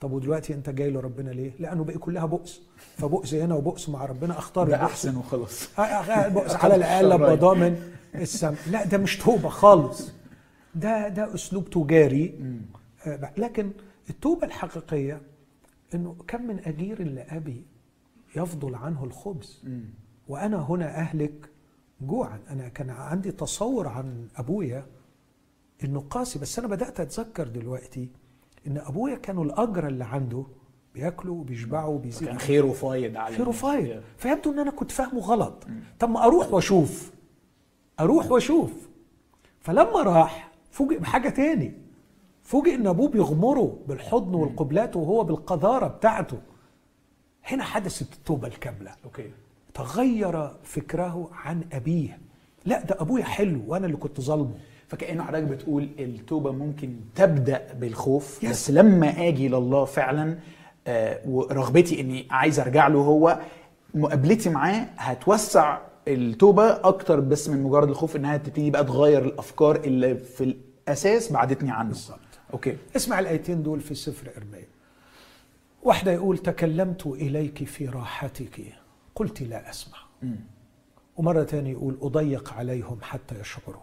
طب 0.00 0.12
ودلوقتي 0.12 0.54
أنت 0.54 0.70
جاي 0.70 0.90
لربنا 0.90 1.30
ليه؟ 1.30 1.52
لأنه 1.58 1.84
بقى 1.84 1.98
كلها 1.98 2.26
بؤس. 2.26 2.62
فبؤس 2.96 3.34
هنا 3.34 3.54
وبؤس 3.54 3.88
مع 3.88 4.04
ربنا. 4.04 4.38
أختار 4.38 4.68
ده. 4.68 4.84
أحسن 4.84 5.16
وخلص 5.16 5.78
آه، 5.78 5.82
آه، 5.82 6.28
بؤس 6.28 6.54
على 6.64 6.74
الأقل 6.74 7.12
أبقى 7.12 7.36
ضامن 7.36 7.92
السم. 8.14 8.54
لا 8.70 8.84
ده 8.84 8.98
مش 8.98 9.18
توبة 9.18 9.48
خالص. 9.48 10.12
ده 10.74 11.08
ده 11.08 11.34
أسلوب 11.34 11.70
تجاري. 11.70 12.40
لكن 13.36 13.70
التوبة 14.10 14.46
الحقيقية 14.46 15.20
إنه 15.94 16.16
كم 16.28 16.42
من 16.46 16.58
أجير 16.64 17.02
لابي 17.02 17.64
يفضل 18.36 18.74
عنه 18.74 19.04
الخبز. 19.04 19.62
وأنا 20.28 20.56
هنا 20.56 20.86
أهلك 20.86 21.50
جوعا. 22.00 22.40
أنا 22.50 22.68
كان 22.68 22.90
عندي 22.90 23.32
تصور 23.32 23.88
عن 23.88 24.28
أبويا 24.36 24.86
إنه 25.84 26.00
قاسي 26.00 26.38
بس 26.38 26.58
أنا 26.58 26.68
بدأت 26.68 27.00
أتذكر 27.00 27.48
دلوقتي 27.48 28.08
إن 28.66 28.78
أبويا 28.78 29.16
كانوا 29.16 29.44
الأجر 29.44 29.86
اللي 29.86 30.04
عنده 30.04 30.46
بياكلوا 30.94 31.40
وبيشبعوا 31.40 31.94
وبيزيدوا. 31.94 32.28
كان 32.28 32.38
خيره 32.38 32.72
فايض 32.72 33.16
على 33.16 33.36
خيره. 33.36 33.50
فايض. 33.50 34.02
فيبدو 34.16 34.52
إن 34.52 34.58
أنا 34.58 34.70
كنت 34.70 34.90
فاهمه 34.90 35.20
غلط. 35.20 35.66
طب 35.98 36.10
ما 36.10 36.24
أروح 36.24 36.52
وأشوف. 36.52 37.12
أروح 38.00 38.30
وأشوف. 38.30 38.88
فلما 39.60 40.02
راح 40.02 40.52
فوجئ 40.70 40.98
بحاجة 40.98 41.28
تاني. 41.28 41.74
فوجئ 42.50 42.74
إن 42.74 42.86
أبوه 42.86 43.08
بيغمره 43.08 43.76
بالحضن 43.88 44.34
والقبلات 44.34 44.96
وهو 44.96 45.24
بالقذارة 45.24 45.86
بتاعته. 45.86 46.38
هنا 47.44 47.64
حدثت 47.64 48.12
التوبة 48.12 48.48
الكاملة. 48.48 48.90
أوكي. 49.04 49.30
تغير 49.74 50.50
فكره 50.62 51.30
عن 51.32 51.60
أبيه. 51.72 52.18
لا 52.64 52.82
ده 52.84 52.96
أبويا 53.00 53.24
حلو 53.24 53.60
وأنا 53.66 53.86
اللي 53.86 53.96
كنت 53.96 54.20
ظالمه. 54.20 54.54
فكأنه 54.88 55.22
حضرتك 55.24 55.44
بتقول 55.44 55.88
التوبة 55.98 56.52
ممكن 56.52 56.96
تبدأ 57.14 57.72
بالخوف 57.74 58.40
Yes. 58.44 58.48
بس 58.48 58.70
لما 58.70 59.28
آجي 59.28 59.48
لله 59.48 59.84
فعلا 59.84 60.38
آه، 60.86 61.20
ورغبتي 61.28 62.00
إني 62.00 62.26
عايز 62.30 62.60
أرجع 62.60 62.88
له 62.88 62.98
هو 62.98 63.40
مقابلتي 63.94 64.50
معاه 64.50 64.86
هتوسع 64.96 65.78
التوبة 66.08 66.64
أكتر 66.70 67.20
بس 67.20 67.48
من 67.48 67.62
مجرد 67.62 67.88
الخوف 67.88 68.16
إنها 68.16 68.36
تبتدي 68.36 68.70
بقى 68.70 68.84
تغير 68.84 69.24
الأفكار 69.24 69.76
اللي 69.76 70.14
في 70.16 70.44
الأساس 70.88 71.32
بعدتني 71.32 71.70
عنه. 71.70 71.88
بالظبط. 71.88 72.18
okay. 72.52 72.76
اسمع 72.96 73.18
الآيتين 73.18 73.62
دول 73.62 73.80
في 73.80 73.94
سفر 73.94 74.30
ارميا 74.36 74.66
واحدة 75.82 76.12
يقول 76.12 76.38
تكلمت 76.38 77.06
إليك 77.06 77.64
في 77.64 77.86
راحتك. 77.86 78.60
قلت 79.14 79.42
لا 79.42 79.70
أسمع. 79.70 79.98
ومرة 81.16 81.42
تانية 81.42 81.70
يقول 81.70 81.98
أضيق 82.02 82.52
عليهم 82.52 82.98
حتى 83.02 83.40
يشعروا. 83.40 83.82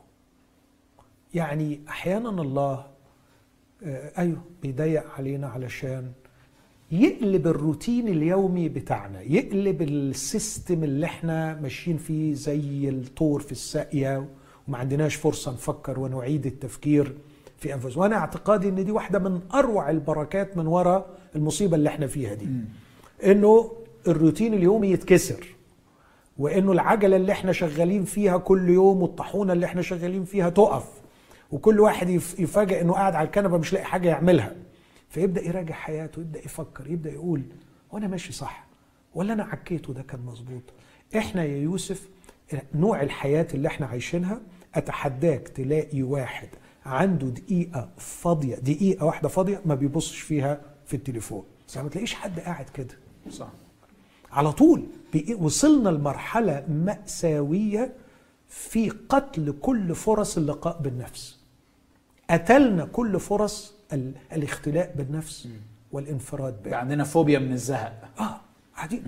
يعني 1.34 1.80
أحيانا 1.90 2.30
الله 2.30 2.86
آه، 3.84 4.12
أيوه 4.18 4.42
بيضيق 4.62 5.10
علينا 5.12 5.48
علشان 5.48 6.12
يقلب 6.92 7.48
الروتين 7.48 8.08
اليومي 8.08 8.70
بتاعنا 8.70 9.22
يقلب 9.22 9.82
ال 9.82 9.96
system 9.96 10.84
اللي 10.84 11.06
إحنا 11.06 11.56
ماشيين 11.62 11.98
فيه 11.98 12.34
زي 12.34 12.90
التور 12.90 13.42
في 13.42 13.52
الساقية 13.52 14.28
وما 14.68 14.78
عندناش 14.78 15.16
فرصة 15.16 15.52
نفكر 15.52 16.00
ونعيد 16.00 16.46
التفكير. 16.46 17.18
في 17.58 17.74
أنفسنا 17.74 18.02
وأنا 18.02 18.16
اعتقادي 18.16 18.70
أن 18.70 18.86
دي 18.86 18.92
واحدة 18.92 19.20
من 19.20 19.40
أروع 19.54 19.90
البركات 19.90 20.58
من 20.58 20.68
وراء 20.68 21.18
المصيبة 21.36 21.76
اللي 21.76 21.90
إحنا 21.90 22.08
فيها 22.08 22.34
دي. 22.34 22.48
أنه 23.32 23.72
الروتين 24.08 24.54
اليومي 24.54 24.88
يتكسر 24.92 25.46
وإنه 26.38 26.72
العجلة 26.72 27.16
اللي 27.16 27.32
إحنا 27.32 27.52
شغالين 27.52 28.04
فيها 28.04 28.38
كل 28.38 28.70
يوم 28.70 29.02
والطاحونة 29.02 29.54
اللي 29.54 29.66
إحنا 29.66 29.82
شغالين 29.82 30.24
فيها 30.26 30.50
تقف 30.50 30.86
وكل 31.52 31.80
واحد 31.80 32.10
يف- 32.10 32.40
يفاجئ 32.40 32.82
إنه 32.82 32.94
قاعد 32.94 33.16
على 33.16 33.26
الكنبة 33.26 33.58
مش 33.58 33.74
لاقي 33.74 33.86
حاجة 33.86 34.10
يعملها. 34.10 34.56
فيبدأ 35.10 35.42
يراجع 35.42 35.76
حياته 35.76 36.20
يبدأ 36.20 36.40
يفكر 36.40 36.88
يبدأ 36.92 37.12
يقول 37.12 37.42
وأنا 37.92 38.08
ماشي 38.08 38.34
صح 38.34 38.68
ولا 39.16 39.34
أنا 39.34 39.44
عكيت 39.44 39.90
وده 39.90 40.02
كان 40.02 40.20
مظبوط. 40.26 40.64
إحنا 41.18 41.44
يا 41.44 41.58
يوسف 41.58 42.10
نوع 42.76 43.02
الحياة 43.02 43.48
اللي 43.54 43.68
إحنا 43.68 43.86
عايشينها 43.88 44.42
أتحداك 44.76 45.48
تلاقي 45.48 46.02
واحد 46.04 46.48
عنده 46.88 47.28
دقيقة 47.28 47.90
فاضية 47.98 48.56
دقيقة 48.56 49.06
واحدة 49.06 49.30
فاضية 49.30 49.62
ما 49.66 49.76
بيبصش 49.76 50.20
فيها 50.20 50.62
في 50.86 50.94
التليفون. 50.96 51.44
بس 51.68 51.78
ما 51.78 51.90
تلاقيش 51.90 52.14
حد 52.14 52.40
قاعد 52.40 52.70
كده. 52.70 52.96
صح. 53.30 53.48
على 54.32 54.52
طول 54.52 54.84
وصلنا 55.40 55.90
لمرحلة 55.90 56.66
مأساوية 56.70 57.94
في 58.48 58.90
قتل 58.90 59.54
كل 59.62 59.96
فرص 59.96 60.38
اللقاء 60.38 60.82
بالنفس. 60.82 61.38
قتلنا 62.30 62.86
كل 62.86 63.20
فرص 63.20 63.74
ال- 63.94 64.14
الاختلاء 64.34 64.94
بالنفس 64.98 65.48
والانفراد 65.92 66.64
بقى 66.64 66.80
عندنا 66.80 67.04
فوبيا 67.04 67.40
من 67.40 67.52
الزهق. 67.52 68.10
آه 68.20 68.42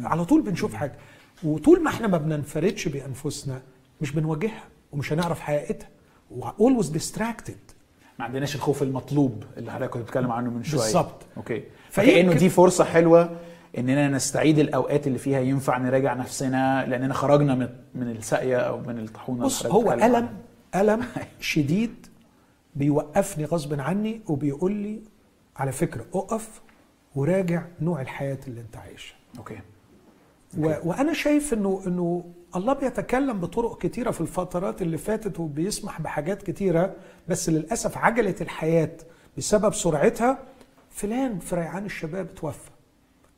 على 0.04 0.26
طول 0.26 0.42
بنشوف 0.42 0.74
حاجة. 0.74 0.96
وطول 1.44 1.84
ما 1.84 1.90
إحنا 1.90 2.08
ما 2.08 2.18
بننفردش 2.18 2.88
بأنفسنا 2.88 3.62
مش 4.02 4.12
بنواجهها 4.12 4.64
ومش 4.92 5.14
هنعرف 5.14 5.40
حقيقتها. 5.40 5.90
always 6.40 6.86
distracted. 6.86 7.69
ما 8.20 8.26
عندناش 8.26 8.56
الخوف 8.56 8.84
المطلوب 8.84 9.44
اللي 9.58 9.72
حضرتك 9.72 9.92
كنت 9.92 10.04
بتتكلم 10.04 10.32
عنه 10.32 10.50
من 10.50 10.64
شوية. 10.64 10.82
بالظبط. 10.82 11.26
أوكي. 11.38 11.64
فكأنه 11.90 12.34
دي 12.34 12.50
فرصة 12.50 12.84
حلوة 12.84 13.40
إننا 13.78 14.08
نستعيد 14.08 14.60
الأوقات 14.60 15.08
اللي 15.08 15.18
فيها 15.18 15.40
ينفع 15.40 15.78
نراجع 15.78 16.14
نفسنا 16.14 16.86
لأننا 16.86 17.14
خرجنا 17.14 17.56
من 17.56 17.70
من 17.96 18.12
الساقية 18.12 18.58
أو 18.58 18.80
من 18.80 19.00
الطاحونة 19.00 19.46
بص 19.46 19.66
هو 19.66 19.82
بتتكلم 19.82 20.16
ألم 20.16 20.30
ألم 20.76 21.06
شديد 21.40 22.08
بيوقفني 22.76 23.46
غصب 23.46 23.80
عني 23.80 24.22
وبيقول 24.28 24.72
لي 24.72 25.02
على 25.58 25.72
فكرة 25.72 26.06
أقف 26.14 26.62
وراجع 27.16 27.64
نوع 27.82 28.02
الحياة 28.02 28.38
اللي 28.48 28.62
أنت 28.62 28.78
عايشها. 28.78 29.16
okay. 29.38 29.60
و... 30.58 30.74
وأنا 30.84 31.14
شايف 31.14 31.54
انه 31.54 31.82
إنه 31.88 32.24
الله 32.56 32.74
بيتكلم 32.74 33.40
بطرق 33.40 33.82
كتيرة 33.82 34.12
في 34.12 34.22
الفترات 34.22 34.82
اللي 34.82 34.98
فاتت 34.98 35.40
وبيسمح 35.40 36.02
بحاجات 36.02 36.44
كتيرة 36.44 36.96
بس 37.28 37.50
للأسف 37.50 37.98
عجله 37.98 38.36
الحياة 38.42 38.92
بسبب 39.38 39.74
سرعتها. 39.74 40.38
فلان 40.92 41.40
في 41.40 41.56
ريعان 41.56 41.86
الشباب 41.86 42.36
توفى 42.36 42.70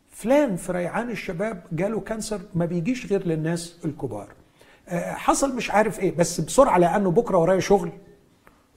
فلان 0.10 0.56
في 0.56 0.72
ريعان 0.72 1.10
الشباب 1.10 1.64
جاله 1.72 2.00
cancer 2.00 2.42
ما 2.56 2.66
بيجيش 2.66 3.06
غير 3.06 3.28
للناس 3.28 3.76
الكبار. 3.86 4.28
آه، 4.90 5.14
حصل 5.14 5.56
مش 5.56 5.72
عارف 5.72 6.00
إيه 6.00 6.16
بس 6.16 6.42
بسرعة 6.42 6.78
لأنه 6.78 7.12
بكرة 7.12 7.38
ورايا 7.38 7.60
شغل. 7.60 7.92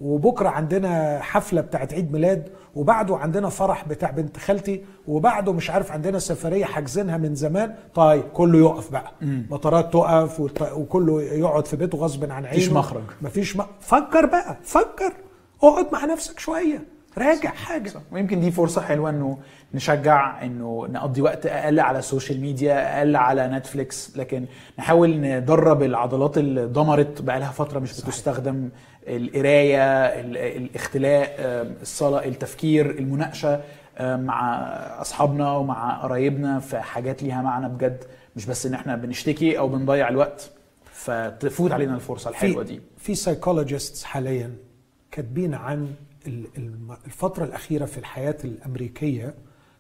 وبكرة 0.05 0.49
عندنا 0.49 1.19
حفلة 1.23 1.61
بتاعت 1.61 1.95
عيد 1.95 2.13
ميلاد 2.13 2.49
وبعده 2.75 3.17
عندنا 3.17 3.49
فرح 3.49 3.89
بتاع 3.89 4.11
بنت 4.11 4.37
خالتي 4.37 4.85
وبعده 5.09 5.53
مش 5.53 5.71
عارف 5.71 5.93
عندنا 5.93 6.19
سفرية 6.19 6.65
حاجزينها 6.65 7.17
من 7.17 7.35
زمان. 7.35 7.75
طيب 7.95 8.23
كله 8.23 8.59
يقف 8.59 8.93
بقى. 8.93 9.13
مطارات 9.23 9.93
تقف 9.93 10.41
وكله 10.77 11.23
يقعد 11.23 11.67
في 11.67 11.77
بيته 11.77 11.99
غصب 11.99 12.25
عن 12.25 12.45
عينه. 12.45 12.49
مفيش 12.57 12.69
مخرج. 12.73 13.03
مفيش 13.23 13.57
م... 13.57 13.63
فكر 13.81 14.27
بقى 14.27 14.57
فكر. 14.65 15.13
اقعد 15.63 15.87
مع 15.93 16.05
نفسك 16.05 16.39
شوية. 16.39 16.83
راجع 17.19 17.51
حاجة. 17.51 17.89
صح. 17.89 18.01
ويمكن 18.13 18.41
دي 18.41 18.51
فرصة 18.51 18.81
حلوة 18.81 19.11
إنه 19.11 19.39
نشجع 19.75 20.43
إنه 20.45 20.87
نقضي 20.91 21.23
وقت 21.23 21.47
أقل 21.47 21.81
على 21.81 21.99
ال 21.99 22.05
social 22.05 22.41
media 22.41 22.99
أقل 22.99 23.17
على 23.17 23.49
نتفليكس 23.49 24.17
لكن 24.17 24.45
نحاول 24.79 25.21
ندرب 25.21 25.83
العضلات 25.83 26.39
اللي 26.39 26.65
ضمرت 26.65 27.23
بقى 27.23 27.41
لها 27.41 27.51
فترة 27.51 27.79
مش 27.79 27.95
صحيح. 27.95 28.07
بتستخدم 28.09 28.69
القراية 29.09 29.81
ال- 30.21 30.37
الاختلاء 30.37 31.37
الصلاة 31.83 32.25
التفكير 32.25 32.91
المناقشة 32.91 33.61
مع 34.01 34.59
أصحابنا 35.01 35.53
ومع 35.53 36.03
قرايبنا 36.03 36.61
في 36.61 36.81
حاجات 36.81 37.23
ليها 37.23 37.43
معنى 37.43 37.69
بجد. 37.69 38.05
مش 38.37 38.47
بس 38.47 38.67
إن 38.67 38.75
إحنا 38.75 38.97
بنشتكي 38.97 39.59
أو 39.59 39.69
بنضيع 39.69 40.09
الوقت 40.09 40.51
فتفوت 40.85 41.73
علينا 41.73 41.95
الفرصة 41.95 42.31
الحلوة 42.31 42.63
دي. 42.63 42.81
في 42.99 43.15
psychologists 43.15 44.05
حاليا 44.05 44.55
كاتبين 45.11 45.55
عن 45.55 45.95
ال- 46.27 46.47
الم- 46.59 46.97
الفترة 47.07 47.45
الأخيرة 47.45 47.85
في 47.85 47.99
الحياة 47.99 48.37
الأمريكية 48.45 49.35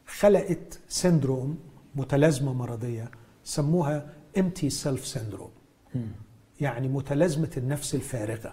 خلقت 0.06 0.78
syndrome 0.88 1.58
متلازمة 1.94 2.52
مرضية 2.52 3.10
سموها 3.44 4.06
empty 4.38 4.70
self 4.84 5.14
syndrome. 5.14 5.96
يعني 6.60 6.88
متلازمة 6.88 7.50
النفس 7.56 7.94
الفارغة. 7.94 8.52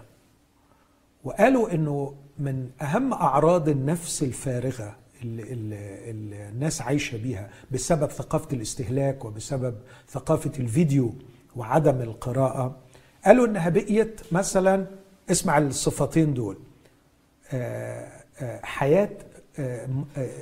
وقالوا 1.24 1.74
إنه 1.74 2.14
من 2.38 2.70
أهم 2.82 3.12
أعراض 3.12 3.68
النفس 3.68 4.22
الفارغة 4.22 4.96
اللي, 5.22 5.42
اللي, 5.52 6.48
الناس 6.48 6.82
عايشة 6.82 7.16
بيها 7.16 7.50
بسبب 7.70 8.10
ثقافة 8.10 8.56
الاستهلاك 8.56 9.24
وبسبب 9.24 9.74
ثقافة 10.08 10.52
الفيديو 10.58 11.14
وعدم 11.56 12.00
القراءة 12.02 12.76
قالوا 13.24 13.46
إنها 13.46 13.68
بقيت 13.68 14.20
مثلا 14.32 14.86
اسمع 15.30 15.58
الصفتين 15.58 16.34
دول 16.34 16.56
آه، 17.52 18.08
آه، 18.40 18.60
حياة 18.62 19.10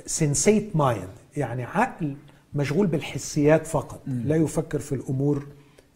سنسيت 0.05 0.75
مايند 0.75 1.09
يعني 1.37 1.63
عقل 1.63 2.15
مشغول 2.53 2.87
بالحسيات 2.87 3.67
فقط 3.67 4.01
لا 4.07 4.35
يفكر 4.35 4.79
في 4.79 4.95
الأمور 4.95 5.47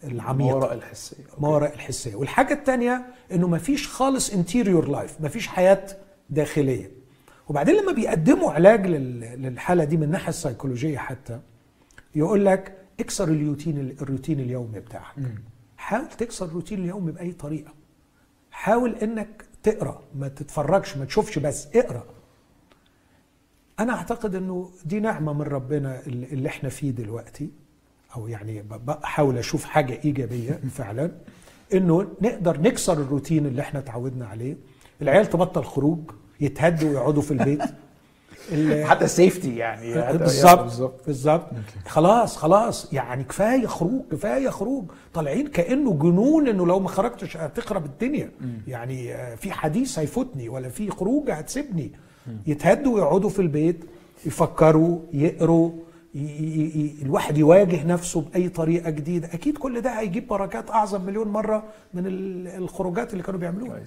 ما 0.08 0.12
العميقه 0.12 0.56
وراء 0.56 0.74
الحسية. 0.74 1.24
ما 1.40 1.48
وراء 1.50 1.74
الحسية. 1.74 2.16
والحاجة 2.16 2.54
الثانية 2.54 3.06
إنه 3.32 3.48
ما 3.48 3.58
فيش 3.58 3.88
خالص 3.88 4.34
interior 4.34 4.88
life 4.90 5.22
ما 5.22 5.30
فيش 5.30 5.48
حياة 5.48 5.88
داخلية. 6.30 6.92
وبعدين 7.50 7.76
لما 7.76 7.92
بيقدموا 7.92 8.52
علاج 8.52 8.88
لل- 8.88 9.42
للحالة 9.42 9.84
دي 9.84 9.98
من 9.98 10.04
الناحيه 10.04 10.30
السيكولوجية 10.30 10.98
حتى 10.98 11.40
يقول 12.16 12.46
لك 12.46 12.78
اكسر 13.00 13.24
الروتين 13.28 13.96
الروتين 14.02 14.40
اليومي 14.40 14.80
بتاعك. 14.80 15.16
حاول 15.78 16.08
تكسر 16.10 16.46
الروتين 16.46 16.80
اليومي 16.80 17.12
بأي 17.12 17.32
طريقة. 17.32 17.74
حاول 18.52 18.96
إنك 18.96 19.46
تقرأ 19.64 20.02
ما 20.16 20.28
تتفرجش 20.28 20.98
ما 20.98 21.06
تشوفش 21.06 21.40
بس 21.40 21.68
اقرأ. 21.76 22.04
أنا 23.80 23.94
أعتقد 23.94 24.36
إنه 24.36 24.72
دي 24.86 25.00
نعمة 25.00 25.34
من 25.34 25.42
ربنا 25.42 26.02
اللي 26.08 26.26
اللي 26.26 26.50
إحنا 26.50 26.70
فيه 26.70 26.92
دلوقتي. 26.92 27.50
أو 28.16 28.28
يعني 28.28 28.64
بحاول 28.88 29.38
أشوف 29.38 29.64
حاجة 29.66 30.00
إيجابية 30.06 30.60
فعلا 30.78 31.12
إنه 31.74 32.08
نقدر 32.22 32.62
نكسر 32.62 32.94
الروتين 32.94 33.46
اللي 33.46 33.62
إحنا 33.62 33.80
اتعودنا 33.80 34.26
عليه. 34.28 34.56
العيال 35.02 35.30
تبطل 35.30 35.64
خروج 35.64 36.00
يتهدوا 36.40 36.90
ويقعدوا 36.90 37.22
في 37.22 37.32
البيت. 37.32 37.62
ال- 38.52 38.86
حتى 38.86 39.06
السيفتي 39.06 39.56
يعني 39.56 39.94
حتى- 39.96 40.12
بالظبط 40.16 41.02
بالظبط. 41.08 41.46
خلاص 41.88 42.38
خلاص 42.38 42.94
يعني 42.94 43.24
كفاية 43.24 43.68
خروج 43.68 44.02
كفاية 44.12 44.50
خروج. 44.50 44.84
طالعين 45.14 45.48
كأنه 45.48 45.94
جنون 45.94 46.48
إنه 46.48 46.66
لو 46.66 46.80
ما 46.80 46.88
خرجتش 46.90 47.38
هتخرب 47.38 47.86
الدنيا. 47.86 48.32
يعني 48.68 49.14
آه، 49.14 49.36
في 49.36 49.52
حديث 49.52 50.00
هيفوتني 50.00 50.50
ولا 50.50 50.70
في 50.70 50.90
خروج 50.92 51.32
هتسيبني. 51.32 51.92
يتهدوا 52.48 52.96
ويقعدوا 52.96 53.30
في 53.30 53.42
البيت 53.42 53.86
يفكروا 54.26 55.00
يقروا 55.14 55.72
الواحد 56.16 57.38
يواجه 57.38 57.84
نفسه 57.86 58.22
بأي 58.22 58.50
طريقة 58.50 58.90
جديدة. 58.90 59.28
أكيد 59.34 59.58
كل 59.58 59.82
ده 59.82 59.90
هيجيب 60.00 60.28
بركات 60.28 60.72
أعظم 60.72 61.02
مليون 61.02 61.28
مرة 61.28 61.64
من 61.94 62.08
ال- 62.08 62.48
الخروجات 62.48 63.12
اللي 63.14 63.24
كانوا 63.24 63.40
بيعملوها. 63.40 63.80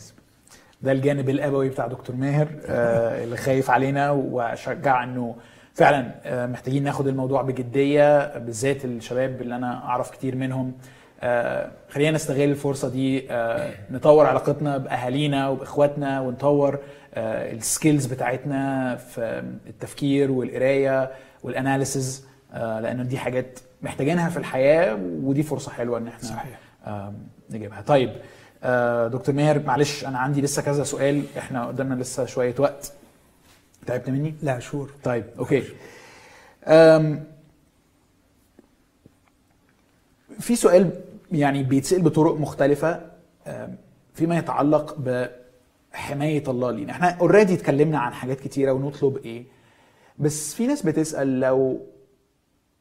ده 0.83 0.93
الجانب 0.93 1.29
الأبوي 1.29 1.69
بتاع 1.69 1.87
دكتور 1.87 2.17
ماهر 2.17 2.49
آه 2.67 3.23
اللي 3.25 3.37
خايف 3.37 3.71
علينا 3.71 4.11
وأشجع 4.11 5.05
إنه 5.05 5.37
فعلا 5.75 6.15
آه 6.25 6.47
محتاجين 6.47 6.83
ناخد 6.85 7.07
الموضوع 7.07 7.43
بجدية 7.43 8.39
بالذات 8.39 8.85
الشباب 8.85 9.43
اللي 9.43 9.57
أنا 9.57 9.85
أعرف 9.85 10.11
كتير 10.11 10.37
منهم. 10.37 10.73
آه 11.21 11.71
خلينا 11.91 12.11
نستغل 12.11 12.51
الفرصة 12.51 12.89
دي 12.89 13.29
نطور 13.97 14.27
علاقتنا 14.27 14.79
بأهالينا 14.79 15.49
وبإخواتنا 15.49 16.21
ونطور 16.21 16.79
ال 17.17 17.30
skills 17.30 18.07
بتاعتنا 18.07 18.97
في 18.97 19.43
التفكير 19.67 20.31
والقراية 20.31 21.11
وال 21.43 21.59
analysis 21.59 22.25
آه 22.53 22.81
لأنه 22.81 23.03
دي 23.03 23.19
حاجات 23.19 23.59
محتاجينها 23.83 24.29
في 24.31 24.37
الحياة 24.37 24.99
ودي 25.03 25.43
فرصة 25.43 25.71
حلوة 25.73 25.99
إن 25.99 26.09
إحنا 26.09 26.29
صحيح. 26.29 26.61
نجيبها. 27.51 27.81
طيب 27.81 28.13
آه، 28.63 29.09
دكتور 29.09 29.35
ماهر 29.35 29.63
معلش 29.67 30.05
أنا 30.05 30.19
عندي 30.19 30.41
لسه 30.41 30.63
كذا 30.63 30.85
سؤال. 30.85 31.25
إحنا 31.39 31.67
قدامنا 31.67 32.03
لسه 32.03 32.25
شوية 32.25 32.55
وقت. 32.59 32.93
تعبت 33.87 34.11
مني؟ 34.11 34.35
لا 34.43 34.59
sure. 34.59 34.91
طيب 35.05 35.25
okay. 35.39 35.63
في 40.41 40.57
سؤال 40.57 40.91
يعني 41.33 41.63
بيتسأل 41.63 42.03
بطرق 42.03 42.35
مختلفة 42.35 43.01
فيما 44.15 44.39
يتعلق 44.39 44.97
بحماية 45.93 46.45
الله 46.49 46.71
لينا. 46.71 46.93
إحنا 46.93 47.11
اوريدي 47.21 47.55
اتكلمنا 47.55 47.99
عن 47.99 48.13
حاجات 48.15 48.41
كتيرة 48.41 48.73
ونطلب 48.73 49.17
إيه؟ 49.17 49.45
بس 50.19 50.55
في 50.55 50.67
ناس 50.67 50.83
بتسأل 50.83 51.41
لو 51.41 51.81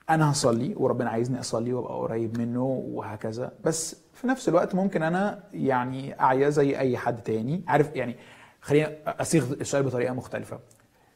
أنا 0.09 0.31
هصلي 0.31 0.73
وربنا 0.75 1.09
عايزني 1.09 1.39
أصلي 1.39 1.73
وأبقى 1.73 1.93
قريب 1.97 2.37
منه 2.37 2.63
وهكذا. 2.63 3.51
بس 3.63 3.95
في 4.13 4.27
نفس 4.27 4.49
الوقت 4.49 4.75
ممكن 4.75 5.03
أنا 5.03 5.43
يعني 5.53 6.19
أعيا 6.21 6.49
زي 6.49 6.77
أي 6.79 6.97
حد 6.97 7.21
تاني. 7.21 7.61
عارف 7.67 7.95
يعني 7.95 8.15
خلينا 8.61 8.91
أصيغ 9.07 9.53
السؤال 9.53 9.83
بطريقة 9.83 10.13
مختلفة. 10.13 10.59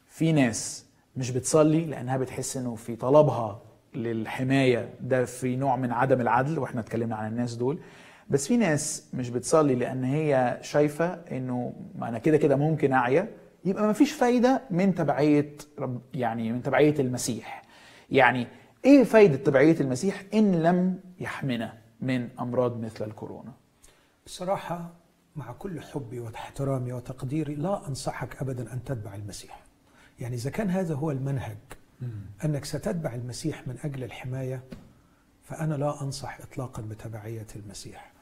في 0.06 0.32
ناس 0.32 0.86
مش 1.16 1.30
بتصلي 1.30 1.84
لأنها 1.84 2.16
بتحس 2.16 2.56
إنه 2.56 2.74
في 2.74 2.96
طلبها 2.96 3.62
للحماية. 3.94 4.94
ده 5.00 5.24
في 5.24 5.56
نوع 5.56 5.76
من 5.76 5.92
عدم 5.92 6.20
العدل 6.20 6.58
وإحنا 6.58 6.80
اتكلمنا 6.80 7.16
عن 7.16 7.32
الناس 7.32 7.54
دول. 7.54 7.78
بس 8.30 8.48
في 8.48 8.56
ناس 8.56 9.04
مش 9.14 9.30
بتصلي 9.30 9.74
لأن 9.74 10.04
هي 10.04 10.58
شايفة 10.62 11.06
إنه 11.32 11.72
أنا 12.02 12.18
كده 12.18 12.36
كده 12.36 12.56
ممكن 12.56 12.92
أعيا. 12.92 13.28
يبقى 13.64 13.82
ما 13.86 13.92
فيش 13.92 14.12
فايدة 14.12 14.62
من 14.70 14.94
تبعية 14.94 15.56
رب 15.78 16.00
يعني 16.14 16.52
من 16.52 16.62
تبعية 16.62 16.94
المسيح. 16.98 17.62
يعني 18.10 18.46
إيه 18.84 19.04
فايدة 19.04 19.36
تبعية 19.36 19.80
المسيح؟ 19.80 20.24
إن 20.34 20.62
لم 20.62 21.00
يحمنا 21.20 21.78
من 22.00 22.28
أمراض 22.40 22.80
مثل 22.80 23.04
الكورونا. 23.04 23.52
بصراحة 24.26 24.90
مع 25.36 25.52
كل 25.52 25.80
حبي 25.80 26.20
واحترامي 26.20 26.92
وتقديري 26.92 27.54
لا 27.54 27.88
أنصحك 27.88 28.42
أبدا 28.42 28.72
أن 28.72 28.84
تتبع 28.84 29.14
المسيح. 29.14 29.62
يعني 30.20 30.34
إذا 30.34 30.50
كان 30.50 30.70
هذا 30.70 30.94
هو 30.94 31.10
المنهج 31.10 31.56
أنك 32.44 32.64
ستتبع 32.64 33.14
المسيح 33.14 33.68
من 33.68 33.76
أجل 33.84 34.04
الحماية 34.04 34.62
فأنا 35.44 35.74
لا 35.74 36.02
أنصح 36.02 36.40
إطلاقا 36.40 36.82
بتبعية 36.82 37.46
المسيح. 37.56 38.12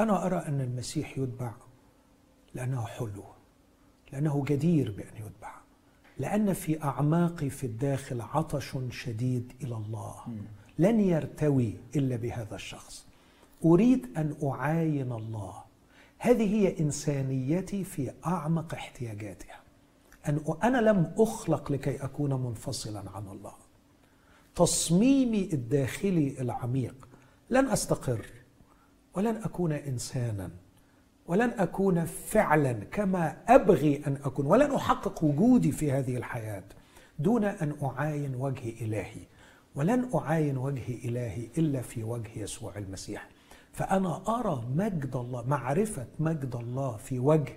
أنا 0.00 0.26
أرى 0.26 0.36
أن 0.36 0.60
المسيح 0.60 1.18
يتبع 1.18 1.52
لأنه 2.54 2.86
حلو. 2.86 3.24
لأنه 4.12 4.44
جدير 4.46 4.90
بأن 4.90 5.26
يتبع. 5.26 5.56
لأن 6.18 6.52
في 6.52 6.82
أعماقي 6.84 7.50
في 7.50 7.66
الداخل 7.66 8.20
عطش 8.20 8.76
شديد 8.90 9.52
إلى 9.62 9.76
الله. 9.76 10.16
لن 10.78 11.00
يرتوي 11.00 11.74
إلا 11.96 12.16
بهذا 12.16 12.54
الشخص. 12.54 13.06
أريد 13.64 14.06
أن 14.16 14.36
أعاين 14.42 15.12
الله. 15.12 15.62
هذه 16.18 16.54
هي 16.54 16.80
إنسانيتي 16.80 17.84
في 17.84 18.12
أعمق 18.26 18.74
احتياجاتها. 18.74 19.60
أن 20.28 20.40
أنا 20.62 20.78
لم 20.78 21.14
أخلق 21.18 21.72
لكي 21.72 21.96
أكون 21.96 22.32
منفصلا 22.32 23.10
عن 23.10 23.28
الله. 23.28 23.54
تصميمي 24.54 25.48
الداخلي 25.52 26.40
العميق 26.40 27.08
لن 27.50 27.66
أستقر 27.68 28.26
ولن 29.14 29.36
أكون 29.36 29.72
إنسانا. 29.72 30.50
ولن 31.28 31.50
أكون 31.50 32.04
فعلا 32.04 32.72
كما 32.72 33.36
أبغي 33.48 34.02
أن 34.06 34.18
أكون 34.24 34.46
ولن 34.46 34.74
أحقق 34.74 35.24
وجودي 35.24 35.72
في 35.72 35.92
هذه 35.92 36.16
الحياة 36.16 36.64
دون 37.18 37.44
أن 37.44 37.76
أعاين 37.82 38.34
وجه 38.34 38.68
إلهي 38.80 39.20
ولن 39.74 40.10
أعاين 40.14 40.56
وجه 40.58 40.94
إلهي 41.04 41.48
إلا 41.58 41.82
في 41.82 42.02
وجه 42.02 42.30
يسوع 42.36 42.76
المسيح. 42.76 43.28
فأنا 43.72 44.22
أرى 44.40 44.64
مجد 44.74 45.16
الله 45.16 45.44
معرفة 45.46 46.06
مجد 46.18 46.56
الله 46.56 46.96
في 46.96 47.18
وجه 47.18 47.52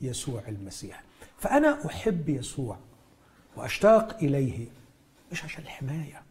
يسوع 0.00 0.42
المسيح. 0.48 1.02
فأنا 1.38 1.86
أحب 1.86 2.28
يسوع 2.28 2.76
وأشتاق 3.56 4.16
إليه. 4.16 4.66
مش 5.32 5.44
عشان 5.44 5.62
الحماية. 5.62 6.22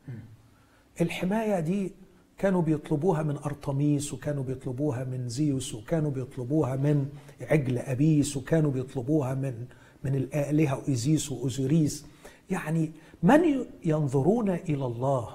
الحماية 1.02 1.60
دي 1.60 1.92
كانوا 2.40 2.62
بيطلبوها 2.62 3.24
من 3.24 3.38
أرطميس 3.38 4.14
وكانوا 4.14 4.44
بيطلبوها 4.44 5.04
من 5.04 5.30
زيوس 5.30 5.76
وكانوا 5.76 6.12
بيطلبوها 6.12 6.76
من 6.76 7.10
عجل 7.42 7.78
أبيس 7.78 8.38
وكانوا 8.38 8.72
بيطلبوها 8.72 9.34
من 9.34 9.66
من 10.04 10.16
الآلهة 10.16 10.82
إيزيس 10.88 11.32
وأوزوريس 11.32 12.06
يعني 12.50 12.92
من 13.24 13.66
ينظرون 13.86 14.50
إلى 14.50 14.86
الله 14.86 15.30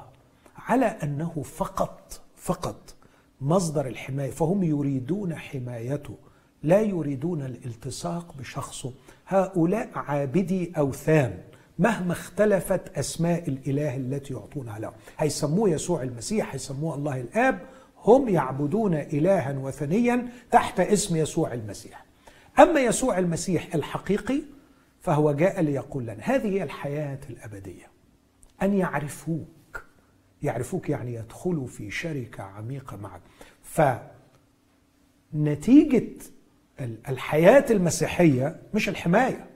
على 0.56 0.86
أنه 0.86 1.42
فقط 1.42 2.20
فقط 2.36 2.94
مصدر 3.40 3.86
الحماية 3.86 4.30
فهم 4.30 4.62
يريدون 4.62 5.34
حمايته 5.34 6.14
لا 6.62 6.80
يريدون 6.80 7.42
الالتصاق 7.42 8.34
بشخصه. 8.38 8.92
هؤلاء 9.26 9.90
عابدي 9.94 10.72
أوثان. 10.78 11.38
مهما 11.78 12.12
اختلفت 12.12 12.98
أسماء 12.98 13.48
الإله 13.48 13.96
التي 13.96 14.34
يعطونها 14.34 14.78
له 14.78 14.92
هيسموه 15.18 15.70
يسوع 15.70 16.02
المسيح 16.02 16.52
هيسموه 16.52 16.94
الله 16.94 17.20
الآب. 17.20 17.60
هم 18.04 18.28
يعبدون 18.28 18.94
إلها 18.94 19.58
وثنيا 19.58 20.28
تحت 20.50 20.80
اسم 20.80 21.16
يسوع 21.16 21.52
المسيح. 21.52 22.04
أما 22.58 22.80
يسوع 22.80 23.18
المسيح 23.18 23.74
الحقيقي 23.74 24.40
فهو 25.00 25.32
جاء 25.32 25.60
ليقول 25.60 26.02
لنا 26.02 26.20
هذه 26.22 26.46
هي 26.46 26.62
الحياة 26.62 27.18
الأبدية. 27.30 27.86
أن 28.62 28.74
يعرفوك. 28.74 29.84
يعرفوك 30.42 30.88
يعني 30.90 31.14
يدخلوا 31.14 31.66
في 31.66 31.90
شركة 31.90 32.42
عميقة 32.42 32.96
معك. 32.96 33.20
فنتيجة 35.32 36.08
الحياة 37.08 37.64
المسيحية 37.70 38.62
مش 38.74 38.88
الحماية. 38.88 39.46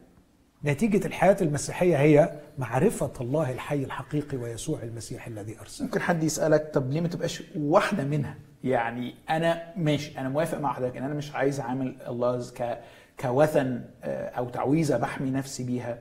نتيجة 0.64 1.06
الحياة 1.06 1.36
المسيحية 1.40 1.96
هي 1.96 2.32
معرفة 2.58 3.12
الله 3.20 3.52
الحي 3.52 3.84
الحقيقي 3.84 4.36
ويسوع 4.36 4.82
المسيح 4.82 5.26
الذي 5.26 5.60
أرسله 5.60 5.86
ممكن 5.86 6.00
حد 6.00 6.22
يسألك 6.22 6.70
طب 6.74 6.90
ليه 6.90 7.00
ما 7.00 7.08
تبقاش 7.08 7.42
واحدة 7.56 8.04
منها؟ 8.04 8.34
يعني 8.64 9.14
أنا 9.30 9.62
ماشي 9.76 10.18
أنا 10.18 10.28
موافق 10.28 10.58
مع 10.58 10.72
حضرتك 10.72 10.96
إن 10.96 11.04
أنا 11.04 11.14
مش 11.14 11.34
عايز 11.34 11.60
أعامل 11.60 11.96
الله 12.08 12.44
ك 12.58 12.78
كوثن 13.20 13.80
آه، 14.04 14.28
أو 14.28 14.48
تعويذة 14.48 14.96
بحمي 14.96 15.30
نفسي 15.30 15.64
بيها. 15.64 15.98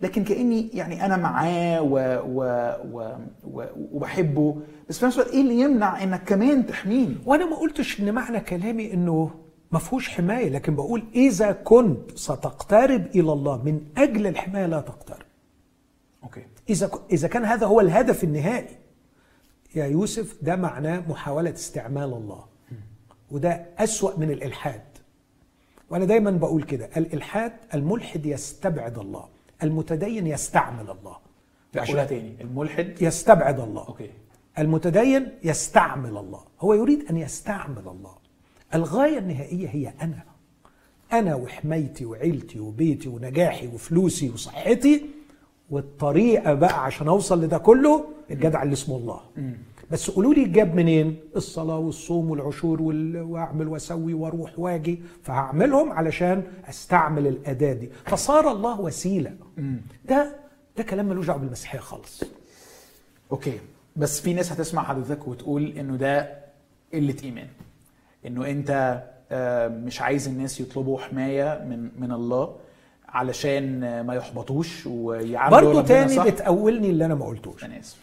لكن 0.00 0.24
كأني 0.24 0.68
يعني 0.74 1.04
أنا 1.06 1.16
معاه 1.16 1.82
و... 1.82 1.94
و... 2.26 2.42
و... 2.92 3.16
و... 3.44 3.64
وبحبه. 3.92 4.56
بس 4.88 4.98
في 4.98 5.06
نفس 5.06 5.18
الوقت 5.18 5.32
إيه 5.32 5.40
اللي 5.40 5.60
يمنع 5.60 6.02
إنك 6.02 6.24
كمان 6.24 6.66
تحميني 6.66 7.16
وأنا 7.26 7.44
ما 7.46 7.56
قلتش 7.56 8.00
إن 8.00 8.12
معنى 8.12 8.40
كلامي 8.40 8.92
إنه 8.92 9.30
ما 9.72 9.78
فيهوش 9.78 10.08
حماية 10.08 10.48
لكن 10.48 10.76
بقول 10.76 11.04
إذا 11.14 11.52
كنت 11.52 12.18
ستقترب 12.18 13.06
إلى 13.06 13.32
الله 13.32 13.62
من 13.62 13.80
أجل 13.96 14.26
الحماية 14.26 14.66
لا 14.66 14.80
تقترب. 14.80 15.26
أوكي. 16.24 16.46
إذا 16.70 16.90
إذا 17.12 17.28
كان 17.28 17.44
هذا 17.44 17.66
هو 17.66 17.80
الهدف 17.80 18.24
النهائي 18.24 18.76
يا 19.74 19.86
يوسف 19.86 20.36
ده 20.42 20.56
معناه 20.56 21.02
محاولة 21.08 21.50
استعمال 21.50 22.04
الله. 22.12 22.44
وده 23.30 23.66
أسوأ 23.78 24.18
من 24.18 24.30
الإلحاد. 24.30 24.82
وأنا 25.90 26.04
دايما 26.04 26.30
بقول 26.30 26.62
كده 26.62 26.90
الإلحاد 26.96 27.52
الملحد 27.74 28.26
يستبعد 28.26 28.98
الله 28.98 29.24
المتدين 29.62 30.26
يستعمل 30.26 30.90
الله. 30.90 31.16
قولها 31.86 32.04
تاني. 32.04 32.36
الملحد 32.40 33.02
يستبعد 33.02 33.60
الله. 33.60 33.86
أوكي. 33.88 34.10
المتدين 34.58 35.28
يستعمل 35.44 36.16
الله. 36.16 36.40
هو 36.60 36.74
يريد 36.74 37.06
أن 37.10 37.16
يستعمل 37.16 37.88
الله. 37.88 38.14
الغاية 38.74 39.18
النهائية 39.18 39.68
هي 39.68 39.92
أنا. 40.02 40.22
أنا 41.12 41.34
وحمايتي 41.34 42.04
وعيلتي 42.04 42.60
وبيتي 42.60 43.08
ونجاحي 43.08 43.66
وفلوسي 43.66 44.30
وصحتي 44.30 45.06
والطريقة 45.70 46.54
بقى 46.54 46.84
عشان 46.84 47.08
أوصل 47.08 47.44
لده 47.44 47.58
كله 47.58 48.04
الجدع 48.30 48.62
اللي 48.62 48.72
اسمه 48.72 48.96
الله. 48.96 49.20
بس 49.90 50.10
قولوا 50.10 50.34
لي 50.34 50.44
جاب 50.44 50.74
منين؟ 50.74 51.16
الصلاة 51.36 51.78
والصوم 51.78 52.30
والعشور 52.30 52.82
وال- 52.82 53.16
وأعمل 53.22 53.68
وأسوي 53.68 54.14
وأروح 54.14 54.58
وأجي 54.58 55.00
فهعملهم 55.22 55.92
علشان 55.92 56.42
أستعمل 56.68 57.26
الأداة 57.26 57.72
دي. 57.72 57.88
فصار 58.06 58.50
الله 58.52 58.80
وسيلة. 58.80 59.32
ده 60.04 60.36
ده 60.76 60.82
كلام 60.82 61.06
ملوش 61.08 61.26
دعوة 61.26 61.40
بالمسيحية 61.40 61.78
خالص. 61.78 62.22
أوكي. 63.32 63.58
بس 63.96 64.20
في 64.20 64.34
ناس 64.34 64.52
هتسمع 64.52 64.82
حضرتك 64.82 65.28
وتقول 65.28 65.66
إنه 65.78 65.96
ده 65.96 66.38
قلة 66.94 67.16
إيمان. 67.24 67.48
إنه 68.26 68.50
أنت 68.50 69.02
آه، 69.32 69.68
مش 69.68 70.00
عايز 70.00 70.28
الناس 70.28 70.60
يطلبوا 70.60 70.98
حماية 70.98 71.64
من 71.64 72.00
من 72.00 72.12
الله 72.12 72.56
علشان 73.08 74.00
ما 74.00 74.14
يحبطوش 74.14 74.86
ويعاملوا 74.86 75.60
برضه 75.60 75.82
تاني 75.82 76.14
صح؟ 76.16 76.26
بتقولني 76.28 76.90
اللي 76.90 77.04
أنا 77.04 77.14
ما 77.14 77.26
قلتوش. 77.26 77.64
أنا 77.64 77.80
آسف. 77.80 77.96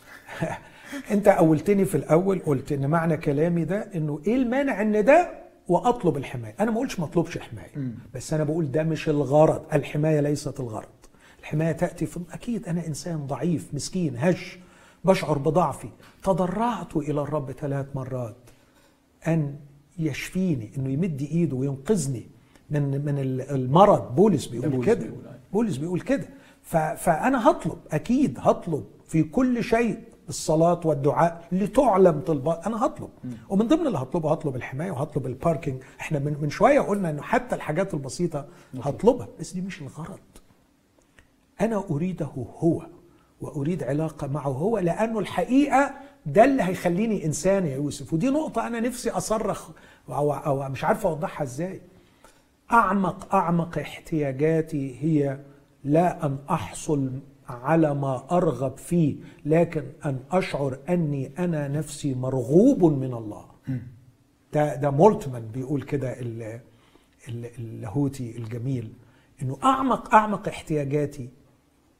أنت 1.12 1.30
قولتني 1.30 1.86
في 1.86 1.96
الأول 1.96 2.40
قلت 2.40 2.72
إن 2.72 2.88
معنى 2.88 3.18
كلامي 3.18 3.66
ده 3.66 3.88
إنه 3.96 4.20
إيه 4.28 4.36
المانع 4.36 4.82
إن 4.82 5.06
ده 5.06 5.32
وأطلب 5.68 6.18
الحماية؟ 6.18 6.56
أنا 6.60 6.72
ما 6.72 6.80
قلتش 6.80 7.00
ما 7.00 7.06
أطلبش 7.06 7.38
حماية 7.38 7.92
بس 8.14 8.34
أنا 8.34 8.44
بقول 8.44 8.72
ده 8.72 8.84
مش 8.84 9.10
الغرض 9.10 9.64
الحماية 9.74 10.20
ليست 10.20 10.60
الغرض. 10.60 10.88
الحماية 11.40 11.72
تأتي 11.72 12.06
في 12.06 12.20
أكيد 12.34 12.68
أنا 12.68 12.88
إنسان 12.88 13.28
ضعيف 13.28 13.74
مسكين 13.74 14.18
هش 14.18 14.60
بشعر 15.06 15.38
بضعفي. 15.38 15.90
تضرعت 16.24 16.96
إلى 16.98 17.22
الرب 17.22 17.52
ثلاث 17.52 17.86
مرات. 17.96 18.36
أن 19.28 19.56
يشفيني 20.00 20.72
إنه 20.78 20.90
يمد 20.90 21.22
إيده 21.22 21.56
وينقذني 21.56 22.28
من 22.70 23.06
من 23.06 23.16
المرض. 23.50 24.16
بولس 24.16 24.46
بيقول 24.46 24.86
كده. 24.86 25.10
بولس 25.54 25.78
بيقول 25.78 26.02
كده. 26.02 26.28
فأنا 26.96 27.50
هطلب 27.50 27.78
أكيد 27.92 28.38
هطلب 28.42 28.84
في 29.08 29.24
كل 29.24 29.64
شيء 29.64 30.00
الصلاة 30.30 30.80
والدعاء 30.86 31.48
لتعلم 31.52 32.20
طلبات 32.20 32.68
أنا 32.68 32.86
هطلب. 32.86 33.10
ومن 33.50 33.68
ضمن 33.68 33.88
اللي 33.88 33.98
هطلبه 33.98 34.32
هطلب 34.32 34.56
الحماية 34.56 34.92
وهطلب 34.92 35.26
الباركينج 35.26 35.82
إحنا 36.00 36.20
من, 36.20 36.38
من 36.42 36.50
شوية 36.50 36.80
قلنا 36.80 37.10
إنه 37.10 37.22
حتى 37.22 37.56
الحاجات 37.56 37.94
البسيطة 37.94 38.46
هطلبها. 38.84 39.28
بس 39.40 39.54
دي 39.54 39.62
مش 39.62 39.82
الغرض. 39.82 40.20
أنا 41.62 41.84
أريده 41.92 42.26
هو 42.60 42.86
وأريد 43.42 43.84
علاقة 43.84 44.28
معه 44.28 44.48
هو 44.50 44.78
لأنه 44.80 45.20
الحقيقة 45.20 45.94
ده 46.26 46.46
اللي 46.46 46.64
هيخليني 46.64 47.26
إنسان 47.26 47.66
يا 47.66 47.76
يوسف. 47.76 48.14
ودي 48.14 48.30
نقطة 48.30 48.68
أنا 48.68 48.80
نفسي 48.80 49.10
أصرخ 49.10 49.70
أو, 50.10 50.34
أو 50.34 50.70
مش 50.70 50.84
عارف 50.84 51.06
أوضحها 51.08 51.44
إزاي. 51.44 51.82
اعمق 52.72 53.36
أعمق 53.36 53.78
احتياجاتي 53.78 54.96
هي 55.02 55.40
لا 55.84 56.26
أن 56.26 56.38
أحصل 56.50 57.12
على 57.50 57.94
ما 57.94 58.24
أرغب 58.32 58.78
فيه 58.78 59.16
لكن 59.46 59.84
أن 60.06 60.20
أشعر 60.32 60.78
أني 60.90 61.32
أنا 61.40 61.68
نفسي 61.68 62.14
مرغوب 62.16 62.84
من 62.86 63.14
الله. 63.14 63.46
ده 64.54 64.76
ده 64.76 64.90
مولتمان 64.92 65.48
بيقول 65.54 65.82
كده 65.82 66.20
ال- 66.20 66.60
ال- 67.30 67.50
اللاهوتي 67.60 68.38
الجميل 68.38 68.94
إنه 69.42 69.58
اعمق 69.64 70.16
أعمق 70.16 70.48
احتياجاتي 70.48 71.30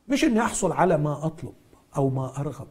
مش 0.10 0.24
إني 0.24 0.40
أحصل 0.42 0.72
على 0.72 0.98
ما 0.98 1.26
أطلب 1.26 1.54
أو 1.98 2.10
ما 2.10 2.38
أرغب. 2.40 2.68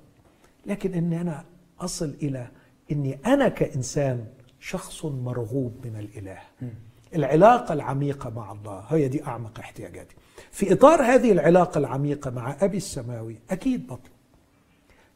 لكن 0.67 0.95
ان 0.95 1.13
أنا 1.13 1.45
أصل 1.81 2.15
إلى 2.23 2.49
إني 2.93 3.19
أنا 3.27 3.49
كإنسان 3.49 4.27
شخص 4.61 5.05
مرغوب 5.05 5.75
من 5.85 5.97
الإله. 5.97 6.39
العلاقة 7.15 7.73
العميقة 7.73 8.31
مع 8.31 8.53
الله 8.53 8.79
هي 8.89 9.09
دي 9.09 9.25
أعمق 9.27 9.59
احتياجاتي. 9.59 10.15
في 10.51 10.73
إطار 10.73 11.03
هذه 11.03 11.33
العلاقة 11.33 11.79
العميقة 11.79 12.31
مع 12.31 12.57
أبي 12.61 12.77
السماوي 12.77 13.37
أكيد 13.51 13.87
بطلب 13.87 14.13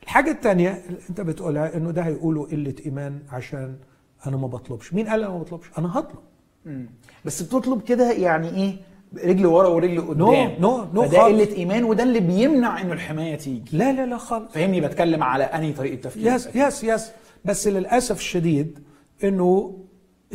الحاجة 0.02 0.30
الثانية 0.30 0.82
اللي 0.88 0.98
أنت 1.10 1.20
بتقولها 1.20 1.76
إنه 1.76 1.90
ده 1.90 2.02
هيقولوا 2.02 2.46
قلة 2.46 2.74
إيمان 2.86 3.22
عشان 3.28 3.76
أنا 4.26 4.36
ما 4.36 4.46
بطلبش. 4.46 4.94
مين 4.94 5.08
قال 5.08 5.20
أنا 5.22 5.32
ما 5.32 5.38
بطلبش؟ 5.38 5.66
أنا 5.78 5.98
هطلب. 5.98 6.18
بس 7.24 7.42
بتطلب 7.42 7.82
كده 7.82 8.12
يعني 8.12 8.48
إيه؟ 8.48 8.76
رجل 9.24 9.46
ورا 9.46 9.68
ورجل 9.68 10.00
قدام. 10.00 10.18
no 10.18 10.32
no 10.60 10.84
no 10.94 11.02
خالص. 11.02 11.14
قله 11.14 11.56
إيمان 11.56 11.84
وده 11.84 12.02
اللي 12.02 12.20
بيمنع 12.20 12.80
إنه 12.80 12.92
الحماية 12.92 13.36
تيجي. 13.36 13.76
لا 13.78 13.92
لا 13.92 14.06
لا 14.06 14.16
خالص. 14.18 14.52
فاهمني 14.52 14.80
بتكلم 14.80 15.22
على 15.22 15.44
أنهي 15.44 15.72
طريقة 15.72 16.00
تفكير 16.00 16.32
yes 16.34 16.48
yes 16.54 16.84
yes 16.84 17.10
بس 17.44 17.68
للأسف 17.68 18.18
الشديد 18.18 18.78
إنه 19.24 19.78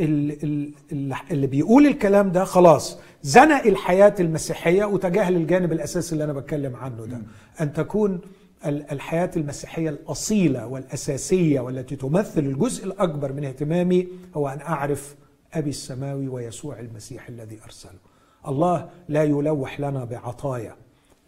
ال- 0.00 0.44
ال- 0.44 0.72
ال- 0.92 1.14
اللي 1.30 1.46
بيقول 1.46 1.86
الكلام 1.86 2.32
ده 2.32 2.44
خلاص 2.44 2.98
زنق 3.22 3.66
الحياة 3.66 4.14
المسيحية 4.20 4.84
وتجاهل 4.84 5.36
الجانب 5.36 5.72
الأساسي 5.72 6.12
اللي 6.12 6.24
أنا 6.24 6.32
بتكلم 6.32 6.76
عنه 6.76 7.06
ده. 7.06 7.22
أن 7.60 7.72
تكون 7.72 8.20
ال- 8.66 8.90
الحياة 8.92 9.30
المسيحية 9.36 9.90
الأصيلة 9.90 10.66
والأساسية 10.66 11.60
والتي 11.60 11.96
تمثل 11.96 12.40
الجزء 12.40 12.84
الأكبر 12.86 13.32
من 13.32 13.44
اهتمامي 13.44 14.08
هو 14.36 14.48
أن 14.48 14.60
أعرف 14.60 15.14
أبي 15.54 15.70
السماوي 15.70 16.28
ويسوع 16.28 16.80
المسيح 16.80 17.28
الذي 17.28 17.58
أرسله. 17.64 18.11
الله 18.48 18.90
لا 19.08 19.22
يلوح 19.24 19.80
لنا 19.80 20.04
بعطايا 20.04 20.76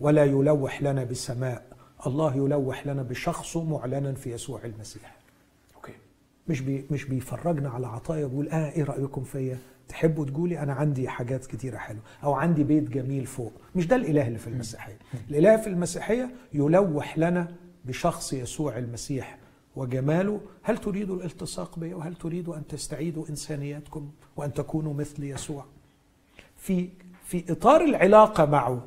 ولا 0.01 0.25
يلوح 0.25 0.83
لنا 0.83 1.05
بسماء. 1.05 1.63
الله 2.07 2.37
يلوح 2.37 2.87
لنا 2.87 3.03
بشخصه 3.03 3.65
معلنا 3.65 4.13
في 4.15 4.33
يسوع 4.33 4.65
المسيح. 4.65 5.17
okay. 5.77 5.93
مش 6.49 6.61
بي 6.61 6.85
مش 6.91 7.05
بيفرجنا 7.05 7.71
على 7.71 7.87
عطايا 7.87 8.27
بيقول 8.27 8.49
آه 8.49 8.71
إيه 8.71 8.85
رأيكم 8.85 9.25
فيا؟ 9.25 9.59
تحبوا 9.89 10.25
تقولي 10.25 10.59
أنا 10.59 10.73
عندي 10.73 11.09
حاجات 11.09 11.47
كتيرة 11.47 11.77
حلوة 11.77 12.01
أو 12.25 12.33
عندي 12.33 12.65
بيت 12.65 12.83
جميل 12.91 13.27
فوق. 13.27 13.53
مش 13.77 13.87
ده 13.87 13.97
الإله 13.97 14.27
اللي 14.29 14.39
في 14.39 14.47
المسيحية. 14.47 14.99
الإله 15.31 15.57
في 15.57 15.67
المسيحية 15.67 16.31
يلوح 16.55 17.19
لنا 17.19 17.49
بشخص 17.85 18.33
يسوع 18.33 18.79
المسيح. 18.79 19.39
وجماله 19.77 20.41
هل 20.63 20.79
تريدوا 20.79 21.17
الالتصاق 21.17 21.79
بي 21.79 21.95
وهل 21.95 22.15
تريدوا 22.15 22.57
أن 22.57 22.67
تستعيدوا 22.67 23.29
انسانيتكم 23.29 24.11
وأن 24.37 24.53
تكونوا 24.53 24.95
مثل 24.95 25.25
يسوع؟ 25.25 25.65
في 26.57 26.89
في 27.25 27.45
إطار 27.53 27.85
العلاقة 27.85 28.45
معه. 28.45 28.83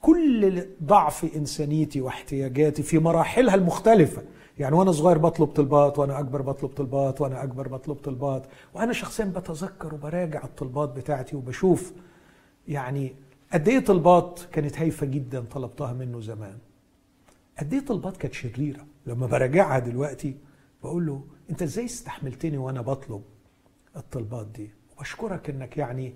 كل 0.00 0.66
ضعف 0.82 1.36
إنسانيتي 1.36 2.00
واحتياجاتي 2.00 2.82
في 2.82 2.98
مراحلها 2.98 3.54
المختلفة. 3.54 4.22
يعني 4.58 4.74
وأنا 4.74 4.92
صغير 4.92 5.18
بطلب 5.18 5.48
طلبات 5.48 5.98
وأنا 5.98 6.18
أكبر 6.20 6.42
بطلب 6.42 6.70
طلبات 6.70 7.20
وأنا 7.20 7.42
أكبر 7.42 7.68
بطلب 7.68 7.96
طلبات. 7.96 8.46
وأنا 8.74 8.92
شخصيا 8.92 9.24
بتذكر 9.24 9.94
وبراجع 9.94 10.44
الطلبات 10.44 10.88
بتاعتي 10.88 11.36
وبشوف 11.36 11.92
يعني 12.68 13.14
قد 13.52 13.68
إيه 13.68 13.78
طلبات 13.78 14.40
كانت 14.52 14.78
هايفة 14.78 15.06
جدا 15.06 15.40
طلبتها 15.40 15.92
منه 15.92 16.20
زمان. 16.20 16.58
قد 17.58 17.72
إيه 17.72 17.80
طلبات 17.80 18.16
كانت 18.16 18.34
شريرة. 18.34 18.86
لما 19.06 19.26
براجعها 19.26 19.78
دلوقتي 19.78 20.36
بقول 20.82 21.06
له 21.06 21.22
أنت 21.50 21.62
إزاي 21.62 21.84
استحملتني 21.84 22.58
وأنا 22.58 22.80
بطلب 22.80 23.22
الطلبات 23.96 24.46
دي؟ 24.46 24.70
واشكرك 24.98 25.50
إنك 25.50 25.76
يعني 25.76 26.14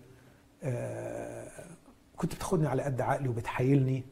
كنت 2.16 2.34
بتاخدني 2.34 2.66
على 2.68 2.82
قد 2.82 3.00
عقلي 3.00 3.28
وبتحايلني 3.28 4.02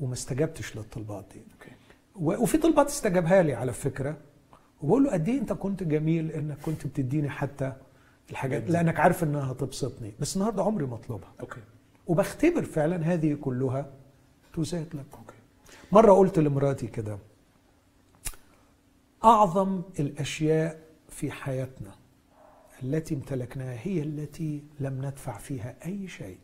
وما 0.00 0.12
استجبتش 0.12 0.76
للطلبات 0.76 1.24
دي. 1.34 1.40
أوكي. 1.52 1.72
و- 2.16 2.42
وفي 2.42 2.58
طلبات 2.58 2.86
استجابها 2.88 3.42
لي 3.42 3.54
على 3.54 3.72
فكرة. 3.72 4.16
وبقول 4.82 5.04
له 5.04 5.10
قد 5.12 5.28
إيه 5.28 5.38
أنت 5.40 5.52
كنت 5.52 5.82
جميل 5.82 6.30
إنك 6.30 6.58
كنت 6.58 6.86
بتديني 6.86 7.30
حتى 7.30 7.72
الحاجات 8.30 8.62
دي. 8.62 8.72
لأنك 8.72 9.00
عارف 9.00 9.22
إنها 9.24 9.52
هتبسطني. 9.52 10.12
بس 10.20 10.36
النهارده 10.36 10.62
عمري 10.62 10.86
ما 10.86 10.94
أطلبها. 10.94 11.32
okay. 11.40 11.60
وبختبر 12.06 12.62
فعلا 12.64 12.96
هذه 12.96 13.34
كلها 13.34 13.86
تزاد 14.56 14.86
لك. 14.94 15.06
okay. 15.12 15.34
مرة 15.92 16.12
قلت 16.12 16.38
لمراتي 16.38 16.86
كده 16.86 17.18
أعظم 19.24 19.82
الأشياء 20.00 20.80
في 21.08 21.30
حياتنا 21.30 21.90
التي 22.82 23.14
امتلكناها 23.14 23.78
هي 23.82 24.02
التي 24.02 24.64
لم 24.80 25.06
ندفع 25.06 25.38
فيها 25.38 25.74
أي 25.86 26.08
شيء. 26.08 26.38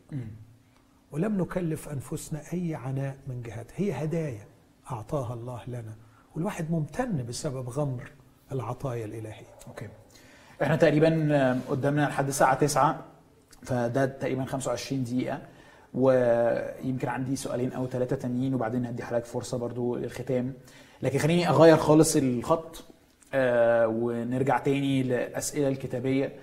ولم 1.11 1.41
نكلف 1.41 1.89
أنفسنا 1.89 2.41
أي 2.53 2.75
عناء 2.75 3.17
من 3.27 3.41
جهتها. 3.41 3.73
هي 3.75 3.91
هدايا 3.91 4.45
أعطاها 4.91 5.33
الله 5.33 5.61
لنا. 5.67 5.95
والواحد 6.35 6.71
ممتن 6.71 7.25
بسبب 7.25 7.69
غمر 7.69 8.11
العطايا 8.51 9.05
الإلهية. 9.05 9.55
أوكي. 9.67 9.87
إحنا 10.61 10.75
تقريبا 10.75 11.27
آه، 11.31 11.57
قدامنا 11.69 12.01
لحد 12.01 12.27
الساعة 12.27 12.55
9 12.55 13.05
فده 13.63 14.05
تقريبا 14.05 14.45
25 14.45 15.03
دقيقة. 15.03 15.41
ويمكن 15.93 17.07
عندي 17.07 17.35
سؤالين 17.35 17.73
أو 17.73 17.87
ثلاثة 17.87 18.15
تانيين 18.15 18.53
وبعدين 18.55 18.85
هدي 18.85 19.03
حضرتك 19.03 19.25
فرصة 19.25 19.57
برضو 19.57 19.95
للختام. 19.95 20.53
لكن 21.01 21.19
خليني 21.19 21.49
أغير 21.49 21.77
خالص 21.77 22.15
الخط. 22.15 22.83
ونرجع 23.35 24.57
تاني 24.57 25.03
للأسئلة 25.03 25.67
الكتابية. 25.67 26.33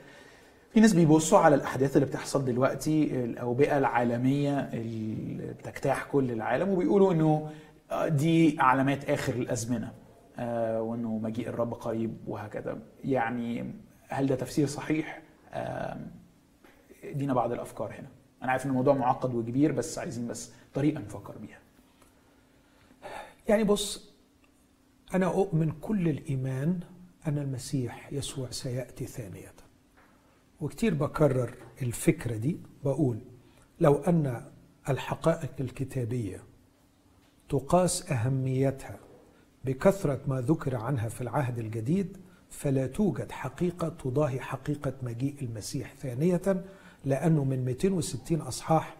في 0.73 0.81
ناس 0.81 0.93
بيبصوا 0.93 1.39
على 1.39 1.55
الأحداث 1.55 1.97
اللي 1.97 2.07
بتحصل 2.07 2.45
دلوقتي 2.45 3.25
الأوبئة 3.25 3.79
العالمية 3.79 4.59
اللي 4.61 5.53
بتجتاح 5.53 6.05
كل 6.05 6.31
العالم 6.31 6.69
وبيقولوا 6.69 7.13
إنه 7.13 7.51
آه، 7.91 8.09
دي 8.09 8.57
علامات 8.61 9.11
آخر 9.11 9.35
الأزمنة 9.35 9.93
آه، 10.39 10.83
وإنه 10.83 11.19
مجيء 11.19 11.49
الرب 11.49 11.75
قريب 11.75 12.17
وهكذا. 12.27 12.79
يعني 13.05 13.75
هل 14.09 14.27
ده 14.27 14.35
تفسير 14.35 14.67
صحيح؟ 14.67 15.23
آه، 15.53 15.97
ادينا 17.05 17.35
بعض 17.35 17.53
الأفكار 17.53 17.91
هنا. 17.99 18.09
أنا 18.43 18.53
عارف 18.53 18.65
إن 18.65 18.71
الموضوع 18.71 18.95
معقد 18.95 19.35
وكبير 19.35 19.73
بس 19.73 19.99
عايزين 19.99 20.29
بس 20.29 20.53
طريقة 20.75 21.01
نفكر 21.01 21.35
بيها. 21.39 21.59
يعني 23.49 23.65
بص 23.65 24.14
أنا 25.15 25.27
أؤمن 25.27 25.71
كل 25.81 26.09
الإيمان 26.09 26.81
أن 27.27 27.39
المسيح 27.39 28.13
يسوع 28.13 28.51
سيأتي 28.51 29.07
ثانية. 29.07 29.53
وكتير 30.61 30.95
بكرر 30.95 31.55
الفكرة 31.83 32.37
دي 32.37 32.59
بقول 32.85 33.19
لو 33.81 33.95
أن 33.95 34.51
الحقائق 34.89 35.51
الكتابية 35.61 36.43
تقاس 37.49 38.13
أهميتها 38.13 38.99
بكثرة 39.65 40.21
ما 40.29 40.41
ذكر 40.41 40.77
عنها 40.77 41.09
في 41.09 41.21
العهد 41.21 41.59
الجديد 41.59 42.17
فلا 42.51 42.87
توجد 42.87 43.33
حقيقة 43.33 43.89
تضاهي 43.89 44.41
حقيقة 44.41 44.93
مجيء 45.03 45.35
المسيح 45.43 45.95
ثانية 45.95 46.65
لأنه 47.05 47.45
من 47.45 47.65
260 47.65 48.41
أصحاح 48.41 48.97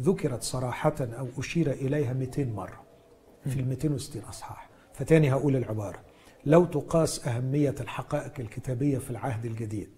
ذكرت 0.00 0.42
صراحة 0.42 0.96
أو 1.00 1.28
أشير 1.38 1.72
إليها 1.72 2.12
200 2.12 2.44
مرة 2.44 2.82
في 3.44 3.60
ال 3.60 3.68
260 3.68 4.22
أصحاح. 4.22 4.69
فتاني 5.00 5.32
هقول 5.32 5.56
العبارة. 5.56 5.98
لو 6.46 6.64
تقاس 6.64 7.28
أهمية 7.28 7.74
الحقائق 7.80 8.32
الكتابية 8.40 8.98
في 8.98 9.10
العهد 9.10 9.44
الجديد 9.44 9.88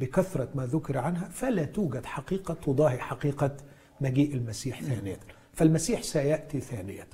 بكثرة 0.00 0.48
ما 0.54 0.66
ذكر 0.66 0.98
عنها 0.98 1.28
فلا 1.28 1.64
توجد 1.64 2.04
حقيقة 2.06 2.54
تضاهي 2.54 2.98
حقيقة 2.98 3.56
مجيء 4.00 4.34
المسيح 4.34 4.82
ثانية. 4.82 5.20
فالمسيح 5.52 6.02
سيأتي 6.02 6.60
ثانية. 6.60 7.08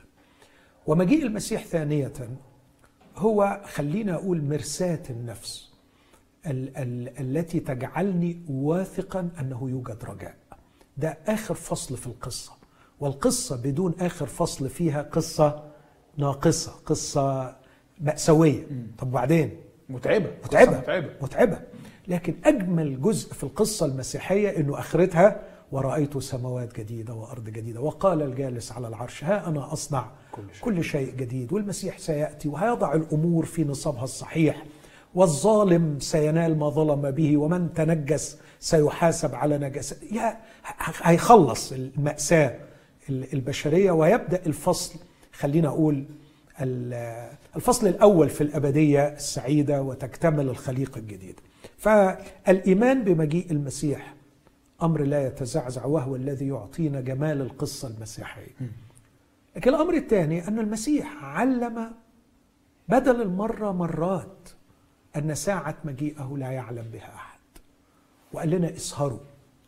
ومجيء 0.87 1.23
المسيح 1.27 1.65
ثانية 1.65 2.13
هو 3.17 3.63
خلينا 3.65 4.15
أقول 4.15 4.43
مرساة 4.45 5.03
النفس 5.11 5.73
ال- 6.47 6.77
ال- 6.77 7.19
التي 7.21 7.61
تجعلني 7.61 8.43
واثقا 8.49 9.29
أنه 9.41 9.71
يوجد 9.71 10.05
رجاء. 10.05 10.37
ده 10.97 11.19
آخر 11.27 11.55
فصل 11.55 11.97
في 11.97 12.07
القصة. 12.07 12.53
والقصة 13.01 13.57
بدون 13.57 13.95
آخر 14.01 14.27
فصل 14.27 14.69
فيها 14.69 15.03
قصة 15.03 15.76
ناقصه 16.19 16.73
قصة 16.87 17.57
مأساوية. 18.01 18.67
طب 18.99 19.09
وبعدين؟ 19.09 19.51
متعبة 19.89 20.31
قصة 20.43 20.79
متعبة 20.79 21.11
متعبة. 21.23 21.59
لكن 22.09 22.35
أجمل 22.45 23.01
جزء 23.03 23.33
في 23.33 23.45
القصة 23.45 23.87
المسيحية 23.87 24.57
إنه 24.57 24.79
أخرتها 24.79 25.41
ورأيت 25.73 26.19
سماوات 26.19 26.79
جديدة 26.81 27.15
وأرض 27.15 27.45
جديدة. 27.45 27.81
وقال 27.81 28.23
الجالس 28.23 28.73
على 28.73 28.89
العرش 28.89 29.25
ها 29.25 29.49
أنا 29.49 29.73
أصنع 29.73 30.11
كل 30.33 30.43
شيء. 30.53 30.65
كل 30.65 30.85
شيء 30.85 31.15
جديد 31.15 31.53
والمسيح 31.53 31.99
سيأتي 31.99 32.49
وهيضع 32.49 32.95
الأمور 32.95 33.45
في 33.45 33.65
نصابها 33.65 34.05
الصحيح. 34.05 34.65
والظالم 35.15 36.01
سينال 36.01 36.59
ما 36.59 36.69
ظلم 36.69 37.11
به 37.11 37.37
ومن 37.37 37.75
تنجس 37.75 38.39
سيحاسب 38.61 39.35
على 39.35 39.59
نجاسة. 39.59 39.97
يا 40.13 40.37
هيخلص 41.03 41.73
المأساة 41.73 42.55
البشرية 43.11 43.91
ويبدأ 43.91 44.41
الفصل 44.47 44.99
خلينا 45.39 45.69
أقول 45.69 46.05
الفصل 47.57 47.87
الأول 47.87 48.29
في 48.29 48.41
الأبدية 48.41 49.09
السعيدة 49.09 49.83
وتكتمل 49.83 50.49
الخليقة 50.49 50.99
الجديدة 50.99 51.43
فالإيمان 51.79 53.05
بمجيء 53.05 53.51
المسيح 53.51 54.15
أمر 54.83 55.03
لا 55.03 55.27
يتزعزع 55.27 55.85
وهو 55.85 56.17
الذي 56.17 56.49
يعطينا 56.49 57.01
جمال 57.01 57.41
القصة 57.41 57.89
المسيحية. 57.89 58.53
لكن 59.57 59.71
الأمر 59.71 59.95
الثاني 59.95 60.49
أن 60.49 60.59
المسيح 60.59 61.25
علم 61.25 61.93
بدل 62.89 63.23
المرة 63.23 63.73
مرات 63.73 64.49
أن 65.17 65.35
ساعة 65.35 65.77
مجيئه 65.85 66.35
لا 66.39 66.51
يعلم 66.51 66.85
بها 66.93 67.15
أحد. 67.15 67.39
وقال 68.33 68.51
لنا 68.51 68.71
اسهروا 68.77 69.19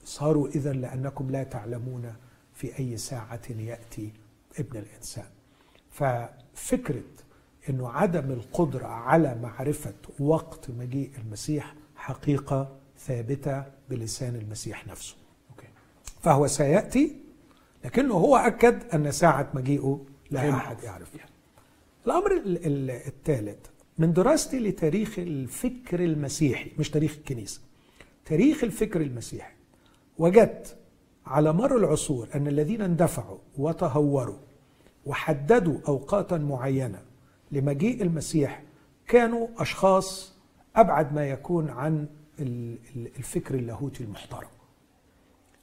اسهروا 0.04 0.48
إذا 0.48 0.72
لأنكم 0.72 1.30
لا 1.30 1.42
تعلمون 1.42 2.12
في 2.54 2.78
أي 2.78 2.96
ساعة 2.96 3.42
يأتي 3.50 4.12
ابن 4.58 4.78
الإنسان. 4.78 5.24
ففكرة 5.98 7.02
أنه 7.68 7.88
عدم 7.88 8.30
القدرة 8.30 8.86
على 8.86 9.34
معرفة 9.42 9.94
وقت 10.20 10.70
مجيء 10.70 11.10
المسيح 11.18 11.74
حقيقة 11.96 12.76
ثابتة 12.98 13.64
بلسان 13.90 14.34
المسيح 14.36 14.86
نفسه. 14.86 15.16
فهو 16.22 16.46
سيأتي 16.46 17.16
لكنه 17.84 18.14
هو 18.14 18.36
أكد 18.36 18.82
أن 18.94 19.10
ساعة 19.12 19.50
مجيئه 19.54 20.00
لا 20.30 20.50
أحد 20.50 20.82
يعرفها. 20.84 21.26
الأمر 22.06 22.42
الثالث 23.06 23.58
من 23.98 24.12
دراستي 24.12 24.58
لتاريخ 24.58 25.18
الفكر 25.18 26.00
المسيحي 26.04 26.70
مش 26.78 26.90
تاريخ 26.90 27.16
الكنيسة 27.18 27.60
تاريخ 28.24 28.64
الفكر 28.64 29.00
المسيحي 29.00 29.52
وجدت 30.18 30.76
على 31.26 31.52
مر 31.52 31.76
العصور 31.76 32.28
أن 32.34 32.46
الذين 32.48 32.82
اندفعوا 32.82 33.38
وتهوروا 33.58 34.36
وحددوا 35.08 35.78
أوقاتا 35.88 36.36
معينة 36.36 36.98
لمجيء 37.52 38.02
المسيح 38.02 38.62
كانوا 39.08 39.48
أشخاص 39.58 40.32
أبعد 40.76 41.14
ما 41.14 41.28
يكون 41.28 41.70
عن 41.70 42.06
الفكر 42.96 43.54
اللاهوتي 43.54 44.04
المحترم. 44.04 44.48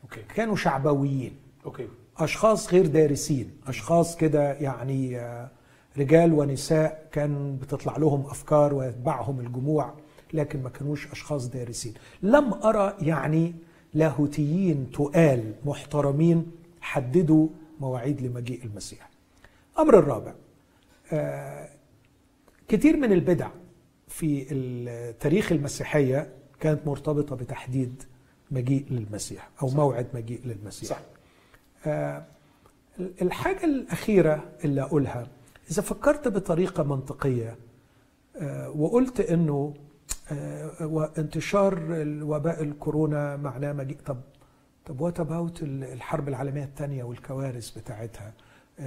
okay. 0.04 0.22
كانوا 0.36 0.56
شعبويين. 0.56 1.36
okay. 1.66 1.88
أشخاص 2.18 2.74
غير 2.74 2.88
دارسين. 2.88 3.52
أشخاص 3.68 4.18
كده 4.18 4.54
يعني 4.54 5.20
آه، 5.20 5.50
رجال 5.98 6.34
ونساء 6.34 7.10
كان 7.12 7.58
بتطلع 7.62 7.98
لهم 7.98 8.26
أفكار 8.26 8.74
ويتبعهم 8.74 9.40
الجموع 9.40 9.94
لكن 10.34 10.64
ما 10.64 10.70
كانوش 10.70 11.08
أشخاص 11.12 11.48
دارسين. 11.48 11.94
لم 12.22 12.54
أرى 12.54 12.98
يعني 13.02 13.54
لاهوتيين 13.94 14.92
تقال 14.92 15.54
محترمين 15.66 16.52
حددوا 16.82 17.48
مواعيد 17.80 18.22
لمجيء 18.22 18.66
المسيح. 18.66 19.15
الأمر 19.76 20.00
الرابع 20.00 20.34
آه 21.14 21.70
كتير 22.68 22.98
من 22.98 23.12
البدع 23.12 23.50
في 24.08 24.48
التاريخ 24.52 25.52
المسيحية 25.52 26.34
كانت 26.60 26.88
مرتبطة 26.88 27.36
بتحديد 27.36 28.04
مجيء 28.52 28.86
للمسيح 28.90 29.50
أو 29.62 29.68
صح. 29.68 29.76
موعد 29.76 30.08
مجيء 30.14 30.42
للمسيح 30.46 30.90
صح. 30.90 31.00
آه 31.86 32.26
الحاجة 33.00 33.66
الأخيرة 33.66 34.44
اللي 34.64 34.82
أقولها 34.82 35.28
إذا 35.72 35.82
فكرت 35.82 36.28
بطريقة 36.28 36.84
منطقية 36.84 37.58
آه 38.42 38.70
وقلت 38.70 39.20
إنه 39.20 39.74
وانتشار 40.82 41.74
الوباء 41.90 42.64
الكورونا 42.64 43.36
معناه 43.38 43.74
مجيء 43.74 43.98
طب 44.06 44.18
طب 44.86 45.02
what 45.02 45.20
about 45.20 45.64
الحرب 45.64 46.28
العالمية 46.28 46.64
الثانية 46.64 47.04
والكوارث 47.04 47.70
بتاعتها 47.78 48.34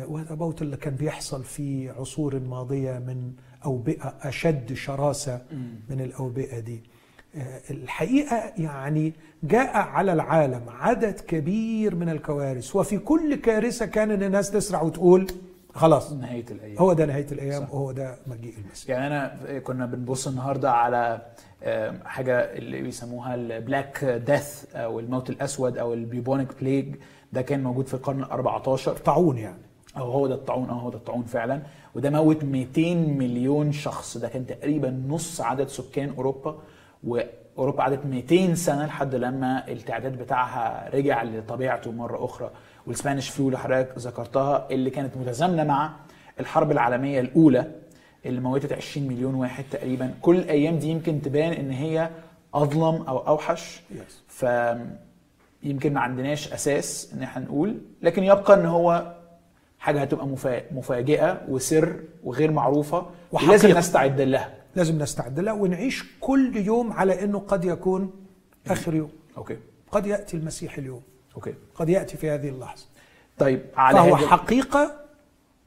what 0.09 0.31
about 0.31 0.63
اللي 0.63 0.77
كان 0.77 0.95
بيحصل 0.95 1.45
في 1.45 1.91
عصور 1.91 2.39
ماضية 2.41 2.93
من 2.99 3.33
أوبئة 3.65 4.15
أشد 4.23 4.73
شراسة 4.75 5.41
من 5.91 6.01
الأوبئة 6.01 6.59
دي. 6.59 6.83
آه، 7.37 7.61
الحقيقة 7.71 8.53
يعني 8.59 9.13
جاء 9.43 9.77
على 9.77 10.13
العالم 10.13 10.63
عدد 10.69 11.21
كبير 11.21 11.95
من 11.95 12.09
الكوارث 12.09 12.77
وفي 12.77 12.99
كل 12.99 13.35
كارثة 13.35 13.87
كان 13.87 14.23
الناس 14.23 14.51
تسرع 14.51 14.83
وتقول 14.83 15.27
خلاص 15.75 16.13
نهاية 16.13 16.45
الأيام. 16.51 16.79
هو 16.79 16.93
ده 16.93 17.07
نهاية 17.07 17.27
الأيام 17.33 17.63
صح. 17.63 17.75
وهو 17.75 17.93
ده 17.93 18.17
مجيء 18.27 18.55
المسيح. 18.59 18.91
يعني 18.91 19.07
أنا 19.07 19.59
كنا 19.59 19.87
بنبص 19.87 20.29
النهارده 20.29 20.73
على 20.73 21.23
حاجة 22.05 22.39
اللي 22.39 22.83
بيسموها 22.83 23.35
ال 23.35 23.46
black 23.46 24.05
death 24.05 24.65
أو 24.75 25.01
الموت 25.01 25.31
الأسود 25.31 25.79
أو 25.79 25.95
ال 25.95 26.01
bubonic 26.02 26.49
plague 26.61 26.95
ده 27.33 27.43
كان 27.43 27.63
موجود 27.63 27.87
في 27.87 27.95
القرن 27.95 28.23
ال 28.23 28.31
14 28.31 28.97
طاعون 28.97 29.39
يعني. 29.39 29.59
أو 29.99 30.11
هو 30.11 30.27
ده 30.27 30.35
الطاعون 30.35 30.71
آه 30.71 30.73
هو 30.73 30.91
ده 30.91 30.97
الطاعون 30.97 31.23
فعلا. 31.23 31.63
وده 31.95 32.11
موت 32.11 32.45
200 32.45 32.95
مليون 32.95 33.73
شخص. 33.73 34.17
ده 34.19 34.29
كان 34.29 34.47
تقريبا 34.47 34.91
نص 35.09 35.41
عدد 35.41 35.69
سكان 35.69 36.15
أوروبا. 36.17 36.59
وأوروبا 37.05 37.83
قعدت 37.83 38.07
200 38.07 38.55
سنة 38.55 38.87
لحد 38.87 39.15
لما 39.15 39.69
التعداد 39.69 40.19
بتاعها 40.19 40.91
رجع 40.95 41.23
لطبيعته 41.23 41.93
مرة 41.93 42.25
أخرى. 42.25 42.51
والسبانيش 42.87 43.29
فلو 43.31 43.47
اللي 43.47 43.59
حضرتك 43.59 43.99
ذكرتها 43.99 44.67
اللي 44.71 44.91
كانت 44.91 45.17
متزامنة 45.17 45.65
مع 45.65 45.91
الحرب 46.41 46.71
العالمية 46.73 47.21
الأولى 47.21 47.71
اللي 48.27 48.41
موتت 48.41 48.73
20 48.73 49.09
مليون 49.09 49.35
واحد 49.35 49.65
تقريبا. 49.71 50.15
كل 50.23 50.37
الأيام 50.37 50.79
دي 50.79 50.89
يمكن 50.89 51.23
تبان 51.23 51.53
إن 51.53 51.71
هي 51.71 52.11
أظلم 52.55 53.03
أو 53.03 53.19
أوحش. 53.19 53.81
ف 54.29 54.47
يمكن 55.63 55.93
ما 55.93 56.01
عندناش 56.01 56.53
أساس 56.53 57.13
إن 57.15 57.23
إحنا 57.23 57.45
نقول. 57.45 57.79
لكن 58.03 58.25
يبقى 58.25 58.55
إن 58.55 58.67
هو 58.67 59.15
حاجة 59.89 60.01
هتبقى 60.03 60.29
مفاجئة 60.73 61.43
وسر 61.49 62.01
وغير 62.25 62.51
معروفة 62.51 63.07
ولازم 63.33 63.79
نستعد 63.79 64.21
لها. 64.21 64.55
لازم 64.77 64.99
نستعد 65.03 65.41
لها 65.41 65.53
ونعيش 65.53 66.05
كل 66.21 66.57
يوم 66.57 66.93
على 66.93 67.25
إنه 67.25 67.39
قد 67.39 67.65
يكون 67.65 68.11
آخر 68.67 68.95
يوم. 68.95 69.11
okay. 69.37 69.57
قد 69.93 70.07
يأتي 70.07 70.37
المسيح 70.37 70.79
اليوم. 70.79 71.03
okay. 71.37 71.55
قد 71.75 71.89
يأتي 71.89 72.17
في 72.17 72.31
هذه 72.31 72.49
اللحظة. 72.49 72.85
طيب 73.39 73.63
على 73.77 73.99
فهو 73.99 74.15
هذا 74.15 74.27
حقيقة 74.27 74.93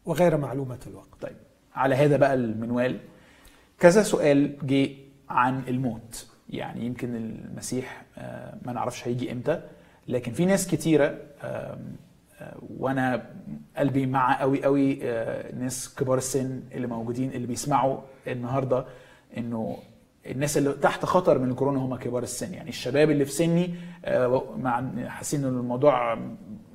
وغير 0.05 0.37
معلومة 0.37 0.79
الوقت. 0.87 1.09
طيب 1.21 1.35
على 1.75 1.95
هذا 1.95 2.17
بقى 2.17 2.33
المنوال 2.33 2.99
كذا 3.79 4.03
سؤال 4.03 4.57
جه 4.63 4.89
عن 5.29 5.63
الموت. 5.67 6.27
يعني 6.49 6.85
يمكن 6.85 7.15
المسيح 7.15 8.03
آه، 8.17 8.57
ما 8.65 8.73
نعرفش 8.73 9.07
هيجي 9.07 9.31
إمتى 9.31 9.61
لكن 10.07 10.31
في 10.31 10.45
ناس 10.45 10.67
كتيرة 10.67 11.17
وأنا 12.77 13.25
قلبي 13.77 14.05
مع 14.05 14.41
قوي 14.41 14.63
قوي 14.63 14.99
آه، 15.03 15.55
ناس 15.55 15.95
كبار 15.95 16.17
السن 16.17 16.61
اللي 16.71 16.87
موجودين 16.87 17.31
اللي 17.31 17.47
بيسمعوا 17.47 17.97
النهارده 18.27 18.85
انه 19.37 19.77
الناس 20.25 20.57
اللي 20.57 20.73
تحت 20.73 21.05
خطر 21.05 21.39
من 21.39 21.49
الكورونا 21.49 21.79
هم 21.79 21.95
كبار 21.95 22.23
السن. 22.23 22.53
يعني 22.53 22.69
الشباب 22.69 23.09
اللي 23.09 23.25
في 23.25 23.31
سني 23.31 23.75
آه، 24.05 24.43
حاسين 25.07 25.45
إن 25.45 25.57
الموضوع 25.59 26.17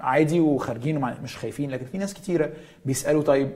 عادي 0.01 0.41
وخارجين 0.41 0.99
مش 1.01 1.37
خايفين 1.37 1.71
لكن 1.71 1.87
في 1.87 1.99
ناس 1.99 2.15
كتيرة 2.15 2.53
بيسألوا 2.85 3.23
طيب 3.23 3.51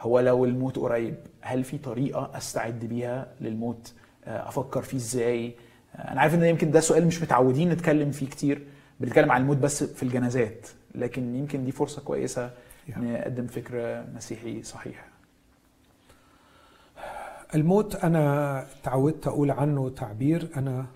هو 0.00 0.20
لو 0.20 0.44
الموت 0.44 0.78
قريب 0.78 1.14
هل 1.40 1.64
في 1.64 1.78
طريقة 1.78 2.30
أستعد 2.34 2.78
بيها 2.84 3.26
للموت؟ 3.40 3.92
آه، 4.24 4.48
أفكر 4.48 4.82
فيه 4.82 4.96
إزاي؟ 4.96 5.54
أنا 5.94 6.20
عارف 6.20 6.34
إن 6.34 6.42
يمكن 6.44 6.70
ده 6.70 6.80
سؤال 6.80 7.06
مش 7.06 7.22
متعودين 7.22 7.70
نتكلم 7.70 8.10
فيه 8.10 8.26
كتير 8.26 8.62
بنتكلم 9.00 9.32
عن 9.32 9.40
الموت 9.40 9.56
بس 9.56 9.84
في 9.84 10.02
الجنازات. 10.02 10.66
لكن 10.94 11.34
يمكن 11.36 11.64
دي 11.64 11.72
فرصة 11.72 12.02
كويسة 12.02 12.50
نقدم 12.88 13.46
فكر 13.46 14.04
مسيحي 14.14 14.62
صحيح 14.62 15.08
الموت 17.54 17.96
أنا 17.96 18.66
تعودت 18.82 19.26
أقول 19.26 19.50
عنه 19.50 19.88
تعبير 19.88 20.48
أنا 20.56 20.86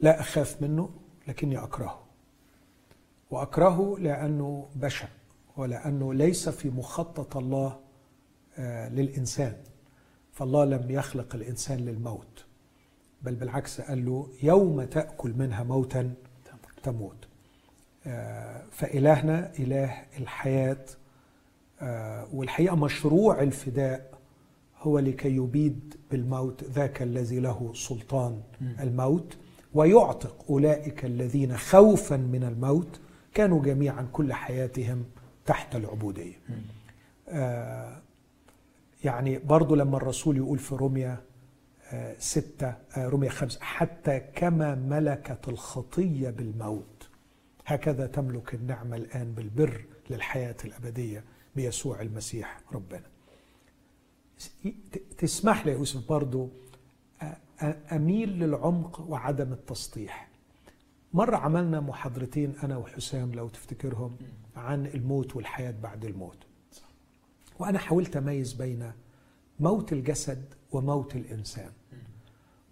لا 0.00 0.20
أخاف 0.20 0.62
منه 0.62 0.90
لكني 1.28 1.58
أكرهه. 1.58 2.00
وأكرهه 3.30 3.96
لأنه 3.98 4.68
بشع 4.76 5.08
ولأنه 5.56 6.14
ليس 6.14 6.48
في 6.48 6.70
مخطط 6.70 7.36
الله 7.36 7.80
آه، 8.58 8.88
للإنسان. 8.88 9.56
فالله 10.32 10.64
لم 10.64 10.90
يخلق 10.90 11.34
الإنسان 11.34 11.78
للموت 11.78 12.44
بل 13.22 13.34
بالعكس 13.34 13.80
قال 13.80 14.04
له 14.04 14.28
يوم 14.42 14.84
تأكل 14.84 15.32
منها 15.36 15.62
موتا 15.62 16.14
تموت. 16.82 17.23
فإلهنا 18.70 19.52
إله 19.58 20.02
الحياة 20.18 20.84
آه، 21.80 22.28
والحقيقة 22.32 22.76
مشروع 22.76 23.42
الفداء 23.42 24.18
هو 24.80 24.98
لكي 24.98 25.36
يبيد 25.36 25.94
بالموت 26.10 26.64
ذاك 26.64 27.02
الذي 27.02 27.40
له 27.40 27.72
سلطان 27.74 28.40
الموت 28.80 29.36
ويعتق 29.74 30.44
أولئك 30.50 31.04
الذين 31.04 31.56
خوفا 31.56 32.16
من 32.16 32.44
الموت 32.44 33.00
كانوا 33.34 33.62
جميعا 33.62 34.08
كل 34.12 34.32
حياتهم 34.32 35.04
تحت 35.46 35.76
العبودية. 35.76 36.40
آه، 37.28 38.00
يعني 39.04 39.38
برضو 39.38 39.74
لما 39.74 39.96
الرسول 39.96 40.36
يقول 40.36 40.58
في 40.58 40.74
روميا 40.74 41.18
آه، 41.92 42.14
ستة 42.18 42.74
آه، 42.96 43.06
رومية 43.08 43.28
خمسة 43.28 43.60
حتى 43.60 44.20
كما 44.34 44.74
ملكت 44.74 45.48
الخطية 45.48 46.30
بالموت 46.30 46.93
هكذا 47.66 48.06
تملك 48.06 48.54
النعمة 48.54 48.96
الآن 48.96 49.32
بالبر 49.32 49.84
للحياة 50.10 50.56
الأبدية 50.64 51.24
بيسوع 51.56 52.00
المسيح 52.00 52.60
ربنا. 52.72 53.06
تسمح 55.18 55.66
لي 55.66 55.72
يوسف 55.72 56.08
برضو 56.08 56.48
أميل 57.92 58.38
للعمق 58.38 59.00
وعدم 59.00 59.52
التسطيح. 59.52 60.28
مرة 61.12 61.36
عملنا 61.36 61.80
محاضرتين 61.80 62.54
أنا 62.62 62.76
وحسام 62.76 63.32
لو 63.32 63.48
تفتكرهم 63.48 64.16
عن 64.56 64.86
الموت 64.86 65.36
والحياة 65.36 65.74
بعد 65.82 66.04
الموت. 66.04 66.38
وأنا 67.58 67.78
حاولت 67.78 68.16
أميز 68.16 68.52
بين 68.52 68.92
موت 69.60 69.92
الجسد 69.92 70.44
وموت 70.72 71.16
الإنسان. 71.16 71.70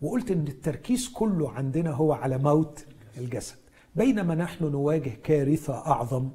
وقلت 0.03 0.31
إن 0.31 0.47
التركيز 0.49 1.09
كله 1.09 1.51
عندنا 1.51 1.91
هو 1.91 2.13
على 2.13 2.39
موت 2.39 2.87
الجسد. 3.17 3.62
بينما 3.97 4.35
نحن 4.35 4.65
نواجه 4.65 5.13
كارثة 5.25 5.75
أعظم 5.87 6.29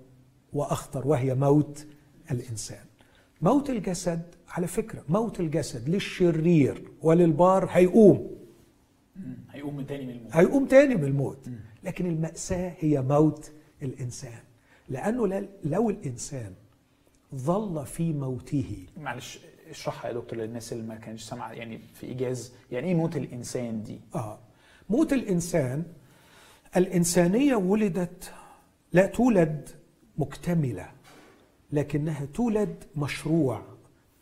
وأخطر 0.53 1.07
وهي 1.07 1.35
موت 1.35 1.87
الإنسان. 2.31 2.85
موت 3.41 3.69
الجسد 3.69 4.21
على 4.49 4.67
فكرة 4.67 5.03
موت 5.09 5.39
الجسد 5.39 5.89
للشرير 5.89 6.83
وللبار 7.01 7.67
هيقوم. 7.71 8.31
هيقوم 9.51 9.81
تاني 9.81 10.05
من 10.05 10.11
الموت. 10.13 10.35
هيقوم 10.35 10.65
تاني 10.65 10.95
من 10.95 11.03
الموت. 11.03 11.49
لكن 11.83 12.05
المأساة 12.05 12.73
هي 12.79 13.01
موت 13.01 13.51
الإنسان. 13.81 14.39
لأنه 14.89 15.27
ل- 15.27 15.49
لو 15.63 15.89
الإنسان 15.89 16.53
ظل 17.35 17.85
في 17.85 18.13
موته 18.13 18.85
معلش 18.97 19.39
اشرحها 19.69 20.07
يا 20.09 20.13
دكتور 20.15 20.39
للناس 20.39 20.73
اللي 20.73 20.83
ما 20.83 20.95
كانش 20.95 21.23
سامعة 21.23 21.51
يعني 21.51 21.79
في 21.93 22.05
إيجاز 22.07 22.53
يعني 22.71 22.87
إيه 22.87 22.95
موت 22.95 23.17
الإنسان 23.17 23.83
دي؟ 23.83 23.99
آه 24.15 24.39
موت 24.89 25.13
الإنسان 25.13 25.83
الإنسانية 26.77 27.55
ولدت 27.55 28.33
لا 28.93 29.05
تولد 29.05 29.69
مكتملة 30.17 30.91
لكنها 31.71 32.25
تولد 32.25 32.83
مشروع 32.95 33.61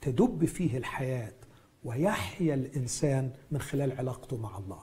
تدب 0.01 0.45
فيه 0.45 0.77
الحياة 0.77 1.33
ويحيا 1.83 2.53
الإنسان 2.53 3.31
من 3.51 3.61
خلال 3.61 3.97
علاقته 3.97 4.37
مع 4.37 4.57
الله. 4.57 4.79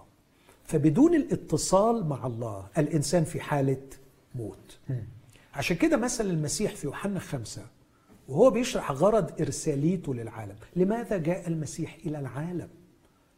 فبدون 0.64 1.14
الاتصال 1.14 2.06
مع 2.06 2.26
الله 2.26 2.66
الإنسان 2.78 3.24
في 3.24 3.40
حالة 3.40 3.82
موت. 4.34 4.78
عشان 5.54 5.76
كده 5.76 5.96
مثل 5.96 6.30
المسيح 6.30 6.74
في 6.74 6.86
يوحنا 6.86 7.20
خمسة 7.20 7.66
وهو 8.28 8.50
بيشرح 8.50 8.92
غرض 8.92 9.40
إرساليته 9.40 10.14
للعالم. 10.14 10.56
لماذا 10.76 11.18
جاء 11.18 11.48
المسيح 11.48 11.98
إلى 12.06 12.18
العالم؟ 12.18 12.68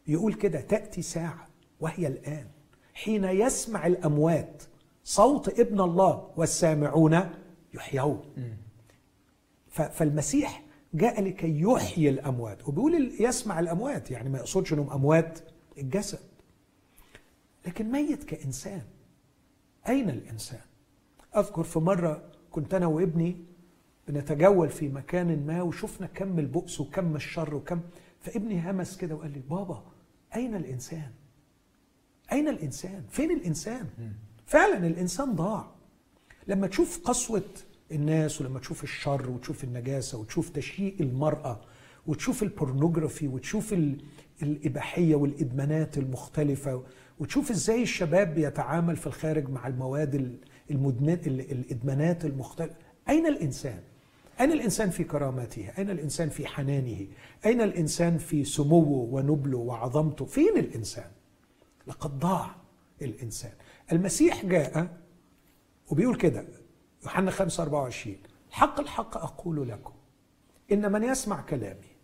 يقول 0.07 0.33
كده 0.33 0.61
تأتي 0.61 1.01
ساعة 1.01 1.47
وهي 1.79 2.07
الآن. 2.07 2.47
حين 2.95 3.23
يسمع 3.23 3.87
الأموات 3.87 4.63
صوت 5.03 5.59
ابن 5.59 5.81
الله 5.81 6.31
والسامعون 6.37 7.29
يحيون 7.73 8.21
فالمسيح 9.69 10.63
جاء 10.93 11.21
لكي 11.21 11.61
يحيي 11.61 12.09
الأموات 12.09 12.67
وبيقول 12.67 13.15
يسمع 13.19 13.59
الأموات 13.59 14.11
يعني 14.11 14.29
ما 14.29 14.37
يقصدش 14.37 14.73
أنهم 14.73 14.89
أموات 14.91 15.39
الجسد 15.77 16.19
لكن 17.67 17.91
ميت 17.91 18.23
كإنسان 18.23 18.81
أين 19.87 20.09
الإنسان؟ 20.09 20.61
أذكر 21.37 21.63
في 21.63 21.79
مرة 21.79 22.31
كنت 22.51 22.73
أنا 22.73 22.85
وابني 22.85 23.45
بنتجول 24.07 24.69
في 24.69 24.87
مكان 24.89 25.45
ما 25.45 25.61
وشفنا 25.61 26.07
كم 26.07 26.39
البؤس 26.39 26.79
وكم 26.81 27.15
الشر 27.15 27.55
وكم 27.55 27.81
فابني 28.19 28.71
همس 28.71 28.97
كده 28.97 29.15
وقال 29.15 29.31
لي 29.31 29.39
بابا 29.39 29.83
أين 30.35 30.55
الإنسان؟ 30.55 31.11
أين 32.31 32.47
الإنسان؟ 32.47 33.03
فين 33.09 33.31
الإنسان؟ 33.31 33.85
فعلا 34.45 34.87
الإنسان 34.87 35.35
ضاع 35.35 35.65
لما 36.47 36.67
تشوف 36.67 37.01
قسوة 37.03 37.43
الناس 37.91 38.41
ولما 38.41 38.59
تشوف 38.59 38.83
الشر 38.83 39.29
وتشوف 39.29 39.63
النجاسة 39.63 40.17
وتشوف 40.17 40.49
تشييء 40.49 40.95
المرأة 40.99 41.61
وتشوف 42.07 42.43
البورنوجرافي 42.43 43.27
وتشوف 43.27 43.73
ال- 43.73 43.97
الإباحية 44.43 45.15
والإدمانات 45.15 45.97
المختلفة 45.97 46.83
وتشوف 47.19 47.51
إزاي 47.51 47.81
الشباب 47.83 48.33
بيتعامل 48.35 48.95
في 48.95 49.07
الخارج 49.07 49.49
مع 49.49 49.67
المواد 49.67 50.15
ال- 50.15 50.37
المدمن 50.71 51.13
ال- 51.13 51.51
الإدمانات 51.51 52.25
المختلفة 52.25 52.75
أين 53.09 53.25
الإنسان؟ 53.27 53.79
أين 54.39 54.51
الإنسان 54.51 54.89
في 54.89 55.03
كرامته؟ 55.03 55.69
أين 55.77 55.89
الإنسان 55.89 56.29
في 56.29 56.45
حنانه؟ 56.47 57.07
أين 57.45 57.61
الإنسان 57.61 58.17
في 58.17 58.43
سموه 58.43 59.13
ونبله 59.13 59.57
وعظمته؟ 59.57 60.25
فين 60.25 60.57
الإنسان؟ 60.57 61.11
لقد 61.87 62.19
ضاع 62.19 62.55
الإنسان. 63.01 63.51
المسيح 63.91 64.45
جاء 64.45 64.97
وبيقول 65.91 66.15
كده 66.15 66.45
يوحنا 67.03 67.31
5 67.31 67.63
24 67.63 68.17
الحق 68.49 68.79
الحق 68.79 69.17
أقول 69.17 69.69
لكم 69.69 69.93
إن 70.71 70.91
من 70.91 71.03
يسمع 71.03 71.41
كلامي 71.41 71.95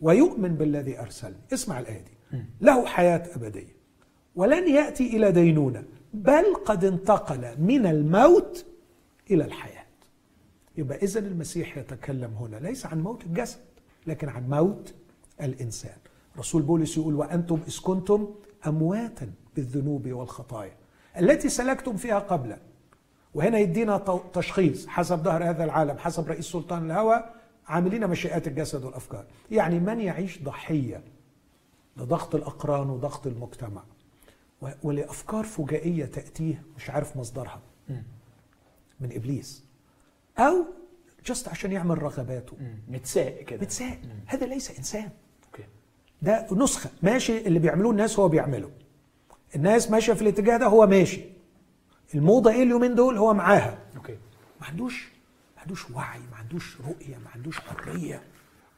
ويؤمن 0.00 0.54
بالذي 0.54 1.00
أرسلني 1.00 1.36
اسمع 1.52 1.78
الآية 1.78 2.00
دي 2.04 2.42
له 2.60 2.86
حياة 2.86 3.36
أبدية 3.36 3.76
ولن 4.36 4.68
يأتي 4.68 5.16
إلى 5.16 5.32
دينونة 5.32 5.84
بل 6.14 6.54
قد 6.64 6.84
انتقل 6.84 7.60
من 7.62 7.86
الموت 7.86 8.66
إلى 9.30 9.44
الحياة. 9.44 9.86
يبقى 10.76 10.98
إذن 10.98 11.26
المسيح 11.26 11.76
يتكلم 11.78 12.34
هنا 12.34 12.56
ليس 12.56 12.86
عن 12.86 13.00
موت 13.02 13.24
الجسد 13.24 13.60
لكن 14.06 14.28
عن 14.28 14.48
موت 14.50 14.94
الإنسان. 15.40 15.96
رسول 16.38 16.62
بولس 16.62 16.96
يقول 16.96 17.14
وأنتم 17.14 17.60
إذ 17.68 17.80
كنتم 17.82 18.34
أمواتا 18.66 19.32
بالذنوب 19.56 20.08
والخطايا 20.08 20.76
التي 21.18 21.48
سلكتم 21.48 21.96
فيها 21.96 22.18
قبلا 22.18 22.58
وهنا 23.34 23.58
يدينا 23.58 24.20
تشخيص 24.32 24.86
حسب 24.86 25.18
ظهر 25.22 25.44
هذا 25.50 25.64
العالم 25.64 25.98
حسب 25.98 26.28
رئيس 26.28 26.46
سلطان 26.46 26.86
الهوى 26.90 27.24
عاملين 27.66 28.06
مشيئات 28.08 28.46
الجسد 28.46 28.84
والأفكار. 28.84 29.24
يعني 29.50 29.80
من 29.80 30.00
يعيش 30.00 30.42
ضحية؟ 30.42 31.02
لضغط 31.96 32.34
الأقران 32.34 32.90
وضغط 32.90 33.26
المجتمع. 33.26 33.82
و- 34.62 34.68
ولأفكار 34.82 35.44
فجائية 35.44 36.04
تأتيه 36.04 36.62
مش 36.76 36.90
عارف 36.90 37.16
مصدرها. 37.16 37.60
من 39.00 39.12
إبليس. 39.12 39.64
أو 40.38 40.64
جست 41.26 41.48
عشان 41.48 41.72
يعمل 41.72 42.02
رغباته. 42.02 42.56
متساق 42.88 43.38
كده. 43.42 43.60
بتساء 43.60 43.98
هذا 44.26 44.46
ليس 44.46 44.78
إنسان. 44.78 45.02
أوكي 45.02 45.14
ده 46.22 46.46
نسخة. 46.52 46.90
ماشي 47.02 47.38
اللي 47.38 47.58
بيعملوه 47.58 47.90
الناس 47.92 48.18
هو 48.18 48.28
بيعمله. 48.28 48.70
الناس 49.56 49.90
ماشية 49.90 50.12
في 50.12 50.22
الاتجاه 50.22 50.56
ده 50.56 50.66
هو 50.66 50.86
ماشي. 50.86 51.20
الموضة 52.14 52.50
إيه 52.50 52.62
اليومين 52.62 52.94
دول؟ 52.94 53.18
هو 53.18 53.34
معاها. 53.34 53.78
okay. 53.96 54.16
ما 54.60 54.66
عندوش 54.66 55.08
ما 55.56 55.62
عندوش 55.62 55.90
وعي 55.90 56.18
ما 56.30 56.36
عندوش 56.36 56.76
رؤية 56.80 57.16
ما 57.24 57.30
عندوش 57.34 57.58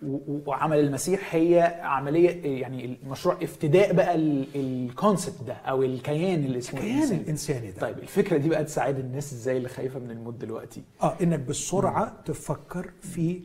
و- 0.06 0.38
وعمل 0.46 0.78
المسيح 0.78 1.34
هي 1.34 1.80
عملية 1.82 2.60
يعني 2.60 2.98
المشروع 3.02 3.38
افتداء 3.42 3.92
بقى 3.92 4.14
ال 4.54 4.65
concept 4.65 5.42
ده 5.46 5.52
أو 5.54 5.82
الكيان 5.82 6.44
اللي 6.44 6.58
اسمه 6.58 6.80
الكيان 6.80 6.96
الإنسان. 6.96 7.18
الإنساني 7.20 7.70
ده. 7.70 7.80
طيب 7.80 7.98
الفكرة 7.98 8.36
دي 8.36 8.48
بقى 8.48 8.64
تساعد 8.64 8.98
الناس 8.98 9.32
إزاي 9.32 9.56
اللي 9.56 9.68
خايفة 9.68 9.98
من 9.98 10.10
الموت 10.10 10.34
دلوقتي؟ 10.34 10.82
آه 11.02 11.16
إنك 11.22 11.38
بالسرعة 11.38 12.22
تفكر 12.24 12.90
في 13.00 13.40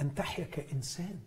أن 0.00 0.14
تحيا 0.14 0.44
كإنسان 0.44 1.18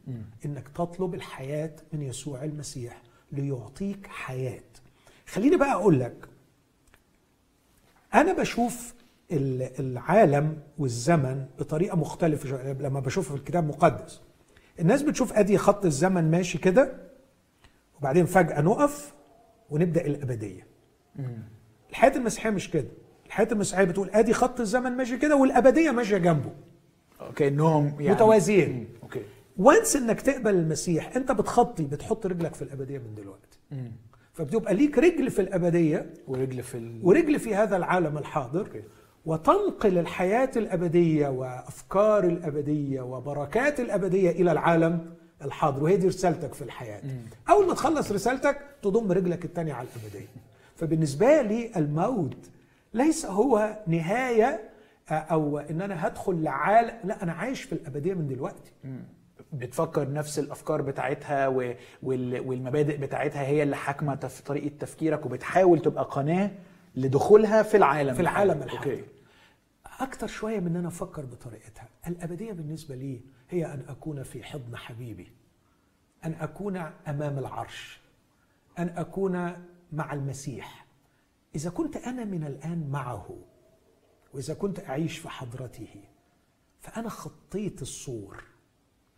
إنك 0.46 0.68
تطلب 0.68 1.14
الحياة 1.16 1.76
من 1.94 2.02
يسوع 2.02 2.44
المسيح 2.44 3.02
ليعطيك 3.32 4.08
حياة. 4.08 4.62
خليني 5.28 5.58
بقى 5.58 5.72
أقول 5.74 6.00
لك 6.00 6.28
أنا 8.14 8.34
بشوف 8.34 8.94
ال- 9.32 9.80
العالم 9.80 10.58
والزمن 10.78 11.46
بطريقة 11.60 11.98
مختلفة 11.98 12.50
شوية 12.50 12.74
لما 12.74 13.00
بشوفه 13.00 13.30
في 13.36 13.40
الكتاب 13.40 13.64
المقدس. 13.64 14.22
الناس 14.80 15.02
بتشوف 15.02 15.34
أدي 15.34 15.58
خط 15.58 15.86
الزمن 15.86 16.32
ماشي 16.32 16.58
كده 16.58 16.94
وبعدين 18.00 18.26
فجأة 18.26 18.62
نقف 18.62 19.14
ونبدأ 19.70 20.06
الأبدية. 20.06 20.68
الحياة 21.90 22.16
المسيحية 22.16 22.50
مش 22.50 22.72
كده. 22.72 22.88
الحياة 23.26 23.48
المسيحية 23.52 23.84
بتقول 23.84 24.10
أدي 24.10 24.34
خط 24.34 24.60
الزمن 24.60 24.92
ماشي 24.92 25.18
كده 25.18 25.36
والأبدية 25.36 25.92
ماشية 25.92 26.18
جنبه. 26.18 26.52
كانهم 27.36 27.96
يعني 28.00 28.16
متوازيين. 28.16 28.70
مم. 28.74 28.86
okay 29.04 29.22
once 29.58 29.96
إنك 29.96 30.22
تقبل 30.22 30.54
المسيح 30.56 31.16
أنت 31.16 31.32
بتخطي 31.32 31.84
بتحط 31.84 32.26
رجلك 32.26 32.54
في 32.56 32.62
الأبدية 32.62 32.98
من 32.98 33.16
دلوقتي 33.16 33.60
مم. 33.72 33.92
فبتبقى 34.34 34.74
ليك 34.74 34.98
رجل 34.98 35.32
في 35.32 35.42
الأبدية 35.42 36.14
ورجل 36.28 36.64
في 36.64 36.78
ال... 36.78 37.00
ورجل 37.04 37.40
في 37.40 37.56
هذا 37.56 37.78
العالم 37.78 38.18
الحاضر 38.18 38.60
okay. 38.60 38.84
وتنقل 39.26 39.98
الحياة 39.98 40.52
الأبدية 40.56 41.28
وأفكار 41.28 42.24
الأبدية 42.24 43.02
وبركات 43.02 43.80
الأبدية 43.80 44.30
إلى 44.32 44.52
العالم 44.52 45.06
الحاضر 45.44 45.84
وهي 45.84 45.98
دي 45.98 46.08
رسالتك 46.08 46.54
في 46.54 46.62
الحياة 46.62 47.02
أول 47.50 47.68
ما 47.68 47.74
تخلص 47.74 48.12
رسالتك 48.12 48.58
تضم 48.82 49.12
رجلك 49.12 49.46
التانية 49.46 49.74
على 49.74 49.88
الأبدية 49.96 50.28
فبالنسبة 50.76 51.42
لي 51.42 51.72
الموت 51.76 52.38
ليس 52.94 53.26
هو 53.26 53.80
نهاية 53.88 54.70
أو 55.12 55.60
إن 55.60 55.82
أنا 55.82 56.08
هدخل 56.08 56.44
لعالم 56.44 56.98
لا 57.04 57.24
أنا 57.24 57.34
عايش 57.34 57.62
في 57.64 57.74
الأبدية 57.74 58.14
من 58.14 58.28
دلوقتي. 58.28 58.72
بتفكر 59.54 60.12
نفس 60.14 60.40
الأفكار 60.40 60.82
بتاعتها 60.82 61.48
والمبادئ 62.04 62.98
بتاعتها 62.98 63.42
هي 63.42 63.64
اللي 63.64 63.76
حاكمة 63.76 64.16
في 64.16 64.44
طريقة 64.44 64.78
تفكيرك 64.80 65.26
وبتحاول 65.26 65.82
تبقى 65.82 66.04
قناة 66.04 66.52
لدخولها 66.96 67.64
في 67.64 67.78
العالم. 67.78 68.14
في 68.14 68.22
العالم. 68.22 68.64
الحالي. 68.64 68.92
أوكي. 68.92 69.06
أكتر 70.00 70.28
شوية 70.28 70.60
من 70.60 70.68
إن 70.68 70.76
أنا 70.76 70.88
أفكر 70.88 71.26
بطريقتها. 71.26 71.88
الأبدية 72.08 72.52
بالنسبة 72.54 72.96
لي 72.96 73.22
هي 73.50 73.66
أن 73.66 73.86
أكون 73.90 74.24
في 74.24 74.44
حضن 74.44 74.76
حبيبي. 74.76 75.32
أن 76.26 76.34
أكون 76.40 76.78
أمام 77.08 77.40
العرش. 77.40 78.00
أن 78.80 78.90
أكون 78.98 79.54
مع 79.92 80.14
المسيح. 80.14 80.86
إذا 81.56 81.70
كنت 81.70 81.98
أنا 81.98 82.24
من 82.26 82.44
الآن 82.44 82.90
معه 82.92 83.30
وإذا 84.38 84.54
كنت 84.54 84.80
أعيش 84.80 85.18
في 85.18 85.30
حضرته 85.30 85.88
فأنا 86.80 87.10
خطيت 87.10 87.82
السور 87.82 88.44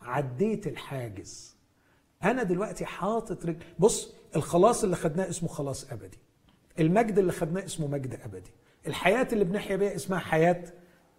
عديت 0.02 0.68
الحاجز. 0.68 1.56
أنا 2.24 2.44
دلوقتي 2.44 2.86
حاطط 2.86 3.46
رجل 3.46 3.64
بص 3.80 4.14
الخلاص 4.36 4.84
اللي 4.84 4.96
خدناه 4.96 5.30
اسمه 5.30 5.50
خلاص 5.50 5.92
أبدي. 5.92 6.18
المجد 6.80 7.20
اللي 7.20 7.32
خدناه 7.32 7.66
اسمه 7.66 7.88
مجد 7.88 8.20
أبدي. 8.24 8.52
الحياة 8.88 9.28
اللي 9.34 9.44
بنحيا 9.44 9.76
بيها 9.76 9.96
اسمها 9.96 10.20
حياة 10.20 10.64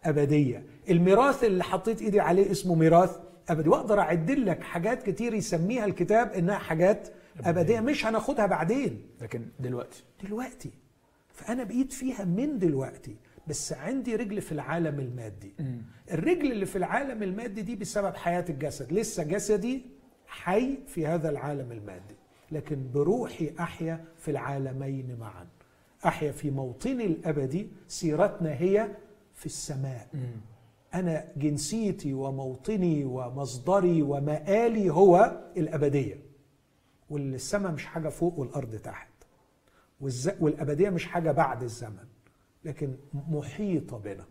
أبدية. 0.05 0.67
الميراث 0.91 1.45
اللي 1.45 1.65
حطيت 1.65 2.03
إيدي 2.03 2.21
عليه 2.21 2.51
اسمه 2.51 2.75
ميراث 2.75 3.17
أبدي. 3.49 3.69
وأقدر 3.69 4.01
أعد 4.01 4.31
لك 4.31 4.63
حاجات 4.63 5.03
كتير 5.03 5.35
يسميها 5.35 5.85
الكتاب 5.85 6.33
إنها 6.33 6.59
حاجات 6.59 7.09
أبدية. 7.45 7.81
مش 7.81 8.07
هناخدها 8.07 8.47
بعدين. 8.47 9.07
لكن 9.21 9.47
دلوقتي. 9.61 10.05
دلوقتي. 10.25 10.71
فأنا 11.33 11.65
بقيت 11.65 11.93
فيها 11.93 12.25
من 12.25 12.59
دلوقتي. 12.59 13.17
بس 13.47 13.73
عندي 13.73 14.17
رجل 14.17 14.41
في 14.41 14.53
العالم 14.53 15.01
المادي. 15.01 15.55
الرجل 16.13 16.53
اللي 16.53 16.67
في 16.67 16.77
العالم 16.77 17.23
المادي 17.23 17.63
دي 17.63 17.77
بسبب 17.77 18.15
حياة 18.15 18.45
الجسد. 18.49 18.93
لسه 18.93 19.23
جسدي 19.23 19.83
حي 20.27 20.79
في 20.87 21.07
هذا 21.07 21.31
العالم 21.31 21.73
المادي. 21.73 22.15
لكن 22.53 22.91
بروحي 22.95 23.55
أحيا 23.61 24.05
في 24.19 24.31
العالمين 24.31 25.17
معا. 25.21 25.47
أحيا 26.07 26.33
في 26.33 26.51
موطني 26.51 27.07
الأبدي 27.07 27.69
سيرتنا 27.89 28.51
هي 28.51 28.89
في 29.35 29.47
السماء. 29.47 30.09
أنا 30.95 31.29
جنسيتي 31.37 32.15
وموطني 32.15 33.05
ومصدري 33.05 34.03
ومآلي 34.03 34.91
هو 34.91 35.41
الأبدية. 35.57 36.21
والسماء 37.11 37.73
مش 37.73 37.87
حاجة 37.87 38.09
فوق 38.09 38.39
والأرض 38.39 38.77
تحت. 38.77 39.09
والز... 40.01 40.31
والأبدية 40.41 40.91
مش 40.91 41.07
حاجة 41.07 41.33
بعد 41.33 41.63
الزمن. 41.63 42.10
لكن 42.65 42.97
محيطة 43.29 43.99
بنا. 43.99 44.27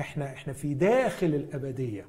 إحنا 0.00 0.32
إحنا 0.32 0.52
في 0.52 0.74
داخل 0.74 1.26
الأبدية. 1.26 2.08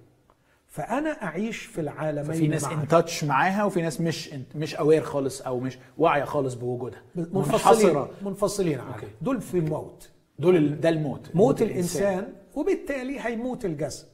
فأنا 0.68 1.24
أعيش 1.24 1.58
في 1.58 1.82
العالمين 1.82 2.34
ففي 2.34 2.48
ناس. 2.48 2.64
ان 2.64 2.88
تاتش 2.88 3.24
معاها 3.24 3.64
وفي 3.64 3.82
ناس 3.82 4.02
مش 4.02 4.34
مش 4.56 4.76
اوير 4.76 5.02
خالص 5.04 5.42
أو 5.42 5.60
مش 5.60 5.78
واعية 5.98 6.24
خالص 6.24 6.54
بوجودها. 6.54 7.02
منفصلين 7.16 7.96
منحصرة. 7.96 8.12
منفصلين 8.22 8.80
عنها. 8.80 8.96
okay. 8.96 9.08
دول 9.22 9.42
في 9.42 9.58
الموت. 9.58 10.10
دول 10.40 10.80
ده 10.80 10.90
الموت. 10.90 11.36
موت 11.36 11.62
الإنسان 11.62 12.34
وبالتالي 12.56 13.20
هيموت 13.20 13.66
الجسد. 13.66 14.08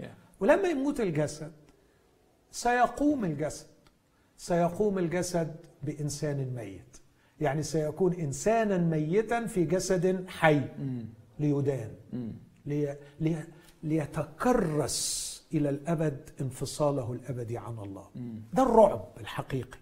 Yeah. 0.00 0.04
ولما 0.40 0.68
يموت 0.68 1.00
الجسد 1.00 1.52
سيقوم 2.50 3.24
الجسد. 3.24 3.66
سيقوم 4.36 4.98
الجسد 4.98 5.56
بإنسان 5.82 6.54
ميت. 6.54 6.96
يعني 7.44 7.62
سيكون 7.62 8.12
إنسانا 8.12 8.78
ميتا 8.78 9.46
في 9.46 9.64
جسد 9.64 10.28
حي 10.28 10.62
ليدان. 11.38 11.90
لي 12.66 12.96
لي 13.20 13.44
ليتكرس 13.82 15.24
إلى 15.54 15.70
الأبد 15.70 16.30
انفصاله 16.40 17.12
الأبدي 17.12 17.58
عن 17.58 17.78
الله. 17.78 18.06
ده 18.52 18.62
الرعب 18.62 19.08
الحقيقي. 19.20 19.78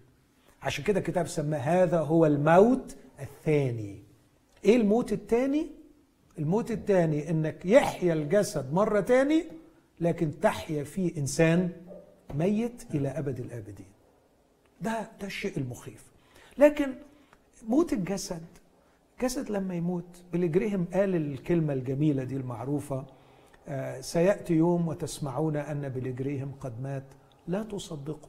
عشان 0.63 0.85
كده 0.85 0.99
الكتاب 1.01 1.27
سماه 1.27 1.59
هذا 1.59 2.01
هو 2.01 2.27
الموت 2.27 2.97
الثاني. 3.21 4.03
إيه 4.65 4.77
الموت 4.77 5.13
الثاني؟ 5.13 5.67
الموت 6.39 6.71
الثاني 6.71 7.31
إنك 7.31 7.67
يحيا 7.67 8.13
الجسد 8.13 8.73
مرة 8.73 9.01
تاني 9.01 9.45
لكن 10.01 10.41
تحيا 10.41 10.85
فيه 10.85 11.17
إنسان 11.17 11.71
ميت 12.35 12.83
إلى 12.95 13.09
أبد 13.09 13.41
الأبدين. 13.41 13.87
ده 14.81 15.11
ده 15.21 15.27
الشيء 15.27 15.57
المخيف. 15.57 16.05
لكن 16.59 16.95
موت 17.69 17.93
الجسد. 17.93 18.43
جسد 19.23 19.51
لما 19.51 19.75
يموت 19.75 20.05
بيلي 20.33 20.49
جريهم 20.49 20.87
قال 20.95 21.15
الكلمة 21.17 21.73
الجميلة 21.73 22.25
دي 22.25 22.37
المعروفة 22.37 23.05
آه، 23.69 24.01
سيأتي 24.01 24.55
يوم 24.55 24.89
وتسمعون 24.89 25.57
أن 25.57 25.89
بيلي 25.89 26.13
جريهم 26.13 26.53
قد 26.61 26.73
مات. 26.83 27.05
لا 27.49 27.63
تصدقوا. 27.63 28.29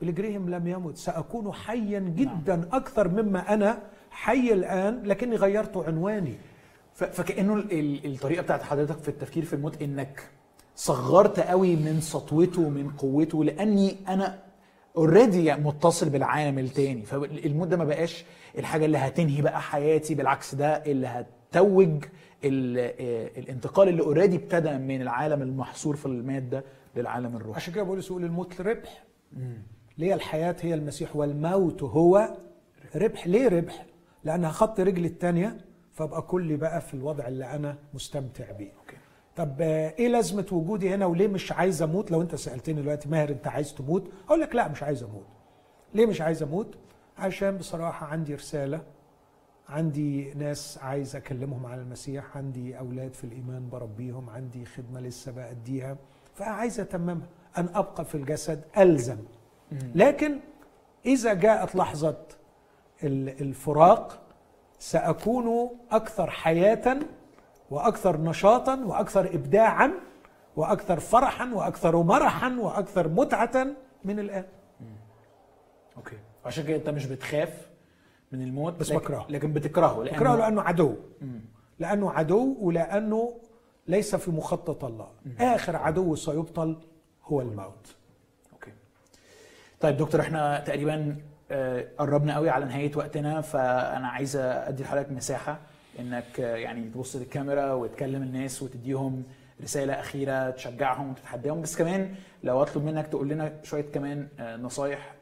بيلي 0.00 0.12
جراهام 0.12 0.50
لم 0.50 0.66
يمت. 0.68 0.96
سأكون 0.96 1.52
حيا 1.52 1.98
جدا 2.00 2.68
أكثر 2.72 3.08
مما 3.08 3.54
أنا 3.54 3.82
حي 4.10 4.52
الآن 4.52 5.02
لكني 5.02 5.36
غيرت 5.36 5.76
عنواني. 5.76 6.34
ف- 6.94 7.04
فكأنه 7.04 7.54
ال- 7.54 7.72
ال- 7.72 8.12
الطريقة 8.14 8.42
بتاعت 8.42 8.62
حضرتك 8.62 8.98
في 8.98 9.08
التفكير 9.08 9.44
في 9.44 9.52
الموت 9.52 9.82
إنك 9.82 10.22
صغرت 10.76 11.40
قوي 11.40 11.76
من 11.76 12.00
سطوته 12.00 12.62
ومن 12.62 12.90
قوته 12.90 13.44
لأني 13.44 13.96
أنا 14.08 14.38
already 14.96 15.54
متصل 15.54 16.08
بالعالم 16.10 16.58
التاني. 16.58 17.02
فالموت 17.02 17.68
ده 17.68 17.76
ما 17.76 17.84
بقاش 17.84 18.24
الحاجة 18.58 18.84
اللي 18.84 18.98
هتنهي 18.98 19.42
بقى 19.42 19.60
حياتي 19.62 20.14
بالعكس 20.14 20.54
ده 20.54 20.66
اللي 20.86 21.06
هتوج 21.06 22.04
آه، 22.44 23.30
الانتقال 23.38 23.88
اللي 23.88 24.02
already 24.02 24.36
ابتدى 24.36 24.78
من 24.78 25.02
العالم 25.02 25.42
المحصور 25.42 25.96
في 25.96 26.06
الماده 26.06 26.64
للعالم 26.96 27.36
الروحي. 27.36 27.56
عشان 27.60 27.74
كده 27.74 27.82
بولس 27.82 28.06
يقول 28.10 28.24
الموت 28.24 28.60
ربح. 28.60 29.04
ليه 29.98 30.14
الحياة 30.14 30.56
هي 30.60 30.74
المسيح 30.74 31.16
والموت 31.16 31.82
هو 31.82 32.36
ربح؟ 32.96 33.26
ليه 33.26 33.48
ربح؟ 33.48 33.86
لأن 34.24 34.44
هخط 34.44 34.80
رجلي 34.80 35.06
التانية 35.08 35.56
فأبقى 35.92 36.22
كلي 36.22 36.56
بقى 36.56 36.80
في 36.80 36.94
الوضع 36.94 37.28
اللي 37.28 37.44
أنا 37.44 37.78
مستمتع 37.94 38.52
بيه. 38.52 38.72
أوكي. 38.80 38.96
طب 39.38 39.54
آه، 39.60 39.94
إيه 39.98 40.08
لازمة 40.08 40.46
وجودي 40.52 40.94
هنا 40.94 41.06
وليه 41.06 41.28
مش 41.28 41.52
عايز 41.52 41.82
أموت؟ 41.82 42.10
لو 42.10 42.22
أنت 42.22 42.34
سألتني 42.34 42.82
دلوقتي 42.82 43.08
ماهر 43.08 43.28
أنت 43.28 43.46
عايز 43.48 43.74
تموت؟ 43.74 44.10
أقول 44.26 44.40
لك 44.40 44.54
لا 44.54 44.68
مش 44.68 44.82
عايز 44.82 45.02
أموت. 45.02 45.26
ليه 45.94 46.06
مش 46.06 46.20
عايز 46.20 46.42
أموت؟ 46.42 46.74
عشان 47.18 47.56
بصراحة 47.56 48.06
عندي 48.06 48.34
رسالة 48.34 48.80
عندي 49.68 50.34
ناس 50.34 50.78
عايز 50.82 51.16
أكلمهم 51.16 51.66
عن 51.66 51.78
المسيح 51.78 52.36
عندي 52.36 52.78
أولاد 52.78 53.14
في 53.14 53.24
الإيمان 53.24 53.68
بربيهم 53.70 54.30
عندي 54.30 54.64
خدمة 54.64 55.00
لسه 55.00 55.32
بأديها 55.32 55.96
فعايز 56.34 56.80
أتممها. 56.80 57.26
أن 57.58 57.68
أبقى 57.74 58.04
في 58.04 58.14
الجسد 58.14 58.64
ألزم. 58.78 59.18
لكن 59.94 60.38
إذا 61.06 61.34
جاءت 61.34 61.76
لحظة 61.76 62.16
ال- 63.04 63.40
الفراق 63.40 64.20
سأكون 64.78 65.70
أكثر 65.90 66.30
حياة 66.30 66.98
وأكثر 67.70 68.20
نشاطا 68.20 68.84
وأكثر 68.84 69.26
ابداعا 69.34 69.92
وأكثر 70.56 71.00
فرحا 71.00 71.50
وأكثر 71.54 72.02
مرحا 72.02 72.56
وأكثر 72.60 73.08
متعه 73.08 73.66
من 74.04 74.18
الآن. 74.18 74.44
أوكي. 75.96 76.16
عشان 76.44 76.64
كده 76.64 76.76
أنت 76.76 76.88
مش 76.88 77.06
بتخاف 77.06 77.68
من 78.32 78.42
الموت 78.42 78.72
بس 78.72 78.90
لكن 78.90 78.98
بكرهه. 78.98 79.26
لكن 79.28 79.52
بتكرهه 79.52 80.02
لأنه 80.02 80.16
بكرهه 80.18 80.36
لأنه 80.36 80.62
عدو. 80.62 80.94
لأنه 81.78 82.10
عدو 82.10 82.56
ولأنه 82.60 83.34
ليس 83.86 84.16
في 84.16 84.30
مخطط 84.30 84.84
الله. 84.84 85.08
آخر 85.40 85.76
عدو 85.76 86.14
سيبطل 86.14 86.76
هو 87.24 87.40
الموت. 87.40 87.96
أوكي. 88.52 88.72
طيب 89.80 89.96
دكتور 89.96 90.20
إحنا 90.20 90.60
تقريبا 90.60 91.16
آه، 91.50 91.88
قربنا 91.98 92.34
قوي 92.34 92.50
على 92.50 92.64
نهاية 92.64 92.96
وقتنا 92.96 93.40
فأنا 93.40 94.08
عايز 94.08 94.36
أدي 94.36 94.82
لحضرتك 94.82 95.12
مساحة. 95.12 95.58
إنك 95.98 96.40
آه، 96.40 96.56
يعني 96.56 96.88
تبص 96.88 97.16
للكاميرا 97.16 97.72
وتكلم 97.72 98.22
الناس 98.22 98.62
وتديهم 98.62 99.22
رسالة 99.62 99.92
أخيرة 100.00 100.50
تشجعهم 100.50 101.10
وتتحداهم. 101.10 101.62
بس 101.62 101.76
كمان 101.76 102.14
لو 102.44 102.62
أطلب 102.62 102.84
منك 102.84 103.06
تقول 103.06 103.28
لنا 103.28 103.60
شوية 103.62 103.82
كمان 103.92 104.28
آه، 104.40 104.56
نصايح 104.56 105.14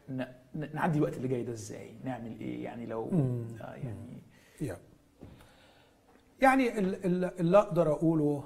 نعدي 0.74 0.98
الوقت 0.98 1.16
اللي 1.16 1.28
جاي 1.28 1.42
ده 1.42 1.52
إزاي؟ 1.52 1.90
نعمل 2.04 2.40
إيه؟ 2.40 2.64
يعني 2.64 2.86
لو 2.86 3.10
آه، 3.60 3.74
يعني. 3.74 4.22
يعني 6.42 6.78
ال- 6.78 7.04
ال- 7.06 7.40
اللي 7.40 7.58
أقدر 7.58 7.92
أقوله 7.92 8.44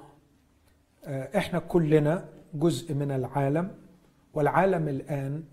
إحنا 1.07 1.59
كلنا 1.59 2.25
جزء 2.53 2.93
من 2.93 3.11
العالم 3.11 3.71
والعالم 4.33 4.87
الآن 4.87 5.43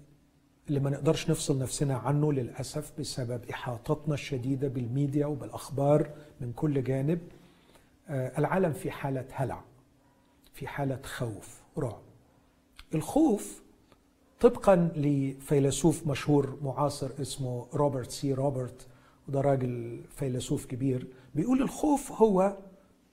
اللي 0.69 0.81
ما 0.81 0.91
نقدرش 0.91 1.31
نفصل 1.31 1.59
نفسنا 1.59 1.97
عنه 1.97 2.33
للأسف 2.33 2.93
بسبب 3.01 3.41
إحاطتنا 3.51 4.15
الشديدة 4.15 4.69
بالميديا 4.69 5.27
وبالأخبار 5.27 6.11
من 6.41 6.53
كل 6.57 6.85
جانب 6.85 7.19
آه، 8.09 8.39
العالم 8.39 8.73
في 8.73 8.91
حالة 8.91 9.25
هلع 9.33 9.61
في 10.55 10.67
حالة 10.67 11.01
خوف 11.05 11.61
رعب. 11.79 12.03
الخوف 12.95 13.63
طبقا 14.41 14.91
لفيلسوف 14.97 16.07
مشهور 16.07 16.59
معاصر 16.63 17.11
اسمه 17.21 17.67
روبرت 17.75 18.11
سي 18.11 18.35
روبرت 18.35 18.87
وده 19.29 19.41
راجل 19.41 20.01
فيلسوف 20.17 20.67
كبير. 20.67 21.07
بيقول 21.35 21.63
الخوف 21.63 22.13
هو 22.13 22.57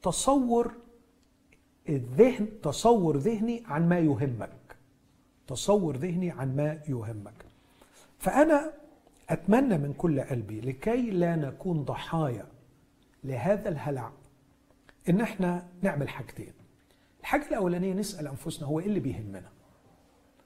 تصور 0.01 0.71
الذهن 1.89 2.47
تصور 2.63 3.17
ذهني 3.17 3.63
عن 3.65 3.89
ما 3.89 3.99
يهمك. 3.99 4.75
تصور 5.47 5.97
ذهني 5.97 6.31
عن 6.31 6.55
ما 6.55 6.81
يهمك. 6.87 7.45
فأنا 8.19 8.73
أتمنى 9.29 9.77
من 9.77 9.93
كل 9.93 10.21
قلبي 10.21 10.61
لكي 10.61 11.11
لا 11.11 11.35
نكون 11.35 11.83
ضحايا 11.83 12.45
لهذا 13.25 13.69
الهلع 13.69 14.11
إن 15.09 15.21
إحنا 15.21 15.67
نعمل 15.81 16.09
حاجتين. 16.09 16.53
الحاجة 17.21 17.47
الأولانية 17.49 17.93
نسأل 17.93 18.27
أنفسنا 18.27 18.67
هو 18.67 18.79
إيه 18.79 18.85
اللي 18.85 18.99
بيهمنا؟ 18.99 19.49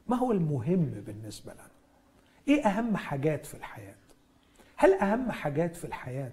ما 0.07 0.15
هو 0.15 0.31
المهم 0.31 0.85
بالنسبة 1.07 1.53
لنا؟ 1.53 1.67
إيه 2.47 2.65
أهم 2.67 2.97
حاجات 2.97 3.45
في 3.45 3.53
الحياة؟ 3.53 3.95
هل 4.75 4.93
أهم 4.93 5.31
حاجات 5.31 5.75
في 5.75 5.85
الحياة 5.85 6.31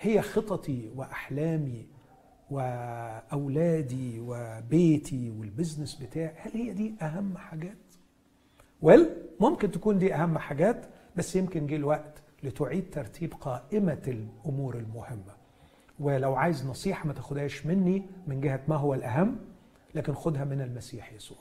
هي 0.00 0.22
خططي 0.22 0.88
وأحلامي 0.96 1.86
وأولادي 2.50 4.20
وبيتي 4.20 5.30
والبزنس 5.30 5.94
بتاعي؟ 5.94 6.34
هل 6.36 6.50
هي 6.54 6.72
دي 6.72 6.94
أهم 7.02 7.38
حاجات؟ 7.38 7.76
ويل 8.82 9.10
ممكن 9.40 9.70
تكون 9.70 9.98
دي 9.98 10.14
أهم 10.14 10.38
حاجات 10.38 10.86
بس 11.16 11.36
يمكن 11.36 11.66
جه 11.66 11.76
الوقت 11.76 12.22
لتعيد 12.42 12.90
ترتيب 12.90 13.34
قائمة 13.34 14.02
الأمور 14.08 14.76
المهمة. 14.76 15.39
ولو 16.00 16.34
عايز 16.34 16.66
نصيحة 16.66 17.06
ما 17.06 17.12
تاخدهاش 17.12 17.66
مني 17.66 18.06
من 18.26 18.40
جهة 18.40 18.60
ما 18.68 18.76
هو 18.76 18.94
الأهم 18.94 19.36
لكن 19.94 20.14
خدها 20.14 20.44
من 20.44 20.60
المسيح 20.60 21.12
يسوع. 21.12 21.38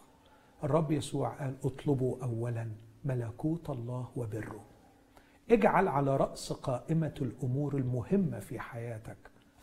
الرب 0.64 0.92
يسوع 0.92 1.30
قال 1.30 1.56
اطلبوا 1.64 2.24
اولا 2.24 2.68
ملكوت 3.06 3.70
الله 3.70 4.08
وبره. 4.16 4.66
اجعل 5.52 5.88
على 5.88 6.18
رأس 6.18 6.54
قائمة 6.54 7.14
الأمور 7.22 7.76
المهمة 7.78 8.40
في 8.40 8.60
حياتك 8.60 9.18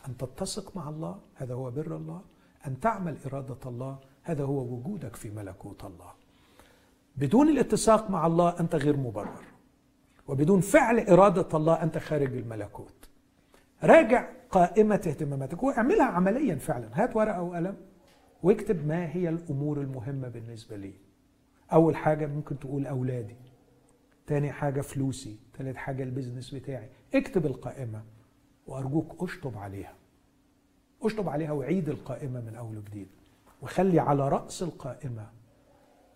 أن 0.07 0.17
تتسق 0.17 0.77
مع 0.77 0.89
الله 0.89 1.19
هذا 1.35 1.53
هو 1.53 1.71
بر 1.71 1.95
الله 1.95 2.21
أن 2.67 2.79
تعمل 2.79 3.17
إرادة 3.25 3.69
الله 3.69 3.99
هذا 4.23 4.43
هو 4.43 4.73
وجودك 4.73 5.15
في 5.15 5.29
ملكوت 5.29 5.85
الله. 5.85 6.11
بدون 7.15 7.49
الاتساق 7.49 8.09
مع 8.09 8.27
الله 8.27 8.59
أنت 8.59 8.75
غير 8.75 8.97
مبرر 8.97 9.45
وبدون 10.27 10.61
فعل 10.61 10.99
إرادة 10.99 11.57
الله 11.57 11.83
أنت 11.83 11.97
خارج 11.97 12.35
الملكوت. 12.35 13.09
راجع 13.83 14.36
قائمة 14.51 14.95
اهتماماتك 14.95 15.63
واعملها 15.63 16.05
عمليا 16.05 16.55
فعلا. 16.55 16.89
هات 16.93 17.15
ورقة 17.15 17.41
وقلم 17.41 17.77
واكتب 18.43 18.87
ما 18.87 19.15
هي 19.15 19.29
الأمور 19.29 19.81
المهمة 19.81 20.27
بالنسبة 20.27 20.77
لي. 20.77 20.93
أول 21.73 21.95
حاجة 21.95 22.25
ممكن 22.25 22.59
تقول 22.59 22.87
أولادي. 22.87 23.35
تاني 24.27 24.51
حاجة 24.51 24.81
فلوسي. 24.81 25.39
تالت 25.53 25.75
حاجة 25.77 26.03
البيزنس 26.03 26.55
بتاعي. 26.55 26.89
اكتب 27.13 27.45
القائمة 27.45 28.03
وأرجوك 28.67 29.23
أشطب 29.23 29.57
عليها. 29.57 29.93
أشطب 31.01 31.29
عليها 31.29 31.51
وعيد 31.51 31.89
القائمة 31.89 32.41
من 32.41 32.55
أول 32.55 32.77
وجديد. 32.77 33.07
وخلي 33.61 33.99
على 33.99 34.29
رأس 34.29 34.63
القائمة 34.63 35.29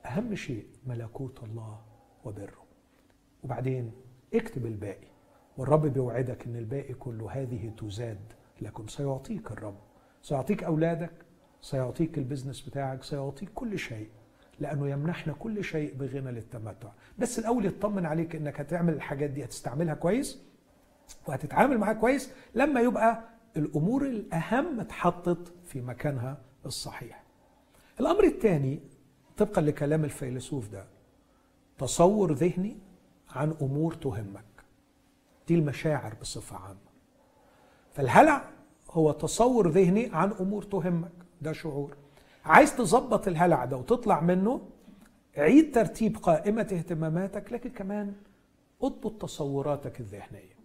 أهم 0.06 0.36
شيء 0.36 0.66
ملكوت 0.88 1.44
الله 1.44 1.82
وبره. 2.26 2.64
وبعدين 3.44 3.92
اكتب 4.34 4.66
الباقي. 4.66 5.11
والرب 5.58 5.86
بيوعدك 5.86 6.46
إن 6.46 6.56
الباقي 6.56 6.94
كله 6.94 7.32
هذه 7.32 7.72
تزاد 7.78 8.20
لكم. 8.62 8.88
سيعطيك 8.88 9.52
الرب. 9.52 9.78
سيعطيك 10.22 10.64
أولادك. 10.64 11.12
سيعطيك 11.62 12.18
البزنس 12.18 12.62
بتاعك. 12.62 13.04
سيعطيك 13.04 13.50
كل 13.56 13.80
شيء. 13.80 14.10
لأنه 14.60 14.90
يمنحنا 14.90 15.34
كل 15.34 15.64
شيء 15.64 15.94
بغنى 15.96 16.32
للتمتع. 16.32 16.90
بس 17.20 17.40
الأول 17.40 17.66
يطمن 17.66 18.06
عليك 18.06 18.36
إنك 18.36 18.60
هتعمل 18.60 18.94
الحاجات 18.94 19.30
دي 19.30 19.44
هتستعملها 19.44 19.94
كويس 19.94 20.42
وهتتعامل 21.28 21.78
معاها 21.78 21.94
كويس 21.94 22.32
لما 22.56 22.82
يبقى 22.82 23.24
الأمور 23.58 24.06
الأهم 24.06 24.80
اتحطت 24.80 25.54
في 25.66 25.82
مكانها 25.82 26.38
الصحيح. 26.66 27.24
الأمر 28.00 28.24
الثاني 28.24 28.80
طبقا 29.38 29.62
لكلام 29.62 30.04
الفيلسوف 30.04 30.70
ده 30.70 30.86
تصور 31.78 32.34
ذهني 32.34 32.78
عن 33.30 33.56
أمور 33.62 33.94
تهمك. 33.94 34.44
دي 35.52 35.58
المشاعر 35.58 36.14
بصفة 36.22 36.56
عامة. 36.56 36.92
فالهلع 37.94 38.50
هو 38.92 39.12
تصور 39.12 39.70
ذهني 39.70 40.10
عن 40.14 40.32
أمور 40.32 40.64
تهمك. 40.64 41.12
ده 41.42 41.54
شعور. 41.54 41.98
عايز 42.46 42.76
تظبط 42.76 43.28
الهلع 43.28 43.66
ده 43.66 43.78
وتطلع 43.78 44.22
منه 44.22 44.70
عيد 45.38 45.76
ترتيب 45.76 46.18
قائمة 46.18 46.62
اهتماماتك 46.62 47.54
لكن 47.54 47.70
كمان 47.70 48.14
اضبط 48.84 49.22
تصوراتك 49.22 50.00
الذهنية. 50.00 50.56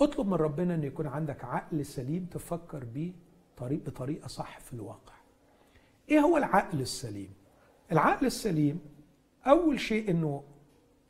اطلب 0.00 0.26
من 0.26 0.34
ربنا 0.34 0.74
إن 0.74 0.84
يكون 0.84 1.06
عندك 1.06 1.44
عقل 1.44 1.84
سليم 1.84 2.26
تفكر 2.30 2.84
بيه 2.84 3.12
طريق 3.56 3.84
بطريقة 3.86 4.28
صح 4.28 4.58
في 4.60 4.72
الواقع. 4.72 5.14
إيه 6.10 6.20
هو 6.20 6.36
العقل 6.36 6.80
السليم؟ 6.80 7.30
العقل 7.92 8.26
السليم 8.26 8.80
أول 9.46 9.80
شيء 9.80 10.10
إنه 10.10 10.42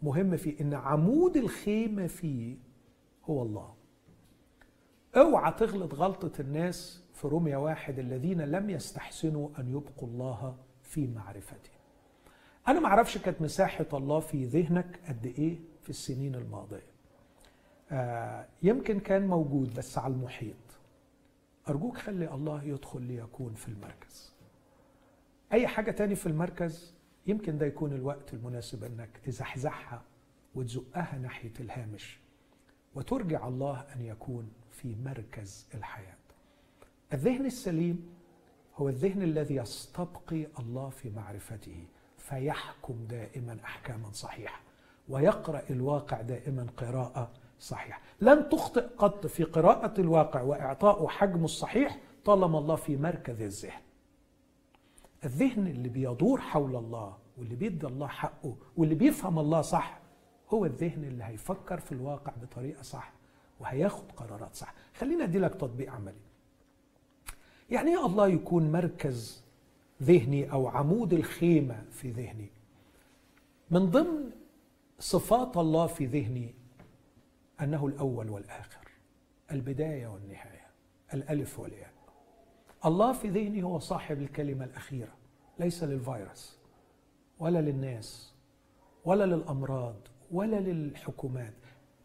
مهم 0.02 0.36
فيه 0.36 0.60
إن 0.60 0.74
عمود 0.74 1.36
الخيمة 1.36 2.06
فيه 2.06 2.65
هو 3.30 3.42
الله. 3.42 3.74
أوعى 5.16 5.52
تغلط 5.52 5.94
غلطة 5.94 6.40
الناس 6.40 7.04
في 7.14 7.28
روميا 7.28 7.56
واحد 7.56 7.98
الذين 7.98 8.40
لم 8.40 8.70
يستحسنوا 8.70 9.48
أن 9.58 9.68
يبقوا 9.68 10.08
الله 10.08 10.56
في 10.82 11.06
معرفته. 11.06 11.70
أنا 12.68 12.80
ما 12.80 12.86
أعرفش 12.86 13.18
كانت 13.18 13.42
مساحة 13.42 13.86
الله 13.92 14.20
في 14.20 14.44
ذهنك 14.44 15.00
قد 15.08 15.26
إيه 15.26 15.58
في 15.82 15.90
السنين 15.90 16.34
الماضية. 16.34 16.96
آه 17.90 18.46
يمكن 18.62 19.00
كان 19.00 19.26
موجود 19.26 19.74
بس 19.74 19.98
على 19.98 20.14
المحيط. 20.14 20.56
أرجوك 21.68 21.96
خلي 21.96 22.34
الله 22.34 22.64
يدخل 22.64 23.02
ليكون 23.02 23.54
في 23.54 23.68
المركز. 23.68 24.32
أي 25.52 25.66
حاجة 25.66 25.90
تاني 25.90 26.14
في 26.14 26.26
المركز؟ 26.26 26.94
يمكن 27.26 27.58
ده 27.58 27.66
يكون 27.66 27.92
الوقت 27.92 28.34
المناسب 28.34 28.84
أنك 28.84 29.10
تزحزحها 29.24 30.02
وتزقها 30.54 31.18
ناحية 31.18 31.52
الهامش. 31.60 32.20
وترجع 32.97 33.48
الله 33.48 33.85
أن 33.97 34.02
يكون 34.02 34.48
في 34.70 34.97
مركز 35.05 35.66
الحياة. 35.74 36.16
الذهن 37.12 37.47
السليم 37.47 38.09
هو 38.77 38.89
الذهن 38.89 39.23
الذي 39.23 39.55
يستبقي 39.55 40.47
الله 40.59 40.89
في 40.89 41.10
معرفته 41.10 41.85
فيحكم 42.18 43.06
دائما 43.10 43.59
احكاما 43.64 44.12
صحيحة 44.12 44.60
ويقرأ 45.09 45.62
الواقع 45.70 46.20
دائما 46.20 46.66
قراءة 46.77 47.31
صحيحة. 47.60 48.01
لن 48.20 48.48
تخطئ 48.48 48.86
قط 48.98 49.27
في 49.27 49.44
قراءة 49.44 50.01
الواقع 50.01 50.43
واعطائه 50.43 51.09
حجمه 51.09 51.44
الصحيح 51.44 51.98
طالما 52.24 52.59
الله 52.59 52.77
في 52.77 52.97
مركز 52.97 53.43
الذهن. 53.43 53.81
الذهن 55.24 55.66
اللي 55.66 55.89
بيدور 55.89 56.40
حول 56.40 56.77
الله 56.77 57.16
واللي 57.39 57.55
بيدي 57.56 57.86
الله 57.86 58.06
حقه 58.06 58.56
واللي 58.77 58.94
بيفهم 58.94 59.39
الله 59.39 59.60
صح 59.62 60.05
هو 60.51 60.64
الذهن 60.64 61.05
اللي 61.05 61.24
هيفكر 61.24 61.81
في 61.81 61.93
الواقع 61.93 62.32
بطريقة 62.43 62.82
صح 62.82 63.12
وهياخد 63.60 64.12
قرارات 64.12 64.55
صح. 64.55 64.74
خلينا 64.94 65.24
أدي 65.24 65.39
لك 65.39 65.55
تطبيق 65.55 65.93
عملي. 65.93 66.20
يعني 67.70 67.90
إيه 67.90 68.06
الله 68.06 68.28
يكون 68.28 68.73
مركز 68.73 69.44
ذهني 70.02 70.52
أو 70.52 70.68
عمود 70.68 71.12
الخيمة 71.12 71.85
في 71.90 72.10
ذهني. 72.10 72.51
من 73.70 73.90
ضمن 73.90 74.31
صفات 74.98 75.56
الله 75.56 75.86
في 75.86 76.06
ذهني 76.06 76.55
أنه 77.60 77.86
الأول 77.86 78.31
والآخر 78.31 78.89
البداية 79.52 80.06
والنهاية 80.06 80.66
الألف 81.14 81.59
والياء. 81.60 81.93
الله 82.85 83.12
في 83.12 83.28
ذهني 83.28 83.62
هو 83.62 83.78
صاحب 83.78 84.18
الكلمة 84.23 84.64
الأخيرة 84.64 85.12
ليس 85.59 85.85
للفيروس 85.85 86.59
ولا 87.39 87.59
للناس 87.59 88.32
ولا 89.05 89.24
للأمراض 89.24 89.97
ولا 90.32 90.56
للحكومات. 90.56 91.52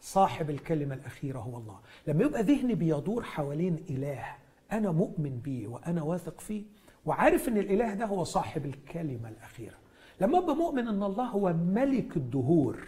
صاحب 0.01 0.49
الكلمة 0.49 0.95
الأخيرة 0.95 1.39
هو 1.39 1.57
الله. 1.57 1.79
لما 2.07 2.23
يبقى 2.23 2.43
ذهني 2.43 2.75
بيدور 2.75 3.23
حوالين 3.23 3.83
إله 3.89 4.25
أنا 4.71 4.91
مؤمن 4.91 5.39
بيه 5.43 5.67
وأنا 5.67 6.03
واثق 6.03 6.39
فيه 6.39 6.63
وعارف 7.05 7.47
إن 7.47 7.57
الإله 7.57 7.93
ده 7.93 8.05
هو 8.05 8.23
صاحب 8.23 8.65
الكلمة 8.65 9.29
الأخيرة. 9.29 9.75
لما 10.21 10.37
أبقى 10.37 10.55
مؤمن 10.55 10.87
إن 10.87 11.03
الله 11.03 11.25
هو 11.25 11.53
ملك 11.53 12.17
الدهور 12.17 12.87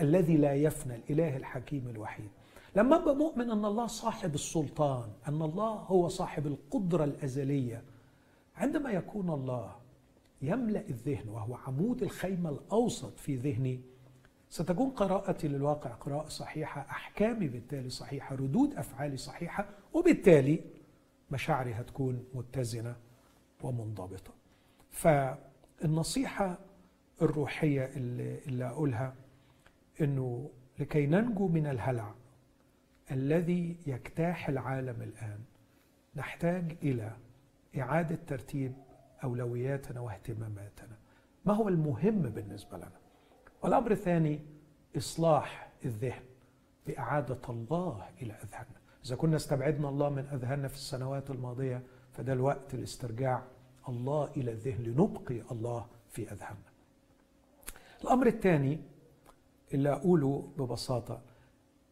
الذي 0.00 0.36
لا 0.36 0.54
يفنى 0.54 0.94
الإله 0.96 1.36
الحكيم 1.36 1.88
الوحيد. 1.88 2.28
لما 2.76 2.96
أبقى 2.96 3.16
مؤمن 3.16 3.50
إن 3.50 3.64
الله 3.64 3.86
صاحب 3.86 4.34
السلطان 4.34 5.08
إن 5.28 5.42
الله 5.42 5.70
هو 5.72 6.08
صاحب 6.08 6.46
القدرة 6.46 7.04
الأزلية 7.04 7.82
عندما 8.56 8.90
يكون 8.90 9.30
الله 9.30 9.72
يملأ 10.42 10.80
الذهن 10.88 11.28
وهو 11.28 11.54
عمود 11.66 12.02
الخيمة 12.02 12.50
الأوسط 12.50 13.18
في 13.18 13.36
ذهني 13.36 13.80
ستكون 14.48 14.90
قراءتي 14.90 15.48
للواقع 15.48 15.90
قراءة 15.90 16.28
صحيحة 16.28 16.80
أحكامي 16.80 17.48
بالتالي 17.48 17.90
صحيحة 17.90 18.34
ردود 18.36 18.74
أفعالي 18.74 19.16
صحيحة 19.16 19.68
وبالتالي 19.94 20.60
مشاعري 21.30 21.74
هتكون 21.74 22.24
متزنة 22.34 22.96
ومنضبطة. 23.62 24.32
فالنصيحة 24.90 26.58
الروحية 27.22 27.84
اللي, 27.84 28.38
اللي 28.46 28.66
أقولها 28.66 29.14
إنه 30.00 30.50
لكي 30.78 31.06
ننجو 31.06 31.48
من 31.48 31.66
الهلع 31.66 32.14
الذي 33.10 33.76
يجتاح 33.86 34.48
العالم 34.48 35.02
الآن 35.02 35.38
نحتاج 36.16 36.76
إلى 36.82 37.16
إعادة 37.78 38.18
ترتيب 38.26 38.72
أولوياتنا 39.24 40.00
واهتماماتنا. 40.00 40.96
ما 41.44 41.52
هو 41.52 41.68
المهم 41.68 42.22
بالنسبة 42.22 42.76
لنا؟ 42.76 42.90
والأمر 43.66 43.90
الثاني 43.90 44.40
إصلاح 44.96 45.68
الذهن 45.84 46.22
بإعادة 46.86 47.38
الله 47.48 48.08
إلى 48.22 48.32
أذهاننا. 48.32 48.76
إذا 49.06 49.16
كنا 49.16 49.36
استبعدنا 49.36 49.88
الله 49.88 50.08
من 50.08 50.26
أذهاننا 50.32 50.68
في 50.68 50.74
السنوات 50.74 51.30
الماضية 51.30 51.82
فده 52.12 52.32
الوقت 52.32 52.74
لاسترجاع 52.74 53.42
الله 53.88 54.30
إلى 54.36 54.50
الذهن 54.52 54.82
لنبقي 54.82 55.42
الله 55.50 55.86
في 56.10 56.32
أذهاننا. 56.32 56.70
الأمر 58.04 58.26
الثاني 58.26 58.80
اللي 59.74 59.92
أقوله 59.92 60.48
ببساطة 60.58 61.20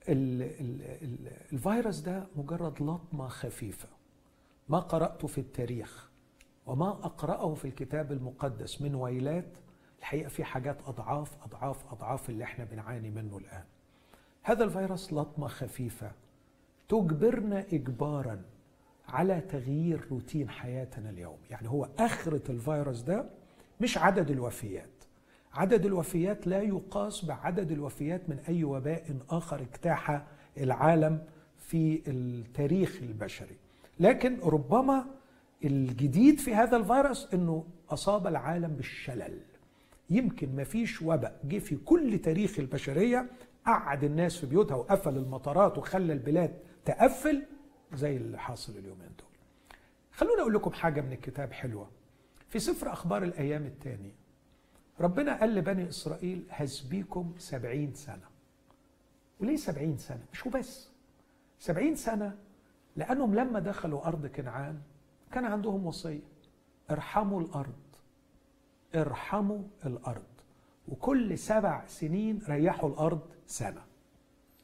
ال 0.09 0.43
ال 0.43 0.83
ال 0.83 1.29
الفيروس 1.53 1.99
ده 1.99 2.27
مجرد 2.37 2.83
لطمة 2.83 3.29
خفيفة. 3.29 3.89
ما 4.69 4.79
قرأته 4.79 5.29
في 5.29 5.39
التاريخ 5.39 6.11
وما 6.67 6.89
أقرأه 6.89 7.55
في 7.55 7.65
الكتاب 7.65 8.13
المقدس 8.13 8.83
من 8.83 8.95
ويلات 8.95 9.64
الحقيقة 10.05 10.29
في 10.29 10.45
حاجات 10.45 10.77
أضعاف 10.87 11.31
أضعاف 11.45 11.93
أضعاف 11.93 12.31
اللي 12.31 12.45
إحنا 12.45 12.65
بنعاني 12.65 13.11
منه 13.11 13.39
الآن. 13.39 13.65
هذا 14.43 14.65
الفيروس 14.65 15.13
لطمة 15.13 15.49
خفيفة 15.49 16.13
تجبرنا 16.89 17.65
إجبارا 17.73 18.43
على 19.09 19.41
تغيير 19.41 20.07
روتين 20.11 20.51
حياتنا 20.51 21.11
اليوم. 21.11 21.39
يعني 21.51 21.69
هو 21.69 21.89
آخرة 21.99 22.51
الفيروس 22.51 23.01
ده 23.01 23.31
مش 23.81 23.99
عدد 23.99 24.31
الوفيات. 24.31 24.91
عدد 25.53 25.87
الوفيات 25.87 26.47
لا 26.47 26.63
يقاس 26.63 27.25
بعدد 27.25 27.71
الوفيات 27.71 28.29
من 28.29 28.39
أي 28.49 28.65
وباء 28.65 29.17
آخر 29.31 29.61
اجتاح 29.61 30.27
العالم 30.59 31.23
في 31.59 32.03
التاريخ 32.07 32.99
البشري. 33.03 33.57
لكن 34.01 34.39
ربما 34.41 35.07
الجديد 35.65 36.39
في 36.41 36.55
هذا 36.55 36.77
الفيروس 36.77 37.35
إنه 37.35 37.65
أصاب 37.91 38.27
العالم 38.27 38.69
بالشلل. 38.69 39.41
يمكن 40.11 40.57
ما 40.57 40.65
فيش 40.65 41.03
وباء 41.03 41.41
جه 41.45 41.59
في 41.59 41.77
كل 41.77 42.19
تاريخ 42.19 42.59
البشرية 42.59 43.31
قعد 43.67 44.05
الناس 44.05 44.37
في 44.37 44.47
بيوتها 44.47 44.75
وقفل 44.75 45.17
المطارات 45.17 45.79
وخلى 45.79 46.13
البلاد 46.13 46.59
تقفل 46.85 47.43
زي 47.95 48.17
اللي 48.17 48.39
حاصل 48.39 48.73
اليومين 48.73 49.09
دول. 49.19 49.29
خلونا 50.13 50.41
أقول 50.43 50.55
لكم 50.55 50.73
حاجة 50.73 51.01
من 51.01 51.13
الكتاب 51.13 51.53
حلوة. 51.53 51.91
في 52.49 52.59
سفر 52.59 52.93
أخبار 52.93 53.23
الأيام 53.23 53.67
الثاني 53.67 54.13
ربنا 55.01 55.41
قال 55.41 55.55
لبني 55.55 55.89
إسرائيل 55.89 56.47
هسبيكم 56.51 57.35
سبعين 57.39 57.95
سنة. 57.95 58.29
وليه 59.41 59.57
سبعين 59.57 59.97
سنة؟ 59.99 60.25
مش 60.33 60.47
وبس 60.47 60.89
سبعين 61.59 61.95
سنة 61.95 62.39
لأنهم 62.97 63.35
لما 63.35 63.59
دخلوا 63.61 64.07
أرض 64.07 64.27
كنعان 64.27 64.81
كان 65.33 65.45
عندهم 65.45 65.87
وصية 65.87 66.21
ارحموا 66.91 67.41
الأرض. 67.41 67.75
ارحموا 68.97 69.59
الأرض. 69.87 70.23
وكل 70.89 71.39
سبع 71.39 71.87
سنين 71.87 72.41
ريحوا 72.49 72.89
الأرض 72.89 73.21
سنة. 73.47 73.83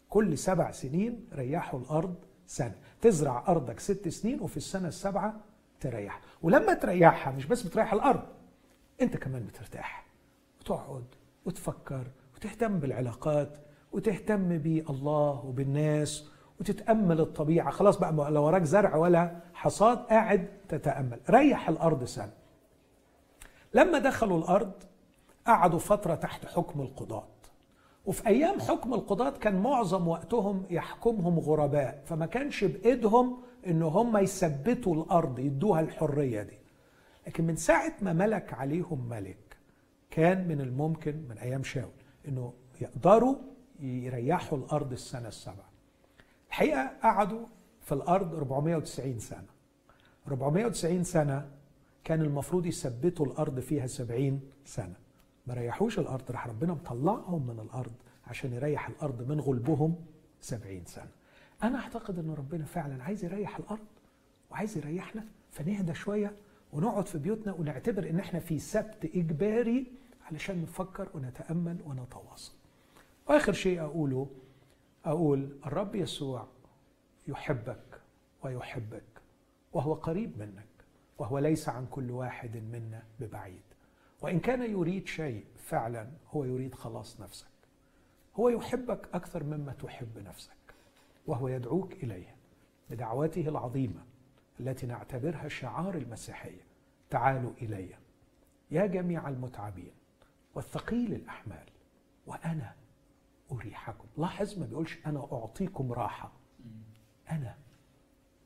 كل 0.09 0.39
سبع 0.39 0.71
سنين 0.71 1.29
ريحوا 1.35 1.81
الأرض 1.81 2.15
سنة. 2.47 2.75
تزرع 3.01 3.45
أرضك 3.49 3.81
ست 3.81 4.09
سنين 4.09 4.41
وفي 4.41 4.57
السنة 4.57 4.89
السابعة 4.89 5.41
تريح. 5.81 6.21
ولما 6.43 6.75
تريحها 6.75 7.33
مش 7.33 7.47
بس 7.47 7.63
بتريح 7.63 7.93
الأرض 7.93 8.23
أنت 9.03 9.17
كمان 9.17 9.47
بترتاح. 9.47 10.07
وتقعد 10.61 11.05
وتفكر 11.45 12.07
وتهتم 12.37 12.79
بالعلاقات 12.79 13.59
وتهتم 13.93 14.59
بالله 14.59 15.45
وبالناس 15.47 16.29
وتتأمل 16.61 17.21
الطبيعة. 17.21 17.71
خلاص 17.71 17.99
بقى 17.99 18.13
لو 18.13 18.45
وراك 18.45 18.63
زرع 18.63 18.97
ولا 18.97 19.41
حصاد 19.55 19.99
قاعد 19.99 20.49
تتأمل. 20.69 21.21
ريح 21.31 21.69
الأرض 21.69 22.05
سنة. 22.05 22.40
لما 23.75 23.99
دخلوا 23.99 24.39
الأرض 24.39 24.73
قعدوا 25.47 25.79
فترة 25.79 26.15
تحت 26.15 26.47
حكم 26.47 26.81
القضاة. 26.81 27.29
وفي 28.07 28.27
أيام 28.27 28.61
حكم 28.61 28.95
القضاة 28.95 29.31
كان 29.31 29.63
معظم 29.63 30.09
وقتهم 30.09 30.67
يحكمهم 30.71 31.39
غرباء 31.39 32.03
فما 32.07 32.27
كانش 32.27 32.65
بإيدهم 32.65 33.43
إن 33.67 33.83
هم 33.83 34.17
يثبتوا 34.17 34.95
الأرض 34.95 35.39
يدوها 35.39 35.81
الحرية 35.81 36.43
دي. 36.43 36.59
لكن 37.27 37.45
من 37.45 37.57
ساعة 37.57 37.93
ما 38.03 38.13
ملك 38.13 38.55
عليهم 38.55 39.09
ملك 39.09 39.57
كان 40.11 40.49
من 40.49 40.61
الممكن 40.61 41.17
من 41.29 41.39
أيام 41.39 41.63
شاول 41.63 41.91
إنه 42.29 42.53
يقدروا 42.81 43.37
يريحوا 43.81 44.59
الأرض 44.59 44.93
السنة 44.93 45.29
السبعه 45.29 45.71
الحقيقة 46.49 46.91
قعدوا 47.03 47.47
في 47.83 47.93
الأرض 47.93 48.35
490 48.35 49.19
سنة. 49.19 49.47
490 50.29 51.05
سنة 51.05 51.49
كان 52.05 52.21
المفروض 52.21 52.67
يثبتوا 52.67 53.27
الأرض 53.27 53.61
فيها 53.61 53.87
70 53.87 54.41
سنة. 54.65 54.95
ما 55.47 55.55
ريحوش 55.55 55.99
الأرض 55.99 56.31
راح 56.31 56.47
ربنا 56.47 56.73
مطلعهم 56.73 57.47
من 57.47 57.61
الأرض 57.61 57.93
عشان 58.27 58.53
يريح 58.53 58.89
الأرض 58.89 59.29
من 59.29 59.41
غلبهم 59.41 59.95
70 60.41 60.85
سنة. 60.85 61.11
أنا 61.63 61.79
أعتقد 61.79 62.19
إن 62.19 62.31
ربنا 62.31 62.65
فعلا 62.65 63.05
عايز 63.05 63.25
يريح 63.25 63.59
الأرض 63.59 63.87
وعايز 64.51 64.77
يريحنا 64.77 65.25
فنهدى 65.51 65.95
شوية 65.95 66.37
ونقعد 66.73 67.07
في 67.07 67.19
بيوتنا 67.19 67.53
ونعتبر 67.53 68.11
إن 68.11 68.19
إحنا 68.19 68.41
في 68.41 68.59
سبت 68.59 69.05
إجباري 69.05 69.93
علشان 70.31 70.63
نفكر 70.63 71.09
ونتأمل 71.15 71.79
ونتواصل. 71.87 72.53
وآخر 73.29 73.53
شيء 73.53 73.81
أقوله 73.81 74.29
أقول 75.05 75.57
الرب 75.67 75.95
يسوع 75.95 76.47
يحبك 77.29 78.01
ويحبك 78.43 79.03
وهو 79.73 79.95
قريب 79.95 80.39
منك. 80.39 80.70
وهو 81.21 81.39
ليس 81.39 81.69
عن 81.69 81.87
كل 81.87 82.11
واحد 82.11 82.57
منا 82.57 83.03
ببعيد. 83.21 83.63
وإن 84.23 84.41
كان 84.41 84.71
يريد 84.71 85.07
شيء 85.07 85.45
فعلا 85.57 86.11
هو 86.31 86.45
يريد 86.45 86.75
خلاص 86.75 87.21
نفسك. 87.21 87.47
هو 88.37 88.49
يحبك 88.49 89.09
أكثر 89.15 89.45
مما 89.45 89.73
تحب 89.73 90.19
نفسك 90.19 90.75
وهو 91.27 91.49
يدعوك 91.49 91.93
اليه 91.93 92.37
بدعوته 92.91 93.49
العظيمة 93.49 94.05
التي 94.61 94.87
نعتبرها 94.87 95.49
شعار 95.49 95.95
المسيحية. 95.95 96.63
تعالوا 97.11 97.53
الي 97.63 97.97
يا 98.71 98.87
جميع 98.87 99.29
المتعبين 99.29 99.93
والثقيل 100.55 101.15
الأحمال 101.15 101.67
وأنا 102.27 102.75
أريحكم. 103.53 104.09
لاحظ 104.17 104.59
ما 104.59 104.67
بيقولش 104.67 104.99
أنا 105.07 105.29
أعطيكم 105.33 105.93
راحة. 105.93 106.33
أنا 107.31 107.57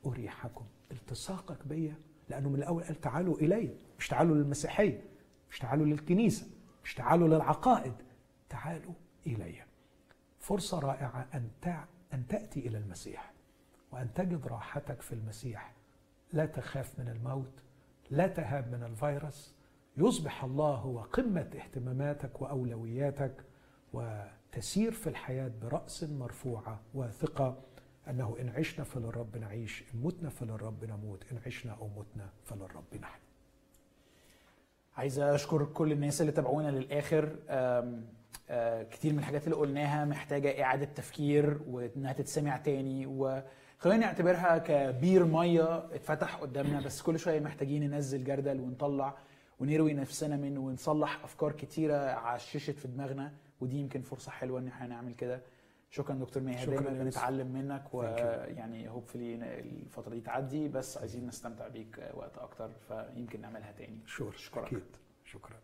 أريحكم. 0.06 0.64
التصاقك 0.90 1.66
بيا 1.66 1.96
لأنه 2.28 2.48
من 2.48 2.54
الأول 2.54 2.82
قال 2.84 3.00
تعالوا 3.00 3.36
إلي 3.38 3.76
مش 3.98 4.08
تعالوا 4.08 4.34
للمسيحية 4.36 5.04
مش 5.50 5.58
تعالوا 5.58 5.86
للكنيسة 5.86 6.46
مش 6.84 6.94
تعالوا 6.94 7.28
للعقائد 7.28 7.94
تعالوا 8.48 8.94
إلي. 9.26 9.62
فرصة 10.40 10.78
رائعة 10.78 11.28
أن 11.34 11.50
أن 12.14 12.26
تأتي 12.26 12.60
إلى 12.68 12.78
المسيح 12.78 13.32
وأن 13.92 14.14
تجد 14.14 14.46
راحتك 14.46 15.02
في 15.02 15.12
المسيح. 15.12 15.72
لا 16.32 16.46
تخاف 16.46 16.98
من 16.98 17.08
الموت 17.08 17.62
لا 18.10 18.26
تهاب 18.26 18.72
من 18.72 18.82
الفيروس. 18.82 19.54
يصبح 19.96 20.44
الله 20.44 20.74
هو 20.74 21.00
قمة 21.00 21.50
اهتماماتك 21.54 22.42
وأولوياتك 22.42 23.44
وتسير 23.92 24.92
في 24.92 25.06
الحياة 25.06 25.52
برأس 25.62 26.04
مرفوعة 26.04 26.80
واثقة. 26.94 27.62
أنه 28.10 28.36
إن 28.40 28.48
عشنا 28.48 28.84
فللرب 28.84 29.36
نعيش 29.36 29.84
إن 29.94 30.00
متنا 30.00 30.30
فللرب 30.30 30.84
نموت 30.84 31.24
إن 31.32 31.38
عشنا 31.46 31.72
أو 31.72 31.88
متنا 31.88 32.28
فللرب 32.44 32.84
نحن. 33.02 33.20
عايز 34.96 35.18
أشكر 35.18 35.64
كل 35.64 35.92
الناس 35.92 36.20
اللي 36.20 36.32
تابعونا 36.32 36.68
آه 38.50 38.82
كتير 38.82 39.12
من 39.12 39.18
الحاجات 39.18 39.44
اللي 39.44 39.56
قلناها 39.56 40.04
محتاجة 40.04 40.62
إعادة 40.62 40.84
تفكير 40.84 41.60
وإنها 41.68 42.12
تتسمع 42.12 42.56
تاني 42.56 43.06
وخلينا 43.06 44.06
نعتبرها 44.06 44.58
كبير 44.58 45.24
مية 45.24 45.78
اتفتح 45.94 46.36
قدامنا 46.36 46.80
بس 46.80 47.02
كل 47.02 47.18
شوية 47.18 47.40
محتاجين 47.40 47.90
ننزل 47.90 48.24
جردل 48.24 48.60
ونطلع 48.60 49.14
ونروي 49.60 49.92
نفسنا 49.94 50.36
منه 50.36 50.60
ونصلح 50.60 51.24
أفكار 51.24 51.52
كتيرة 51.52 51.96
عششت 51.96 52.78
في 52.78 52.88
دماغنا 52.88 53.32
ودي 53.60 53.76
يمكن 53.76 54.02
فرصة 54.02 54.30
حلوة 54.30 54.60
إن 54.60 54.68
إحنا 54.68 54.86
نعمل 54.86 55.14
كده. 55.14 55.40
شكرا 55.94 56.14
دكتور 56.14 56.42
ماهر 56.42 56.66
دايما 56.66 56.90
بنتعلم 56.90 57.46
منك 57.46 57.94
ويعني 57.94 58.88
هوبفلي 58.88 59.34
الفترة 59.60 60.10
دي 60.14 60.20
تعدي 60.20 60.68
بس 60.68 60.98
عايزين 60.98 61.26
نستمتع 61.26 61.68
بيك 61.68 62.10
وقت 62.14 62.38
أكتر 62.38 62.70
فيمكن 62.88 63.40
نعملها 63.40 63.72
تاني. 63.72 63.98
شكرا. 64.06 64.30
شكرا. 64.36 64.66
أكيد. 64.66 64.96
شكرا. 65.24 65.56